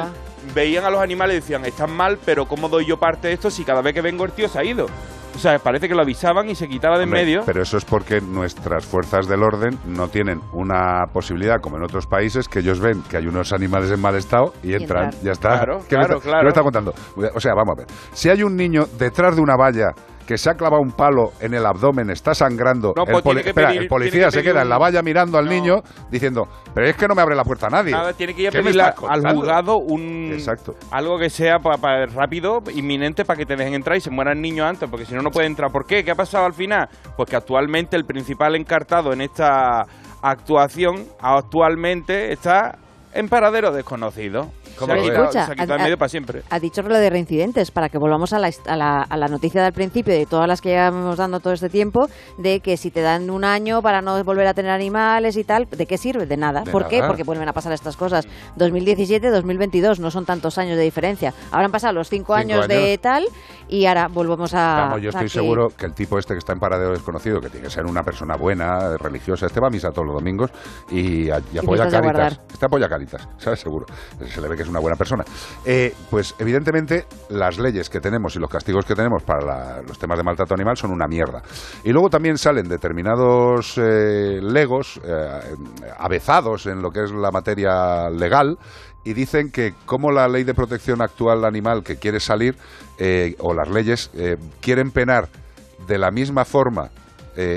veían 0.55 0.83
a 0.85 0.89
los 0.89 1.01
animales 1.01 1.37
y 1.37 1.39
decían, 1.41 1.65
están 1.65 1.91
mal, 1.91 2.17
pero 2.25 2.45
¿cómo 2.45 2.67
doy 2.69 2.85
yo 2.85 2.97
parte 2.97 3.27
de 3.27 3.33
esto 3.35 3.51
si 3.51 3.63
cada 3.63 3.81
vez 3.81 3.93
que 3.93 4.01
vengo 4.01 4.25
el 4.25 4.31
tío 4.31 4.47
se 4.49 4.59
ha 4.59 4.63
ido? 4.63 4.87
O 5.35 5.37
sea, 5.41 5.59
parece 5.59 5.87
que 5.87 5.93
lo 5.93 6.01
avisaban 6.01 6.49
y 6.49 6.55
se 6.55 6.67
quitaba 6.67 6.97
de 6.97 7.03
en 7.03 7.11
medio. 7.11 7.43
Pero 7.45 7.61
eso 7.61 7.77
es 7.77 7.85
porque 7.85 8.19
nuestras 8.19 8.83
fuerzas 8.85 9.27
del 9.27 9.43
orden 9.43 9.77
no 9.85 10.07
tienen 10.07 10.41
una 10.51 11.03
posibilidad, 11.13 11.61
como 11.61 11.77
en 11.77 11.83
otros 11.83 12.07
países, 12.07 12.47
que 12.49 12.59
ellos 12.59 12.79
ven 12.79 13.03
que 13.03 13.17
hay 13.17 13.27
unos 13.27 13.53
animales 13.53 13.91
en 13.91 14.01
mal 14.01 14.15
estado 14.15 14.53
y 14.63 14.73
entran. 14.73 15.05
entrar. 15.05 15.23
Ya 15.23 15.31
está. 15.31 15.49
Claro, 15.49 15.77
¿Qué 15.87 15.95
me 15.95 16.03
claro, 16.03 16.17
está- 16.17 16.23
claro. 16.29 16.39
qué 16.39 16.43
me 16.45 16.49
está 16.49 16.61
contando? 16.63 16.93
O 17.35 17.39
sea, 17.39 17.53
vamos 17.53 17.75
a 17.77 17.81
ver. 17.81 17.87
Si 18.11 18.27
hay 18.29 18.41
un 18.43 18.55
niño 18.57 18.85
detrás 18.97 19.35
de 19.35 19.41
una 19.41 19.55
valla 19.55 19.91
que 20.29 20.37
se 20.37 20.47
ha 20.51 20.53
clavado 20.53 20.79
un 20.83 20.91
palo 20.91 21.31
en 21.41 21.55
el 21.55 21.65
abdomen, 21.65 22.11
está 22.11 22.35
sangrando. 22.35 22.93
No, 22.95 23.01
el, 23.01 23.11
pues 23.13 23.23
poli- 23.23 23.41
espera, 23.43 23.69
pedir- 23.69 23.81
el 23.81 23.87
policía 23.87 24.25
que 24.25 24.31
se 24.31 24.43
queda 24.43 24.61
en 24.61 24.69
la 24.69 24.77
valla 24.77 25.01
mirando 25.01 25.39
al 25.39 25.49
niño 25.49 25.77
diciendo, 26.11 26.43
pero 26.75 26.85
es 26.87 26.95
que 26.95 27.07
no 27.07 27.15
me 27.15 27.23
abre 27.23 27.35
la 27.35 27.43
puerta 27.43 27.65
a 27.65 27.69
nadie. 27.71 27.91
Nada, 27.93 28.13
tiene 28.13 28.35
que 28.35 28.43
ir 28.43 28.47
a 28.49 28.51
¿Qué 28.51 28.59
me 28.59 28.65
pedirle 28.65 28.83
al 28.83 29.35
juzgado 29.35 29.77
un 29.79 30.29
Exacto. 30.31 30.75
algo 30.91 31.17
que 31.17 31.31
sea 31.31 31.57
pa- 31.57 31.77
pa- 31.77 32.05
rápido, 32.05 32.59
inminente, 32.75 33.25
para 33.25 33.37
que 33.37 33.47
te 33.47 33.55
dejen 33.55 33.73
entrar 33.73 33.97
y 33.97 34.01
se 34.01 34.11
muera 34.11 34.31
el 34.31 34.39
niño 34.39 34.63
antes, 34.67 34.87
porque 34.87 35.05
si 35.07 35.15
no, 35.15 35.23
no 35.23 35.31
puede 35.31 35.47
entrar. 35.47 35.71
¿Por 35.71 35.87
qué? 35.87 36.03
¿Qué 36.03 36.11
ha 36.11 36.15
pasado 36.15 36.45
al 36.45 36.53
final? 36.53 36.87
Pues 37.17 37.27
que 37.27 37.35
actualmente 37.35 37.95
el 37.97 38.05
principal 38.05 38.55
encartado 38.55 39.11
en 39.13 39.21
esta 39.21 39.81
actuación 40.21 41.05
actualmente 41.19 42.31
está 42.31 42.77
en 43.13 43.27
paradero 43.29 43.71
desconocido. 43.71 44.51
¿Cómo 44.79 44.93
ha 44.93 45.31
se 45.31 45.39
ha 45.39 45.47
quitado 45.55 45.75
en 45.75 45.83
medio 45.83 45.97
para 45.97 46.09
siempre. 46.09 46.43
Ha 46.49 46.59
dicho 46.59 46.81
lo 46.81 46.97
de 46.97 47.09
reincidentes, 47.09 47.71
para 47.71 47.89
que 47.89 47.97
volvamos 47.97 48.33
a 48.33 48.39
la, 48.39 48.49
a, 48.67 48.75
la, 48.75 49.01
a 49.01 49.17
la 49.17 49.27
noticia 49.27 49.63
del 49.63 49.73
principio, 49.73 50.13
de 50.13 50.25
todas 50.25 50.47
las 50.47 50.61
que 50.61 50.69
llevamos 50.69 51.17
dando 51.17 51.39
todo 51.39 51.53
este 51.53 51.69
tiempo, 51.69 52.07
de 52.37 52.59
que 52.59 52.77
si 52.77 52.91
te 52.91 53.01
dan 53.01 53.29
un 53.29 53.43
año 53.43 53.81
para 53.81 54.01
no 54.01 54.23
volver 54.23 54.47
a 54.47 54.53
tener 54.53 54.71
animales 54.71 55.37
y 55.37 55.43
tal, 55.43 55.67
¿de 55.69 55.85
qué 55.85 55.97
sirve? 55.97 56.25
De 56.25 56.37
nada. 56.37 56.61
De 56.61 56.71
¿Por 56.71 56.87
qué? 56.87 57.01
Porque 57.05 57.23
vuelven 57.23 57.49
a 57.49 57.53
pasar 57.53 57.73
estas 57.73 57.97
cosas. 57.97 58.27
2017, 58.55 59.29
2022, 59.29 59.99
no 59.99 60.11
son 60.11 60.25
tantos 60.25 60.57
años 60.57 60.77
de 60.77 60.83
diferencia. 60.83 61.33
Ahora 61.51 61.65
han 61.65 61.71
pasado 61.71 61.93
los 61.93 62.07
cinco, 62.07 62.19
Cinco 62.19 62.33
años, 62.33 62.67
de 62.67 62.97
tal 62.97 63.25
y 63.69 63.85
ahora 63.85 64.07
volvemos 64.07 64.53
a... 64.53 64.87
Vamos, 64.87 65.01
yo 65.01 65.09
estoy 65.09 65.29
seguro 65.29 65.69
que 65.69 65.85
el 65.85 65.93
tipo 65.93 66.17
este 66.17 66.33
que 66.33 66.39
está 66.39 66.53
en 66.53 66.59
paradero 66.59 66.91
desconocido, 66.91 67.39
que 67.39 67.49
tiene 67.49 67.67
que 67.67 67.71
ser 67.71 67.85
una 67.85 68.03
persona 68.03 68.35
buena, 68.35 68.97
religiosa, 68.97 69.45
este 69.45 69.59
va 69.59 69.67
a 69.67 69.69
misa 69.69 69.91
todos 69.91 70.07
los 70.07 70.15
domingos 70.15 70.51
y, 70.89 71.27
y 71.27 71.57
apoya 71.57 71.87
Caritas. 71.87 72.41
Este 72.51 72.65
apoya 72.65 72.89
Caritas, 72.89 73.27
¿sabes? 73.37 73.59
Seguro. 73.59 73.85
Se 74.27 74.41
le 74.41 74.47
ve 74.47 74.55
que 74.55 74.63
es 74.63 74.68
una 74.69 74.79
buena 74.79 74.95
persona. 74.95 75.23
Eh, 75.65 75.93
pues 76.09 76.35
evidentemente 76.39 77.05
las 77.29 77.57
leyes 77.57 77.89
que 77.89 77.99
tenemos 77.99 78.35
y 78.35 78.39
los 78.39 78.49
castigos 78.49 78.85
que 78.85 78.95
tenemos 78.95 79.23
para 79.23 79.81
los 79.81 79.97
temas 79.97 80.17
de 80.17 80.23
maltrato 80.23 80.53
animal 80.53 80.77
son 80.77 80.91
una 80.91 81.07
mierda. 81.07 81.41
Y 81.83 81.91
luego 81.91 82.09
también 82.09 82.37
salen 82.37 82.67
determinados 82.67 83.77
eh, 83.77 84.39
legos 84.41 84.99
eh, 85.03 85.55
avezados 85.97 86.65
en 86.65 86.81
lo 86.81 86.91
que 86.91 87.03
es 87.03 87.11
la 87.11 87.31
materia 87.31 88.09
legal 88.09 88.57
y 89.03 89.13
dicen 89.13 89.51
que 89.51 89.73
como 89.85 90.11
la 90.11 90.27
ley 90.27 90.43
de 90.43 90.53
protección 90.53 91.01
actual 91.01 91.45
animal 91.45 91.83
que 91.83 91.97
quiere 91.97 92.19
salir 92.19 92.55
eh, 92.97 93.35
o 93.39 93.53
las 93.53 93.69
leyes 93.69 94.11
quieren 94.61 94.91
penar 94.91 95.29
de 95.87 95.97
la 95.97 96.11
misma 96.11 96.43
forma 96.43 96.89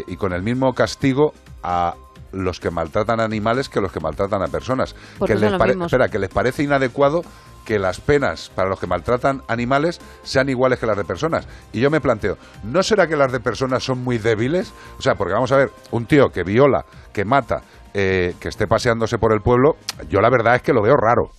y 0.06 0.16
con 0.16 0.32
el 0.32 0.42
mismo 0.42 0.72
castigo 0.74 1.34
a 1.64 1.94
los 2.32 2.60
que 2.60 2.70
maltratan 2.70 3.20
animales 3.20 3.68
que 3.68 3.80
los 3.80 3.92
que 3.92 4.00
maltratan 4.00 4.42
a 4.42 4.46
personas. 4.48 4.94
Porque 5.18 5.34
que 5.34 5.40
les 5.40 5.50
pare- 5.58 5.72
espera, 5.86 6.08
que 6.08 6.18
les 6.18 6.30
parece 6.30 6.62
inadecuado 6.62 7.22
que 7.64 7.78
las 7.78 8.00
penas 8.00 8.50
para 8.54 8.68
los 8.68 8.80
que 8.80 8.86
maltratan 8.88 9.42
animales 9.46 10.00
sean 10.24 10.48
iguales 10.48 10.78
que 10.80 10.86
las 10.86 10.96
de 10.96 11.04
personas. 11.04 11.46
Y 11.72 11.80
yo 11.80 11.90
me 11.90 12.00
planteo, 12.00 12.36
¿no 12.64 12.82
será 12.82 13.06
que 13.06 13.16
las 13.16 13.30
de 13.30 13.38
personas 13.38 13.84
son 13.84 14.02
muy 14.02 14.18
débiles? 14.18 14.72
O 14.98 15.02
sea, 15.02 15.14
porque 15.14 15.32
vamos 15.34 15.52
a 15.52 15.56
ver, 15.56 15.70
un 15.92 16.06
tío 16.06 16.30
que 16.30 16.42
viola, 16.42 16.84
que 17.12 17.24
mata, 17.24 17.62
eh, 17.94 18.34
que 18.40 18.48
esté 18.48 18.66
paseándose 18.66 19.18
por 19.18 19.32
el 19.32 19.40
pueblo, 19.42 19.76
yo 20.08 20.20
la 20.20 20.28
verdad 20.30 20.56
es 20.56 20.62
que 20.62 20.72
lo 20.72 20.82
veo 20.82 20.96
raro. 20.96 21.30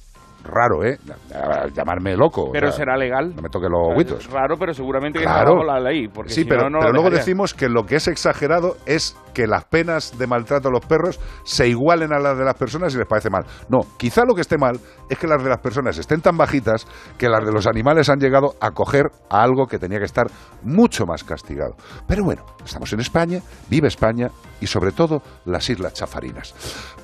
Raro, 0.44 0.84
¿eh? 0.84 0.98
Llamarme 1.74 2.15
loco. 2.18 2.44
o 2.44 2.52
Pero 2.52 2.68
sea, 2.68 2.80
será 2.80 2.98
legal. 2.98 3.34
No 3.36 3.41
me 3.41 3.49
toque 3.49 3.68
los 3.70 3.95
huitos. 3.98 4.26
Es 4.26 4.30
raro, 4.32 4.56
pero 4.57 4.74
seguramente 4.74 5.20
que 5.20 5.26
Claro. 5.26 5.40
está 5.40 5.52
bajo 5.53 5.64
la 5.64 5.80
ley. 5.80 6.07
Porque 6.10 6.32
Sí, 6.34 6.41
si 6.44 6.45
pero, 6.48 6.64
no, 6.64 6.70
no 6.72 6.80
pero 6.80 6.91
luego 6.91 7.10
dejaría. 7.10 7.20
decimos 7.26 7.53
que 7.53 7.70
lo 7.70 7.86
que 7.86 7.95
es 7.95 8.07
exagerado 8.07 8.76
es 8.86 9.15
que 9.34 9.48
las 9.48 9.65
penas 9.65 10.18
de 10.18 10.28
maltrato 10.28 10.68
a 10.68 10.72
los 10.72 10.86
perros 10.86 11.20
se 11.44 11.68
igualen 11.70 12.14
a 12.14 12.20
las 12.20 12.38
de 12.38 12.44
las 12.45 12.56
personas 12.56 12.94
y 12.94 12.98
les 12.98 13.07
parece 13.07 13.30
mal. 13.30 13.45
No, 13.70 13.80
quizá 13.98 14.24
lo 14.28 14.36
que 14.36 14.41
esté 14.41 14.57
mal 14.57 14.80
es 15.10 15.18
que 15.18 15.28
las 15.28 15.41
de 15.44 15.49
las 15.49 15.60
personas 15.60 15.98
estén 15.98 16.22
tan 16.22 16.38
bajitas 16.38 16.86
que 17.18 17.30
las 17.30 17.45
de 17.45 17.52
los 17.52 17.65
animales 17.65 18.10
han 18.10 18.20
llegado 18.20 18.53
a 18.60 18.72
coger 18.72 19.06
a 19.30 19.41
algo 19.44 19.65
que 19.65 19.80
tenía 19.80 19.99
que 19.99 20.06
estar 20.06 20.28
mucho 20.61 21.06
más 21.06 21.24
castigado. 21.24 21.76
Pero 22.07 22.24
bueno, 22.26 22.44
estamos 22.64 22.91
en 22.94 22.99
España, 22.99 23.40
vive 23.70 23.88
España 23.88 24.28
y 24.61 24.68
sobre 24.68 24.91
todo 24.91 25.22
las 25.45 25.70
Islas 25.70 25.94
Chafarinas. 25.94 26.53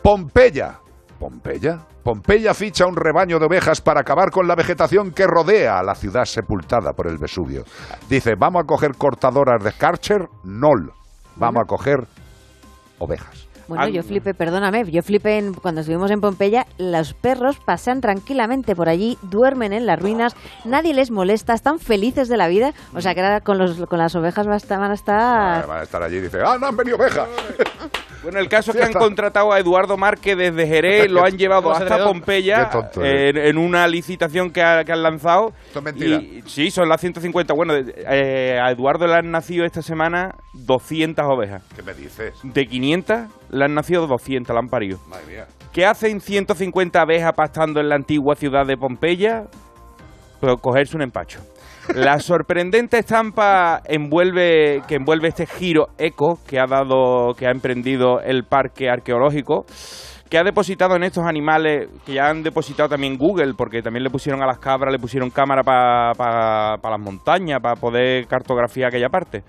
Pompeya. 0.04 0.80
Pompeya. 1.20 1.80
Pompeya 2.04 2.54
ficha 2.54 2.86
un 2.88 2.96
rebaño 2.96 3.40
de 3.40 3.46
ovejas 3.46 3.82
para 3.82 4.00
acabar 4.02 4.32
con 4.32 4.48
la 4.48 4.56
vegetación 4.56 5.12
que 5.12 5.28
rodea 5.28 5.78
a 5.80 5.84
la 5.84 5.94
ciudad 5.96 6.24
sepultada 6.26 6.94
por 6.94 7.08
el 7.08 7.18
Vesubio. 7.18 7.64
Dice, 8.10 8.36
vamos 8.40 8.64
a 8.64 8.66
coger 8.66 8.92
cortadoras 8.98 9.64
de 9.64 9.74
Karcher, 9.74 10.28
nol. 10.46 10.92
Vamos 11.36 11.62
a 11.64 11.68
coger 11.68 12.08
ovejas. 13.00 13.48
Bueno, 13.68 13.88
yo 13.88 14.02
flipé, 14.02 14.34
perdóname, 14.34 14.84
yo 14.90 15.04
flipé 15.04 15.38
en- 15.38 15.54
cuando 15.54 15.82
estuvimos 15.82 16.10
en 16.10 16.20
Pompeya, 16.22 16.66
los 16.80 17.14
perros 17.14 17.60
pasean 17.64 18.02
tranquilamente 18.02 18.76
por 18.76 18.90
allí, 18.90 19.16
duermen 19.22 19.74
en 19.74 19.86
las 19.86 20.00
ruinas, 20.02 20.36
nadie 20.66 20.92
les 20.96 21.12
molesta, 21.12 21.54
están 21.54 21.78
felices 21.78 22.30
de 22.30 22.38
la 22.38 22.48
vida, 22.48 22.74
o 22.96 23.02
sea 23.02 23.14
que 23.14 23.22
ahora 23.22 23.42
con, 23.42 23.60
los, 23.60 23.80
con 23.86 24.00
las 24.00 24.16
ovejas 24.16 24.48
van 24.48 24.90
a 24.90 24.96
estar... 24.96 25.68
Van 25.68 25.82
a 25.82 25.84
estar 25.84 26.02
allí 26.02 26.18
y 26.18 26.22
dice, 26.22 26.40
ah, 26.44 26.58
no 26.60 26.66
han 26.66 26.78
venido 26.78 26.98
ovejas. 26.98 27.30
Bueno, 28.22 28.40
el 28.40 28.50
caso 28.50 28.72
es 28.72 28.78
que 28.78 28.84
han 28.84 28.92
contratado 28.94 29.54
a 29.54 29.60
Eduardo 29.60 29.96
Márquez 29.96 30.38
desde 30.38 30.68
Jerez, 30.68 31.10
lo 31.10 31.24
han 31.24 31.38
llevado 31.38 31.64
¿Cómo 31.64 31.76
se 31.76 31.84
hasta? 31.84 32.04
Pompeya 32.04 32.70
tonto 32.70 33.04
en, 33.06 33.38
en 33.38 33.58
una 33.58 33.88
licitación 33.88 34.52
que, 34.52 34.62
ha- 34.62 34.84
que 34.84 34.92
han 34.92 35.02
lanzado. 35.04 35.54
Esto 35.68 35.80
es 35.80 35.86
mentira. 35.86 36.18
Y, 36.18 36.44
sí, 36.46 36.70
son 36.70 36.90
las 36.90 37.00
150. 37.00 37.54
Bueno, 37.54 37.74
eh, 37.78 38.60
a 38.62 38.72
Eduardo 38.72 39.08
le 39.08 39.14
han 39.16 39.32
nacido 39.32 39.64
esta 39.66 39.82
semana 39.82 40.36
200 40.54 41.26
ovejas. 41.28 41.64
¿Qué 41.76 41.82
me 41.82 41.94
dices? 41.94 42.34
De 42.44 42.66
500 42.68 43.20
le 43.52 43.66
han 43.66 43.74
nacido 43.74 44.06
200, 44.06 44.54
la 44.54 44.60
han 44.60 44.68
parido. 44.68 45.00
Madre 45.08 45.26
mía. 45.28 45.48
¿Qué 45.72 45.86
hacen 45.86 46.20
150 46.20 47.00
abejas 47.02 47.32
pastando 47.34 47.80
en 47.80 47.88
la 47.90 47.96
antigua 47.96 48.36
ciudad 48.36 48.66
de 48.66 48.76
Pompeya? 48.76 49.44
Pues 50.42 50.56
cogerse 50.62 50.96
un 50.96 51.04
empacho. 51.04 51.40
La 51.96 52.20
sorprendente 52.20 53.00
estampa 53.00 53.82
envuelve, 53.86 54.84
que 54.88 54.96
envuelve 54.96 55.30
este 55.30 55.48
giro 55.48 55.88
eco 55.98 56.40
que 56.48 56.60
ha 56.60 56.66
dado, 56.68 57.34
que 57.34 57.48
ha 57.48 57.52
emprendido 57.52 58.22
el 58.22 58.44
parque 58.44 58.90
arqueológico, 58.90 59.66
que 60.30 60.38
ha 60.38 60.44
depositado 60.44 60.96
en 60.96 61.04
estos 61.04 61.26
animales, 61.26 61.90
que 62.06 62.14
ya 62.14 62.30
han 62.30 62.44
depositado 62.44 62.90
también 62.90 63.18
Google, 63.18 63.54
porque 63.58 63.82
también 63.82 64.04
le 64.04 64.12
pusieron 64.12 64.44
a 64.44 64.46
las 64.46 64.60
cabras, 64.60 64.92
le 64.92 65.00
pusieron 65.00 65.32
cámara 65.32 65.64
para 65.64 66.78
las 66.78 67.00
montañas, 67.00 67.60
para 67.60 67.76
poder 67.76 68.28
cartografiar 68.28 68.90
aquella 68.90 69.10
parte. 69.10 69.44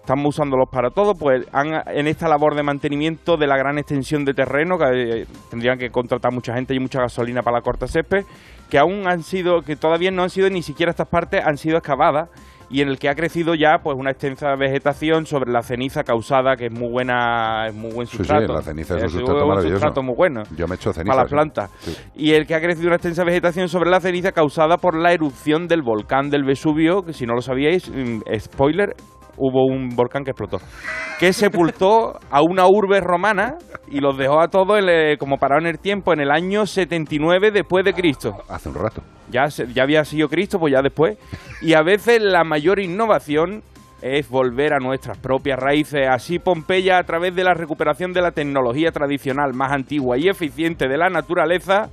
Estamos 0.00 0.36
usándolos 0.36 0.68
para 0.70 0.90
todo, 0.90 1.14
pues 1.14 1.46
han, 1.52 1.82
en 1.88 2.06
esta 2.06 2.28
labor 2.28 2.54
de 2.54 2.62
mantenimiento 2.62 3.36
de 3.36 3.46
la 3.48 3.56
gran 3.56 3.76
extensión 3.78 4.24
de 4.24 4.34
terreno, 4.34 4.78
que 4.78 5.22
eh, 5.22 5.26
tendrían 5.50 5.78
que 5.78 5.90
contratar 5.90 6.32
mucha 6.32 6.54
gente 6.54 6.74
y 6.74 6.78
mucha 6.78 7.00
gasolina 7.00 7.42
para 7.42 7.56
la 7.56 7.62
corta 7.62 7.88
césped, 7.88 8.24
que 8.70 8.78
aún 8.78 9.06
han 9.06 9.22
sido, 9.22 9.60
que 9.62 9.76
todavía 9.76 10.10
no 10.10 10.22
han 10.22 10.30
sido 10.30 10.48
ni 10.50 10.62
siquiera 10.62 10.90
estas 10.90 11.08
partes 11.08 11.42
han 11.44 11.56
sido 11.56 11.76
excavadas 11.78 12.28
y 12.68 12.80
en 12.82 12.88
el 12.88 12.98
que 12.98 13.08
ha 13.08 13.14
crecido 13.14 13.54
ya 13.54 13.78
pues 13.80 13.96
una 13.96 14.10
extensa 14.10 14.56
vegetación 14.56 15.24
sobre 15.24 15.52
la 15.52 15.62
ceniza 15.62 16.02
causada 16.02 16.56
que 16.56 16.66
es 16.66 16.72
muy 16.72 16.88
buena 16.90 17.68
es 17.68 17.74
muy 17.74 17.92
buen 17.92 18.08
Sí, 18.08 18.12
sí, 18.12 18.24
sustrato 18.24 18.52
la 18.52 18.60
ceniza 18.62 18.96
es 18.96 19.02
un 19.02 19.06
Es 19.06 19.12
sustrato 19.12 19.46
un 19.46 19.62
sustrato 19.62 20.02
muy 20.02 20.14
bueno 20.16 20.42
Yo 20.56 20.66
me 20.66 20.74
echo 20.74 20.92
ceniza. 20.92 21.12
para 21.12 21.22
las 21.22 21.30
sí. 21.30 21.34
plantas 21.34 21.70
Sí. 21.78 21.96
y 22.16 22.32
el 22.32 22.44
que 22.44 22.56
ha 22.56 22.60
crecido 22.60 22.88
una 22.88 22.96
extensa 22.96 23.22
vegetación 23.22 23.68
sobre 23.68 23.88
la 23.88 24.00
ceniza 24.00 24.32
causada 24.32 24.78
por 24.78 24.96
la 24.98 25.12
erupción 25.12 25.68
del 25.68 25.82
volcán 25.82 26.28
del 26.28 26.42
Vesubio, 26.42 27.02
que 27.04 27.12
si 27.12 27.24
no 27.24 27.34
lo 27.34 27.40
sabíais, 27.40 27.88
mm, 27.88 28.22
spoiler, 28.40 28.94
hubo 29.36 29.64
un 29.66 29.90
volcán 29.96 30.24
que 30.24 30.30
explotó, 30.30 30.58
que 31.18 31.32
sepultó 31.32 32.18
a 32.30 32.42
una 32.42 32.66
urbe 32.66 33.00
romana 33.00 33.56
y 33.88 34.00
los 34.00 34.16
dejó 34.16 34.40
a 34.40 34.48
todos 34.48 34.78
el- 34.78 35.18
como 35.18 35.38
parado 35.38 35.60
en 35.60 35.66
el 35.68 35.78
tiempo 35.78 36.12
en 36.12 36.20
el 36.20 36.30
año 36.30 36.66
79 36.66 37.50
después 37.50 37.84
de 37.84 37.92
Cristo. 37.92 38.34
Hace 38.48 38.68
un 38.68 38.74
rato. 38.76 39.02
Ya, 39.30 39.46
ya 39.46 39.82
había 39.82 40.04
sido 40.04 40.28
Cristo, 40.28 40.58
pues 40.58 40.72
ya 40.72 40.82
después. 40.82 41.18
Y 41.60 41.74
a 41.74 41.82
veces 41.82 42.22
la 42.22 42.44
mayor 42.44 42.78
innovación 42.80 43.62
es 44.02 44.28
volver 44.28 44.72
a 44.74 44.78
nuestras 44.78 45.18
propias 45.18 45.58
raíces. 45.58 46.06
Así 46.08 46.38
Pompeya, 46.38 46.98
a 46.98 47.02
través 47.04 47.34
de 47.34 47.42
la 47.44 47.54
recuperación 47.54 48.12
de 48.12 48.20
la 48.22 48.30
tecnología 48.30 48.92
tradicional 48.92 49.52
más 49.54 49.72
antigua 49.72 50.16
y 50.18 50.28
eficiente 50.28 50.86
de 50.86 50.98
la 50.98 51.08
naturaleza, 51.08 51.88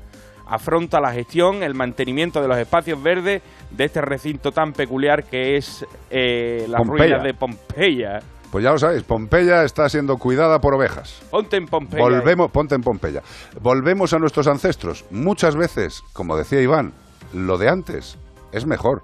afronta 0.45 0.99
la 0.99 1.13
gestión, 1.13 1.63
el 1.63 1.73
mantenimiento 1.73 2.41
de 2.41 2.47
los 2.49 2.57
espacios 2.57 3.01
verdes 3.01 3.41
de 3.75 3.85
este 3.85 4.01
recinto 4.01 4.51
tan 4.51 4.71
peculiar 4.73 5.23
que 5.23 5.57
es 5.57 5.85
eh, 6.09 6.65
las 6.67 6.81
Pompeya. 6.81 7.05
ruinas 7.05 7.23
de 7.23 7.33
Pompeya. 7.33 8.19
Pues 8.51 8.63
ya 8.63 8.71
lo 8.71 8.77
sabéis, 8.77 9.03
Pompeya 9.03 9.63
está 9.63 9.89
siendo 9.89 10.17
cuidada 10.17 10.59
por 10.59 10.75
ovejas. 10.75 11.23
Ponte 11.31 11.57
en 11.57 11.65
Pompeya. 11.65 12.03
Volvemos, 12.03 12.51
ponte 12.51 12.75
en 12.75 12.81
Pompeya. 12.81 13.23
Volvemos 13.59 14.13
a 14.13 14.19
nuestros 14.19 14.47
ancestros. 14.47 15.05
Muchas 15.09 15.55
veces, 15.55 16.03
como 16.13 16.37
decía 16.37 16.61
Iván, 16.61 16.93
lo 17.33 17.57
de 17.57 17.69
antes 17.69 18.19
es 18.51 18.67
mejor, 18.67 19.01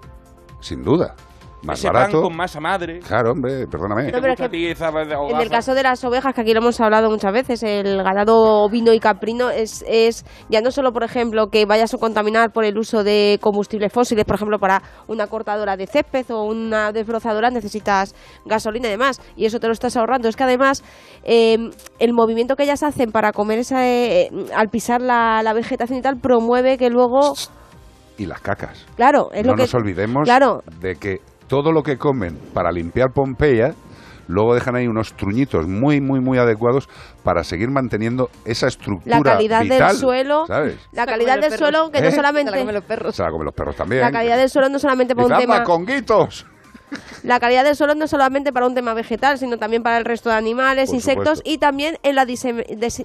sin 0.60 0.84
duda. 0.84 1.16
Más 1.62 1.78
Ese 1.78 1.88
barato. 1.88 2.12
pan 2.12 2.22
con 2.22 2.36
masa 2.36 2.58
madre. 2.58 3.00
Claro, 3.00 3.32
hombre, 3.32 3.66
perdóname. 3.66 4.06
¿Te 4.06 4.12
No, 4.12 4.20
pero 4.22 4.34
que- 4.34 4.70
En 5.30 5.40
el 5.40 5.50
caso 5.50 5.74
de 5.74 5.82
las 5.82 6.02
ovejas, 6.04 6.34
que 6.34 6.40
aquí 6.40 6.54
lo 6.54 6.60
hemos 6.60 6.80
hablado 6.80 7.10
muchas 7.10 7.32
veces, 7.32 7.62
el 7.62 8.02
ganado 8.02 8.64
ovino 8.64 8.94
y 8.94 8.98
caprino 9.00 9.50
es, 9.50 9.84
es 9.86 10.24
ya 10.48 10.62
no 10.62 10.70
solo, 10.70 10.92
por 10.92 11.02
ejemplo, 11.04 11.48
que 11.48 11.66
vayas 11.66 11.92
a 11.92 11.98
contaminar 11.98 12.50
por 12.52 12.64
el 12.64 12.78
uso 12.78 13.04
de 13.04 13.38
combustibles 13.42 13.92
fósiles, 13.92 14.24
por 14.24 14.36
ejemplo, 14.36 14.58
para 14.58 14.82
una 15.06 15.26
cortadora 15.26 15.76
de 15.76 15.86
césped 15.86 16.30
o 16.30 16.44
una 16.44 16.92
desbrozadora 16.92 17.50
necesitas 17.50 18.14
gasolina 18.46 18.88
y 18.88 18.92
demás, 18.92 19.20
y 19.36 19.44
eso 19.44 19.60
te 19.60 19.66
lo 19.66 19.74
estás 19.74 19.96
ahorrando. 19.98 20.28
Es 20.28 20.36
que 20.36 20.44
además 20.44 20.82
eh, 21.24 21.58
el 21.98 22.12
movimiento 22.14 22.56
que 22.56 22.62
ellas 22.62 22.82
hacen 22.82 23.12
para 23.12 23.32
comer 23.32 23.58
esa, 23.58 23.86
eh, 23.86 24.30
al 24.56 24.68
pisar 24.70 25.02
la, 25.02 25.42
la 25.42 25.52
vegetación 25.52 25.98
y 25.98 26.02
tal 26.02 26.16
promueve 26.16 26.78
que 26.78 26.88
luego, 26.88 27.34
Y 28.16 28.24
las 28.26 28.40
cacas. 28.40 28.86
claro, 28.96 29.28
es 29.32 29.44
no 29.44 29.52
lo 29.52 29.56
que 29.56 29.62
nos 29.62 29.74
olvidemos 29.74 30.22
claro, 30.24 30.62
de 30.80 30.94
que 30.96 31.18
todo 31.50 31.72
lo 31.72 31.82
que 31.82 31.98
comen 31.98 32.38
para 32.54 32.70
limpiar 32.70 33.10
Pompeya, 33.12 33.74
luego 34.28 34.54
dejan 34.54 34.76
ahí 34.76 34.86
unos 34.86 35.14
truñitos 35.14 35.66
muy, 35.66 36.00
muy, 36.00 36.20
muy 36.20 36.38
adecuados 36.38 36.88
para 37.24 37.42
seguir 37.42 37.68
manteniendo 37.70 38.30
esa 38.44 38.68
estructura 38.68 39.16
La 39.16 39.22
calidad 39.22 39.62
vital, 39.62 39.88
del 39.88 39.96
suelo, 39.96 40.46
¿sabes? 40.46 40.76
la 40.92 41.06
calidad 41.06 41.40
del 41.40 41.52
suelo 41.58 41.90
que 41.90 42.00
no 42.00 42.06
¿Eh? 42.06 42.12
solamente 42.14 42.52
Se 42.52 42.56
la 42.56 42.62
comen 43.30 43.44
los 43.46 43.54
perros 43.54 43.74
también. 43.74 44.00
la 44.02 44.12
calidad 44.12 44.36
del 44.38 44.48
suelo 44.48 44.68
no 44.68 44.78
solamente 44.78 45.16
para 45.16 45.26
un 45.26 45.32
Dice, 45.32 45.42
"Anda, 45.42 45.54
tema 45.56 45.64
conguitos! 45.64 46.46
La 47.22 47.38
calidad 47.40 47.64
del 47.64 47.76
suelo 47.76 47.94
no 47.94 48.04
es 48.04 48.10
solamente 48.10 48.52
para 48.52 48.66
un 48.66 48.74
tema 48.74 48.94
vegetal, 48.94 49.38
sino 49.38 49.58
también 49.58 49.82
para 49.82 49.98
el 49.98 50.04
resto 50.04 50.28
de 50.30 50.36
animales, 50.36 50.88
Por 50.90 50.94
insectos 50.96 51.38
supuesto. 51.38 51.50
y 51.50 51.58
también 51.58 51.98
en 52.02 52.14
la 52.14 52.26
disem- 52.26 52.64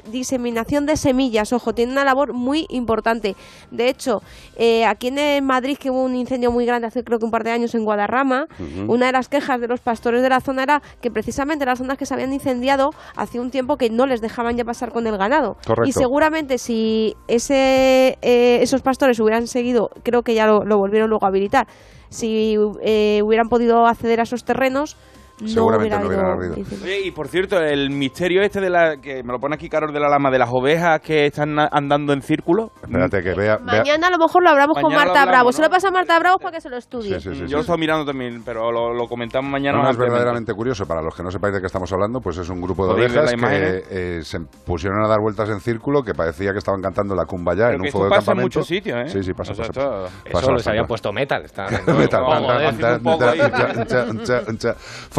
diseminación 0.10 0.86
de 0.86 0.98
semillas. 0.98 1.53
Ojo, 1.53 1.74
tiene 1.74 1.91
una 1.91 2.03
labor 2.03 2.34
muy 2.34 2.66
importante. 2.70 3.36
De 3.72 3.90
hecho, 3.90 4.22
eh, 4.56 4.86
aquí 4.86 5.07
en 5.16 5.44
Madrid, 5.45 5.78
que 5.78 5.90
hubo 5.91 6.03
un 6.03 6.16
incendio 6.16 6.52
muy 6.52 6.66
grande 6.66 6.88
hace 6.88 7.03
creo 7.03 7.20
que 7.20 7.26
un 7.26 7.32
par 7.32 7.44
de 7.44 7.52
años 7.52 7.76
en 7.76 7.84
Guadarrama, 7.86 8.48
una 8.88 9.07
de 9.07 9.12
las 9.12 9.28
quejas 9.30 9.60
de 9.60 9.68
los 9.68 9.80
pastores 9.82 10.22
de 10.22 10.30
la 10.30 10.40
zona 10.41 10.64
era 10.64 10.82
que 11.02 11.12
precisamente 11.12 11.66
las 11.66 11.80
zonas 11.80 11.98
que 11.98 12.06
se 12.06 12.14
habían 12.14 12.34
incendiado 12.34 12.94
hacía 13.16 13.41
un 13.41 13.52
tiempo 13.52 13.78
que 13.78 13.90
no 13.90 14.06
les 14.06 14.22
dejaban 14.22 14.57
ya 14.57 14.64
pasar 14.66 14.91
con 14.91 15.06
el 15.07 15.18
ganado. 15.18 15.57
Correcto. 15.66 15.90
Y 15.90 15.91
seguramente 15.94 16.57
si 16.57 17.16
ese, 17.28 18.18
eh, 18.22 18.60
esos 18.62 18.82
pastores 18.82 19.20
hubieran 19.20 19.48
seguido, 19.48 19.90
creo 20.03 20.24
que 20.24 20.34
ya 20.34 20.48
lo, 20.48 20.64
lo 20.66 20.78
volvieron 20.78 21.10
luego 21.10 21.26
a 21.26 21.30
habilitar, 21.30 21.68
si 22.16 22.58
eh, 22.82 23.22
hubieran 23.24 23.50
podido 23.50 23.86
acceder 23.86 24.20
a 24.20 24.24
esos 24.24 24.44
terrenos, 24.44 24.96
no 24.96 25.15
Seguramente 25.44 25.95
hubiera 25.95 25.99
no 25.99 26.07
hubieran 26.07 26.32
habido 26.32 26.99
y 27.06 27.12
por 27.12 27.28
cierto, 27.28 27.60
el 27.60 27.90
misterio 27.90 28.41
este 28.41 28.62
de 28.62 28.70
la 28.70 28.98
que 28.98 29.22
me 29.24 29.34
lo 29.34 29.40
pone 29.40 29.56
aquí 29.56 29.68
Carol 29.70 29.91
de 29.94 29.99
la 29.99 30.07
Lama 30.10 30.32
de 30.32 30.40
las 30.40 30.49
ovejas 30.52 31.02
que 31.02 31.26
están 31.26 31.57
andando 31.60 32.14
en 32.14 32.22
círculo. 32.22 32.72
Espérate 32.82 33.22
que 33.22 33.34
vea... 33.34 33.57
vea- 33.57 33.80
Mañana 33.80 34.07
a 34.07 34.12
lo 34.12 34.18
mejor 34.18 34.44
lo 34.44 34.49
hablamos 34.49 34.78
con 34.80 34.94
Marta 34.94 35.22
hablamos, 35.22 35.28
Bravo. 35.28 35.49
¿no? 35.49 35.52
Se 35.52 35.62
lo 35.62 35.70
pasa 35.70 35.88
a 35.90 35.91
Marta 35.91 36.20
Bravo 36.20 36.38
para 36.40 36.52
que 36.53 36.62
se 36.62 36.70
lo 36.70 36.78
estudie. 36.78 37.20
Sí, 37.20 37.30
sí, 37.30 37.36
sí, 37.36 37.41
Yo 37.41 37.48
sí, 37.48 37.53
lo 37.53 37.60
estoy 37.62 37.78
mirando 37.78 38.06
también, 38.06 38.44
pero 38.45 38.72
lo, 38.72 38.94
lo 38.94 39.07
comentamos 39.07 39.52
mañana. 39.52 39.78
No, 39.78 39.84
no, 39.84 39.90
es 39.90 39.98
verdaderamente 39.98 40.53
curioso. 40.53 40.86
Para 40.86 41.02
los 41.02 41.16
que 41.16 41.24
no 41.24 41.32
sepáis 41.32 41.53
de 41.53 41.60
qué 41.60 41.68
estamos 41.68 41.91
hablando, 41.91 42.20
pues 42.22 42.38
es 42.38 42.49
un 42.49 42.62
grupo 42.62 42.88
de 42.88 42.94
ovejas 42.94 43.34
que 43.34 43.84
eh, 43.90 44.22
se 44.24 44.40
pusieron 44.66 45.03
a 45.03 45.07
dar 45.07 45.20
vueltas 45.20 45.49
en 45.49 45.60
círculo 45.60 46.02
que 46.03 46.14
parecía 46.14 46.52
que 46.52 46.60
estaban 46.60 46.82
cantando 46.82 47.16
la 47.16 47.26
cumbaya 47.26 47.72
en 47.72 47.82
un 47.82 47.88
fuego 47.90 48.06
de 48.06 48.16
pasa 48.16 48.32
en 48.32 48.40
muchos 48.40 48.66
sitios, 48.68 48.98
¿eh? 48.99 49.07
Sí, 49.10 49.24
sí, 49.24 49.34
pasa, 49.34 49.52
O 49.52 49.56
sea, 49.56 49.68
pasa, 49.68 49.82
pasa. 49.82 50.06
Eso 50.06 50.32
Pasa 50.32 50.45
Eso 50.45 50.53
les 50.53 50.68
habían 50.68 50.86
puesto 50.86 51.12
metal. 51.12 51.44
Está, 51.44 51.66
Metal, 51.98 52.24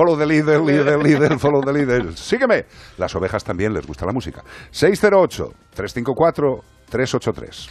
Follow 0.06 0.20
the 0.20 0.26
leader, 0.26 0.60
leader, 0.60 1.02
leader, 1.02 1.36
follow 1.36 1.60
the 1.60 1.72
leader. 1.72 2.16
Sígueme. 2.16 2.66
Las 2.96 3.12
ovejas 3.16 3.42
también 3.42 3.74
les 3.74 3.84
gusta 3.84 4.06
la 4.06 4.12
música. 4.12 4.44
608-354-383. 4.72 7.70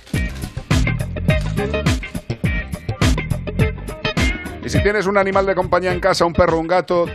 Y 4.66 4.70
si 4.70 4.84
tienes 4.84 5.06
un 5.06 5.18
animal 5.18 5.45
de 5.45 5.56
compañía 5.56 5.94
en 5.94 6.02
casa, 6.02 6.26
un 6.26 6.34
perro, 6.34 6.60
un 6.60 6.68
gato, 6.68 7.06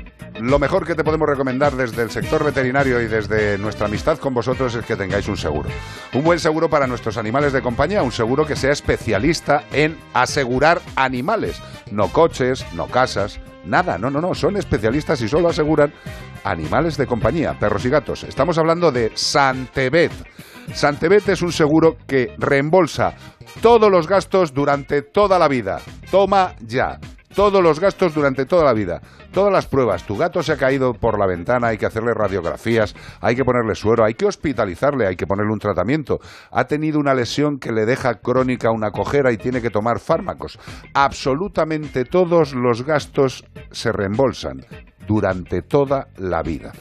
lo 0.40 0.58
mejor 0.58 0.86
que 0.86 0.94
te 0.94 1.04
podemos 1.04 1.28
recomendar 1.28 1.76
desde 1.76 2.00
el 2.00 2.10
sector 2.10 2.42
veterinario 2.42 2.98
y 3.02 3.06
desde 3.06 3.58
nuestra 3.58 3.88
amistad 3.88 4.16
con 4.16 4.32
vosotros 4.32 4.74
es 4.74 4.86
que 4.86 4.96
tengáis 4.96 5.28
un 5.28 5.36
seguro. 5.36 5.68
Un 6.14 6.24
buen 6.24 6.38
seguro 6.38 6.70
para 6.70 6.86
nuestros 6.86 7.18
animales 7.18 7.52
de 7.52 7.60
compañía, 7.60 8.02
un 8.02 8.12
seguro 8.12 8.46
que 8.46 8.56
sea 8.56 8.72
especialista 8.72 9.64
en 9.70 9.98
asegurar 10.14 10.80
animales, 10.96 11.60
no 11.90 12.08
coches, 12.08 12.64
no 12.72 12.86
casas, 12.86 13.38
nada, 13.64 13.98
no, 13.98 14.10
no, 14.10 14.20
no, 14.20 14.34
son 14.34 14.56
especialistas 14.56 15.20
y 15.22 15.28
solo 15.28 15.48
aseguran 15.48 15.92
animales 16.44 16.96
de 16.96 17.06
compañía, 17.06 17.58
perros 17.58 17.84
y 17.84 17.90
gatos. 17.90 18.24
Estamos 18.24 18.58
hablando 18.58 18.90
de 18.90 19.12
Santebet. 19.14 20.12
Santebet 20.72 21.28
es 21.28 21.42
un 21.42 21.52
seguro 21.52 21.96
que 22.06 22.34
reembolsa 22.38 23.14
todos 23.60 23.90
los 23.90 24.06
gastos 24.06 24.54
durante 24.54 25.02
toda 25.02 25.38
la 25.38 25.48
vida. 25.48 25.80
Toma 26.10 26.54
ya. 26.60 26.98
Todos 27.34 27.62
los 27.62 27.78
gastos 27.78 28.12
durante 28.12 28.44
toda 28.44 28.64
la 28.64 28.72
vida. 28.72 29.00
Todas 29.32 29.52
las 29.52 29.66
pruebas. 29.66 30.04
Tu 30.04 30.16
gato 30.16 30.42
se 30.42 30.52
ha 30.52 30.56
caído 30.56 30.92
por 30.94 31.18
la 31.18 31.26
ventana, 31.26 31.68
hay 31.68 31.78
que 31.78 31.86
hacerle 31.86 32.12
radiografías, 32.12 32.94
hay 33.20 33.36
que 33.36 33.44
ponerle 33.44 33.76
suero, 33.76 34.04
hay 34.04 34.14
que 34.14 34.26
hospitalizarle, 34.26 35.06
hay 35.06 35.14
que 35.14 35.26
ponerle 35.26 35.52
un 35.52 35.60
tratamiento. 35.60 36.18
Ha 36.50 36.64
tenido 36.64 36.98
una 36.98 37.14
lesión 37.14 37.58
que 37.58 37.70
le 37.70 37.86
deja 37.86 38.16
crónica 38.16 38.72
una 38.72 38.90
cojera 38.90 39.30
y 39.30 39.36
tiene 39.36 39.62
que 39.62 39.70
tomar 39.70 40.00
fármacos. 40.00 40.58
Absolutamente 40.92 42.04
todos 42.04 42.52
los 42.52 42.84
gastos 42.84 43.44
se 43.70 43.92
reembolsan 43.92 44.66
durante 45.06 45.62
toda 45.62 46.08
la 46.18 46.42
vida. 46.42 46.72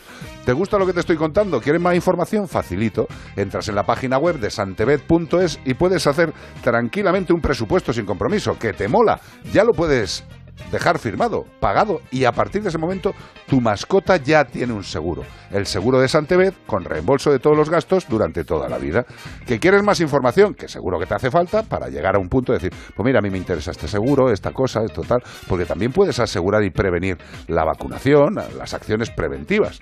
¿Te 0.45 0.53
gusta 0.53 0.79
lo 0.79 0.85
que 0.87 0.93
te 0.93 1.01
estoy 1.01 1.15
contando? 1.15 1.61
¿Quieres 1.61 1.81
más 1.81 1.95
información? 1.95 2.47
Facilito. 2.47 3.07
Entras 3.35 3.67
en 3.69 3.75
la 3.75 3.83
página 3.83 4.17
web 4.17 4.39
de 4.39 4.49
santebet.es 4.49 5.59
y 5.65 5.75
puedes 5.75 6.07
hacer 6.07 6.33
tranquilamente 6.63 7.33
un 7.33 7.41
presupuesto 7.41 7.93
sin 7.93 8.05
compromiso, 8.05 8.57
que 8.57 8.73
te 8.73 8.87
mola. 8.87 9.19
Ya 9.51 9.63
lo 9.63 9.73
puedes 9.73 10.23
dejar 10.71 10.99
firmado, 10.99 11.45
pagado 11.59 12.01
y 12.11 12.25
a 12.25 12.31
partir 12.31 12.61
de 12.61 12.69
ese 12.69 12.77
momento 12.77 13.13
tu 13.47 13.61
mascota 13.61 14.17
ya 14.17 14.45
tiene 14.45 14.73
un 14.73 14.83
seguro. 14.83 15.23
El 15.51 15.65
seguro 15.65 15.99
de 15.99 16.07
Santebet 16.07 16.53
con 16.65 16.85
reembolso 16.85 17.31
de 17.31 17.39
todos 17.39 17.57
los 17.57 17.69
gastos 17.69 18.07
durante 18.07 18.43
toda 18.43 18.69
la 18.69 18.77
vida. 18.77 19.05
¿Que 19.45 19.59
quieres 19.59 19.83
más 19.83 19.99
información? 19.99 20.53
Que 20.53 20.67
seguro 20.67 20.99
que 20.99 21.05
te 21.05 21.15
hace 21.15 21.31
falta 21.31 21.63
para 21.63 21.89
llegar 21.89 22.15
a 22.15 22.19
un 22.19 22.29
punto 22.29 22.51
de 22.51 22.59
decir, 22.59 22.73
pues 22.95 23.05
mira, 23.05 23.19
a 23.19 23.21
mí 23.21 23.29
me 23.29 23.37
interesa 23.37 23.71
este 23.71 23.87
seguro, 23.87 24.31
esta 24.31 24.51
cosa, 24.51 24.83
esto 24.83 25.01
tal, 25.01 25.23
porque 25.47 25.65
también 25.65 25.91
puedes 25.91 26.19
asegurar 26.19 26.63
y 26.63 26.69
prevenir 26.69 27.17
la 27.47 27.63
vacunación, 27.63 28.35
las 28.57 28.73
acciones 28.73 29.09
preventivas. 29.09 29.79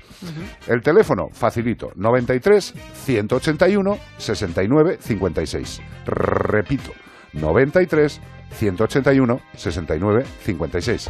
El 0.68 0.82
teléfono, 0.82 1.30
facilito, 1.32 1.92
93 1.96 2.74
181 3.06 3.98
69 4.18 4.98
56. 5.02 5.82
Repito, 6.06 6.92
93 7.34 8.22
181 8.52 9.40
69 9.54 10.26
56. 10.42 11.10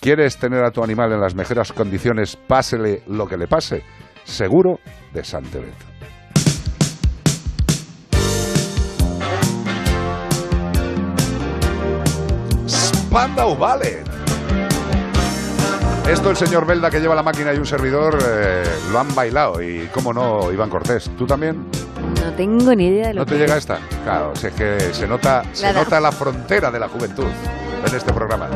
¿Quieres 0.00 0.36
tener 0.36 0.64
a 0.64 0.70
tu 0.70 0.82
animal 0.82 1.12
en 1.12 1.20
las 1.20 1.34
mejores 1.34 1.72
condiciones, 1.72 2.36
pásele 2.36 3.02
lo 3.06 3.26
que 3.26 3.36
le 3.36 3.46
pase? 3.46 3.82
Seguro 4.24 4.78
de 5.12 5.24
Santebet. 5.24 5.74
Spandau 12.66 13.56
Ballet. 13.56 14.04
Esto 16.08 16.30
el 16.30 16.36
señor 16.36 16.66
Belda 16.66 16.90
que 16.90 17.00
lleva 17.00 17.14
la 17.14 17.22
máquina 17.22 17.54
y 17.54 17.56
un 17.56 17.64
servidor 17.64 18.18
eh, 18.22 18.62
lo 18.92 18.98
han 18.98 19.14
bailado 19.14 19.62
y 19.62 19.88
cómo 19.92 20.12
no 20.12 20.52
Iván 20.52 20.68
Cortés. 20.68 21.10
¿Tú 21.16 21.26
también? 21.26 21.64
No 22.22 22.32
tengo 22.36 22.74
ni 22.74 22.86
idea 22.88 23.08
de 23.08 23.14
lo 23.14 23.20
¿No 23.20 23.26
te 23.26 23.32
que 23.34 23.38
llega 23.40 23.52
es. 23.54 23.58
esta? 23.60 23.78
Claro, 24.04 24.32
si 24.36 24.46
es 24.48 24.52
que 24.54 24.78
se 24.92 25.06
nota, 25.06 25.42
se 25.52 25.66
Nada. 25.66 25.82
nota 25.84 26.00
la 26.00 26.12
frontera 26.12 26.70
de 26.70 26.78
la 26.78 26.88
juventud 26.88 27.26
en 27.86 27.94
este 27.94 28.12
programa. 28.12 28.48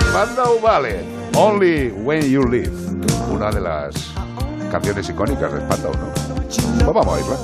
Spandau 0.00 0.60
Ballet, 0.60 1.04
Only 1.34 1.90
When 1.90 2.22
You 2.22 2.48
Live. 2.48 2.72
Una 3.30 3.50
de 3.50 3.60
las 3.60 3.94
canciones 4.70 5.08
icónicas 5.08 5.52
de 5.52 5.60
Spandau, 5.60 5.92
¿no? 5.92 6.12
Pues 6.84 6.86
vamos 6.94 7.06
a 7.06 7.10
oírla. 7.10 7.36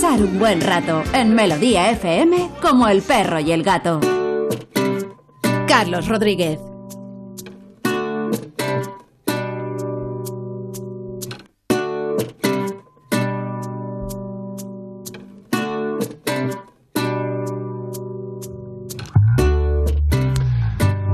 Pasar 0.00 0.22
un 0.22 0.38
buen 0.38 0.60
rato 0.60 1.02
en 1.12 1.34
Melodía 1.34 1.90
FM 1.90 2.50
como 2.62 2.86
el 2.86 3.02
perro 3.02 3.40
y 3.40 3.50
el 3.50 3.64
gato. 3.64 3.98
Carlos 5.66 6.06
Rodríguez. 6.06 6.60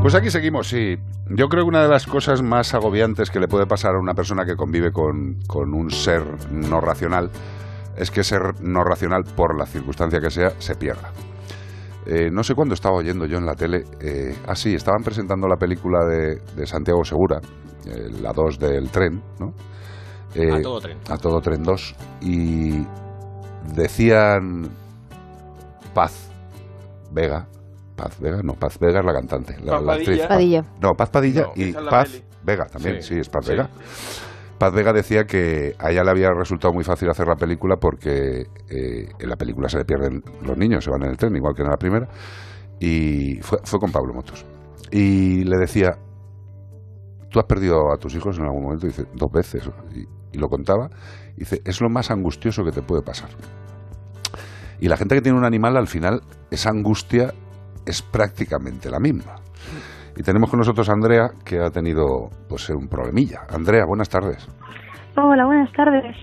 Pues 0.03 0.15
aquí 0.15 0.31
seguimos, 0.31 0.69
sí. 0.69 0.99
Yo 1.31 1.49
creo 1.49 1.65
que 1.65 1.69
una 1.69 1.83
de 1.85 1.89
las 1.89 2.07
cosas 2.07 2.43
más 2.43 2.75
agobiantes 2.75 3.31
que 3.31 3.41
le 3.41 3.49
puede 3.49 3.65
pasar 3.65 3.95
a 3.95 3.99
una 3.99 4.13
persona 4.13 4.45
que 4.45 4.57
convive 4.57 4.93
con, 4.93 5.39
con 5.47 5.73
un 5.73 5.91
ser 5.91 6.23
no 6.51 6.83
racional 6.83 7.31
es 7.97 8.11
que 8.11 8.25
ser 8.25 8.41
no 8.61 8.83
racional, 8.85 9.25
por 9.37 9.59
la 9.59 9.67
circunstancia 9.67 10.21
que 10.21 10.31
sea, 10.31 10.51
se 10.59 10.75
pierda. 10.75 11.11
Eh, 12.07 12.31
no 12.31 12.43
sé 12.43 12.55
cuándo 12.55 12.75
estaba 12.75 12.97
oyendo 12.97 13.25
yo 13.27 13.39
en 13.39 13.47
la 13.47 13.55
tele. 13.55 13.85
Eh, 14.01 14.37
ah, 14.47 14.55
sí, 14.55 14.75
estaban 14.75 15.03
presentando 15.03 15.49
la 15.49 15.57
película 15.57 16.05
de, 16.05 16.41
de 16.55 16.67
Santiago 16.67 17.03
Segura, 17.05 17.41
eh, 17.87 18.11
la 18.21 18.33
2 18.33 18.59
del 18.59 18.91
tren, 18.91 19.23
¿no? 19.39 19.55
Eh, 20.35 20.53
A 20.53 20.61
todo 20.63 20.81
tren. 20.81 20.99
A 21.09 21.17
todo 21.17 21.41
tren 21.41 21.63
2. 21.63 21.95
Y 22.23 22.85
decían 23.75 24.69
Paz 25.95 26.31
Vega. 27.13 27.47
Paz 27.97 28.19
Vega, 28.21 28.41
no, 28.43 28.55
Paz 28.55 28.79
Vega 28.79 29.01
es 29.01 29.07
la 29.07 29.13
cantante. 29.13 29.57
La, 29.63 29.73
Paz 29.73 29.83
la 29.85 29.93
actriz. 29.95 30.09
Padilla. 30.19 30.29
Padilla. 30.29 30.65
No, 30.83 30.93
Paz 30.95 31.11
Padilla 31.11 31.43
No, 31.43 31.53
y 31.55 31.73
Paz 31.73 32.11
peli. 32.11 32.25
Vega 32.43 32.67
también, 32.67 33.03
sí, 33.03 33.15
Sí, 33.15 33.21
es 33.21 33.29
Paz 33.29 33.45
sí. 33.47 33.53
Vega. 33.53 33.71
Paz 34.65 34.73
Vega 34.73 34.95
decía 34.95 35.25
que 35.25 35.75
a 35.79 35.91
ella 35.91 36.03
le 36.05 36.11
había 36.11 36.31
resultado 36.33 36.73
muy 36.73 36.85
fácil 36.85 37.11
hacer 37.11 37.27
la 37.27 37.37
película 37.37 37.77
porque 37.77 38.47
eh, 38.71 39.09
en 39.19 39.29
la 39.29 39.37
película 39.37 39.69
se 39.69 39.77
le 39.77 39.85
pierden 39.85 40.23
los 40.41 40.57
niños, 40.57 40.83
se 40.83 40.91
van 40.91 41.03
en 41.03 41.11
el 41.11 41.19
tren, 41.19 41.37
igual 41.37 41.55
que 41.55 41.61
en 41.61 41.69
la 41.69 41.77
primera. 41.77 42.09
Y 42.81 43.43
fue, 43.43 43.59
fue 43.63 43.79
con 43.79 43.93
Pablo 43.93 44.15
Motos. 44.15 44.47
Y 44.91 45.45
le 45.45 45.59
decía, 45.59 45.99
¿tú 47.29 47.41
has 47.41 47.45
perdido 47.45 47.93
a 47.93 47.99
tus 47.99 48.15
hijos 48.15 48.39
en 48.39 48.45
algún 48.45 48.63
momento? 48.63 48.87
Y 48.87 48.89
dice, 48.89 49.05
dos 49.13 49.31
veces. 49.31 49.69
Y, 50.33 50.39
lo 50.39 50.49
contaba. 50.49 50.89
Y 51.37 51.41
dice, 51.41 51.61
es 51.63 51.83
lo 51.83 51.91
más 51.91 52.11
angustioso 52.11 52.65
que 52.65 52.73
te 52.73 52.81
puede 52.81 53.03
pasar. 53.03 53.29
Y 54.81 54.89
la 54.89 54.97
gente 54.97 55.15
que 55.15 55.21
tiene 55.21 55.37
un 55.37 55.45
animal, 55.45 55.77
al 55.77 55.89
final, 55.89 56.23
esa 56.51 56.71
angustia 56.71 57.35
es 57.85 58.01
prácticamente 58.01 58.89
la 58.89 58.99
misma. 58.99 59.44
Y 60.17 60.23
tenemos 60.23 60.51
con 60.51 60.59
nosotros 60.59 60.89
a 60.89 60.93
Andrea, 60.93 61.31
que 61.45 61.59
ha 61.59 61.71
tenido 61.71 62.29
pues 62.49 62.69
un 62.71 62.89
problemilla. 62.89 63.41
Andrea, 63.53 63.85
buenas 63.87 64.09
tardes. 64.09 64.49
Hola, 65.17 65.45
buenas 65.45 65.73
tardes. 65.73 66.17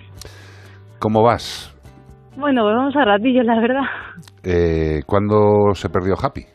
¿Cómo 0.99 1.23
vas? 1.23 1.75
Bueno, 2.37 2.63
pues 2.63 2.75
vamos 2.75 2.95
a 2.95 3.05
ratillos, 3.05 3.45
la 3.45 3.59
verdad. 3.59 3.83
Eh, 4.43 5.01
¿Cuándo 5.05 5.73
se 5.73 5.89
perdió 5.89 6.15
Happy? 6.21 6.45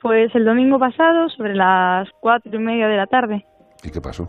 Pues 0.00 0.34
el 0.34 0.44
domingo 0.44 0.78
pasado, 0.78 1.28
sobre 1.28 1.54
las 1.54 2.08
cuatro 2.20 2.50
y 2.52 2.58
media 2.58 2.88
de 2.88 2.96
la 2.96 3.06
tarde. 3.06 3.44
¿Y 3.84 3.90
qué 3.90 4.00
pasó? 4.00 4.24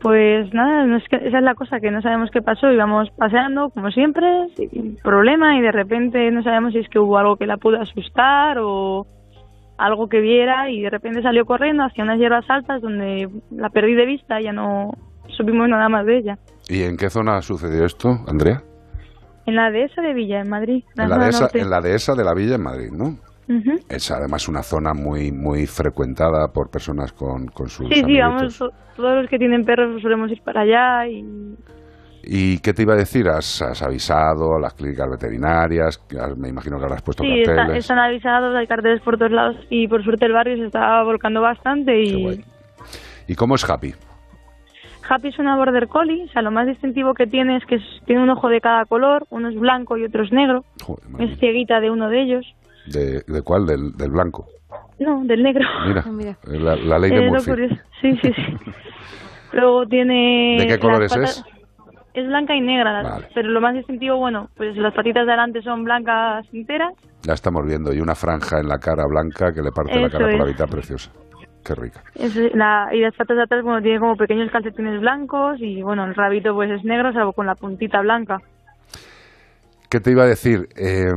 Pues 0.00 0.52
nada, 0.52 0.84
no 0.86 0.96
es 0.96 1.04
que, 1.08 1.16
esa 1.16 1.38
es 1.38 1.44
la 1.44 1.54
cosa, 1.54 1.80
que 1.80 1.90
no 1.90 2.02
sabemos 2.02 2.30
qué 2.30 2.40
pasó. 2.42 2.70
Íbamos 2.70 3.10
paseando, 3.16 3.70
como 3.70 3.90
siempre, 3.90 4.26
sin 4.56 4.96
problema, 4.96 5.56
y 5.56 5.62
de 5.62 5.72
repente 5.72 6.30
no 6.30 6.42
sabemos 6.42 6.72
si 6.72 6.80
es 6.80 6.88
que 6.88 6.98
hubo 6.98 7.18
algo 7.18 7.36
que 7.36 7.46
la 7.46 7.56
pudo 7.56 7.80
asustar 7.80 8.58
o 8.60 9.06
algo 9.78 10.08
que 10.08 10.20
viera, 10.20 10.68
y 10.70 10.82
de 10.82 10.90
repente 10.90 11.22
salió 11.22 11.46
corriendo 11.46 11.84
hacia 11.84 12.04
unas 12.04 12.18
hierbas 12.18 12.44
altas 12.50 12.82
donde 12.82 13.28
la 13.50 13.70
perdí 13.70 13.94
de 13.94 14.04
vista, 14.06 14.40
ya 14.40 14.52
no 14.52 14.90
supimos 15.28 15.68
nada 15.68 15.88
más 15.88 16.04
de 16.04 16.18
ella. 16.18 16.38
¿Y 16.68 16.82
en 16.82 16.96
qué 16.96 17.08
zona 17.08 17.40
sucedió 17.42 17.84
esto, 17.86 18.18
Andrea? 18.26 18.62
En 19.46 19.54
la 19.54 19.70
dehesa 19.70 20.02
de 20.02 20.12
Villa, 20.12 20.40
en 20.40 20.48
Madrid. 20.50 20.84
En 20.98 21.08
la, 21.08 21.16
dehesa, 21.18 21.40
norte. 21.42 21.60
en 21.60 21.70
la 21.70 21.80
dehesa 21.80 22.14
de 22.14 22.24
la 22.24 22.34
Villa 22.34 22.56
en 22.56 22.62
Madrid, 22.62 22.90
¿no? 22.92 23.16
Ujú. 23.48 23.78
Es 23.88 24.10
además 24.10 24.46
una 24.46 24.62
zona 24.62 24.92
muy 24.92 25.32
muy 25.32 25.66
frecuentada 25.66 26.48
por 26.52 26.70
personas 26.70 27.14
con, 27.14 27.46
con 27.46 27.68
sus 27.70 27.88
Sí, 27.88 28.02
sí, 28.04 28.18
vamos, 28.18 28.58
to- 28.58 28.70
todos 28.94 29.22
los 29.22 29.30
que 29.30 29.38
tienen 29.38 29.64
perros 29.64 30.02
solemos 30.02 30.30
ir 30.30 30.42
para 30.42 30.60
allá 30.62 31.06
y 31.06 31.22
¿Y 32.30 32.58
qué 32.58 32.74
te 32.74 32.82
iba 32.82 32.92
a 32.92 32.96
decir? 32.96 33.26
¿Has, 33.30 33.62
has 33.62 33.80
avisado 33.82 34.56
a 34.56 34.60
las 34.60 34.74
clínicas 34.74 35.08
veterinarias? 35.10 35.98
Me 36.36 36.48
imagino 36.50 36.78
que 36.78 36.84
habrás 36.84 37.00
puesto 37.00 37.22
sí, 37.24 37.40
está- 37.40 37.54
carteles. 37.56 37.84
están 37.84 37.98
avisados, 37.98 38.54
hay 38.54 38.66
carteles 38.66 39.00
por 39.00 39.16
todos 39.16 39.32
lados 39.32 39.56
y 39.70 39.88
por 39.88 40.04
suerte 40.04 40.26
el 40.26 40.32
barrio 40.34 40.58
se 40.58 40.66
está 40.66 41.02
volcando 41.04 41.40
bastante 41.40 42.02
y 42.02 42.44
¿Y 43.26 43.34
cómo 43.34 43.54
es 43.54 43.68
Happy? 43.68 43.94
Happy 45.08 45.28
es 45.28 45.38
una 45.38 45.56
border 45.56 45.88
collie, 45.88 46.24
o 46.24 46.28
sea, 46.28 46.42
lo 46.42 46.50
más 46.50 46.66
distintivo 46.66 47.14
que 47.14 47.26
tiene 47.26 47.56
es 47.56 47.64
que 47.64 47.76
es- 47.76 48.02
tiene 48.04 48.22
un 48.22 48.28
ojo 48.28 48.48
de 48.50 48.60
cada 48.60 48.84
color, 48.84 49.26
uno 49.30 49.48
es 49.48 49.58
blanco 49.58 49.96
y 49.96 50.04
otro 50.04 50.22
es 50.22 50.30
negro, 50.30 50.64
es 51.18 51.38
cieguita 51.38 51.80
de 51.80 51.90
uno 51.90 52.10
de 52.10 52.22
ellos, 52.22 52.44
¿De, 52.86 53.22
de 53.26 53.42
cuál? 53.42 53.64
Del, 53.66 53.92
del 53.96 54.10
blanco. 54.10 54.46
no, 54.98 55.22
del 55.24 55.42
negro. 55.42 55.66
Mira, 56.10 56.36
la, 56.44 56.76
la 56.76 56.98
ley 56.98 57.10
de 57.10 57.22
lo 57.24 57.32
Murphy. 57.32 57.68
Sí, 58.02 58.18
sí, 58.22 58.32
sí. 58.34 58.42
Luego 59.52 59.86
tiene... 59.86 60.56
¿De 60.60 60.66
qué 60.66 60.78
colores 60.78 61.10
patas- 61.10 61.38
es? 61.38 61.57
Es 62.18 62.26
blanca 62.26 62.54
y 62.54 62.60
negra, 62.60 63.02
Vale. 63.02 63.28
pero 63.32 63.48
lo 63.48 63.60
más 63.60 63.74
distintivo, 63.74 64.16
bueno, 64.16 64.48
pues 64.56 64.76
las 64.76 64.92
patitas 64.92 65.24
de 65.24 65.32
adelante 65.32 65.62
son 65.62 65.84
blancas 65.84 66.44
enteras 66.52 66.94
La 67.24 67.34
estamos 67.34 67.64
viendo. 67.64 67.92
Y 67.92 68.00
una 68.00 68.14
franja 68.16 68.58
en 68.58 68.66
la 68.66 68.78
cara 68.78 69.04
blanca 69.06 69.52
que 69.52 69.62
le 69.62 69.70
parte 69.70 70.00
la 70.00 70.10
cara 70.10 70.24
por 70.24 70.38
la 70.38 70.44
es. 70.44 70.50
mitad 70.50 70.68
preciosa. 70.68 71.12
Qué 71.64 71.74
rica. 71.74 72.02
Es 72.16 72.34
la, 72.54 72.88
y 72.92 73.00
las 73.00 73.14
patas 73.14 73.36
de 73.36 73.42
atrás, 73.44 73.62
bueno, 73.62 73.80
tiene 73.82 74.00
como 74.00 74.16
pequeños 74.16 74.50
calcetines 74.50 75.00
blancos 75.00 75.60
y, 75.60 75.80
bueno, 75.82 76.04
el 76.06 76.14
rabito 76.14 76.54
pues 76.54 76.70
es 76.70 76.82
negro, 76.84 77.12
salvo 77.12 77.32
con 77.32 77.46
la 77.46 77.54
puntita 77.54 78.00
blanca. 78.00 78.40
¿Qué 79.88 80.00
te 80.00 80.10
iba 80.10 80.24
a 80.24 80.26
decir? 80.26 80.68
Eh, 80.76 81.12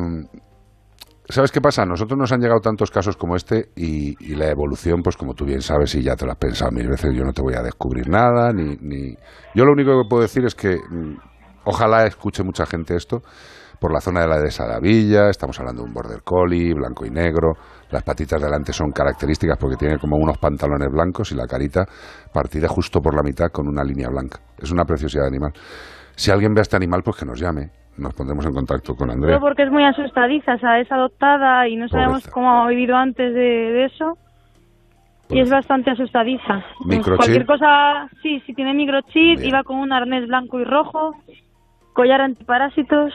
¿Sabes 1.32 1.50
qué 1.54 1.62
pasa? 1.62 1.86
Nosotros 1.86 2.20
nos 2.20 2.34
han 2.34 2.42
llegado 2.42 2.60
tantos 2.60 2.92
casos 2.92 3.16
como 3.16 3.38
este 3.38 3.70
y, 3.78 4.36
la 4.36 4.50
evolución, 4.50 5.02
pues 5.02 5.16
como 5.16 5.34
tú 5.34 5.46
bien 5.46 5.62
sabes 5.62 5.96
y 5.96 6.04
ya 6.04 6.14
te 6.18 6.26
lo 6.26 6.34
has 6.34 6.38
pensado 6.38 6.72
mil 6.72 6.90
veces, 6.90 7.16
yo 7.16 7.24
no 7.24 7.32
te 7.32 7.42
voy 7.42 7.54
a 7.54 7.62
descubrir 7.62 8.10
nada, 8.10 8.52
ni... 8.52 8.76
ni... 8.82 9.16
Yo 9.56 9.64
lo 9.64 9.72
único 9.72 9.92
que 9.92 10.10
puedo 10.10 10.24
decir 10.24 10.44
es 10.44 10.56
que 10.56 10.76
mm, 10.76 11.16
ojalá 11.64 12.06
escuche 12.06 12.44
mucha 12.44 12.66
gente 12.66 12.98
esto 12.98 13.22
por 13.80 13.94
la 13.94 14.02
zona 14.02 14.22
de 14.22 14.28
la 14.28 14.40
de 14.40 14.52
la 14.68 14.80
villa, 14.82 15.30
estamos 15.30 15.58
hablando 15.58 15.84
de 15.84 15.88
un 15.88 15.94
border 15.94 16.22
collie, 16.22 16.74
blanco 16.74 17.06
y 17.06 17.10
negro, 17.10 17.54
las 17.90 18.04
patitas 18.04 18.42
de 18.42 18.48
delante 18.48 18.74
son 18.74 18.92
características 18.92 19.58
porque 19.58 19.78
tiene 19.78 19.98
como 20.00 20.18
unos 20.18 20.38
pantalones 20.38 20.90
blancos 20.92 21.32
y 21.32 21.36
la 21.36 21.48
carita 21.48 21.86
partida 22.34 22.68
justo 22.68 23.00
por 23.00 23.16
la 23.16 23.24
mitad 23.24 23.48
con 23.54 23.70
una 23.70 23.86
línea 23.86 24.10
blanca. 24.10 24.42
Es 24.58 24.70
una 24.70 24.84
preciosidad 24.84 25.24
de 25.24 25.30
animal. 25.30 25.54
Si 26.14 26.30
alguien 26.30 26.54
ve 26.54 26.60
a 26.60 26.64
este 26.64 26.76
animal, 26.76 27.02
pues 27.04 27.18
que 27.18 27.26
nos 27.26 27.40
llame, 27.40 27.72
nos 27.98 28.14
pondremos 28.14 28.46
en 28.46 28.54
contacto 28.54 28.96
con 28.96 29.12
Andrea. 29.12 29.38
Todo 29.38 29.48
porque 29.48 29.64
es 29.64 29.72
muy 29.72 29.84
asustadiza, 29.84 30.56
o 30.56 30.60
sea, 30.60 30.80
es 30.80 30.92
adoptada 30.92 31.68
y 31.68 31.76
no 31.76 31.88
sabemos 31.88 32.28
cómo 32.28 32.50
ha 32.64 32.68
vivido 32.70 32.96
antes 32.96 33.34
de, 33.34 33.40
de 33.42 33.86
eso. 33.86 34.18
Y 35.30 35.40
es 35.40 35.50
bastante 35.50 35.92
asustadiza. 35.92 36.62
Microchip. 36.86 37.18
Cualquier 37.18 37.46
cosa, 37.46 38.10
sí, 38.22 38.42
sí 38.46 38.54
tiene 38.54 38.74
microchip, 38.74 39.40
iba 39.42 39.64
con 39.64 39.78
un 39.78 39.94
arnés 39.94 40.28
blanco 40.28 40.60
y 40.60 40.66
rojo, 40.66 41.16
collar 41.94 42.20
antiparásitos. 42.22 43.14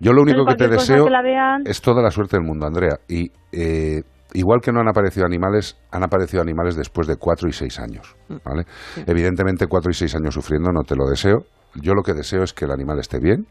Yo 0.00 0.12
lo 0.12 0.22
único 0.22 0.44
que 0.44 0.56
te 0.56 0.68
deseo 0.68 1.04
que 1.04 1.10
la 1.10 1.22
vean- 1.22 1.62
es 1.64 1.80
toda 1.80 2.02
la 2.02 2.10
suerte 2.10 2.36
del 2.36 2.44
mundo, 2.44 2.66
Andrea. 2.66 2.98
Y 3.08 3.30
eh, 3.52 4.02
igual 4.34 4.60
que 4.60 4.72
no 4.72 4.80
han 4.80 4.88
aparecido 4.88 5.24
animales, 5.24 5.80
han 5.92 6.02
aparecido 6.02 6.42
animales 6.42 6.76
después 6.76 7.06
de 7.06 7.16
cuatro 7.16 7.48
y 7.48 7.52
seis 7.52 7.78
años. 7.78 8.16
¿vale? 8.44 8.64
Evidentemente, 9.06 9.66
cuatro 9.68 9.90
y 9.90 9.94
seis 9.94 10.14
años 10.16 10.34
sufriendo 10.34 10.72
no 10.72 10.82
te 10.82 10.96
lo 10.96 11.06
deseo. 11.08 11.44
Yo 11.74 11.94
lo 11.94 12.02
que 12.02 12.12
deseo 12.14 12.42
es 12.42 12.52
que 12.52 12.64
el 12.66 12.70
animal 12.70 12.98
esté 12.98 13.18
bien, 13.18 13.46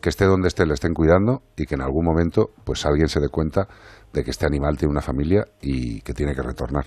que 0.00 0.08
esté 0.08 0.24
donde 0.26 0.48
esté, 0.48 0.66
le 0.66 0.74
estén 0.74 0.92
cuidando 0.94 1.42
y 1.56 1.66
que 1.66 1.74
en 1.76 1.80
algún 1.80 2.04
momento 2.04 2.50
pues 2.64 2.84
alguien 2.84 3.08
se 3.08 3.20
dé 3.20 3.28
cuenta 3.28 3.68
de 4.12 4.22
que 4.22 4.30
este 4.30 4.46
animal 4.46 4.76
tiene 4.76 4.92
una 4.92 5.00
familia 5.00 5.44
y 5.62 6.00
que 6.02 6.12
tiene 6.12 6.34
que 6.34 6.42
retornar. 6.42 6.84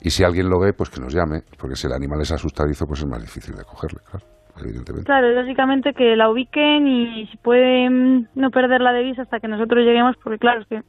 Y 0.00 0.10
si 0.10 0.22
alguien 0.24 0.48
lo 0.48 0.58
ve, 0.60 0.72
pues 0.72 0.90
que 0.90 1.00
nos 1.00 1.12
llame, 1.14 1.42
porque 1.58 1.76
si 1.76 1.86
el 1.86 1.92
animal 1.92 2.20
es 2.20 2.30
asustadizo, 2.32 2.86
pues 2.86 3.00
es 3.00 3.06
más 3.06 3.20
difícil 3.20 3.54
de 3.56 3.64
cogerle, 3.64 4.00
claro, 4.08 4.24
evidentemente. 4.60 5.04
Claro, 5.06 5.28
es 5.28 5.36
básicamente 5.36 5.92
que 5.92 6.14
la 6.16 6.30
ubiquen 6.30 6.86
y 6.86 7.26
si 7.28 7.36
pueden 7.38 8.28
no 8.34 8.50
perderla 8.50 8.92
de 8.92 9.02
vista 9.02 9.22
hasta 9.22 9.40
que 9.40 9.48
nosotros 9.48 9.84
lleguemos, 9.84 10.16
porque 10.22 10.38
claro, 10.38 10.62
es 10.62 10.66
que 10.68 10.82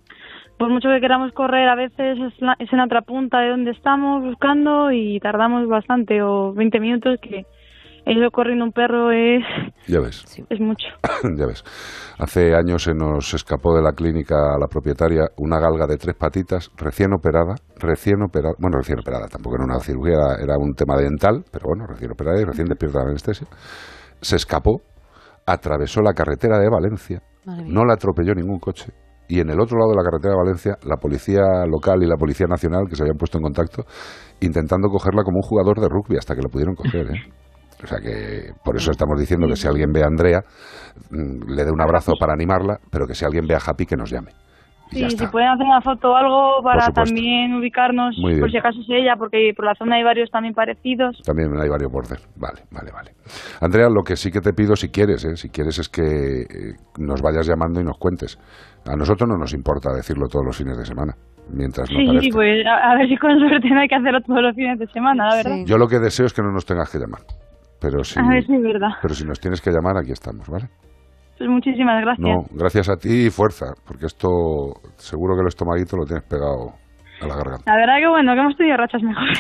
por 0.58 0.70
mucho 0.70 0.90
que 0.90 1.02
queramos 1.02 1.32
correr, 1.34 1.68
a 1.68 1.76
veces 1.76 2.18
es, 2.20 2.41
la- 2.41 2.56
es 2.60 2.72
en 2.72 2.80
otra 2.80 3.02
punta 3.02 3.40
de 3.40 3.50
donde 3.50 3.72
estamos 3.72 4.24
buscando 4.24 4.91
y 4.91 5.20
tardamos 5.20 5.68
bastante, 5.68 6.22
o 6.22 6.54
20 6.54 6.80
minutos, 6.80 7.20
que 7.22 7.45
eso 8.05 8.31
corriendo 8.31 8.65
un 8.65 8.71
perro 8.71 9.11
es, 9.11 9.43
Ya 9.88 9.99
ves. 9.99 10.23
es 10.49 10.59
mucho. 10.59 10.88
ya 11.38 11.45
ves. 11.45 11.63
Hace 12.17 12.55
años 12.55 12.84
se 12.84 12.93
nos 12.93 13.34
escapó 13.34 13.75
de 13.75 13.81
la 13.81 13.93
clínica 13.93 14.35
a 14.55 14.59
la 14.59 14.67
propietaria 14.67 15.27
una 15.38 15.59
galga 15.59 15.88
de 15.88 15.97
tres 15.97 16.15
patitas 16.15 16.69
recién 16.77 17.13
operada, 17.13 17.55
recién 17.77 18.21
operada, 18.21 18.55
bueno, 18.59 18.77
recién 18.77 18.99
operada, 18.99 19.27
tampoco 19.27 19.55
era 19.55 19.65
una 19.65 19.80
cirugía, 19.80 20.35
era, 20.41 20.57
un 20.57 20.73
tema 20.73 20.97
dental, 20.97 21.43
pero 21.51 21.65
bueno, 21.67 21.85
recién 21.88 22.11
operada 22.11 22.41
y 22.41 22.45
recién 22.45 22.67
despierta 22.67 22.99
de 22.99 23.05
la 23.05 23.09
anestesia. 23.11 23.47
Se 24.21 24.35
escapó, 24.35 24.81
atravesó 25.45 26.01
la 26.01 26.13
carretera 26.13 26.59
de 26.59 26.69
Valencia, 26.69 27.21
no 27.45 27.85
la 27.85 27.93
atropelló 27.93 28.34
ningún 28.34 28.59
coche. 28.59 28.91
Y 29.27 29.39
en 29.39 29.49
el 29.49 29.59
otro 29.59 29.77
lado 29.77 29.91
de 29.91 29.97
la 29.97 30.03
carretera 30.03 30.34
de 30.34 30.38
Valencia, 30.43 30.77
la 30.84 30.97
policía 30.97 31.65
local 31.65 32.03
y 32.03 32.07
la 32.07 32.17
policía 32.17 32.45
nacional, 32.45 32.88
que 32.89 32.95
se 32.95 33.03
habían 33.03 33.17
puesto 33.17 33.38
en 33.38 33.43
contacto, 33.43 33.84
intentando 34.41 34.89
cogerla 34.89 35.23
como 35.23 35.38
un 35.38 35.47
jugador 35.47 35.80
de 35.80 35.88
rugby 35.88 36.17
hasta 36.17 36.35
que 36.35 36.41
la 36.41 36.49
pudieron 36.49 36.75
coger. 36.75 37.07
¿eh? 37.07 37.21
O 37.84 37.88
sea 37.88 37.99
que 37.99 38.51
por 38.64 38.76
eso 38.77 38.91
estamos 38.91 39.19
diciendo 39.19 39.47
que 39.47 39.55
si 39.55 39.68
alguien 39.68 39.91
ve 39.91 40.03
a 40.03 40.07
Andrea, 40.07 40.39
mm, 41.11 41.51
le 41.51 41.65
dé 41.65 41.72
un 41.72 41.81
abrazo 41.81 42.14
para 42.19 42.34
animarla, 42.34 42.77
pero 42.91 43.05
que 43.05 43.14
si 43.15 43.26
alguien 43.26 43.45
ve 43.47 43.55
a 43.55 43.60
Happy, 43.65 43.85
que 43.85 43.95
nos 43.97 44.10
llame. 44.10 44.31
Sí, 44.91 45.10
si 45.10 45.26
pueden 45.27 45.47
hacer 45.49 45.65
una 45.65 45.81
foto 45.81 46.11
o 46.11 46.15
algo 46.15 46.61
para 46.64 46.91
también 46.91 47.55
ubicarnos, 47.55 48.15
Muy 48.19 48.34
bien. 48.34 48.41
por 48.41 48.51
si 48.51 48.57
acaso 48.57 48.80
es 48.80 48.85
ella, 48.89 49.15
porque 49.18 49.51
por 49.55 49.65
la 49.65 49.73
zona 49.73 49.95
hay 49.95 50.03
varios 50.03 50.30
también 50.30 50.53
parecidos. 50.53 51.19
También 51.26 51.49
hay 51.60 51.68
varios 51.68 51.91
bordes. 51.91 52.22
Vale, 52.35 52.61
vale, 52.69 52.91
vale. 52.91 53.11
Andrea, 53.60 53.89
lo 53.89 54.03
que 54.03 54.15
sí 54.15 54.30
que 54.30 54.39
te 54.39 54.53
pido, 54.53 54.76
si 54.76 54.89
quieres, 54.89 55.26
¿eh? 55.26 55.35
si 55.35 55.49
quieres 55.49 55.80
es 55.80 55.89
que 55.89 56.41
eh, 56.41 56.45
nos 56.99 57.23
vayas 57.23 57.47
llamando 57.47 57.81
y 57.81 57.84
nos 57.84 57.97
cuentes. 57.97 58.38
A 58.85 58.95
nosotros 58.95 59.27
no 59.27 59.35
nos 59.35 59.53
importa 59.55 59.89
decirlo 59.95 60.27
todos 60.27 60.45
los 60.45 60.55
fines 60.57 60.77
de 60.77 60.85
semana, 60.85 61.14
mientras 61.49 61.89
no 61.89 61.97
Sí, 61.97 62.05
parezca. 62.05 62.35
pues 62.35 62.65
a, 62.68 62.91
a 62.91 62.95
ver 62.97 63.07
si 63.10 63.18
con 63.18 63.39
suerte 63.39 63.69
no 63.72 63.80
hay 63.80 63.88
que 63.88 63.95
hacerlo 63.95 64.19
todos 64.22 64.43
los 64.43 64.55
fines 64.55 64.77
de 64.77 64.85
semana, 64.88 65.27
la 65.30 65.35
verdad. 65.38 65.55
Yo 65.65 65.77
lo 65.80 65.88
que 65.88 65.97
deseo 65.97 66.27
es 66.27 66.34
que 66.34 66.43
no 66.43 66.51
nos 66.51 66.68
tengas 66.68 66.91
que 66.91 66.99
llamar. 66.99 67.22
Pero 67.84 68.01
si, 68.05 68.18
A 68.18 68.23
ver 68.23 68.45
si 68.45 68.55
es 68.55 68.61
verdad. 68.64 68.91
pero 69.01 69.14
si 69.14 69.26
nos 69.26 69.39
tienes 69.41 69.60
que 69.60 69.69
llamar, 69.69 69.97
aquí 69.97 70.14
estamos, 70.14 70.47
¿vale? 70.47 70.69
Pues 71.38 71.49
muchísimas 71.49 72.01
gracias. 72.01 72.26
No, 72.26 72.45
gracias 72.51 72.88
a 72.88 72.95
ti 72.95 73.26
y 73.26 73.30
fuerza, 73.30 73.73
porque 73.85 74.05
esto 74.05 74.30
seguro 74.95 75.35
que 75.35 75.41
el 75.41 75.47
estomaguito 75.47 75.97
lo 75.97 76.05
tienes 76.05 76.23
pegado 76.23 76.72
a 77.22 77.27
la 77.27 77.35
garganta. 77.35 77.64
La 77.69 77.76
verdad 77.76 77.97
que 77.99 78.07
bueno, 78.07 78.34
que 78.34 78.39
hemos 78.39 78.55
tenido 78.55 78.77
rachas 78.77 79.01
mejores. 79.03 79.39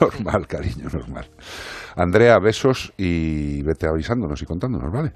normal, 0.00 0.46
cariño, 0.46 0.88
normal. 0.92 1.26
Andrea, 1.96 2.38
besos 2.38 2.92
y 2.96 3.62
vete 3.64 3.88
avisándonos 3.88 4.40
y 4.40 4.46
contándonos, 4.46 4.92
¿vale? 4.92 5.12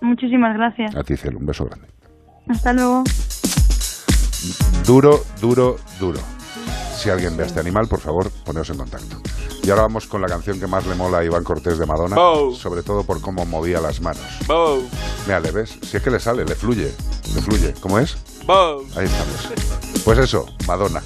Muchísimas 0.00 0.56
gracias. 0.56 0.96
A 0.96 1.02
ti, 1.04 1.16
cielo, 1.16 1.38
un 1.38 1.46
beso 1.46 1.66
grande. 1.66 1.86
Hasta 2.48 2.72
luego. 2.72 3.04
Duro, 4.84 5.10
duro, 5.40 5.76
duro. 6.00 6.18
Si 6.96 7.10
alguien 7.10 7.36
ve 7.36 7.44
a 7.44 7.46
este 7.46 7.60
animal, 7.60 7.86
por 7.88 8.00
favor, 8.00 8.26
poneos 8.44 8.70
en 8.70 8.78
contacto. 8.78 9.16
Y 9.68 9.70
ahora 9.70 9.82
vamos 9.82 10.06
con 10.06 10.22
la 10.22 10.28
canción 10.28 10.58
que 10.58 10.66
más 10.66 10.86
le 10.86 10.94
mola 10.94 11.18
a 11.18 11.24
Iván 11.24 11.44
Cortés 11.44 11.76
de 11.76 11.84
Madonna, 11.84 12.16
Bow. 12.16 12.54
sobre 12.54 12.82
todo 12.82 13.04
por 13.04 13.20
cómo 13.20 13.44
movía 13.44 13.82
las 13.82 14.00
manos. 14.00 14.22
Bow, 14.46 14.82
Mira, 15.26 15.40
¿le 15.40 15.50
ves? 15.50 15.78
Si 15.82 15.98
es 15.98 16.02
que 16.02 16.10
le 16.10 16.18
sale, 16.18 16.46
le 16.46 16.54
fluye, 16.54 16.90
le 17.34 17.42
fluye. 17.42 17.74
¿Cómo 17.78 17.98
es? 17.98 18.16
bow. 18.46 18.82
Ahí 18.96 19.04
estamos. 19.04 20.02
Pues 20.06 20.18
eso, 20.20 20.46
Madonna. 20.66 21.02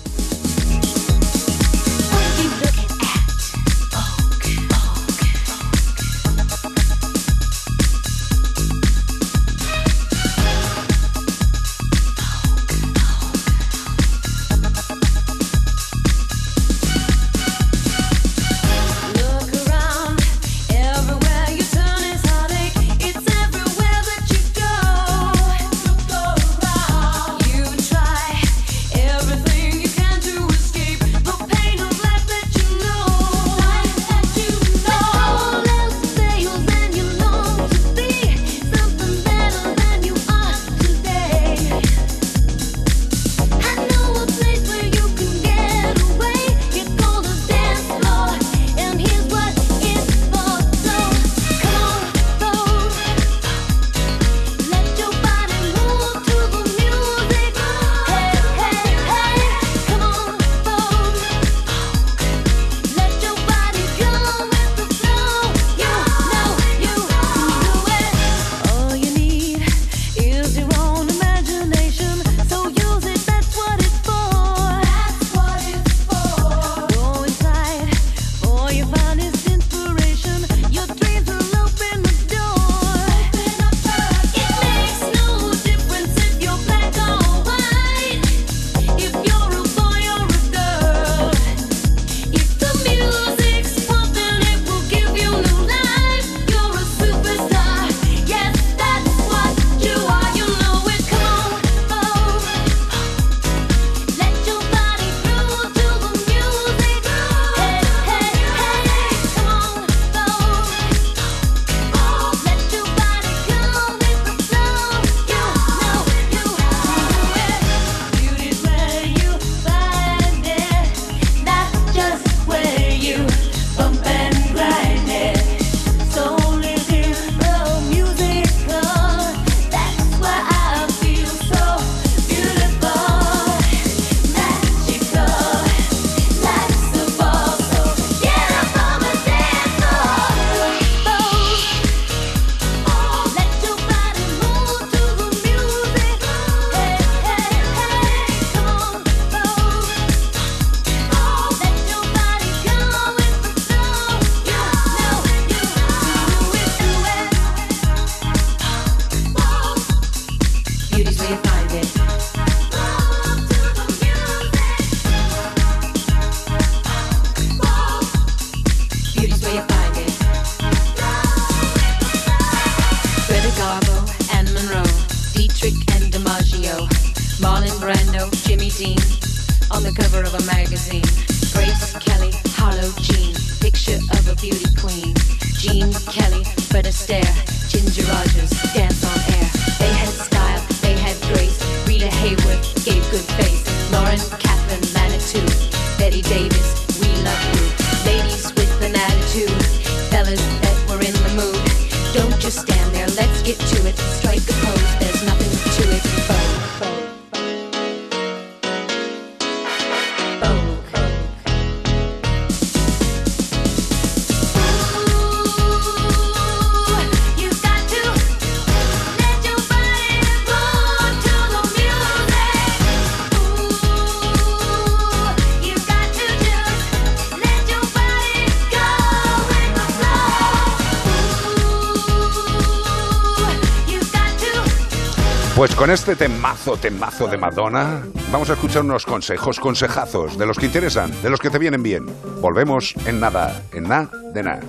Este 235.93 236.17
temazo, 236.17 236.79
temazo 236.79 237.27
de 237.27 237.37
Madonna, 237.37 238.03
vamos 238.31 238.49
a 238.49 238.55
escuchar 238.55 238.83
unos 238.83 239.05
consejos, 239.05 239.61
consejazos, 239.61 240.39
de 240.39 240.47
los 240.47 240.59
que 240.59 240.67
interesan, 240.67 241.13
de 241.23 241.29
los 241.29 241.39
que 241.39 241.51
te 241.51 241.59
vienen 241.59 241.83
bien. 241.83 242.07
Volvemos 242.41 242.95
en 243.05 243.21
nada, 243.21 243.63
en 243.73 243.85
nada 243.85 244.11
de 244.33 244.43
nada. 244.43 244.61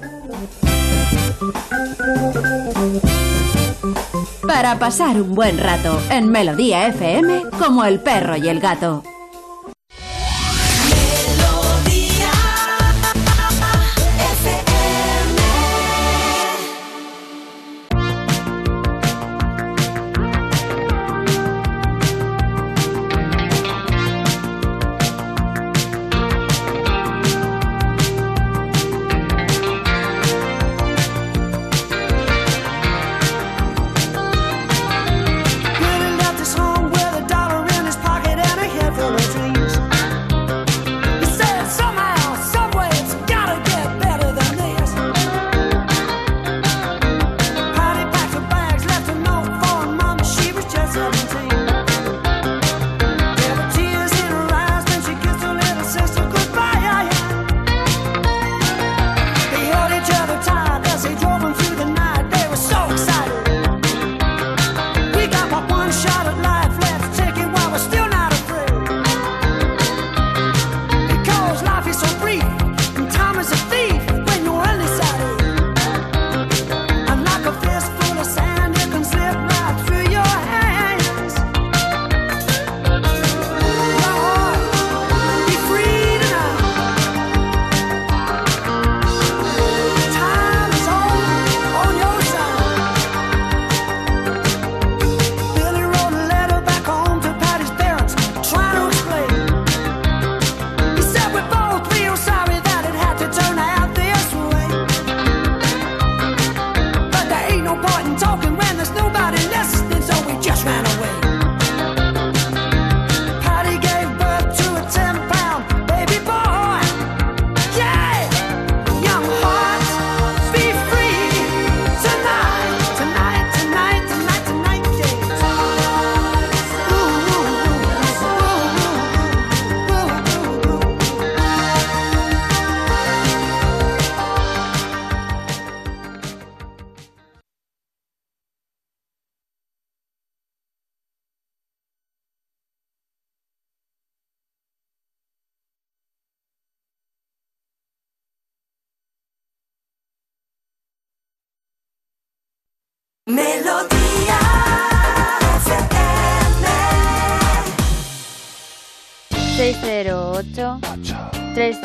Para 4.46 4.78
pasar 4.78 5.22
un 5.22 5.34
buen 5.34 5.58
rato 5.58 5.98
en 6.10 6.30
Melodía 6.30 6.88
FM 6.88 7.44
como 7.58 7.86
el 7.86 8.02
perro 8.02 8.36
y 8.36 8.50
el 8.50 8.60
gato. 8.60 9.04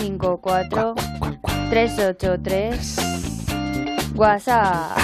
354 0.08 0.94
383 1.68 2.96
WhatsApp. 4.16 4.96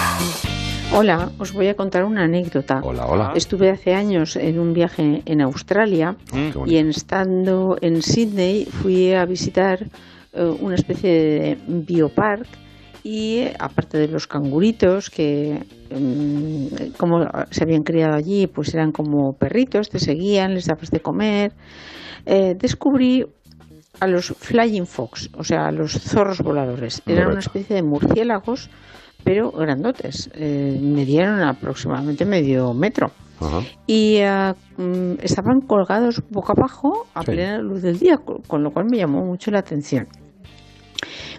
Hola, 0.94 1.31
os 1.39 1.52
voy 1.52 1.68
a 1.68 1.74
contar 1.74 2.05
una 2.05 2.24
anécdota. 2.24 2.81
Hola, 2.82 3.06
hola. 3.06 3.32
Estuve 3.35 3.68
hace 3.70 3.94
años 3.94 4.36
en 4.36 4.59
un 4.59 4.72
viaje 4.72 5.20
en 5.26 5.43
Australia 5.43 6.16
Mm, 6.32 6.66
y 6.66 6.78
en 6.78 6.89
estando 6.89 7.76
en 7.82 8.01
Sydney 8.01 8.64
fui 8.64 9.12
a 9.12 9.26
visitar 9.26 9.85
eh, 10.32 10.56
una 10.60 10.76
especie 10.76 11.10
de 11.10 11.59
biopark 11.66 12.47
y 13.02 13.43
aparte 13.59 13.98
de 13.98 14.09
los 14.09 14.26
canguritos 14.26 15.10
que 15.10 15.62
mm, 15.94 16.93
como 16.97 17.28
se 17.51 17.62
habían 17.62 17.82
criado 17.82 18.14
allí 18.14 18.47
pues 18.47 18.72
eran 18.72 18.90
como 18.90 19.35
perritos, 19.35 19.90
te 19.90 19.98
seguían, 19.98 20.55
les 20.55 20.64
dabas 20.64 20.90
de 20.90 21.01
comer, 21.01 21.52
eh, 22.24 22.56
descubrí 22.59 23.26
a 24.01 24.07
los 24.07 24.27
flying 24.39 24.87
fox, 24.87 25.31
o 25.37 25.45
sea, 25.45 25.66
a 25.66 25.73
los 25.73 25.93
zorros 25.93 26.41
voladores. 26.41 27.03
Eran 27.07 27.31
una 27.31 27.39
especie 27.41 27.77
de 27.77 27.83
murciélagos, 27.83 28.71
pero 29.23 29.51
grandotes. 29.53 30.31
Eh, 30.35 30.79
medieron 30.83 31.41
aproximadamente 31.43 32.25
medio 32.25 32.75
metro. 32.75 33.11
Ajá. 33.41 33.61
Y 33.87 34.21
mm, 34.77 35.15
estaban 35.23 35.61
colgados 35.61 36.23
boca 36.31 36.53
abajo 36.57 37.07
a 37.15 37.21
Sí. 37.23 37.33
plena 37.33 37.59
luz 37.59 37.83
del 37.83 37.99
día, 37.99 38.19
con, 38.19 38.62
lo 38.62 38.71
cual 38.71 38.87
me 38.91 38.99
llamó 38.99 39.25
mucho 39.25 39.51
la 39.51 39.59
atención. 39.61 40.07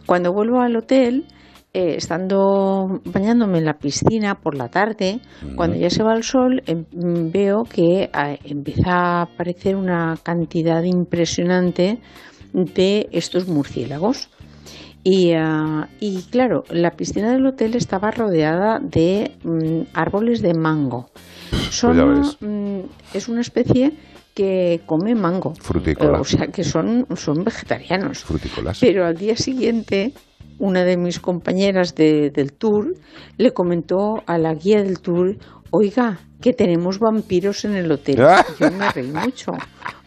Cuando 0.06 0.32
vuelvo 0.34 0.62
al 0.62 0.76
hotel, 0.76 1.26
eh, 1.74 1.96
estando 1.98 3.02
bañándome 3.06 3.58
en 3.58 3.66
la 3.66 3.74
piscina 3.74 4.36
por 4.36 4.56
la 4.56 4.70
tarde, 4.70 5.20
cuando 5.56 5.78
ya 5.78 5.90
se 5.90 6.04
va 6.04 6.14
el 6.16 6.24
sol, 6.24 6.62
em- 6.68 6.86
mm, 6.92 7.32
veo 7.32 7.64
que 7.64 8.10
ah, 8.14 8.36
empieza 8.44 8.92
a 8.92 9.22
aparecer 9.24 9.76
una 9.76 10.16
cantidad 10.24 10.84
impresionante 10.84 12.00
de 12.56 13.08
estos 13.12 13.48
murciélagos. 13.48 14.30
Y, 15.04 15.34
ah, 15.34 15.88
y 16.00 16.24
claro, 16.32 16.64
la 16.70 16.92
piscina 16.92 17.32
del 17.32 17.46
hotel 17.46 17.76
estaba 17.76 18.10
rodeada 18.10 18.80
de 18.80 19.32
mm, 19.44 19.82
árboles 19.94 20.42
de 20.42 20.54
mango. 20.56 21.10
Son, 21.70 21.96
Pues 21.96 22.38
ves. 22.40 22.50
mm, 22.50 22.80
es 23.14 23.28
una 23.28 23.42
especie 23.42 23.92
que 24.34 24.82
come 24.88 25.14
mango. 25.14 25.54
Frutícola. 25.62 26.20
O 26.20 26.24
sea, 26.24 26.48
que 26.48 26.64
son, 26.64 27.06
son 27.16 27.44
vegetarianos. 27.44 28.24
Frutícolas. 28.24 28.80
Pero 28.80 29.06
al 29.06 29.16
día 29.16 29.38
siguiente, 29.38 30.14
una 30.58 30.84
de 30.84 30.98
mis 30.98 31.20
compañeras 31.20 31.94
de- 31.96 32.32
del 32.32 32.54
tour 32.54 32.96
le 33.38 33.52
comentó 33.54 34.24
a 34.26 34.38
la 34.40 34.54
guía 34.56 34.82
del 34.82 35.02
tour, 35.02 35.38
oiga, 35.70 36.20
que 36.42 36.54
tenemos 36.54 36.98
vampiros 37.00 37.64
en 37.66 37.76
el 37.76 37.92
hotel. 37.92 38.18
Yo 38.60 38.72
me 38.72 38.90
reí 38.92 39.12
mucho. 39.12 39.52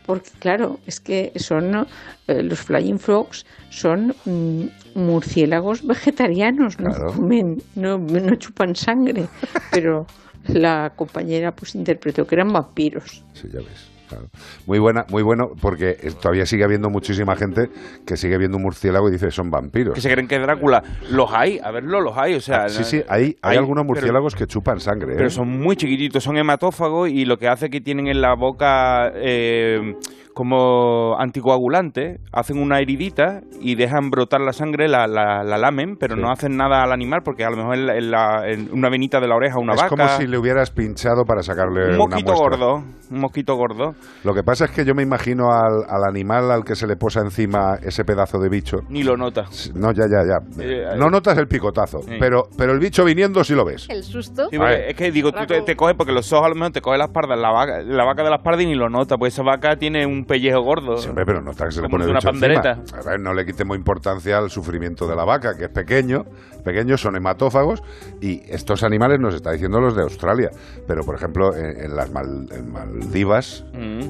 Porque 0.08 0.30
claro, 0.38 0.80
es 0.86 1.00
que 1.00 1.32
son 1.36 1.86
eh, 2.28 2.42
los 2.42 2.60
flying 2.60 2.98
frogs 2.98 3.44
son 3.68 4.16
mm, 4.24 4.64
murciélagos 4.94 5.86
vegetarianos, 5.86 6.80
no 6.80 6.94
comen, 6.94 7.62
no, 7.74 7.98
no 7.98 8.34
chupan 8.36 8.74
sangre, 8.74 9.26
pero 9.70 10.06
la 10.46 10.94
compañera 10.96 11.54
pues 11.54 11.74
interpretó 11.74 12.26
que 12.26 12.36
eran 12.36 12.50
vampiros. 12.54 13.22
Sí, 13.34 13.48
ya 13.52 13.58
ves. 13.58 13.87
Claro. 14.08 14.26
Muy 14.66 14.78
buena, 14.78 15.06
muy 15.10 15.22
bueno, 15.22 15.50
porque 15.60 15.96
eh, 16.00 16.12
todavía 16.20 16.46
sigue 16.46 16.64
habiendo 16.64 16.90
muchísima 16.90 17.36
gente 17.36 17.70
que 18.06 18.16
sigue 18.16 18.36
viendo 18.38 18.56
un 18.56 18.64
murciélago 18.64 19.08
y 19.08 19.12
dice 19.12 19.30
son 19.30 19.50
vampiros. 19.50 19.94
Que 19.94 20.00
se 20.00 20.10
creen 20.10 20.28
que 20.28 20.36
es 20.36 20.42
Drácula. 20.42 20.82
Los 21.10 21.32
hay, 21.32 21.58
a 21.62 21.70
verlo, 21.70 22.00
los 22.00 22.16
hay. 22.16 22.34
O 22.34 22.40
sea, 22.40 22.58
Ah, 22.64 22.68
sí, 22.68 22.82
sí, 22.84 23.02
hay, 23.08 23.36
hay, 23.40 23.56
algunos 23.56 23.84
murciélagos 23.84 24.34
que 24.34 24.46
chupan 24.46 24.80
sangre. 24.80 25.12
¿eh? 25.12 25.16
Pero 25.16 25.30
son 25.30 25.48
muy 25.48 25.76
chiquititos, 25.76 26.24
son 26.24 26.36
hematófagos 26.36 27.08
y 27.08 27.24
lo 27.24 27.38
que 27.38 27.48
hace 27.48 27.70
que 27.70 27.80
tienen 27.80 28.08
en 28.08 28.20
la 28.20 28.34
boca 28.34 29.12
eh, 29.14 29.94
como 30.42 31.16
anticoagulante, 31.18 32.20
hacen 32.32 32.58
una 32.62 32.78
heridita 32.78 33.40
y 33.60 33.74
dejan 33.74 34.08
brotar 34.10 34.40
la 34.40 34.52
sangre, 34.52 34.86
la, 34.88 35.08
la, 35.08 35.42
la 35.42 35.58
lamen, 35.58 35.96
pero 35.98 36.14
Sí. 36.14 36.20
no 36.22 36.30
hacen 36.30 36.56
nada 36.56 36.84
al 36.84 36.92
animal 36.92 37.22
porque 37.24 37.44
a 37.44 37.50
lo 37.50 37.56
mejor 37.56 37.74
en, 37.74 37.86
la- 37.86 37.96
en 37.96 38.10
la- 38.10 38.42
en 38.48 38.68
una 38.72 38.88
venita 38.88 39.20
de 39.20 39.26
la 39.26 39.34
oreja 39.34 39.58
una 39.58 39.74
es 39.74 39.82
vaca. 39.82 39.88
como 39.88 40.08
si 40.16 40.26
le 40.28 40.38
hubieras 40.38 40.70
pinchado 40.70 41.24
para 41.24 41.42
sacarle 41.42 41.82
un 41.86 41.88
una 41.88 41.98
mosquito 41.98 42.32
muestra. 42.32 42.56
gordo, 42.56 42.84
un 43.10 43.20
mosquito 43.20 43.56
gordo. 43.56 43.94
Lo 44.24 44.32
que 44.32 44.42
pasa 44.44 44.66
es 44.66 44.70
que 44.70 44.84
yo 44.84 44.94
me 44.94 45.02
imagino 45.02 45.50
al, 45.52 45.82
al 45.88 46.04
animal 46.08 46.50
al 46.52 46.64
que 46.64 46.76
se 46.76 46.86
le 46.86 46.96
posa 46.96 47.20
encima 47.20 47.74
ese 47.82 48.04
pedazo 48.04 48.38
de 48.38 48.48
bicho. 48.48 48.78
Ni 48.88 49.02
lo 49.02 49.16
nota. 49.16 49.46
No, 49.74 49.90
ya, 49.92 50.04
ya, 50.08 50.22
ya. 50.24 50.62
Eh, 50.64 50.84
no 50.96 51.10
notas 51.10 51.36
el 51.38 51.48
picotazo, 51.48 51.98
Sí. 52.02 52.16
pero, 52.20 52.44
pero 52.56 52.72
el 52.72 52.78
bicho 52.78 53.04
viniendo 53.04 53.42
sí 53.42 53.54
lo 53.54 53.64
ves. 53.64 53.86
El 53.90 54.04
susto. 54.04 54.48
Sí, 54.50 54.56
es 54.86 54.94
que 54.94 55.10
digo, 55.10 55.32
tú 55.32 55.44
te, 55.46 55.62
te 55.62 55.74
coges 55.76 55.96
porque 55.96 56.12
los 56.12 56.32
ojos 56.32 56.46
a 56.46 56.48
lo 56.50 56.54
mejor 56.54 56.72
te 56.72 56.80
coge 56.80 56.96
la 56.98 57.06
espalda, 57.06 57.34
la 57.36 57.50
vaca, 57.50 57.82
la 57.82 58.04
vaca 58.04 58.22
de 58.22 58.30
la 58.30 58.36
espalda 58.36 58.62
y 58.62 58.66
ni 58.66 58.74
lo 58.74 58.88
nota, 58.88 59.16
pues 59.16 59.34
esa 59.34 59.42
vaca 59.42 59.76
tiene 59.76 60.06
un 60.06 60.24
pellejo 60.28 60.60
gordo. 60.60 60.98
Sí, 60.98 61.08
hombre, 61.08 61.26
pero 61.26 61.40
nota 61.42 61.64
que 61.64 61.72
se 61.72 61.82
le 61.82 61.88
pone 61.88 62.04
una 62.04 62.14
bicho 62.20 62.28
encima. 62.28 62.62
pandereta. 62.62 62.96
A 62.96 63.10
ver, 63.10 63.18
no 63.20 63.34
le 63.34 63.44
quitemos 63.44 63.76
importancia 63.76 64.38
al 64.38 64.50
sufrimiento 64.50 65.08
de 65.08 65.16
la 65.16 65.24
vaca, 65.24 65.56
que 65.56 65.64
es 65.64 65.70
pequeño, 65.70 66.24
pequeños 66.64 67.00
son 67.00 67.16
hematófagos, 67.16 67.82
y 68.20 68.42
estos 68.48 68.84
animales 68.84 69.18
nos 69.18 69.34
está 69.34 69.50
diciendo 69.50 69.80
los 69.80 69.96
de 69.96 70.02
Australia. 70.02 70.50
Pero, 70.86 71.02
por 71.02 71.16
ejemplo, 71.16 71.56
en, 71.56 71.80
en 71.84 71.96
las 71.96 72.10
Mal- 72.12 72.46
en 72.52 72.72
Maldivas, 72.72 73.64
Mm. 73.72 74.00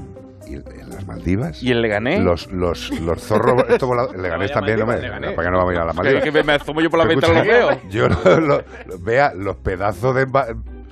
y 0.46 0.54
en 0.54 0.90
las 0.90 1.06
Maldivas, 1.06 1.62
¿Y 1.62 1.70
el 1.70 1.82
Leganés? 1.82 2.20
los, 2.20 2.50
los, 2.52 2.90
los 3.00 3.20
zorros... 3.22 3.64
esto 3.68 3.86
volado- 3.86 4.12
el 4.14 4.22
Leganés 4.22 4.50
también, 4.52 4.78
no 4.80 4.86
me... 4.86 4.96
¿Para 4.96 5.10
qué 5.48 5.50
no 5.50 5.58
vamos 5.58 5.70
a 5.70 5.74
ir 5.74 5.78
a 5.80 5.84
la 5.84 5.92
Maldivas? 5.92 6.24
Que, 6.24 6.32
que 6.32 6.42
me 6.42 6.52
asomo 6.54 6.80
yo 6.80 6.90
por 6.90 6.98
la 6.98 7.04
ventana 7.06 7.44
lo 7.44 7.50
veo. 7.50 7.80
Yo 7.90 8.08
lo- 8.08 8.40
lo- 8.40 8.40
lo- 8.86 8.98
vea 9.00 9.32
los 9.34 9.56
pedazos 9.56 10.14
de... 10.14 10.26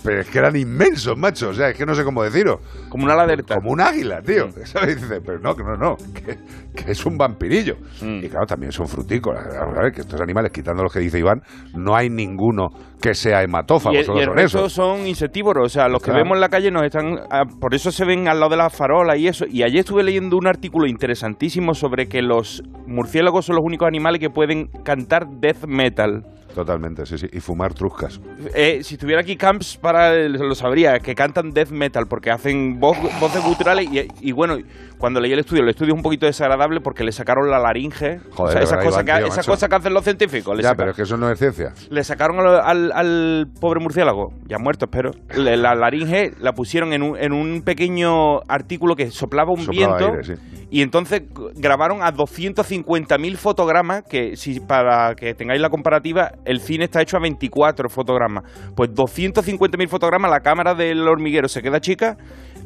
Pero 0.05 0.21
es 0.21 0.31
que 0.31 0.39
eran 0.39 0.55
inmensos, 0.57 1.17
macho. 1.19 1.49
O 1.51 1.53
sea, 1.55 1.71
es 1.71 1.77
que 1.77 1.85
no 1.87 1.95
sé 1.95 2.05
cómo 2.05 2.23
decirlo. 2.23 2.61
Como 2.89 3.05
una 3.05 3.17
laderta. 3.17 3.57
Como 3.57 3.73
un 3.73 3.81
águila, 3.81 4.21
tío. 4.23 4.47
¿Sabes? 4.65 5.01
Dice, 5.01 5.21
pero 5.25 5.39
no, 5.41 5.55
que 5.55 5.63
no, 5.65 5.77
no. 5.77 5.97
Que, 6.15 6.37
que 6.85 6.93
es 6.93 7.05
un 7.07 7.17
vampirillo. 7.19 7.77
Mm. 8.03 8.25
Y 8.25 8.29
claro, 8.29 8.47
también 8.47 8.73
son 8.73 8.87
frutícolas. 8.87 9.47
A 9.57 9.67
ver, 9.83 9.93
que 9.93 10.03
estos 10.03 10.21
animales, 10.21 10.53
quitando 10.53 10.83
los 10.83 10.93
que 10.93 11.01
dice 11.01 11.19
Iván, 11.19 11.41
no 11.75 11.97
hay 11.97 12.09
ninguno 12.09 12.69
que 13.01 13.15
sea 13.15 13.43
hematófago. 13.43 13.95
Y 13.95 13.99
el, 13.99 14.07
y 14.15 14.19
el 14.19 14.25
son 14.27 14.37
resto 14.37 14.59
esos. 14.59 14.73
son 14.73 15.07
insectívoros, 15.07 15.67
o 15.67 15.69
sea, 15.69 15.89
los 15.89 16.01
que 16.01 16.07
Claro. 16.11 16.23
vemos 16.25 16.37
en 16.37 16.41
la 16.41 16.49
calle 16.49 16.71
nos 16.71 16.83
están, 16.85 17.19
ah, 17.31 17.43
por 17.61 17.75
eso 17.75 17.91
se 17.91 18.05
ven 18.05 18.27
al 18.29 18.39
lado 18.41 18.51
de 18.51 18.57
las 18.57 18.75
farolas 18.75 19.19
y 19.19 19.29
eso. 19.29 19.45
Y 19.49 19.63
ayer 19.65 19.81
estuve 19.81 20.03
leyendo 20.03 20.37
un 20.37 20.47
artículo 20.47 20.87
interesantísimo 20.87 21.75
sobre 21.75 22.07
que 22.07 22.23
los 22.23 22.63
murciélagos 22.87 23.47
son 23.47 23.57
los 23.57 23.65
únicos 23.65 23.87
animales 23.89 24.21
que 24.21 24.31
pueden 24.31 24.69
cantar 24.85 25.27
death 25.41 25.67
metal. 25.67 26.25
Totalmente, 26.57 27.05
sí, 27.05 27.19
sí. 27.19 27.27
Y 27.35 27.41
fumar 27.41 27.75
truscas. 27.75 28.19
Eh, 28.55 28.81
si 28.83 28.95
estuviera 28.95 29.21
aquí 29.21 29.37
Camps 29.37 29.77
para 29.77 30.15
lo 30.27 30.55
sabría, 30.55 31.01
que 31.01 31.15
cantan 31.15 31.53
death 31.53 31.69
metal 31.69 32.07
porque 32.09 32.31
hacen 32.31 32.81
voz- 32.81 32.97
voces 33.21 33.45
guturales 33.45 33.87
y, 33.93 34.09
y 34.23 34.33
bueno, 34.33 34.57
cuando 34.97 35.21
leí 35.21 35.33
el 35.35 35.41
estudio, 35.41 35.63
el 35.65 35.69
estudio 35.69 35.93
es 35.93 35.99
un 35.99 36.03
poquito 36.03 36.25
desagradable 36.25 36.81
porque 36.81 37.05
le 37.05 37.13
sacaron 37.13 37.51
la 37.51 37.59
laringe, 37.59 38.21
Joder, 38.31 38.49
o 38.49 38.53
sea, 38.53 38.61
esas, 38.63 38.83
cosas 38.83 39.05
que, 39.05 39.13
macho. 39.13 39.27
cosas 39.51 39.69
que 39.69 39.75
hacen 39.77 39.93
los 39.93 40.03
científicos. 40.03 40.57
Le 40.57 40.63
Ya, 40.63 40.71
sacaron- 40.71 40.77
pero 40.79 40.91
es 40.93 40.97
que 40.97 41.03
eso 41.03 41.17
no 41.19 41.31
es 41.31 41.39
ciencia. 41.39 41.75
le 41.91 42.03
sacaron 42.05 42.39
al, 42.41 42.61
al- 42.61 42.93
al 42.93 43.49
pobre 43.61 43.81
murciélago, 43.81 44.33
ya 44.47 44.57
muerto 44.59 44.87
espero, 44.87 45.11
le- 45.37 45.59
la 45.59 45.75
laringe 45.75 46.33
la 46.41 46.55
pusieron 46.55 46.95
en 46.95 47.03
un, 47.03 47.19
en 47.19 47.35
un 47.35 47.61
pequeño 47.61 48.41
artículo 48.49 48.97
que 48.97 49.11
soplaba 49.11 49.53
un 49.53 49.61
Soplaba 49.61 49.99
viento 49.99 50.19
aire, 50.21 50.25
sí. 50.25 50.66
Y 50.71 50.83
entonces 50.83 51.23
grabaron 51.55 52.03
a 52.03 52.13
250.000 52.13 53.37
fotogramas, 53.37 54.03
que 54.03 54.37
si 54.37 54.59
para 54.61 55.15
que 55.15 55.35
tengáis 55.35 55.61
la 55.61 55.71
comparativa, 55.71 56.33
el 56.45 56.61
cine 56.61 56.85
está 56.85 57.03
hecho 57.03 57.17
a 57.17 57.21
24 57.21 57.89
fotogramas. 57.89 58.45
Pues 58.75 58.91
250.000 58.91 59.89
fotogramas, 59.89 60.31
la 60.31 60.41
cámara 60.41 60.75
del 60.75 61.07
hormiguero 61.07 61.49
se 61.49 61.63
queda 61.63 61.81
chica 61.81 62.17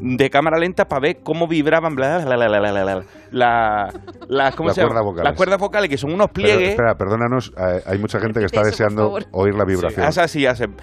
de 0.00 0.30
cámara 0.30 0.58
lenta 0.58 0.86
para 0.86 1.00
ver 1.00 1.18
cómo 1.22 1.46
vibraban 1.46 1.94
bla, 1.94 2.18
bla, 2.24 2.36
bla, 2.36 2.48
bla, 2.48 2.58
bla, 2.60 2.70
bla, 2.72 2.82
bla, 2.82 3.04
la, 3.30 3.88
las, 4.28 4.56
¿cómo 4.56 4.68
Las 4.68 4.74
se 4.74 4.80
llama? 4.82 4.90
cuerdas 4.94 5.04
vocales. 5.04 5.24
Las 5.24 5.36
cuerdas 5.36 5.58
vocales, 5.58 5.90
que 5.90 5.98
son 5.98 6.12
unos 6.12 6.28
Pero, 6.32 6.46
pliegues. 6.46 6.70
espera, 6.70 6.94
perdónanos. 6.96 7.52
hay 7.86 7.98
mucha 7.98 8.18
gente 8.18 8.40
que 8.40 8.46
está 8.46 8.60
Eso, 8.62 8.70
deseando 8.70 9.18
oír 9.32 9.54
la 9.54 9.64
vibración. 9.64 10.04
Así, 10.06 10.46
hacen. 10.46 10.74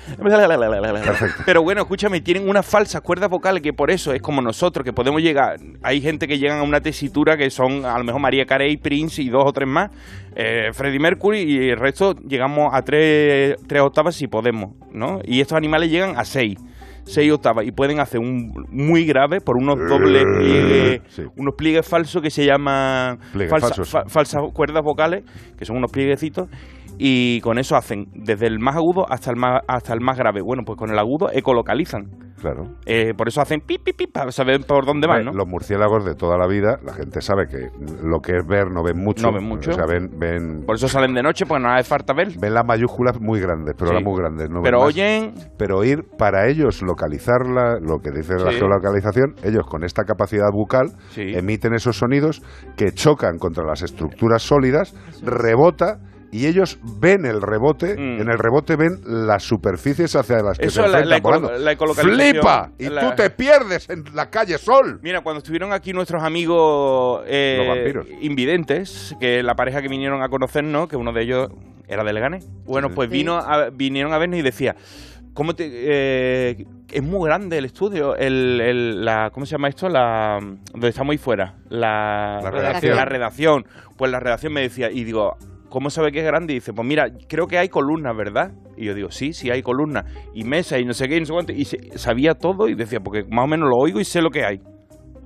Pero 1.45 1.63
bueno, 1.63 1.81
escúchame, 1.81 2.21
tienen 2.21 2.47
unas 2.49 2.65
falsas 2.65 3.01
cuerdas 3.01 3.29
vocales 3.29 3.61
que 3.61 3.73
por 3.73 3.91
eso 3.91 4.13
es 4.13 4.21
como 4.21 4.41
nosotros, 4.41 4.83
que 4.83 4.93
podemos 4.93 5.21
llegar. 5.21 5.57
Hay 5.83 6.01
gente 6.01 6.27
que 6.27 6.37
llegan 6.37 6.59
a 6.59 6.63
una 6.63 6.81
tesitura 6.81 7.37
que 7.37 7.49
son 7.49 7.85
a 7.85 7.97
lo 7.97 8.03
mejor 8.03 8.21
María 8.21 8.45
Carey, 8.45 8.77
Prince 8.77 9.21
y 9.21 9.29
dos 9.29 9.43
o 9.45 9.51
tres 9.53 9.67
más, 9.67 9.91
eh, 10.35 10.69
Freddie 10.73 10.99
Mercury 10.99 11.41
y 11.41 11.69
el 11.69 11.77
resto 11.79 12.13
llegamos 12.27 12.69
a 12.73 12.81
tres, 12.81 13.55
tres 13.67 13.81
octavas 13.81 14.15
si 14.15 14.27
podemos, 14.27 14.71
¿no? 14.91 15.19
Y 15.25 15.41
estos 15.41 15.57
animales 15.57 15.89
llegan 15.89 16.17
a 16.17 16.23
seis. 16.25 16.57
Seis 17.07 17.31
octavas 17.31 17.65
y 17.65 17.71
pueden 17.71 17.99
hacer 17.99 18.19
un 18.19 18.51
muy 18.69 19.05
grave 19.05 19.39
por 19.41 19.55
unos 19.57 19.77
dobles 19.89 20.23
pliegues, 20.37 21.01
Sí. 21.09 21.23
unos 21.37 21.55
pliegues 21.55 21.87
falsos 21.87 22.21
que 22.21 22.29
se 22.29 22.45
llaman 22.45 23.17
Pliegues 23.31 23.49
falsa- 23.51 23.67
falsos. 23.69 23.89
fa- 23.89 24.03
falsas 24.07 24.41
cuerdas 24.53 24.83
vocales, 24.83 25.23
que 25.57 25.65
son 25.65 25.77
unos 25.77 25.91
plieguecitos, 25.91 26.49
y 26.97 27.41
con 27.41 27.57
eso 27.59 27.75
hacen 27.75 28.05
desde 28.13 28.47
el 28.47 28.59
más 28.59 28.75
agudo 28.75 29.05
hasta 29.09 29.31
el 29.31 29.37
más, 29.37 29.61
hasta 29.67 29.93
el 29.93 30.01
más 30.01 30.17
grave. 30.17 30.41
Bueno, 30.41 30.63
pues 30.65 30.77
con 30.77 30.89
el 30.89 30.99
agudo 30.99 31.29
ecolocalizan. 31.31 32.05
Claro. 32.39 32.65
Eh, 32.85 33.13
por 33.17 33.27
eso 33.27 33.41
hacen 33.41 33.61
pi, 33.61 33.79
pi, 33.79 33.93
pi, 33.93 34.05
para 34.05 34.31
saber 34.31 34.61
por 34.67 34.85
dónde 34.85 35.07
van, 35.07 35.25
¿no? 35.25 35.31
Los 35.31 35.47
murciélagos 35.47 36.05
de 36.05 36.13
toda 36.13 36.37
la 36.37 36.45
vida, 36.45 36.77
la 36.85 36.93
gente 36.93 37.19
sabe 37.19 37.47
que 37.47 37.69
lo 38.03 38.19
que 38.19 38.33
es 38.37 38.45
ver 38.47 38.69
no 38.71 38.83
ven 38.83 39.03
mucho. 39.03 39.25
No 39.25 39.33
ven 39.33 39.43
mucho. 39.47 39.71
O 39.71 39.73
sea, 39.73 39.85
ven, 39.87 40.11
ven, 40.19 40.63
Por 40.63 40.75
eso 40.75 40.87
salen 40.87 41.15
de 41.15 41.23
noche, 41.23 41.47
porque 41.47 41.63
no 41.63 41.71
hace 41.73 41.83
falta 41.89 42.13
ver. 42.13 42.27
ven 42.39 42.53
las 42.53 42.63
mayúsculas 42.63 43.19
muy 43.19 43.39
grandes, 43.39 43.73
pero 43.75 43.89
Sí. 43.89 43.95
las 43.95 44.03
muy 44.03 44.19
grandes. 44.19 44.49
No 44.51 44.57
ven 44.57 44.63
Pero 44.65 44.77
más. 44.81 44.87
oyen... 44.87 45.33
Pero 45.57 45.77
oír, 45.79 46.03
para 46.15 46.47
ellos 46.47 46.83
localizarla, 46.83 47.79
lo 47.81 47.97
que 47.99 48.11
dice 48.11 48.35
la 48.35 48.51
geolocalización, 48.51 49.33
ellos 49.43 49.65
con 49.67 49.83
esta 49.83 50.03
capacidad 50.03 50.51
bucal 50.53 50.89
Sí. 51.09 51.33
emiten 51.33 51.73
esos 51.73 51.97
sonidos 51.97 52.43
que 52.75 52.91
chocan 52.91 53.39
contra 53.39 53.65
las 53.65 53.81
estructuras 53.81 54.43
sólidas, 54.43 54.93
rebota 55.23 55.97
y 56.31 56.45
ellos 56.47 56.77
ven 56.99 57.25
el 57.25 57.41
rebote, 57.41 57.91
en 57.93 58.29
el 58.29 58.37
rebote 58.37 58.75
ven 58.75 58.99
las 59.05 59.43
superficies 59.43 60.15
hacia 60.15 60.37
las 60.41 60.57
que 60.57 60.65
Mm. 60.65 60.67
Eso 60.67 60.81
se 60.81 60.87
es 60.87 60.91
la- 60.91 60.99
enfrentan 61.17 61.63
la. 61.63 61.77
¡Flipa! 62.33 62.71
Y 62.77 62.89
La- 62.89 63.01
tú 63.09 63.15
te 63.15 63.29
pierdes 63.29 63.89
en 63.89 64.03
la 64.13 64.29
calle 64.29 64.57
Sol. 64.57 64.99
Mira, 65.01 65.21
cuando 65.21 65.37
estuvieron 65.39 65.71
aquí 65.73 65.93
nuestros 65.93 66.21
amigos 66.23 67.23
eh, 67.27 67.93
invidentes, 68.21 69.15
que 69.19 69.41
la 69.43 69.55
pareja 69.55 69.81
que 69.81 69.87
vinieron 69.87 70.21
a 70.21 70.29
conocernos, 70.29 70.87
que 70.87 70.95
uno 70.97 71.11
de 71.13 71.23
ellos 71.23 71.49
era 71.87 72.03
de 72.03 72.13
Leganés, 72.13 72.47
bueno, 72.65 72.89
pues 72.89 73.09
vino 73.09 73.37
a- 73.37 73.69
vinieron 73.69 74.13
a 74.13 74.17
vernos 74.17 74.37
y 74.39 74.41
decía, 74.41 74.75
¿cómo 75.33 75.55
te, 75.55 75.69
eh, 75.71 76.65
es 76.91 77.03
muy 77.03 77.25
grande 77.27 77.57
el 77.57 77.65
estudio, 77.65 78.15
el, 78.15 78.59
el- 78.61 79.05
la, 79.05 79.29
¿cómo 79.31 79.45
se 79.45 79.53
llama 79.53 79.69
esto? 79.69 79.87
La, 79.87 80.39
donde 80.71 80.89
estamos 80.89 81.13
ahí 81.13 81.17
fuera, 81.17 81.55
la, 81.69 82.39
La 82.43 82.51
redacción. 82.51 82.95
La 82.95 83.05
redacción. 83.05 83.65
Pues 83.97 84.11
la 84.11 84.19
redacción 84.19 84.53
me 84.53 84.61
decía, 84.61 84.91
y 84.91 85.03
digo, 85.03 85.37
¿cómo 85.69 85.89
sabe 85.89 86.11
que 86.11 86.19
es 86.19 86.25
grande? 86.25 86.53
Y 86.53 86.57
dice, 86.57 86.73
pues 86.73 86.87
mira, 86.87 87.07
creo 87.27 87.47
que 87.47 87.57
hay 87.57 87.69
columnas, 87.69 88.15
¿verdad? 88.15 88.51
Y 88.75 88.85
yo 88.85 88.93
digo, 88.93 89.11
sí, 89.11 89.33
sí 89.33 89.49
hay 89.49 89.61
columnas, 89.61 90.05
y 90.33 90.43
mesas, 90.43 90.79
y 90.79 90.85
no 90.85 90.93
sé 90.93 91.07
qué, 91.07 91.17
y 91.17 91.19
no 91.19 91.25
sé 91.25 91.33
cuánto, 91.33 91.53
y 91.53 91.65
sabía 91.65 92.33
todo, 92.33 92.69
y 92.69 92.75
decía, 92.75 92.99
porque 92.99 93.23
más 93.29 93.45
o 93.45 93.47
menos 93.47 93.69
lo 93.69 93.77
oigo 93.77 93.99
y 93.99 94.05
sé 94.05 94.21
lo 94.21 94.29
que 94.29 94.45
hay. 94.45 94.61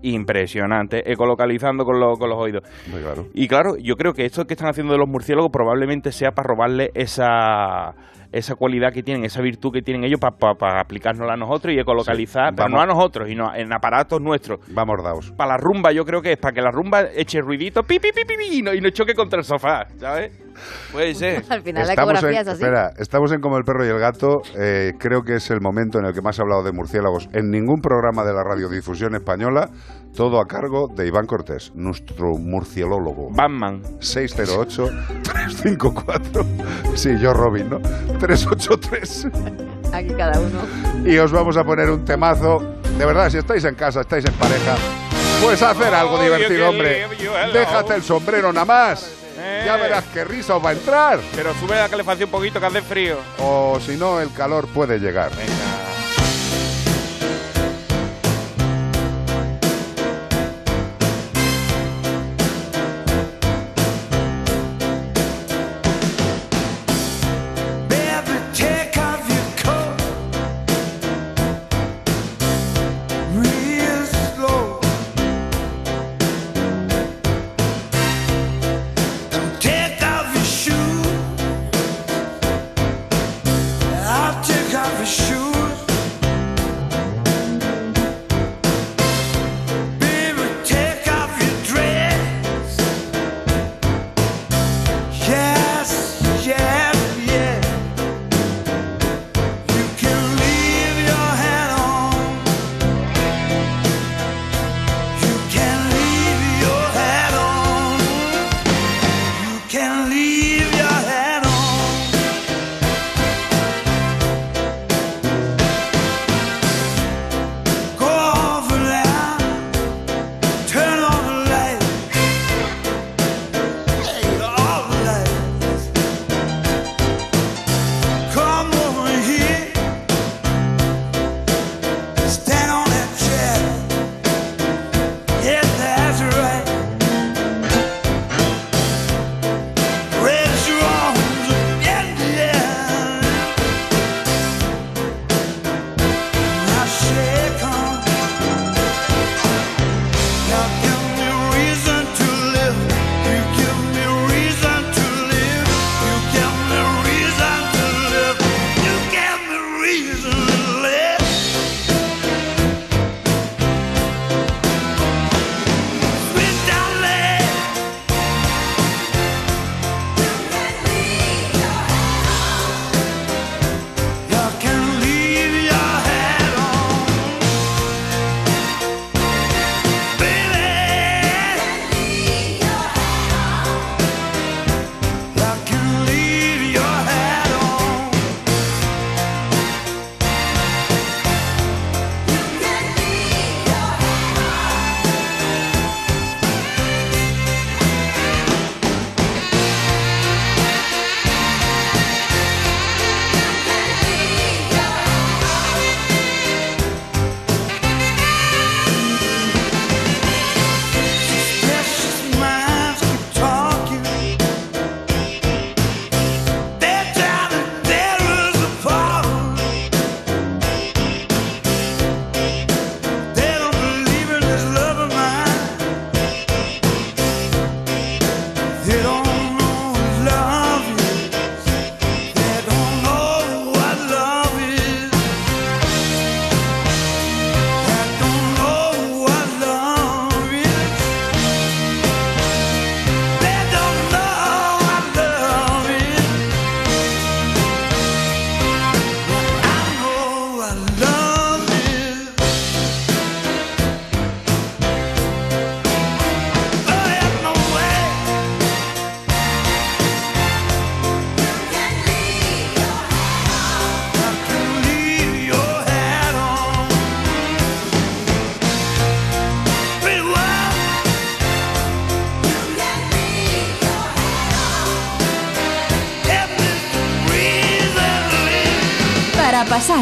Impresionante, 0.03 1.11
ecolocalizando 1.11 1.85
con, 1.85 1.99
lo- 1.99 2.13
con 2.17 2.29
los 2.29 2.37
oídos. 2.39 2.63
Muy 2.91 3.01
claro. 3.01 3.27
Y 3.33 3.47
claro, 3.47 3.75
yo 3.77 3.95
creo 3.95 4.13
que 4.13 4.25
esto 4.25 4.45
que 4.45 4.53
están 4.53 4.69
haciendo 4.69 4.93
de 4.93 4.99
los 4.99 5.07
murciélagos 5.07 5.51
probablemente 5.51 6.11
sea 6.11 6.31
para 6.31 6.47
robarle 6.47 6.91
esa, 6.93 7.93
esa 8.31 8.55
cualidad 8.55 8.91
que 8.93 9.03
tienen, 9.03 9.25
esa 9.25 9.41
virtud 9.41 9.71
que 9.71 9.81
tienen 9.81 10.03
ellos 10.03 10.19
para 10.19 10.79
aplicárnosla 10.79 11.33
a 11.33 11.37
nosotros 11.37 11.73
y 11.73 11.79
ecolocalizar, 11.79 12.49
Sí, 12.49 12.55
pero 12.57 12.69
no 12.69 12.81
a 12.81 12.85
nosotros, 12.85 13.27
sino 13.27 13.53
en 13.53 13.71
aparatos 13.73 14.21
nuestros. 14.21 14.59
Vamos 14.69 15.03
daos. 15.03 15.31
Para 15.33 15.51
la 15.51 15.57
rumba 15.57 15.91
yo 15.91 16.05
creo 16.05 16.21
que 16.21 16.33
es 16.33 16.37
para 16.37 16.53
que 16.53 16.61
la 16.61 16.71
rumba 16.71 17.01
eche 17.15 17.41
ruidito 17.41 17.83
pi, 17.83 17.99
pi, 17.99 18.09
pi, 18.13 18.23
pi, 18.25 18.35
pi, 18.37 18.57
y, 18.59 18.61
no, 18.61 18.73
y 18.73 18.81
no 18.81 18.89
choque 18.89 19.13
contra 19.13 19.39
el 19.39 19.45
sofá, 19.45 19.85
¿sabes? 19.97 20.31
Puede 20.91 21.13
ser. 21.15 21.43
Al 21.49 21.61
final 21.61 21.88
la 21.88 21.93
ecografía 21.93 22.29
en, 22.29 22.35
es 22.35 22.47
así. 22.47 22.63
espera, 22.63 22.91
estamos 22.97 23.31
en 23.31 23.41
Como 23.41 23.57
el 23.57 23.63
perro 23.63 23.85
y 23.85 23.89
el 23.89 23.99
gato. 23.99 24.41
eh, 24.57 24.93
creo 24.99 25.21
que 25.23 25.35
es 25.35 25.49
el 25.51 25.61
momento 25.61 25.99
en 25.99 26.05
el 26.05 26.13
que 26.13 26.21
más 26.21 26.38
he 26.39 26.41
hablado 26.41 26.63
de 26.63 26.71
murciélagos 26.71 27.27
en 27.33 27.49
ningún 27.49 27.81
programa 27.81 28.23
de 28.23 28.33
la 28.33 28.43
radiodifusión 28.43 29.15
española. 29.15 29.69
Todo 30.15 30.41
a 30.41 30.45
cargo 30.45 30.88
de 30.93 31.07
Iván 31.07 31.25
Cortés, 31.25 31.71
nuestro 31.73 32.33
murcielólogo. 32.38 33.29
Batman. 33.33 33.81
608-354. 34.01 36.45
Sí, 36.95 37.17
yo 37.19 37.33
Robin, 37.33 37.69
¿no? 37.69 37.79
383. 38.19 39.27
Aquí 39.93 40.13
cada 40.15 40.39
uno. 40.39 40.59
Y 41.05 41.17
os 41.17 41.31
vamos 41.31 41.57
a 41.57 41.63
poner 41.63 41.89
un 41.89 42.03
temazo. 42.03 42.59
De 42.97 43.05
verdad, 43.05 43.29
si 43.29 43.38
estáis 43.38 43.63
en 43.65 43.75
casa, 43.75 44.01
estáis 44.01 44.25
en 44.25 44.33
pareja, 44.33 44.75
pues 45.41 45.61
hacer 45.63 45.93
algo 45.93 46.21
divertido, 46.21 46.69
hombre. 46.69 47.07
Déjate 47.53 47.95
el 47.95 48.03
sombrero 48.03 48.51
nada 48.53 48.65
más. 48.65 49.17
Ya 49.65 49.77
verás 49.77 50.03
qué 50.13 50.23
risa 50.23 50.55
os 50.55 50.65
va 50.65 50.69
a 50.69 50.73
entrar. 50.73 51.19
Pero 51.35 51.53
sube 51.55 51.76
la 51.76 51.89
calefacción 51.89 52.27
un 52.27 52.31
poquito 52.31 52.59
que 52.59 52.65
hace 52.65 52.81
frío. 52.81 53.18
O 53.39 53.80
si 53.80 53.97
no, 53.97 54.19
el 54.19 54.31
calor 54.34 54.68
puede 54.68 54.99
llegar. 54.99 55.30
Baby, 55.31 55.90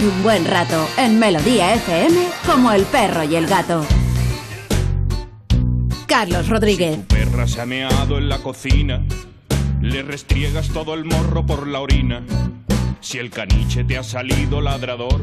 un 0.10 0.24
buen 0.24 0.46
rato 0.46 0.88
en 0.98 1.20
Melodía 1.20 1.74
FM 1.76 2.18
como 2.46 2.72
el 2.72 2.84
perro 2.86 3.24
y 3.24 3.36
el 3.36 3.46
gato. 3.48 3.86
Carlos 6.08 6.48
Rodríguez. 6.50 7.00
perra 7.08 7.48
se 7.48 7.62
ha 7.62 7.66
meado 7.66 8.18
en 8.18 8.30
la 8.30 8.40
cocina, 8.40 9.04
le 9.82 10.02
restriegas 10.02 10.70
todo 10.70 10.96
el 10.96 11.06
morro 11.06 11.46
por 11.46 11.68
la 11.68 11.82
orina. 11.82 12.24
Si 13.02 13.20
el 13.20 13.30
caniche 13.30 13.84
te 13.84 13.98
ha 13.98 14.04
salido 14.04 14.62
ladrador, 14.62 15.22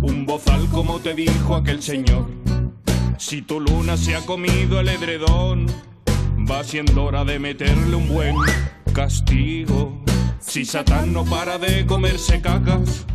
un 0.00 0.26
bozal 0.26 0.66
como 0.68 0.98
te 0.98 1.14
dijo 1.14 1.54
aquel 1.54 1.82
señor. 1.82 2.28
Si 3.18 3.42
tu 3.42 3.60
luna 3.60 3.96
se 3.96 4.16
ha 4.16 4.20
comido 4.22 4.80
el 4.80 4.88
edredón, 4.88 5.66
va 6.50 6.64
siendo 6.64 7.04
hora 7.04 7.24
de 7.24 7.38
meterle 7.38 7.94
un 7.94 8.08
buen 8.08 8.36
castigo. 8.92 10.02
Si 10.40 10.64
Satán 10.64 11.12
no 11.12 11.24
para 11.24 11.58
de 11.58 11.86
comerse 11.86 12.40
cacas, 12.40 13.06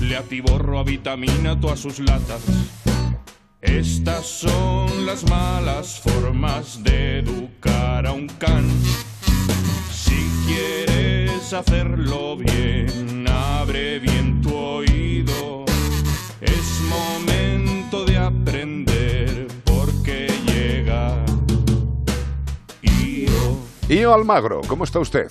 le 0.00 0.16
atiborro 0.16 0.78
a 0.78 0.84
vitamina 0.84 1.58
todas 1.58 1.80
sus 1.80 1.98
latas. 2.00 2.42
Estas 3.60 4.26
son 4.26 5.06
las 5.06 5.28
malas 5.28 6.00
formas 6.00 6.82
de 6.82 7.18
educar 7.20 8.06
a 8.06 8.12
un 8.12 8.28
can. 8.28 8.68
Si 9.90 10.30
quieres 10.46 11.52
hacerlo 11.52 12.36
bien, 12.36 13.26
abre 13.28 13.98
bien 13.98 14.40
tu 14.40 14.54
oído. 14.54 15.64
Es 16.40 16.80
momento 16.88 18.04
de 18.04 18.18
aprender 18.18 19.48
porque 19.64 20.28
llega 20.46 21.24
Io. 22.82 23.58
Io 23.88 24.14
Almagro, 24.14 24.60
¿cómo 24.68 24.84
está 24.84 24.98
usted? 24.98 25.30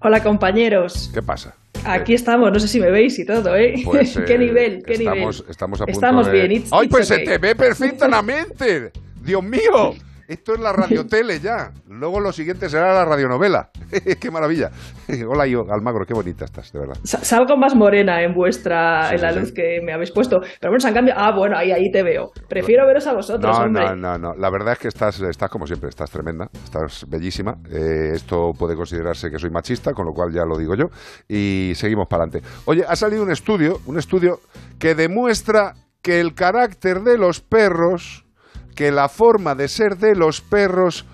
Hola 0.00 0.22
compañeros, 0.22 1.10
¿Qué 1.12 1.22
pasa? 1.22 1.56
Aquí 1.84 2.14
estamos, 2.14 2.52
no 2.52 2.60
sé 2.60 2.68
si 2.68 2.80
me 2.80 2.90
veis 2.90 3.18
y 3.18 3.24
todo, 3.24 3.56
¿eh? 3.56 3.74
Pues, 3.84 4.18
¿Qué 4.26 4.34
eh, 4.34 4.38
nivel? 4.38 4.82
¿Qué 4.84 4.94
estamos, 4.94 5.38
nivel? 5.40 5.50
Estamos 5.50 5.80
a 5.80 5.84
punto 5.86 5.98
Estamos 5.98 6.26
de... 6.26 6.32
bien, 6.32 6.52
it's- 6.52 6.72
¡Ay, 6.72 6.86
it's 6.86 6.90
pues 6.92 7.08
se 7.08 7.14
okay. 7.14 7.26
te 7.26 7.38
ve 7.38 7.54
perfectamente! 7.54 8.92
¡Dios 9.22 9.42
mío! 9.42 9.94
Esto 10.28 10.52
es 10.54 10.60
la 10.60 10.72
radiotele 10.72 11.40
ya. 11.42 11.72
Luego 11.88 12.20
lo 12.20 12.32
siguiente 12.32 12.68
será 12.68 12.92
la 12.92 13.04
radionovela. 13.06 13.70
¡Qué 14.20 14.30
maravilla! 14.30 14.70
Hola, 15.26 15.46
yo, 15.46 15.64
Almagro, 15.72 16.04
qué 16.04 16.12
bonita 16.12 16.44
estás, 16.44 16.70
de 16.70 16.78
verdad. 16.80 16.96
Sa- 17.02 17.24
Salgo 17.24 17.56
más 17.56 17.74
morena 17.74 18.22
en 18.22 18.34
vuestra, 18.34 19.08
Sí, 19.08 19.14
en 19.14 19.20
la 19.22 19.32
sí, 19.32 19.38
luz 19.40 19.52
que 19.52 19.80
me 19.82 19.92
habéis 19.94 20.10
puesto. 20.12 20.40
Pero 20.60 20.70
bueno, 20.70 20.80
se 20.80 20.88
han 20.88 20.94
cambiado. 20.94 21.18
Ah, 21.20 21.34
bueno, 21.34 21.56
ahí, 21.56 21.72
ahí 21.72 21.90
te 21.90 22.02
veo. 22.02 22.30
Prefiero 22.48 22.86
veros 22.86 23.06
a 23.06 23.14
vosotros, 23.14 23.58
No, 23.58 23.64
hombre. 23.64 23.84
no, 23.86 23.96
no, 23.96 24.18
no. 24.18 24.34
La 24.34 24.50
verdad 24.50 24.74
es 24.74 24.78
que 24.78 24.88
estás, 24.88 25.18
estás 25.20 25.48
como 25.50 25.66
siempre, 25.66 25.88
estás 25.88 26.10
tremenda, 26.10 26.48
estás 26.62 27.06
bellísima. 27.08 27.56
Eh, 27.70 28.10
esto 28.14 28.52
puede 28.58 28.76
considerarse 28.76 29.30
que 29.30 29.38
soy 29.38 29.48
machista, 29.50 29.94
con 29.94 30.04
lo 30.04 30.12
cual 30.12 30.30
ya 30.30 30.44
lo 30.44 30.58
digo 30.58 30.74
yo. 30.74 30.90
Y 31.26 31.72
seguimos 31.74 32.06
para 32.06 32.24
adelante. 32.24 32.46
Oye, 32.66 32.84
ha 32.86 32.96
salido 32.96 33.22
un 33.22 33.30
estudio, 33.30 33.80
un 33.86 33.98
estudio 33.98 34.40
que 34.78 34.94
demuestra 34.94 35.72
que 36.02 36.20
el 36.20 36.34
carácter 36.34 37.00
de 37.00 37.16
los 37.16 37.40
perros, 37.40 38.26
que 38.78 38.92
la 38.92 39.08
forma 39.08 39.56
de 39.56 39.66
ser 39.66 39.96
de 39.96 40.14
los 40.14 40.40
perros, 40.40 41.04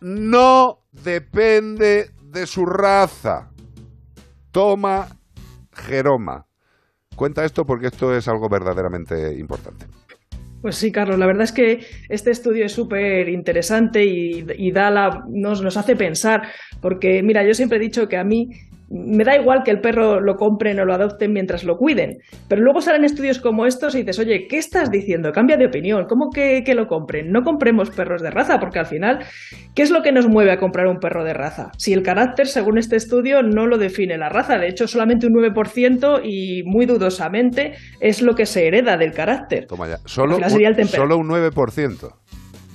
no 0.00 0.78
depende 0.90 2.12
de 2.22 2.46
su 2.46 2.64
raza. 2.64 3.50
Toma 4.50 5.06
Jeroma. 5.70 6.46
Cuenta 7.14 7.44
esto 7.44 7.66
porque 7.66 7.88
esto 7.88 8.16
es 8.16 8.26
algo 8.26 8.48
verdaderamente 8.48 9.38
importante. 9.38 9.84
Pues 10.62 10.76
sí, 10.76 10.90
Carlos, 10.90 11.18
la 11.18 11.26
verdad 11.26 11.42
es 11.42 11.52
que 11.52 11.86
este 12.08 12.30
estudio 12.30 12.64
es 12.64 12.72
súper 12.72 13.28
interesante 13.28 14.02
y, 14.02 14.46
y 14.56 14.72
da 14.72 14.90
la, 14.90 15.22
nos, 15.28 15.60
nos 15.60 15.76
hace 15.76 15.96
pensar, 15.96 16.48
porque 16.80 17.22
mira, 17.22 17.44
yo 17.46 17.52
siempre 17.52 17.76
he 17.76 17.82
dicho 17.82 18.08
que 18.08 18.16
a 18.16 18.24
mí 18.24 18.48
me 18.90 19.24
da 19.24 19.36
igual 19.36 19.62
que 19.64 19.70
el 19.70 19.80
perro 19.80 20.20
lo 20.20 20.34
compren 20.34 20.80
o 20.80 20.84
lo 20.84 20.92
adopten 20.92 21.32
mientras 21.32 21.64
lo 21.64 21.76
cuiden, 21.76 22.18
pero 22.48 22.62
luego 22.62 22.80
salen 22.80 23.04
estudios 23.04 23.38
como 23.38 23.66
estos 23.66 23.94
y 23.94 23.98
dices, 23.98 24.18
oye, 24.18 24.46
¿qué 24.48 24.58
estás 24.58 24.90
diciendo? 24.90 25.30
Cambia 25.32 25.56
de 25.56 25.66
opinión, 25.66 26.06
¿cómo 26.08 26.30
que, 26.30 26.64
que 26.64 26.74
lo 26.74 26.86
compren? 26.86 27.30
No 27.30 27.42
compremos 27.42 27.90
perros 27.90 28.20
de 28.20 28.30
raza, 28.30 28.58
porque 28.58 28.80
al 28.80 28.86
final, 28.86 29.20
¿qué 29.74 29.82
es 29.82 29.90
lo 29.90 30.02
que 30.02 30.12
nos 30.12 30.28
mueve 30.28 30.50
a 30.50 30.58
comprar 30.58 30.88
un 30.88 30.98
perro 30.98 31.24
de 31.24 31.34
raza? 31.34 31.70
Si 31.78 31.92
el 31.92 32.02
carácter, 32.02 32.48
según 32.48 32.78
este 32.78 32.96
estudio, 32.96 33.42
no 33.42 33.66
lo 33.66 33.78
define 33.78 34.18
la 34.18 34.28
raza, 34.28 34.58
de 34.58 34.68
hecho 34.68 34.88
solamente 34.88 35.26
un 35.26 35.34
9% 35.34 36.20
y 36.24 36.64
muy 36.64 36.86
dudosamente 36.86 37.74
es 38.00 38.22
lo 38.22 38.34
que 38.34 38.46
se 38.46 38.66
hereda 38.66 38.96
del 38.96 39.12
carácter. 39.12 39.66
Toma 39.66 39.88
ya. 39.88 39.98
Solo, 40.04 40.36
un, 40.36 40.88
solo 40.88 41.16
un 41.16 41.28
9%. 41.28 42.12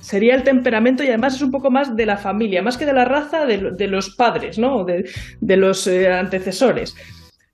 Sería 0.06 0.34
el 0.34 0.42
temperamento 0.42 1.02
y 1.02 1.08
además 1.08 1.34
es 1.36 1.42
un 1.42 1.50
poco 1.50 1.70
más 1.70 1.94
de 1.96 2.06
la 2.06 2.16
familia, 2.16 2.62
más 2.62 2.76
que 2.78 2.86
de 2.86 2.92
la 2.92 3.04
raza 3.04 3.44
de, 3.46 3.58
lo- 3.58 3.70
de 3.74 3.88
los 3.88 4.14
padres, 4.16 4.58
¿no? 4.58 4.84
De, 4.84 5.04
de 5.40 5.56
los 5.56 5.86
eh, 5.86 6.08
antecesores. 6.08 6.94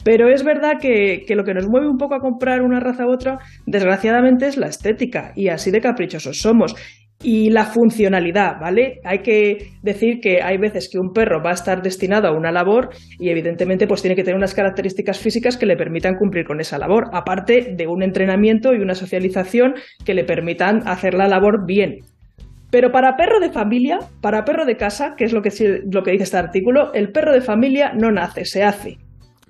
Pero 0.05 0.29
es 0.29 0.43
verdad 0.45 0.73
que, 0.81 1.23
que 1.27 1.37
lo 1.37 1.45
que 1.45 1.55
nos 1.55 1.69
mueve 1.69 1.89
un 1.89 1.97
poco 1.97 2.15
a 2.17 2.21
comprar 2.21 2.61
una 2.63 2.81
raza 2.81 3.07
u 3.07 3.13
otra, 3.13 3.39
desgraciadamente, 3.67 4.47
es 4.47 4.57
la 4.57 4.67
estética. 4.67 5.33
Y 5.37 5.49
así 5.49 5.71
de 5.71 5.81
caprichosos 5.81 6.41
somos. 6.41 6.75
Y 7.25 7.51
la 7.51 7.67
funcionalidad, 7.67 8.59
¿vale? 8.61 8.99
Hay 9.05 9.21
que 9.21 9.69
decir 9.81 10.19
que 10.21 10.43
hay 10.43 10.59
veces 10.59 10.89
que 10.91 10.99
un 10.99 11.13
perro 11.13 11.41
va 11.41 11.51
a 11.51 11.55
estar 11.55 11.81
destinado 11.81 12.27
a 12.27 12.37
una 12.37 12.51
labor 12.51 12.91
y 13.21 13.29
evidentemente 13.31 13.87
pues 13.87 14.03
tiene 14.03 14.17
que 14.17 14.25
tener 14.25 14.37
unas 14.37 14.55
características 14.55 15.21
físicas 15.21 15.57
que 15.57 15.67
le 15.67 15.77
permitan 15.77 16.17
cumplir 16.17 16.45
con 16.45 16.59
esa 16.61 16.79
labor, 16.79 17.05
aparte 17.13 17.75
de 17.77 17.87
un 17.87 18.03
entrenamiento 18.03 18.75
y 18.75 18.81
una 18.83 18.97
socialización 18.97 19.75
que 20.05 20.15
le 20.15 20.25
permitan 20.25 20.81
hacer 20.85 21.15
la 21.15 21.29
labor 21.29 21.65
bien. 21.65 21.99
Pero 22.73 22.91
para 22.91 23.17
perro 23.17 23.39
de 23.39 23.53
familia, 23.53 23.99
para 24.23 24.45
perro 24.45 24.65
de 24.65 24.79
casa, 24.79 25.15
que 25.15 25.25
es 25.25 25.35
lo 25.35 25.43
que, 25.43 25.51
lo 25.93 26.03
que 26.03 26.13
dice 26.13 26.25
este 26.25 26.39
artículo, 26.39 26.91
el 26.95 27.13
perro 27.13 27.35
de 27.35 27.43
familia 27.43 27.93
no 27.93 28.11
nace, 28.11 28.47
se 28.47 28.65
hace. 28.65 28.97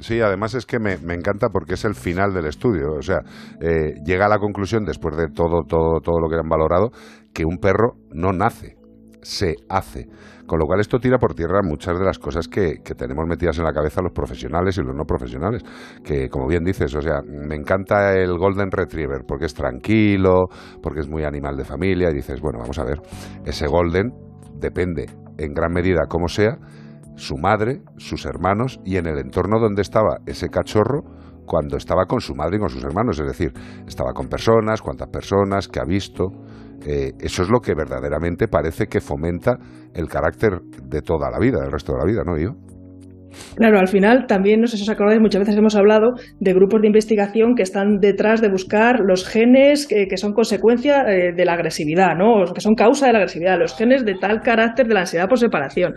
Sí, 0.00 0.20
además 0.20 0.54
es 0.54 0.66
que 0.66 0.80
me, 0.80 0.98
me 0.98 1.14
encanta 1.14 1.48
porque 1.48 1.74
es 1.74 1.84
el 1.84 1.94
final 1.94 2.34
del 2.34 2.46
estudio. 2.46 2.94
O 2.98 3.02
sea, 3.02 3.20
eh, 3.60 3.94
llega 4.04 4.26
a 4.26 4.28
la 4.28 4.38
conclusión, 4.38 4.84
después 4.84 5.16
de 5.16 5.28
todo, 5.28 5.62
todo, 5.62 6.00
todo 6.02 6.18
lo 6.18 6.28
que 6.28 6.34
han 6.34 6.48
valorado, 6.48 6.90
que 7.32 7.44
un 7.44 7.58
perro 7.58 7.92
no 8.12 8.32
nace, 8.32 8.74
se 9.22 9.54
hace. 9.68 10.08
Con 10.52 10.58
lo 10.58 10.66
cual 10.66 10.80
esto 10.80 10.98
tira 10.98 11.16
por 11.16 11.32
tierra 11.32 11.62
muchas 11.62 11.98
de 11.98 12.04
las 12.04 12.18
cosas 12.18 12.46
que, 12.46 12.82
que 12.84 12.94
tenemos 12.94 13.24
metidas 13.26 13.56
en 13.56 13.64
la 13.64 13.72
cabeza 13.72 14.02
los 14.02 14.12
profesionales 14.12 14.76
y 14.76 14.82
los 14.82 14.94
no 14.94 15.04
profesionales. 15.04 15.62
Que, 16.04 16.28
como 16.28 16.46
bien 16.46 16.62
dices, 16.62 16.94
o 16.94 17.00
sea, 17.00 17.22
me 17.26 17.54
encanta 17.54 18.12
el 18.12 18.36
Golden 18.36 18.70
Retriever 18.70 19.22
porque 19.26 19.46
es 19.46 19.54
tranquilo, 19.54 20.48
porque 20.82 21.00
es 21.00 21.08
muy 21.08 21.24
animal 21.24 21.56
de 21.56 21.64
familia. 21.64 22.10
Y 22.10 22.16
dices, 22.16 22.42
bueno, 22.42 22.58
vamos 22.58 22.78
a 22.78 22.84
ver, 22.84 23.00
ese 23.46 23.66
Golden 23.66 24.12
depende 24.56 25.06
en 25.38 25.54
gran 25.54 25.72
medida 25.72 26.00
como 26.06 26.28
sea, 26.28 26.58
su 27.16 27.38
madre, 27.38 27.80
sus 27.96 28.26
hermanos 28.26 28.78
y 28.84 28.98
en 28.98 29.06
el 29.06 29.20
entorno 29.20 29.58
donde 29.58 29.80
estaba 29.80 30.18
ese 30.26 30.50
cachorro 30.50 31.00
cuando 31.46 31.78
estaba 31.78 32.04
con 32.04 32.20
su 32.20 32.34
madre 32.34 32.56
y 32.56 32.60
con 32.60 32.68
sus 32.68 32.84
hermanos. 32.84 33.18
Es 33.18 33.26
decir, 33.26 33.54
estaba 33.86 34.12
con 34.12 34.28
personas, 34.28 34.82
cuántas 34.82 35.08
personas, 35.08 35.66
qué 35.66 35.80
ha 35.80 35.86
visto. 35.86 36.26
Eso 36.84 37.42
es 37.42 37.48
lo 37.48 37.60
que 37.60 37.74
verdaderamente 37.74 38.48
parece 38.48 38.86
que 38.86 39.00
fomenta 39.00 39.56
el 39.94 40.08
carácter 40.08 40.60
de 40.82 41.02
toda 41.02 41.30
la 41.30 41.38
vida, 41.38 41.60
del 41.60 41.70
resto 41.70 41.92
de 41.92 41.98
la 41.98 42.04
vida, 42.04 42.22
¿no, 42.24 42.36
yo? 42.38 42.54
Claro, 43.56 43.78
al 43.78 43.88
final 43.88 44.26
también, 44.26 44.60
no 44.60 44.66
sé 44.66 44.76
si 44.76 44.82
os 44.82 44.88
acordáis, 44.88 45.20
muchas 45.20 45.40
veces 45.40 45.56
hemos 45.56 45.76
hablado 45.76 46.12
de 46.40 46.52
grupos 46.52 46.80
de 46.80 46.88
investigación 46.88 47.54
que 47.54 47.62
están 47.62 47.98
detrás 48.00 48.40
de 48.40 48.48
buscar 48.48 49.00
los 49.00 49.26
genes 49.26 49.86
que, 49.86 50.06
son 50.16 50.32
consecuencia 50.32 51.04
eh, 51.08 51.32
de 51.34 51.44
la 51.44 51.54
agresividad, 51.54 52.14
¿no? 52.16 52.42
O 52.42 52.52
que 52.52 52.60
son 52.60 52.74
causa 52.74 53.06
de 53.06 53.12
la 53.12 53.18
agresividad, 53.20 53.58
los 53.58 53.76
genes 53.76 54.04
de 54.04 54.14
tal 54.14 54.40
carácter 54.40 54.86
de 54.86 54.94
la 54.94 55.00
ansiedad 55.00 55.28
por 55.28 55.38
separación. 55.38 55.94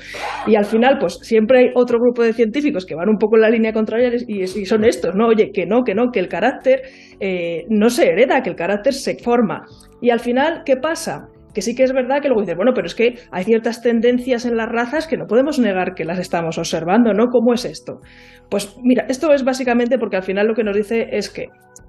Y 0.47 0.55
al 0.55 0.65
final, 0.65 0.97
pues 0.99 1.19
siempre 1.21 1.59
hay 1.59 1.65
otro 1.75 1.99
grupo 1.99 2.23
de 2.23 2.33
científicos 2.33 2.85
que 2.85 2.95
van 2.95 3.09
un 3.09 3.17
poco 3.17 3.35
en 3.35 3.41
la 3.41 3.49
línea 3.49 3.73
contraria 3.73 4.11
y, 4.27 4.43
y 4.43 4.65
son 4.65 4.85
estos, 4.85 5.15
¿no? 5.15 5.27
Oye, 5.27 5.51
que 5.53 5.65
no, 5.65 5.83
que 5.83 5.93
no, 5.93 6.11
que 6.11 6.19
el 6.19 6.27
carácter 6.27 6.81
eh, 7.19 7.65
no 7.69 7.89
se 7.89 8.07
hereda, 8.07 8.41
que 8.41 8.49
el 8.49 8.55
carácter 8.55 8.93
se 8.93 9.17
forma. 9.17 9.65
Y 10.01 10.09
al 10.09 10.19
final, 10.19 10.63
¿qué 10.65 10.77
pasa? 10.77 11.29
Que 11.55 11.61
sí 11.61 11.73
que 11.73 11.83
es 11.83 11.93
verdad 11.93 12.21
que 12.21 12.27
luego 12.27 12.41
dices, 12.41 12.57
bueno, 12.57 12.73
pero 12.75 12.85
es 12.85 12.93
que 12.93 13.15
hay 13.31 13.45
ciertas 13.45 13.81
tendencias 13.81 14.45
en 14.45 14.57
las 14.57 14.69
razas 14.69 15.07
que 15.07 15.17
no 15.17 15.25
podemos 15.25 15.57
negar 15.57 15.95
que 15.95 16.03
las 16.03 16.19
estamos 16.19 16.57
observando, 16.57 17.13
¿no? 17.13 17.27
¿Cómo 17.27 17.53
es 17.53 17.63
esto? 17.63 18.01
Pues 18.49 18.77
mira, 18.83 19.05
esto 19.07 19.33
es 19.33 19.43
básicamente 19.43 19.97
porque 19.97 20.17
al 20.17 20.23
final 20.23 20.47
lo 20.47 20.53
que 20.53 20.63
nos 20.63 20.75
dice 20.75 21.07
es 21.11 21.29
que 21.29 21.47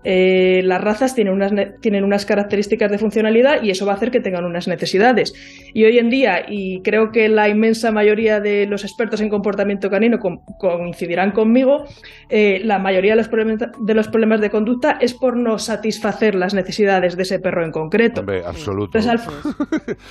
eh, 0.09 0.61
las 0.63 0.81
razas 0.81 1.17
tienen 1.17 1.35
unas, 1.35 1.51
ne- 1.51 1.73
tienen 1.81 2.05
unas 2.05 2.25
características 2.25 2.93
de 2.93 2.99
funcionalidad 2.99 3.61
y 3.65 3.71
eso 3.71 3.85
va 3.87 3.93
a 3.93 3.97
hacer 3.97 4.13
que 4.13 4.21
tengan 4.21 4.45
unas 4.45 4.69
necesidades. 4.69 5.35
Y 5.75 5.83
hoy 5.85 5.99
en 5.99 6.11
día, 6.11 6.47
y 6.49 6.81
creo 6.83 7.11
que 7.11 7.29
la 7.29 7.49
inmensa 7.49 7.91
mayoría 7.91 8.39
de 8.39 8.67
los 8.67 8.85
expertos 8.85 9.21
en 9.21 9.29
comportamiento 9.29 9.91
canino 9.91 10.21
coincidirán 10.21 11.33
conmigo, 11.33 11.87
eh, 12.29 12.61
la 12.63 12.79
mayoría 12.79 13.15
de 13.15 13.17
los, 13.17 13.27
problemas, 13.27 13.69
de 13.81 13.95
los 13.95 14.07
problemas 14.07 14.41
de 14.41 14.49
conducta 14.51 14.97
es 15.01 15.13
por 15.13 15.37
no 15.37 15.59
satisfacer 15.59 16.37
las 16.37 16.55
necesidades 16.55 17.17
de 17.17 17.25
ese 17.25 17.41
perro 17.41 17.65
en 17.65 17.73
concreto. 17.73 18.21
Hombre, 18.21 18.45
absoluto. 18.47 18.97
Entonces, 18.97 19.29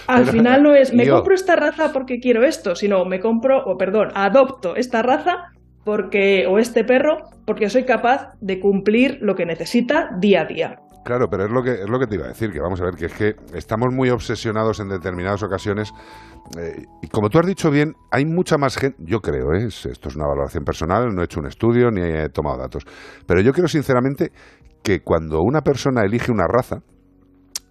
al, 0.08 0.26
final 0.28 0.62
no 0.62 0.76
es 0.76 0.94
me 0.94 1.08
compro 1.08 1.34
esta 1.34 1.56
raza 1.56 1.94
porque 1.94 2.20
quiero 2.20 2.44
esto, 2.44 2.76
sino 2.76 3.06
me 3.06 3.22
compro, 3.22 3.64
o 3.66 3.78
perdón, 3.78 4.10
adopto 4.14 4.76
esta 4.76 5.02
raza 5.02 5.55
porque 5.86 6.46
o 6.48 6.58
este 6.60 6.84
perro 6.84 7.18
porque 7.46 7.70
soy 7.70 7.86
capaz 7.86 8.34
de 8.42 8.60
cumplir 8.60 9.20
lo 9.22 9.36
que 9.36 9.46
necesita 9.46 10.10
día 10.20 10.42
a 10.42 10.46
día. 10.46 10.80
Claro, 11.06 11.30
pero 11.30 11.46
es 11.46 11.52
lo 11.52 11.62
que 11.62 11.74
es 11.74 11.88
lo 11.88 12.00
que 12.00 12.08
te 12.08 12.16
iba 12.16 12.26
a 12.26 12.30
decir, 12.30 12.52
que 12.52 12.60
vamos 12.60 12.82
a 12.82 12.86
ver, 12.86 12.96
que 12.96 13.06
es 13.06 13.14
que 13.14 13.36
estamos 13.54 13.94
muy 13.94 14.10
obsesionados 14.10 14.80
en 14.80 14.90
determinadas 14.90 15.44
ocasiones 15.44 15.94
eh, 16.60 16.84
y 17.04 17.08
como 17.10 17.30
tú 17.30 17.38
has 17.38 17.46
dicho 17.46 17.70
bien, 17.70 17.94
hay 18.12 18.26
mucha 18.26 18.58
más 18.58 18.76
gente, 18.76 18.98
yo 19.06 19.22
creo, 19.22 19.54
¿eh? 19.54 19.66
Es- 19.68 19.86
esto 19.86 20.10
es 20.10 20.16
una 20.16 20.26
valoración 20.26 20.64
personal, 20.66 21.14
no 21.14 21.22
he 21.22 21.26
hecho 21.26 21.40
un 21.40 21.46
estudio 21.46 21.92
ni 21.92 22.02
he 22.02 22.30
tomado 22.30 22.58
datos, 22.58 22.84
pero 23.28 23.40
yo 23.42 23.54
creo 23.54 23.68
sinceramente 23.68 24.32
que 24.84 25.02
cuando 25.02 25.42
una 25.44 25.62
persona 25.62 26.02
elige 26.04 26.32
una 26.32 26.48
raza, 26.48 26.82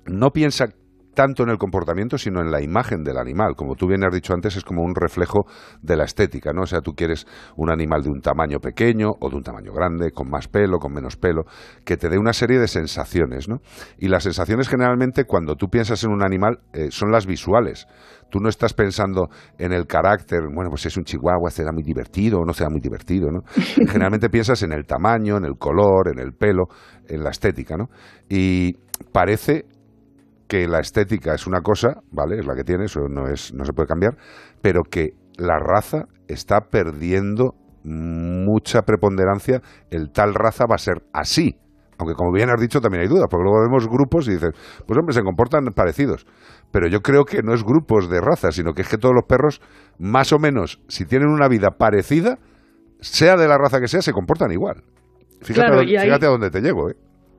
no 0.06 0.30
piensa 0.32 0.68
tanto 1.14 1.42
en 1.42 1.50
el 1.50 1.58
comportamiento, 1.58 2.18
sino 2.18 2.40
en 2.40 2.50
la 2.50 2.62
imagen 2.62 3.02
del 3.02 3.18
animal. 3.18 3.54
Como 3.56 3.74
tú 3.74 3.86
bien 3.86 4.04
has 4.04 4.12
dicho 4.12 4.34
antes, 4.34 4.56
es 4.56 4.64
como 4.64 4.82
un 4.82 4.94
reflejo 4.94 5.46
de 5.82 5.96
la 5.96 6.04
estética, 6.04 6.52
¿no? 6.52 6.62
O 6.62 6.66
sea, 6.66 6.80
tú 6.80 6.92
quieres 6.92 7.26
un 7.56 7.70
animal 7.70 8.02
de 8.02 8.10
un 8.10 8.20
tamaño 8.20 8.58
pequeño 8.58 9.12
o 9.20 9.30
de 9.30 9.36
un 9.36 9.42
tamaño 9.42 9.72
grande, 9.72 10.10
con 10.10 10.28
más 10.28 10.48
pelo, 10.48 10.78
con 10.78 10.92
menos 10.92 11.16
pelo, 11.16 11.44
que 11.84 11.96
te 11.96 12.08
dé 12.08 12.18
una 12.18 12.32
serie 12.32 12.58
de 12.58 12.68
sensaciones, 12.68 13.48
¿no? 13.48 13.58
Y 13.98 14.08
las 14.08 14.24
sensaciones 14.24 14.68
generalmente, 14.68 15.24
cuando 15.24 15.56
tú 15.56 15.68
piensas 15.68 16.02
en 16.04 16.10
un 16.10 16.22
animal, 16.22 16.60
eh, 16.72 16.90
son 16.90 17.10
las 17.10 17.26
visuales. 17.26 17.86
Tú 18.30 18.40
no 18.40 18.48
estás 18.48 18.74
pensando 18.74 19.28
en 19.58 19.72
el 19.72 19.86
carácter, 19.86 20.40
bueno, 20.52 20.70
pues 20.70 20.82
si 20.82 20.88
es 20.88 20.96
un 20.96 21.04
chihuahua, 21.04 21.50
será 21.50 21.72
muy 21.72 21.82
divertido 21.82 22.40
o 22.40 22.44
no 22.44 22.52
será 22.52 22.68
muy 22.68 22.80
divertido, 22.80 23.30
¿no? 23.30 23.42
Generalmente 23.86 24.28
piensas 24.28 24.62
en 24.62 24.72
el 24.72 24.86
tamaño, 24.86 25.36
en 25.36 25.44
el 25.44 25.56
color, 25.56 26.08
en 26.12 26.18
el 26.18 26.32
pelo, 26.32 26.64
en 27.08 27.22
la 27.22 27.30
estética, 27.30 27.76
¿no? 27.76 27.88
Y 28.28 28.74
parece 29.12 29.66
que 30.54 30.68
la 30.68 30.78
estética 30.78 31.34
es 31.34 31.46
una 31.48 31.60
cosa, 31.62 32.00
¿vale? 32.12 32.38
Es 32.38 32.46
la 32.46 32.54
que 32.54 32.62
tiene, 32.62 32.84
eso 32.84 33.00
no, 33.08 33.26
es, 33.26 33.52
no 33.54 33.64
se 33.64 33.72
puede 33.72 33.88
cambiar, 33.88 34.16
pero 34.62 34.82
que 34.88 35.10
la 35.36 35.58
raza 35.58 36.04
está 36.28 36.60
perdiendo 36.70 37.54
mucha 37.82 38.82
preponderancia, 38.82 39.60
el 39.90 40.10
tal 40.12 40.32
raza 40.34 40.64
va 40.70 40.76
a 40.76 40.78
ser 40.78 41.02
así. 41.12 41.56
Aunque 41.98 42.14
como 42.14 42.32
bien 42.32 42.50
has 42.50 42.60
dicho 42.60 42.80
también 42.80 43.02
hay 43.02 43.08
dudas, 43.08 43.26
porque 43.30 43.42
luego 43.44 43.62
vemos 43.62 43.88
grupos 43.88 44.28
y 44.28 44.32
dices, 44.32 44.50
pues 44.86 44.98
hombre, 44.98 45.12
se 45.14 45.22
comportan 45.22 45.64
parecidos. 45.74 46.24
Pero 46.70 46.86
yo 46.88 47.00
creo 47.00 47.24
que 47.24 47.42
no 47.42 47.52
es 47.52 47.62
grupos 47.64 48.08
de 48.08 48.20
razas, 48.20 48.54
sino 48.54 48.72
que 48.74 48.82
es 48.82 48.88
que 48.88 48.98
todos 48.98 49.14
los 49.14 49.24
perros, 49.28 49.60
más 49.98 50.32
o 50.32 50.38
menos, 50.38 50.80
si 50.88 51.04
tienen 51.04 51.28
una 51.28 51.48
vida 51.48 51.70
parecida, 51.78 52.38
sea 53.00 53.36
de 53.36 53.46
la 53.48 53.58
raza 53.58 53.80
que 53.80 53.88
sea, 53.88 54.02
se 54.02 54.12
comportan 54.12 54.50
igual. 54.52 54.82
Fíjate, 55.42 55.54
Claro, 55.54 55.74
a, 55.74 55.76
dónde- 55.78 55.92
y 55.92 55.96
ahí- 55.96 56.04
fíjate 56.06 56.26
a 56.26 56.30
dónde 56.30 56.50
te 56.50 56.60
llego, 56.60 56.90
¿eh? 56.90 56.94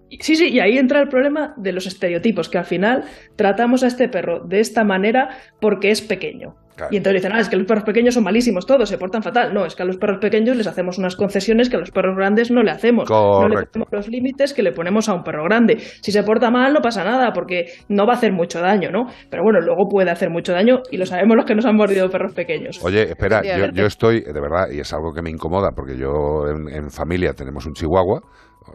Sí, 0.10 0.36
sí, 0.36 0.50
y 0.50 0.60
ahí 0.60 0.78
entra 0.78 1.02
el 1.02 1.08
problema 1.08 1.54
de 1.58 1.72
los 1.72 1.88
estereotipos, 1.88 2.50
que 2.50 2.58
al 2.58 2.66
final 2.66 3.06
tratamos 3.36 3.84
a 3.84 3.88
este 3.88 4.08
perro 4.08 4.46
de 4.46 4.60
esta 4.60 4.84
manera 4.84 5.30
porque 5.60 5.90
es 5.90 6.02
pequeño. 6.02 6.56
Y 6.92 6.98
entonces 6.98 7.22
dicen, 7.22 7.36
ah, 7.36 7.40
es 7.40 7.50
que 7.50 7.56
los 7.56 7.66
perros 7.66 7.84
pequeños 7.84 8.14
son 8.14 8.24
malísimos 8.24 8.66
todos, 8.66 8.90
se 8.90 8.98
portan 8.98 9.24
fatal. 9.24 9.54
No, 9.54 9.66
es 9.66 9.76
que 9.76 9.84
a 9.84 9.86
los 9.86 9.98
perros 9.98 10.18
pequeños 10.20 10.58
les 10.58 10.68
hacemos 10.68 10.98
unas 10.98 11.16
concesiones 11.16 11.70
que 11.70 11.78
a 11.78 11.80
los 11.80 11.92
perros 11.92 12.16
grandes 12.18 12.52
no 12.52 12.64
le 12.64 12.72
hacemos. 12.72 13.10
No 13.10 13.48
le 13.48 13.66
ponemos 13.68 13.88
los 13.92 14.08
límites 14.10 14.54
que 14.54 14.62
le 14.62 14.72
ponemos 14.72 15.08
a 15.08 15.14
un 15.14 15.24
perro 15.24 15.44
grande. 15.46 15.78
Si 16.02 16.12
se 16.12 16.24
porta 16.24 16.52
mal, 16.52 16.74
no 16.74 16.82
pasa 16.82 17.04
nada, 17.04 17.32
porque 17.34 17.68
no 17.88 18.06
va 18.06 18.14
a 18.14 18.16
hacer 18.18 18.34
mucho 18.34 18.60
daño, 18.60 18.92
¿no? 18.92 19.06
Pero 19.30 19.44
bueno, 19.44 19.62
luego 19.62 19.88
puede 19.90 20.12
hacer 20.12 20.30
mucho 20.30 20.52
daño 20.52 20.82
y 20.92 20.98
lo 20.98 21.06
sabemos 21.06 21.38
los 21.38 21.46
que 21.46 21.56
nos 21.56 21.66
han 21.66 21.76
mordido 21.76 22.10
perros 22.10 22.34
pequeños. 22.34 22.84
Oye, 22.84 23.04
espera, 23.04 23.42
yo, 23.42 23.72
yo 23.74 23.86
estoy, 23.86 24.22
de 24.22 24.42
verdad, 24.42 24.68
y 24.72 24.80
es 24.80 24.94
algo 24.94 25.14
que 25.14 25.22
me 25.22 25.30
incomoda, 25.30 25.72
porque 25.72 25.98
yo 25.98 26.48
en, 26.48 26.68
en 26.68 26.90
familia 26.90 27.34
tenemos 27.34 27.66
un 27.66 27.74
chihuahua, 27.74 28.20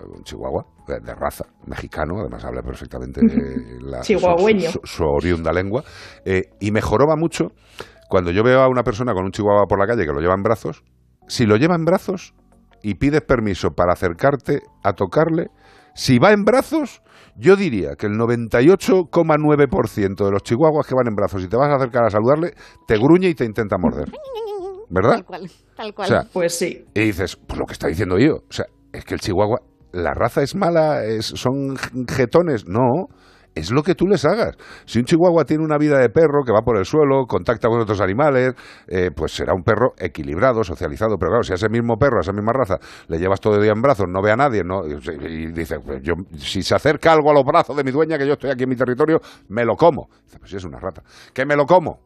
un 0.06 0.22
chihuahua 0.24 0.64
de, 0.86 1.14
raza, 1.14 1.44
mexicano, 1.66 2.20
además 2.20 2.44
habla 2.44 2.62
perfectamente 2.62 3.20
la, 3.80 4.02
su- 4.02 4.14
Chihuahueño. 4.14 4.70
su, 4.70 4.80
su- 4.84 4.96
su 4.96 5.04
oriunda 5.04 5.52
lengua, 5.52 5.84
eh, 6.24 6.42
y 6.60 6.70
me 6.72 6.80
joroba 6.80 7.14
mucho 7.16 7.48
cuando 8.08 8.30
yo 8.32 8.42
veo 8.42 8.60
a 8.60 8.68
una 8.68 8.82
persona 8.82 9.12
con 9.14 9.24
un 9.24 9.30
chihuahua 9.30 9.66
por 9.68 9.78
la 9.78 9.86
calle 9.86 10.04
que 10.06 10.12
lo 10.12 10.20
lleva 10.20 10.34
en 10.34 10.42
brazos, 10.42 10.82
si 11.28 11.46
lo 11.46 11.56
lleva 11.56 11.76
en 11.76 11.84
brazos 11.84 12.34
y 12.82 12.94
pides 12.94 13.20
permiso 13.22 13.70
para 13.70 13.92
acercarte 13.92 14.60
a 14.82 14.94
tocarle, 14.94 15.48
si 15.94 16.18
va 16.18 16.32
en 16.32 16.44
brazos, 16.44 17.02
yo 17.36 17.54
diría 17.56 17.94
que 17.96 18.06
el 18.06 18.14
98,9% 18.14 20.24
de 20.24 20.30
los 20.30 20.42
chihuahuas 20.42 20.86
que 20.86 20.94
van 20.94 21.06
en 21.08 21.14
brazos 21.14 21.42
y 21.44 21.48
te 21.48 21.56
vas 21.56 21.70
a 21.70 21.76
acercar 21.76 22.04
a 22.04 22.10
saludarle, 22.10 22.54
te 22.86 22.96
gruñe 22.96 23.28
y 23.28 23.34
te 23.34 23.44
intenta 23.44 23.76
morder. 23.78 24.08
¿Verdad? 24.88 25.16
Tal 25.16 25.24
cual, 25.24 25.50
tal 25.76 25.90
O 25.90 25.94
cual. 25.94 26.08
sea, 26.08 26.22
pues 26.32 26.58
sí. 26.58 26.84
Y 26.94 27.00
dices, 27.00 27.36
pues 27.36 27.58
lo 27.58 27.66
que 27.66 27.74
está 27.74 27.86
diciendo 27.86 28.18
yo. 28.18 28.36
O 28.38 28.52
sea, 28.52 28.64
es 28.92 29.04
que 29.04 29.14
el 29.14 29.20
chihuahua, 29.20 29.60
la 29.92 30.14
raza 30.14 30.42
es 30.42 30.54
mala, 30.54 31.02
son 31.20 31.76
jetones. 32.08 32.66
No, 32.66 33.08
es 33.54 33.70
lo 33.70 33.82
que 33.82 33.94
tú 33.94 34.06
les 34.06 34.24
hagas. 34.24 34.56
Si 34.84 34.98
un 34.98 35.04
chihuahua 35.04 35.44
tiene 35.44 35.64
una 35.64 35.76
vida 35.76 35.98
de 35.98 36.08
perro 36.08 36.44
que 36.44 36.52
va 36.52 36.62
por 36.62 36.76
el 36.76 36.84
suelo, 36.84 37.26
contacta 37.26 37.68
con 37.68 37.80
otros 37.80 38.00
animales, 38.00 38.54
eh, 38.86 39.10
pues 39.14 39.32
será 39.32 39.54
un 39.54 39.62
perro 39.62 39.92
equilibrado, 39.98 40.62
socializado. 40.62 41.16
Pero 41.18 41.30
claro, 41.30 41.42
si 41.42 41.52
a 41.52 41.56
ese 41.56 41.68
mismo 41.68 41.96
perro, 41.96 42.18
a 42.18 42.20
esa 42.20 42.32
misma 42.32 42.52
raza, 42.52 42.76
le 43.08 43.18
llevas 43.18 43.40
todo 43.40 43.56
el 43.56 43.62
día 43.62 43.72
en 43.72 43.82
brazos, 43.82 44.06
no 44.08 44.22
ve 44.22 44.30
a 44.30 44.36
nadie, 44.36 44.62
no, 44.64 44.86
y, 44.86 45.52
dice, 45.52 45.80
pues 45.80 46.00
yo, 46.02 46.14
si 46.36 46.62
se 46.62 46.74
acerca 46.74 47.12
algo 47.12 47.30
a 47.30 47.34
los 47.34 47.44
brazos 47.44 47.76
de 47.76 47.84
mi 47.84 47.90
dueña, 47.90 48.18
que 48.18 48.26
yo 48.26 48.34
estoy 48.34 48.50
aquí 48.50 48.64
en 48.64 48.70
mi 48.70 48.76
territorio, 48.76 49.20
me 49.48 49.64
lo 49.64 49.74
como. 49.74 50.08
Dice, 50.24 50.38
pues 50.38 50.50
sí, 50.50 50.56
es 50.56 50.64
una 50.64 50.78
rata. 50.78 51.02
¿Que 51.34 51.44
me 51.44 51.56
lo 51.56 51.66
como? 51.66 51.98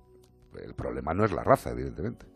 El 0.62 0.74
problema 0.74 1.12
no 1.14 1.24
es 1.24 1.32
la 1.32 1.42
raza, 1.42 1.70
evidentemente. 1.70 2.33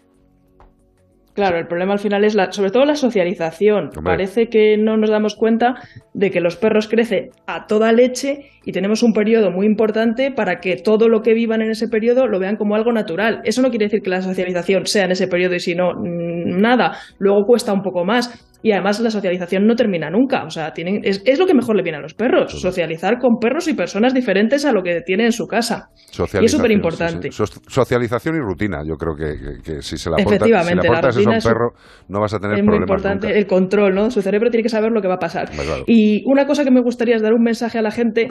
Claro, 1.38 1.56
el 1.56 1.68
problema 1.68 1.92
al 1.92 2.00
final 2.00 2.24
es 2.24 2.34
la, 2.34 2.50
sobre 2.50 2.72
todo 2.72 2.84
la 2.84 2.96
socialización. 2.96 3.90
Hombre. 3.96 4.02
Parece 4.02 4.48
que 4.48 4.76
no 4.76 4.96
nos 4.96 5.08
damos 5.08 5.36
cuenta 5.36 5.74
de 6.12 6.32
que 6.32 6.40
los 6.40 6.56
perros 6.56 6.88
crecen 6.88 7.30
a 7.46 7.66
toda 7.66 7.92
leche 7.92 8.50
y 8.64 8.72
tenemos 8.72 9.04
un 9.04 9.12
periodo 9.12 9.52
muy 9.52 9.64
importante 9.64 10.32
para 10.32 10.58
que 10.58 10.74
todo 10.74 11.08
lo 11.08 11.22
que 11.22 11.34
vivan 11.34 11.62
en 11.62 11.70
ese 11.70 11.86
periodo 11.86 12.26
lo 12.26 12.40
vean 12.40 12.56
como 12.56 12.74
algo 12.74 12.92
natural. 12.92 13.40
Eso 13.44 13.62
no 13.62 13.70
quiere 13.70 13.84
decir 13.84 14.00
que 14.02 14.10
la 14.10 14.20
socialización 14.20 14.86
sea 14.86 15.04
en 15.04 15.12
ese 15.12 15.28
periodo 15.28 15.54
y 15.54 15.60
si 15.60 15.76
no, 15.76 15.92
mm, 15.92 16.60
nada. 16.60 16.96
Luego 17.20 17.44
cuesta 17.46 17.72
un 17.72 17.82
poco 17.82 18.04
más. 18.04 18.47
Y 18.62 18.72
además 18.72 18.98
la 19.00 19.10
socialización 19.10 19.66
no 19.66 19.76
termina 19.76 20.10
nunca. 20.10 20.42
O 20.44 20.50
sea, 20.50 20.72
tienen, 20.72 21.00
es, 21.04 21.22
es 21.24 21.38
lo 21.38 21.46
que 21.46 21.54
mejor 21.54 21.76
le 21.76 21.82
viene 21.84 21.98
a 21.98 22.00
los 22.00 22.14
perros. 22.14 22.60
Socializar 22.60 23.18
con 23.18 23.38
perros 23.38 23.68
y 23.68 23.74
personas 23.74 24.12
diferentes 24.14 24.64
a 24.64 24.72
lo 24.72 24.82
que 24.82 25.00
tiene 25.02 25.24
en 25.26 25.32
su 25.32 25.46
casa. 25.46 25.90
Y 26.40 26.44
es 26.44 26.50
súper 26.50 26.72
importante. 26.72 27.30
sí, 27.30 27.44
sí. 27.44 27.46
So- 27.46 27.60
socialización 27.68 28.34
y 28.34 28.40
rutina. 28.40 28.78
Yo 28.84 28.96
creo 28.96 29.14
que, 29.14 29.38
que- 29.38 29.62
que 29.74 29.82
si 29.82 29.96
se 29.96 30.10
la 30.10 30.16
aporta, 30.20 30.44
si 30.46 30.50
la 30.50 30.60
aportas 30.60 30.88
eso 30.88 30.90
a 30.90 31.10
rutina 31.10 31.30
un 31.30 31.36
es 31.36 31.44
un- 31.46 31.52
perro, 31.52 31.70
no 32.08 32.20
vas 32.20 32.34
a 32.34 32.38
tener 32.40 32.58
es 32.58 32.64
muy 32.64 32.78
problemas 32.78 32.88
importante 32.88 33.26
nunca. 33.28 33.38
el 33.38 33.46
control, 33.46 33.94
¿no? 33.94 34.10
Su 34.10 34.22
cerebro 34.22 34.50
tiene 34.50 34.62
que 34.64 34.68
saber 34.70 34.90
lo 34.90 35.00
que 35.00 35.08
va 35.08 35.14
a 35.14 35.18
pasar. 35.18 35.50
Claro. 35.50 35.84
Y 35.86 36.22
una 36.26 36.46
cosa 36.46 36.64
que 36.64 36.70
me 36.72 36.80
gustaría 36.80 37.14
es 37.14 37.22
dar 37.22 37.34
un 37.34 37.42
mensaje 37.42 37.78
a 37.78 37.82
la 37.82 37.90
gente 37.92 38.28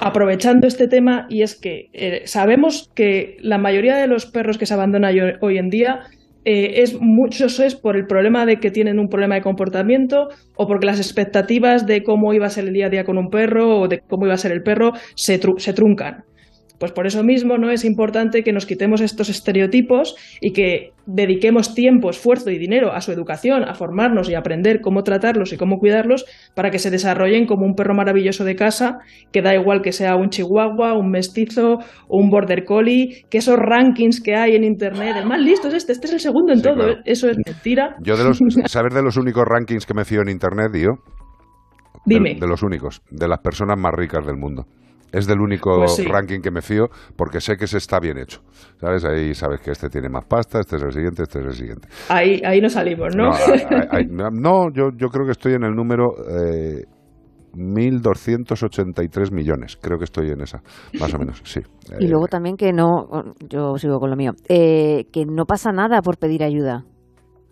aprovechando 0.00 0.66
este 0.66 0.88
tema 0.88 1.26
y 1.28 1.42
es 1.42 1.58
que 1.60 1.86
eh, 1.92 2.22
sabemos 2.26 2.90
que 2.94 3.36
la 3.40 3.58
mayoría 3.58 3.96
de 3.96 4.06
los 4.06 4.26
perros 4.26 4.58
que 4.58 4.66
se 4.66 4.74
abandonan 4.74 5.12
hoy 5.40 5.58
en 5.58 5.68
día 5.70 6.00
eh, 6.46 6.82
es 6.82 6.96
muchos 7.00 7.60
es 7.60 7.74
por 7.74 7.96
el 7.96 8.06
problema 8.06 8.46
de 8.46 8.56
que 8.60 8.70
tienen 8.70 8.98
un 8.98 9.08
problema 9.08 9.34
de 9.34 9.42
comportamiento 9.42 10.28
o 10.56 10.66
porque 10.66 10.86
las 10.86 10.98
expectativas 10.98 11.86
de 11.86 12.02
cómo 12.02 12.32
iba 12.32 12.46
a 12.46 12.50
ser 12.50 12.64
el 12.66 12.72
día 12.72 12.86
a 12.86 12.90
día 12.90 13.04
con 13.04 13.18
un 13.18 13.28
perro 13.28 13.80
o 13.80 13.88
de 13.88 14.00
cómo 14.08 14.24
iba 14.26 14.34
a 14.34 14.38
ser 14.38 14.52
el 14.52 14.62
perro 14.62 14.92
se, 15.16 15.40
tru- 15.40 15.58
se 15.58 15.72
truncan. 15.74 16.24
Pues 16.78 16.92
por 16.92 17.06
eso 17.06 17.24
mismo 17.24 17.56
no 17.56 17.70
es 17.70 17.84
importante 17.84 18.42
que 18.42 18.52
nos 18.52 18.66
quitemos 18.66 19.00
estos 19.00 19.28
estereotipos 19.28 20.14
y 20.40 20.52
que 20.52 20.90
dediquemos 21.06 21.74
tiempo, 21.74 22.10
esfuerzo 22.10 22.50
y 22.50 22.58
dinero 22.58 22.92
a 22.92 23.00
su 23.00 23.12
educación, 23.12 23.64
a 23.64 23.74
formarnos 23.74 24.28
y 24.28 24.34
a 24.34 24.40
aprender 24.40 24.80
cómo 24.80 25.02
tratarlos 25.02 25.52
y 25.52 25.56
cómo 25.56 25.78
cuidarlos 25.78 26.26
para 26.54 26.70
que 26.70 26.78
se 26.78 26.90
desarrollen 26.90 27.46
como 27.46 27.64
un 27.64 27.74
perro 27.74 27.94
maravilloso 27.94 28.44
de 28.44 28.56
casa, 28.56 28.98
que 29.32 29.40
da 29.40 29.54
igual 29.54 29.82
que 29.82 29.92
sea 29.92 30.16
un 30.16 30.28
chihuahua, 30.30 30.94
un 30.94 31.10
mestizo, 31.10 31.78
un 32.08 32.28
border 32.28 32.64
collie, 32.64 33.24
que 33.30 33.38
esos 33.38 33.56
rankings 33.56 34.20
que 34.20 34.34
hay 34.34 34.56
en 34.56 34.64
internet, 34.64 35.16
el 35.16 35.26
más 35.26 35.40
listo 35.40 35.68
es 35.68 35.74
este, 35.74 35.92
este 35.92 36.08
es 36.08 36.12
el 36.14 36.20
segundo 36.20 36.52
en 36.52 36.58
Sí, 36.58 36.64
todo, 36.64 36.74
claro. 36.74 37.00
eso 37.04 37.30
es 37.30 37.36
mentira. 37.44 37.96
Yo 38.02 38.16
de 38.16 38.24
los, 38.24 38.38
¿sabes 38.66 38.94
de 38.94 39.02
los 39.02 39.16
únicos 39.16 39.44
rankings 39.46 39.86
que 39.86 39.94
me 39.94 40.04
fío 40.04 40.20
en 40.22 40.28
internet, 40.28 40.72
yo? 40.74 40.90
Dime. 42.04 42.34
De, 42.34 42.40
de 42.40 42.46
los 42.46 42.62
únicos, 42.62 43.00
de 43.10 43.28
las 43.28 43.38
personas 43.40 43.78
más 43.78 43.92
ricas 43.94 44.24
del 44.26 44.36
mundo. 44.36 44.64
Es 45.12 45.26
del 45.26 45.40
único 45.40 45.76
Pues 45.76 45.96
sí. 45.96 46.04
ranking 46.04 46.40
que 46.40 46.50
me 46.50 46.60
fío 46.62 46.86
porque 47.16 47.40
sé 47.40 47.56
que 47.56 47.66
se 47.66 47.78
está 47.78 47.98
bien 48.00 48.18
hecho. 48.18 48.40
¿Sabes? 48.80 49.04
Ahí 49.04 49.34
sabes 49.34 49.60
que 49.60 49.70
este 49.70 49.88
tiene 49.88 50.08
más 50.08 50.24
pasta, 50.26 50.60
este 50.60 50.76
es 50.76 50.82
el 50.82 50.92
siguiente, 50.92 51.22
este 51.22 51.38
es 51.40 51.46
el 51.46 51.52
siguiente. 51.54 51.88
Ahí, 52.08 52.40
ahí 52.44 52.60
no 52.60 52.68
salimos, 52.68 53.14
¿no? 53.16 53.28
No, 53.28 53.32
hay- 53.34 53.86
hay- 53.90 54.06
no, 54.06 54.70
yo, 54.74 54.90
yo 54.96 55.08
creo 55.08 55.24
que 55.24 55.32
estoy 55.32 55.54
en 55.54 55.64
el 55.64 55.72
número 55.74 56.06
eh, 56.28 56.82
1.283 57.54 59.32
millones. 59.32 59.78
Creo 59.80 59.98
que 59.98 60.04
estoy 60.04 60.30
en 60.30 60.40
esa, 60.42 60.60
más 61.00 61.14
o 61.14 61.18
menos, 61.18 61.40
sí. 61.44 61.60
Y 62.00 62.04
Eh, 62.04 62.08
luego 62.08 62.26
también 62.26 62.56
que 62.56 62.72
no, 62.72 63.06
yo 63.48 63.76
sigo 63.78 63.98
con 63.98 64.10
lo 64.10 64.16
mío, 64.16 64.32
eh, 64.48 65.04
que 65.12 65.24
no 65.24 65.44
pasa 65.46 65.70
nada 65.72 66.02
por 66.02 66.18
pedir 66.18 66.42
ayuda 66.42 66.84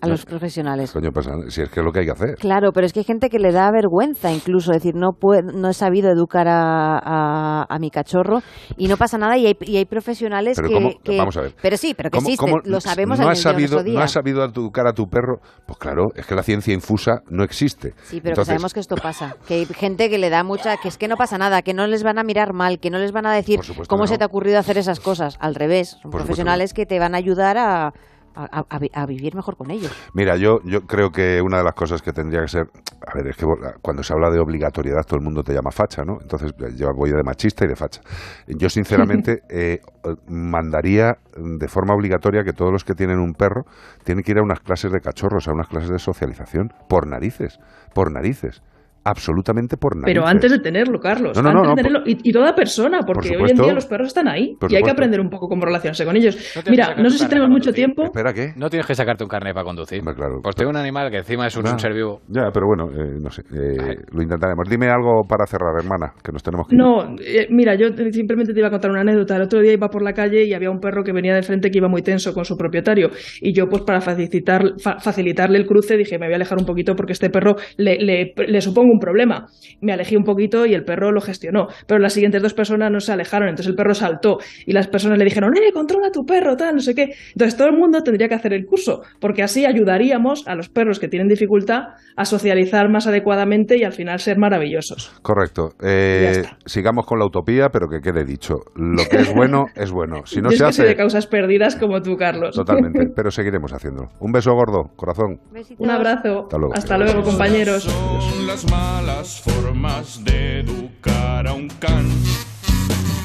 a 0.04 0.06
No. 0.06 0.12
los 0.12 0.24
profesionales. 0.24 0.92
Coño, 0.92 1.10
pasa, 1.12 1.32
si 1.48 1.62
es 1.62 1.68
que 1.70 1.80
es 1.80 1.84
lo 1.84 1.92
que 1.92 2.00
hay 2.00 2.06
que 2.06 2.12
hacer. 2.12 2.34
Claro, 2.36 2.72
pero 2.72 2.86
es 2.86 2.92
que 2.92 3.00
hay 3.00 3.04
gente 3.04 3.28
que 3.28 3.38
le 3.38 3.52
da 3.52 3.70
vergüenza 3.70 4.30
incluso 4.32 4.72
decir 4.72 4.94
no 4.94 5.12
puedo, 5.18 5.42
no 5.42 5.68
he 5.70 5.74
sabido 5.74 6.10
educar 6.10 6.46
a, 6.48 6.98
a- 6.98 7.66
a 7.68 7.78
mi 7.78 7.90
cachorro 7.90 8.40
y 8.76 8.88
no 8.88 8.96
pasa 8.96 9.18
nada 9.18 9.36
y 9.36 9.46
hay, 9.46 9.56
y 9.62 9.76
hay 9.76 9.84
profesionales 9.84 10.56
Pero 10.56 10.68
que, 10.68 10.74
¿cómo? 10.74 10.90
que- 11.02 11.18
Vamos 11.18 11.36
a 11.36 11.42
ver. 11.42 11.54
pero 11.60 11.76
sí, 11.76 11.94
pero 11.96 12.10
que 12.10 12.18
¿Cómo- 12.18 12.28
existe, 12.28 12.44
cómo 12.50 12.58
lo 12.64 12.80
sabemos 12.80 13.18
no 13.18 13.28
has 13.28 13.40
sabido, 13.40 13.82
día. 13.82 13.94
¿No 13.94 14.00
has 14.00 14.12
sabido 14.12 14.44
educar 14.44 14.86
a 14.86 14.92
tu 14.92 15.06
perro? 15.08 15.38
Pues 15.66 15.78
claro, 15.78 16.08
es 16.14 16.26
que 16.26 16.34
la 16.34 16.42
ciencia 16.42 16.72
infusa 16.74 17.22
no 17.30 17.44
existe. 17.44 17.94
Sí, 18.04 18.20
pero 18.22 18.36
que 18.36 18.44
sabemos 18.44 18.74
que 18.74 18.80
esto 18.80 18.96
pasa, 18.96 19.36
que 19.46 19.54
hay 19.54 19.64
gente 19.66 20.10
que 20.10 20.18
le 20.18 20.30
da 20.30 20.44
mucha, 20.44 20.76
que 20.76 20.88
es 20.88 20.98
que 20.98 21.08
no 21.08 21.16
pasa 21.16 21.38
nada, 21.38 21.62
que 21.62 21.74
no 21.74 21.86
les 21.86 22.02
van 22.02 22.18
a 22.18 22.24
mirar 22.24 22.52
mal, 22.52 22.78
que 22.78 22.90
no 22.90 22.98
les 22.98 23.12
van 23.12 23.26
a 23.26 23.32
decir 23.32 23.60
cómo 23.88 24.06
se 24.06 24.18
te 24.18 24.24
ha 24.24 24.26
ocurrido 24.26 24.58
hacer 24.58 24.78
esas 24.78 25.00
cosas. 25.00 25.36
Al 25.40 25.54
revés, 25.54 25.96
son 26.02 26.10
Por 26.10 26.20
profesionales 26.20 26.72
que 26.74 26.86
te 26.86 26.98
van 26.98 27.14
a 27.14 27.18
ayudar 27.18 27.56
a, 27.58 27.92
a, 28.34 28.44
a- 28.60 28.66
a 28.68 28.78
vi- 28.78 28.90
a 28.94 29.06
vivir 29.06 29.34
mejor 29.34 29.56
con 29.56 29.70
ellos. 29.70 29.92
Mira, 30.12 30.36
yo, 30.36 30.60
yo 30.64 30.82
creo 30.86 31.10
que 31.10 31.40
una 31.42 31.58
de 31.58 31.64
las 31.64 31.74
cosas 31.74 32.02
que 32.02 32.12
tendría 32.12 32.40
que 32.42 32.48
ser, 32.48 32.68
a 33.06 33.14
ver, 33.14 33.28
es 33.28 33.36
que 33.36 33.46
cuando 33.82 34.02
se 34.02 34.12
habla 34.12 34.30
de 34.30 34.38
obligatoriedad 34.40 35.02
todo 35.04 35.16
el 35.18 35.24
mundo 35.24 35.42
te 35.42 35.52
llama 35.52 35.70
facha, 35.70 36.04
¿no? 36.04 36.18
Entonces 36.20 36.52
yo 36.76 36.92
voy 36.94 37.10
de 37.10 37.22
machista 37.22 37.64
y 37.64 37.68
de 37.68 37.76
facha. 37.76 38.00
Yo 38.46 38.68
sinceramente 38.68 39.42
eh, 39.48 39.80
mandaría 40.28 41.18
de 41.36 41.68
forma 41.68 41.94
obligatoria 41.94 42.44
que 42.44 42.52
todos 42.52 42.72
los 42.72 42.84
que 42.84 42.94
tienen 42.94 43.18
un 43.18 43.34
perro 43.34 43.64
tienen 44.04 44.24
que 44.24 44.32
ir 44.32 44.38
a 44.38 44.42
unas 44.42 44.60
clases 44.60 44.92
de 44.92 45.00
cachorros, 45.00 45.48
a 45.48 45.52
unas 45.52 45.68
clases 45.68 45.90
de 45.90 45.98
socialización, 45.98 46.72
por 46.88 47.06
narices, 47.06 47.58
por 47.94 48.10
narices. 48.10 48.62
Absolutamente 49.04 49.76
por 49.76 49.96
narices. 49.96 50.14
Pero 50.14 50.26
antes 50.26 50.50
de 50.50 50.58
tenerlo, 50.60 50.98
Carlos. 50.98 51.36
No, 51.36 51.42
no, 51.42 51.52
no, 51.52 51.58
antes 51.60 51.68
no, 51.68 51.74
de 51.76 51.82
tenerlo. 51.82 52.02
Y, 52.06 52.28
y 52.30 52.32
toda 52.32 52.54
persona, 52.54 53.00
porque 53.06 53.36
hoy 53.36 53.50
en 53.50 53.56
día 53.56 53.72
los 53.74 53.86
perros 53.86 54.08
están 54.08 54.28
ahí. 54.28 54.56
Por 54.58 54.72
y 54.72 54.76
hay 54.76 54.82
que 54.82 54.90
aprender 54.90 55.20
un 55.20 55.28
poco 55.28 55.46
cómo 55.48 55.64
relacionarse 55.64 56.04
con 56.04 56.16
ellos. 56.16 56.36
Mira, 56.70 56.94
no 56.96 57.10
sé 57.10 57.18
si 57.18 57.28
tenemos 57.28 57.50
mucho 57.50 57.72
tiempo. 57.72 58.04
¿Espera 58.04 58.32
qué? 58.32 58.52
No 58.56 58.68
tienes 58.70 58.86
que 58.86 58.94
sacarte 58.94 59.22
un 59.24 59.28
carnet 59.28 59.54
para 59.54 59.64
conducir. 59.64 60.02
claro. 60.02 60.40
Pues 60.42 60.56
tengo 60.56 60.70
un 60.70 60.76
animal 60.76 61.10
que 61.10 61.18
encima 61.18 61.46
es 61.46 61.56
un, 61.56 61.66
un 61.68 61.78
ser 61.78 61.92
vivo. 61.92 62.20
Ya, 62.28 62.50
pero 62.52 62.66
bueno, 62.66 62.90
eh, 62.90 63.18
no 63.20 63.30
sé, 63.30 63.42
eh, 63.52 63.96
lo 64.10 64.22
intentaremos. 64.22 64.68
Dime 64.68 64.88
algo 64.88 65.22
para 65.28 65.46
cerrar, 65.46 65.74
hermana, 65.78 66.12
que 66.22 66.32
nos 66.32 66.42
tenemos 66.42 66.68
que 66.68 66.74
ir. 66.74 66.80
No, 66.80 67.14
eh, 67.20 67.46
mira, 67.50 67.74
yo 67.74 67.94
te- 67.94 68.10
simplemente 68.12 68.52
te 68.52 68.58
iba 68.60 68.68
a 68.68 68.70
contar 68.70 68.90
una 68.90 69.02
anécdota. 69.02 69.36
El 69.36 69.42
otro 69.42 69.60
día 69.60 69.72
iba 69.72 69.88
por 69.88 70.02
la 70.02 70.12
calle 70.12 70.44
y 70.46 70.54
había 70.54 70.70
un 70.70 70.78
perro 70.80 71.02
que 71.04 71.12
venía 71.12 71.34
de 71.34 71.42
frente 71.42 71.70
que 71.70 71.78
iba 71.78 71.88
muy 71.88 72.02
tenso 72.02 72.32
con 72.32 72.44
su 72.44 72.56
propietario. 72.56 73.10
Y 73.40 73.52
yo, 73.54 73.66
pues 73.68 73.82
para 73.82 74.00
facilitar, 74.00 74.62
fa- 74.82 74.98
facilitarle 74.98 75.58
el 75.58 75.66
cruce, 75.66 75.96
dije, 75.96 76.18
me 76.18 76.26
voy 76.26 76.32
a 76.34 76.36
alejar 76.36 76.58
un 76.58 76.64
poquito 76.66 76.94
porque 76.94 77.12
este 77.12 77.28
perro 77.30 77.56
le, 77.76 77.98
le, 77.98 78.32
le 78.46 78.60
supongo 78.60 78.93
un 78.94 78.98
problema. 78.98 79.46
Me 79.80 79.92
alejé 79.92 80.16
un 80.16 80.24
poquito 80.24 80.66
y 80.66 80.74
el 80.74 80.84
perro 80.84 81.12
lo 81.12 81.20
gestionó. 81.20 81.68
Pero 81.86 82.00
las 82.00 82.12
siguientes 82.12 82.42
dos 82.42 82.54
personas 82.54 82.90
no 82.90 83.00
se 83.00 83.12
alejaron, 83.12 83.48
entonces 83.48 83.70
el 83.70 83.76
perro 83.76 83.94
saltó. 83.94 84.38
Y 84.66 84.72
las 84.72 84.88
personas 84.88 85.18
le 85.18 85.24
dijeron, 85.24 85.52
eh, 85.56 85.72
controla 85.72 86.10
tu 86.10 86.24
perro, 86.24 86.56
tal, 86.56 86.76
no 86.76 86.80
sé 86.80 86.94
qué. 86.94 87.14
Entonces 87.34 87.56
todo 87.56 87.68
el 87.68 87.76
mundo 87.76 88.00
tendría 88.02 88.28
que 88.28 88.34
hacer 88.34 88.52
el 88.52 88.64
curso, 88.64 89.02
porque 89.20 89.42
así 89.42 89.66
ayudaríamos 89.66 90.46
a 90.46 90.54
los 90.54 90.68
perros 90.68 90.98
que 90.98 91.08
tienen 91.08 91.28
dificultad 91.28 91.94
a 92.16 92.24
socializar 92.24 92.88
más 92.90 93.06
adecuadamente 93.06 93.76
y 93.76 93.84
al 93.84 93.92
final 93.92 94.18
ser 94.20 94.38
maravillosos. 94.38 95.12
Correcto. 95.22 95.70
Eh, 95.82 96.42
sigamos 96.66 97.06
con 97.06 97.18
la 97.18 97.26
utopía, 97.26 97.68
pero 97.72 97.88
que 97.88 98.00
quede 98.00 98.24
dicho. 98.24 98.54
Lo 98.74 99.04
que 99.10 99.18
es 99.18 99.34
bueno, 99.34 99.66
es 99.74 99.90
bueno. 99.90 100.22
Si 100.24 100.40
no 100.40 100.50
Yo 100.50 100.54
es 100.54 100.58
se 100.58 100.64
que 100.66 100.72
soy 100.72 100.84
de 100.84 100.90
hace, 100.92 100.96
causas 100.96 101.26
perdidas 101.26 101.76
como 101.76 102.00
tú, 102.00 102.16
Carlos. 102.16 102.54
totalmente. 102.54 103.06
Pero 103.16 103.30
seguiremos 103.30 103.72
haciéndolo. 103.72 104.08
Un 104.20 104.32
beso 104.32 104.52
gordo, 104.52 104.90
corazón. 104.96 105.38
Un 105.78 105.90
abrazo. 105.90 106.44
Hasta 106.44 106.58
luego. 106.58 106.74
Hasta 106.74 106.98
luego, 106.98 107.22
compañeros. 107.22 107.82
Son 107.84 108.46
las 108.46 108.64
malas 108.84 109.40
formas 109.40 110.22
de 110.24 110.60
educar 110.60 111.46
a 111.46 111.52
un 111.54 111.68
can. 111.82 112.06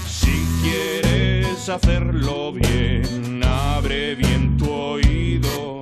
Si 0.08 0.38
quieres 0.64 1.68
hacerlo 1.68 2.54
bien, 2.54 3.42
abre 3.44 4.16
bien 4.16 4.58
tu 4.58 4.72
oído. 4.72 5.82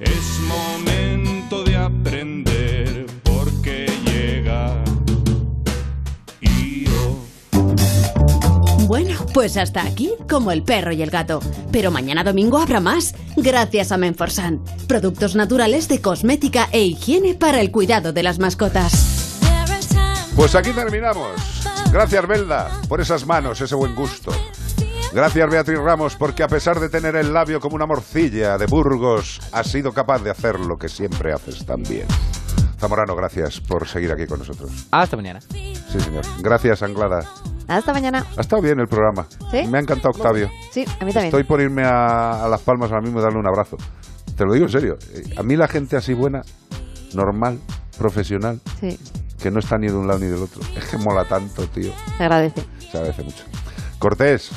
Es 0.00 0.26
momento 0.52 0.91
Bueno, 8.92 9.24
pues 9.32 9.56
hasta 9.56 9.84
aquí, 9.84 10.12
como 10.28 10.52
el 10.52 10.64
perro 10.64 10.92
y 10.92 11.00
el 11.00 11.08
gato. 11.08 11.40
Pero 11.72 11.90
mañana 11.90 12.24
domingo 12.24 12.58
habrá 12.58 12.78
más, 12.78 13.14
gracias 13.38 13.90
a 13.90 13.96
Menforsan. 13.96 14.62
Productos 14.86 15.34
naturales 15.34 15.88
de 15.88 16.02
cosmética 16.02 16.68
e 16.72 16.82
higiene 16.82 17.34
para 17.34 17.62
el 17.62 17.70
cuidado 17.70 18.12
de 18.12 18.22
las 18.22 18.38
mascotas. 18.38 19.40
Pues 20.36 20.54
aquí 20.54 20.72
terminamos. 20.72 21.40
Gracias, 21.90 22.28
Belda, 22.28 22.82
por 22.86 23.00
esas 23.00 23.26
manos, 23.26 23.62
ese 23.62 23.74
buen 23.74 23.94
gusto. 23.94 24.30
Gracias, 25.14 25.50
Beatriz 25.50 25.78
Ramos, 25.78 26.14
porque 26.16 26.42
a 26.42 26.48
pesar 26.48 26.78
de 26.78 26.90
tener 26.90 27.16
el 27.16 27.32
labio 27.32 27.60
como 27.60 27.76
una 27.76 27.86
morcilla 27.86 28.58
de 28.58 28.66
Burgos, 28.66 29.40
has 29.52 29.68
sido 29.68 29.92
capaz 29.92 30.22
de 30.22 30.28
hacer 30.28 30.60
lo 30.60 30.76
que 30.76 30.90
siempre 30.90 31.32
haces 31.32 31.64
tan 31.64 31.82
bien. 31.82 32.08
Zamorano, 32.82 33.14
gracias 33.14 33.60
por 33.60 33.86
seguir 33.86 34.10
aquí 34.10 34.26
con 34.26 34.40
nosotros. 34.40 34.88
Hasta 34.90 35.16
mañana. 35.16 35.38
Sí, 35.40 36.00
señor. 36.00 36.24
Gracias, 36.40 36.82
Anglada. 36.82 37.24
Hasta 37.68 37.92
mañana. 37.92 38.26
Ha 38.36 38.40
estado 38.40 38.60
bien 38.60 38.80
el 38.80 38.88
programa. 38.88 39.24
¿Sí? 39.52 39.62
Me 39.68 39.78
ha 39.78 39.80
encantado 39.82 40.10
Octavio. 40.10 40.50
Sí, 40.72 40.84
a 40.84 41.04
mí 41.04 41.12
también. 41.12 41.26
Estoy 41.26 41.44
por 41.44 41.60
irme 41.60 41.84
a, 41.84 42.44
a 42.44 42.48
Las 42.48 42.60
Palmas 42.62 42.90
ahora 42.90 43.02
mismo 43.02 43.20
y 43.20 43.22
darle 43.22 43.38
un 43.38 43.46
abrazo. 43.46 43.76
Te 44.36 44.44
lo 44.44 44.52
digo 44.52 44.66
en 44.66 44.72
serio. 44.72 44.98
Eh, 45.14 45.32
A 45.36 45.44
mí 45.44 45.54
la 45.54 45.68
gente 45.68 45.96
así 45.96 46.12
buena, 46.12 46.42
normal, 47.14 47.60
profesional, 47.96 48.60
Sí, 48.80 48.98
que 49.40 49.52
no 49.52 49.60
está 49.60 49.78
ni 49.78 49.86
de 49.86 49.94
un 49.94 50.08
lado 50.08 50.18
ni 50.18 50.26
del 50.26 50.42
otro. 50.42 50.60
Es 50.76 50.84
que 50.86 50.98
mola 50.98 51.24
tanto, 51.24 51.64
tío. 51.68 51.92
se 52.18 52.24
agradece. 52.24 52.64
Se 52.90 52.96
agradece 52.98 53.22
mucho. 53.22 53.44
Cortés, 54.00 54.50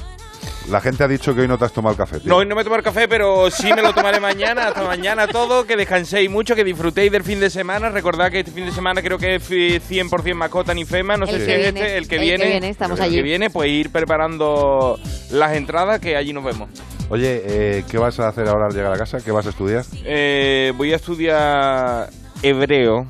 la 0.69 0.81
gente 0.81 1.03
ha 1.03 1.07
dicho 1.07 1.34
que 1.35 1.41
hoy 1.41 1.47
no 1.47 1.57
te 1.57 1.65
has 1.65 1.73
tomado 1.73 1.91
el 1.93 1.97
café, 1.97 2.19
tío. 2.19 2.30
No, 2.30 2.38
hoy 2.38 2.45
no 2.45 2.55
me 2.55 2.63
tomo 2.63 2.76
el 2.76 2.81
café, 2.84 3.07
pero 3.07 3.49
sí 3.51 3.72
me 3.73 3.81
lo 3.81 3.93
tomaré 3.93 4.19
mañana. 4.19 4.67
Hasta 4.67 4.84
mañana 4.84 5.27
todo. 5.27 5.65
Que 5.65 5.76
descanséis 5.76 6.30
mucho, 6.30 6.55
que 6.55 6.63
disfrutéis 6.63 7.11
del 7.11 7.23
fin 7.23 7.39
de 7.39 7.49
semana. 7.49 7.89
Recordad 7.89 8.31
que 8.31 8.39
este 8.39 8.51
fin 8.51 8.65
de 8.65 8.72
semana 8.72 9.01
creo 9.01 9.17
que 9.17 9.35
es 9.35 9.43
fi- 9.43 9.80
100% 9.80 10.34
mascota 10.35 10.73
ni 10.73 10.85
FEMA. 10.85 11.17
No 11.17 11.26
El 11.26 11.31
sé 11.31 11.45
si 11.45 11.51
es 11.51 11.57
viene, 11.59 11.80
este, 11.81 11.97
el 11.97 12.07
que 12.07 12.15
el 12.15 12.22
que 12.22 12.26
viene. 12.26 12.45
viene, 12.45 12.69
estamos 12.69 12.99
el 12.99 13.05
allí. 13.05 13.15
que 13.17 13.22
viene, 13.22 13.49
pues 13.49 13.69
ir 13.69 13.91
preparando 13.91 14.99
las 15.31 15.53
entradas, 15.53 15.99
que 15.99 16.15
allí 16.15 16.34
nos 16.34 16.43
vemos. 16.43 16.69
Oye, 17.09 17.43
eh, 17.45 17.84
¿qué 17.89 17.97
vas 17.99 18.19
a 18.19 18.27
hacer 18.27 18.47
ahora 18.47 18.65
al 18.65 18.73
llegar 18.73 18.91
a 18.91 18.97
casa? 18.97 19.19
¿Qué 19.23 19.31
vas 19.31 19.45
a 19.45 19.49
estudiar? 19.49 19.84
Eh, 20.03 20.73
voy 20.76 20.91
a 20.91 20.95
estudiar 20.95 22.09
hebreo, 22.41 23.05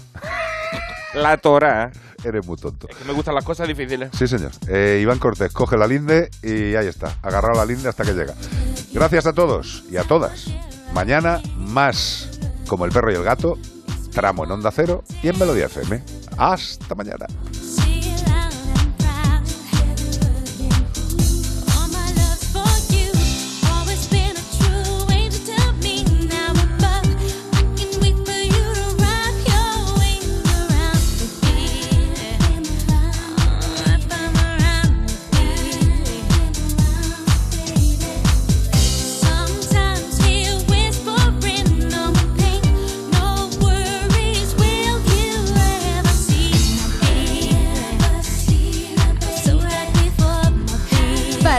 la 1.14 1.38
Torah. 1.38 1.92
Eres 2.24 2.46
muy 2.46 2.58
tonto. 2.58 2.88
Que 2.88 3.04
me 3.06 3.14
gustan 3.14 3.36
las 3.36 3.44
cosas 3.44 3.68
difíciles. 3.68 4.10
Sí, 4.18 4.28
señor. 4.28 4.52
Eh, 4.68 5.00
Iván 5.02 5.20
Cortés, 5.20 5.52
coge 5.52 5.78
la 5.78 5.88
linde 5.88 6.30
y 6.42 6.76
ahí 6.76 6.88
está. 6.88 7.18
Agarrado 7.22 7.56
la 7.56 7.66
linde 7.66 7.90
hasta 7.90 8.04
que 8.04 8.14
llega. 8.14 8.34
Gracias 8.94 9.26
a 9.26 9.34
todos 9.34 9.84
y 9.92 9.98
a 9.98 10.04
todas. 10.04 10.46
Mañana 10.94 11.42
más 11.58 12.30
como 12.68 12.86
el 12.86 12.92
perro 12.92 13.12
y 13.12 13.16
el 13.16 13.24
gato, 13.24 13.58
tramo 14.12 14.44
en 14.46 14.52
Onda 14.52 14.72
Cero 14.72 15.04
y 15.22 15.28
en 15.28 15.38
Melodía 15.38 15.66
FM. 15.66 16.02
Hasta 16.38 16.96
mañana. 16.96 17.28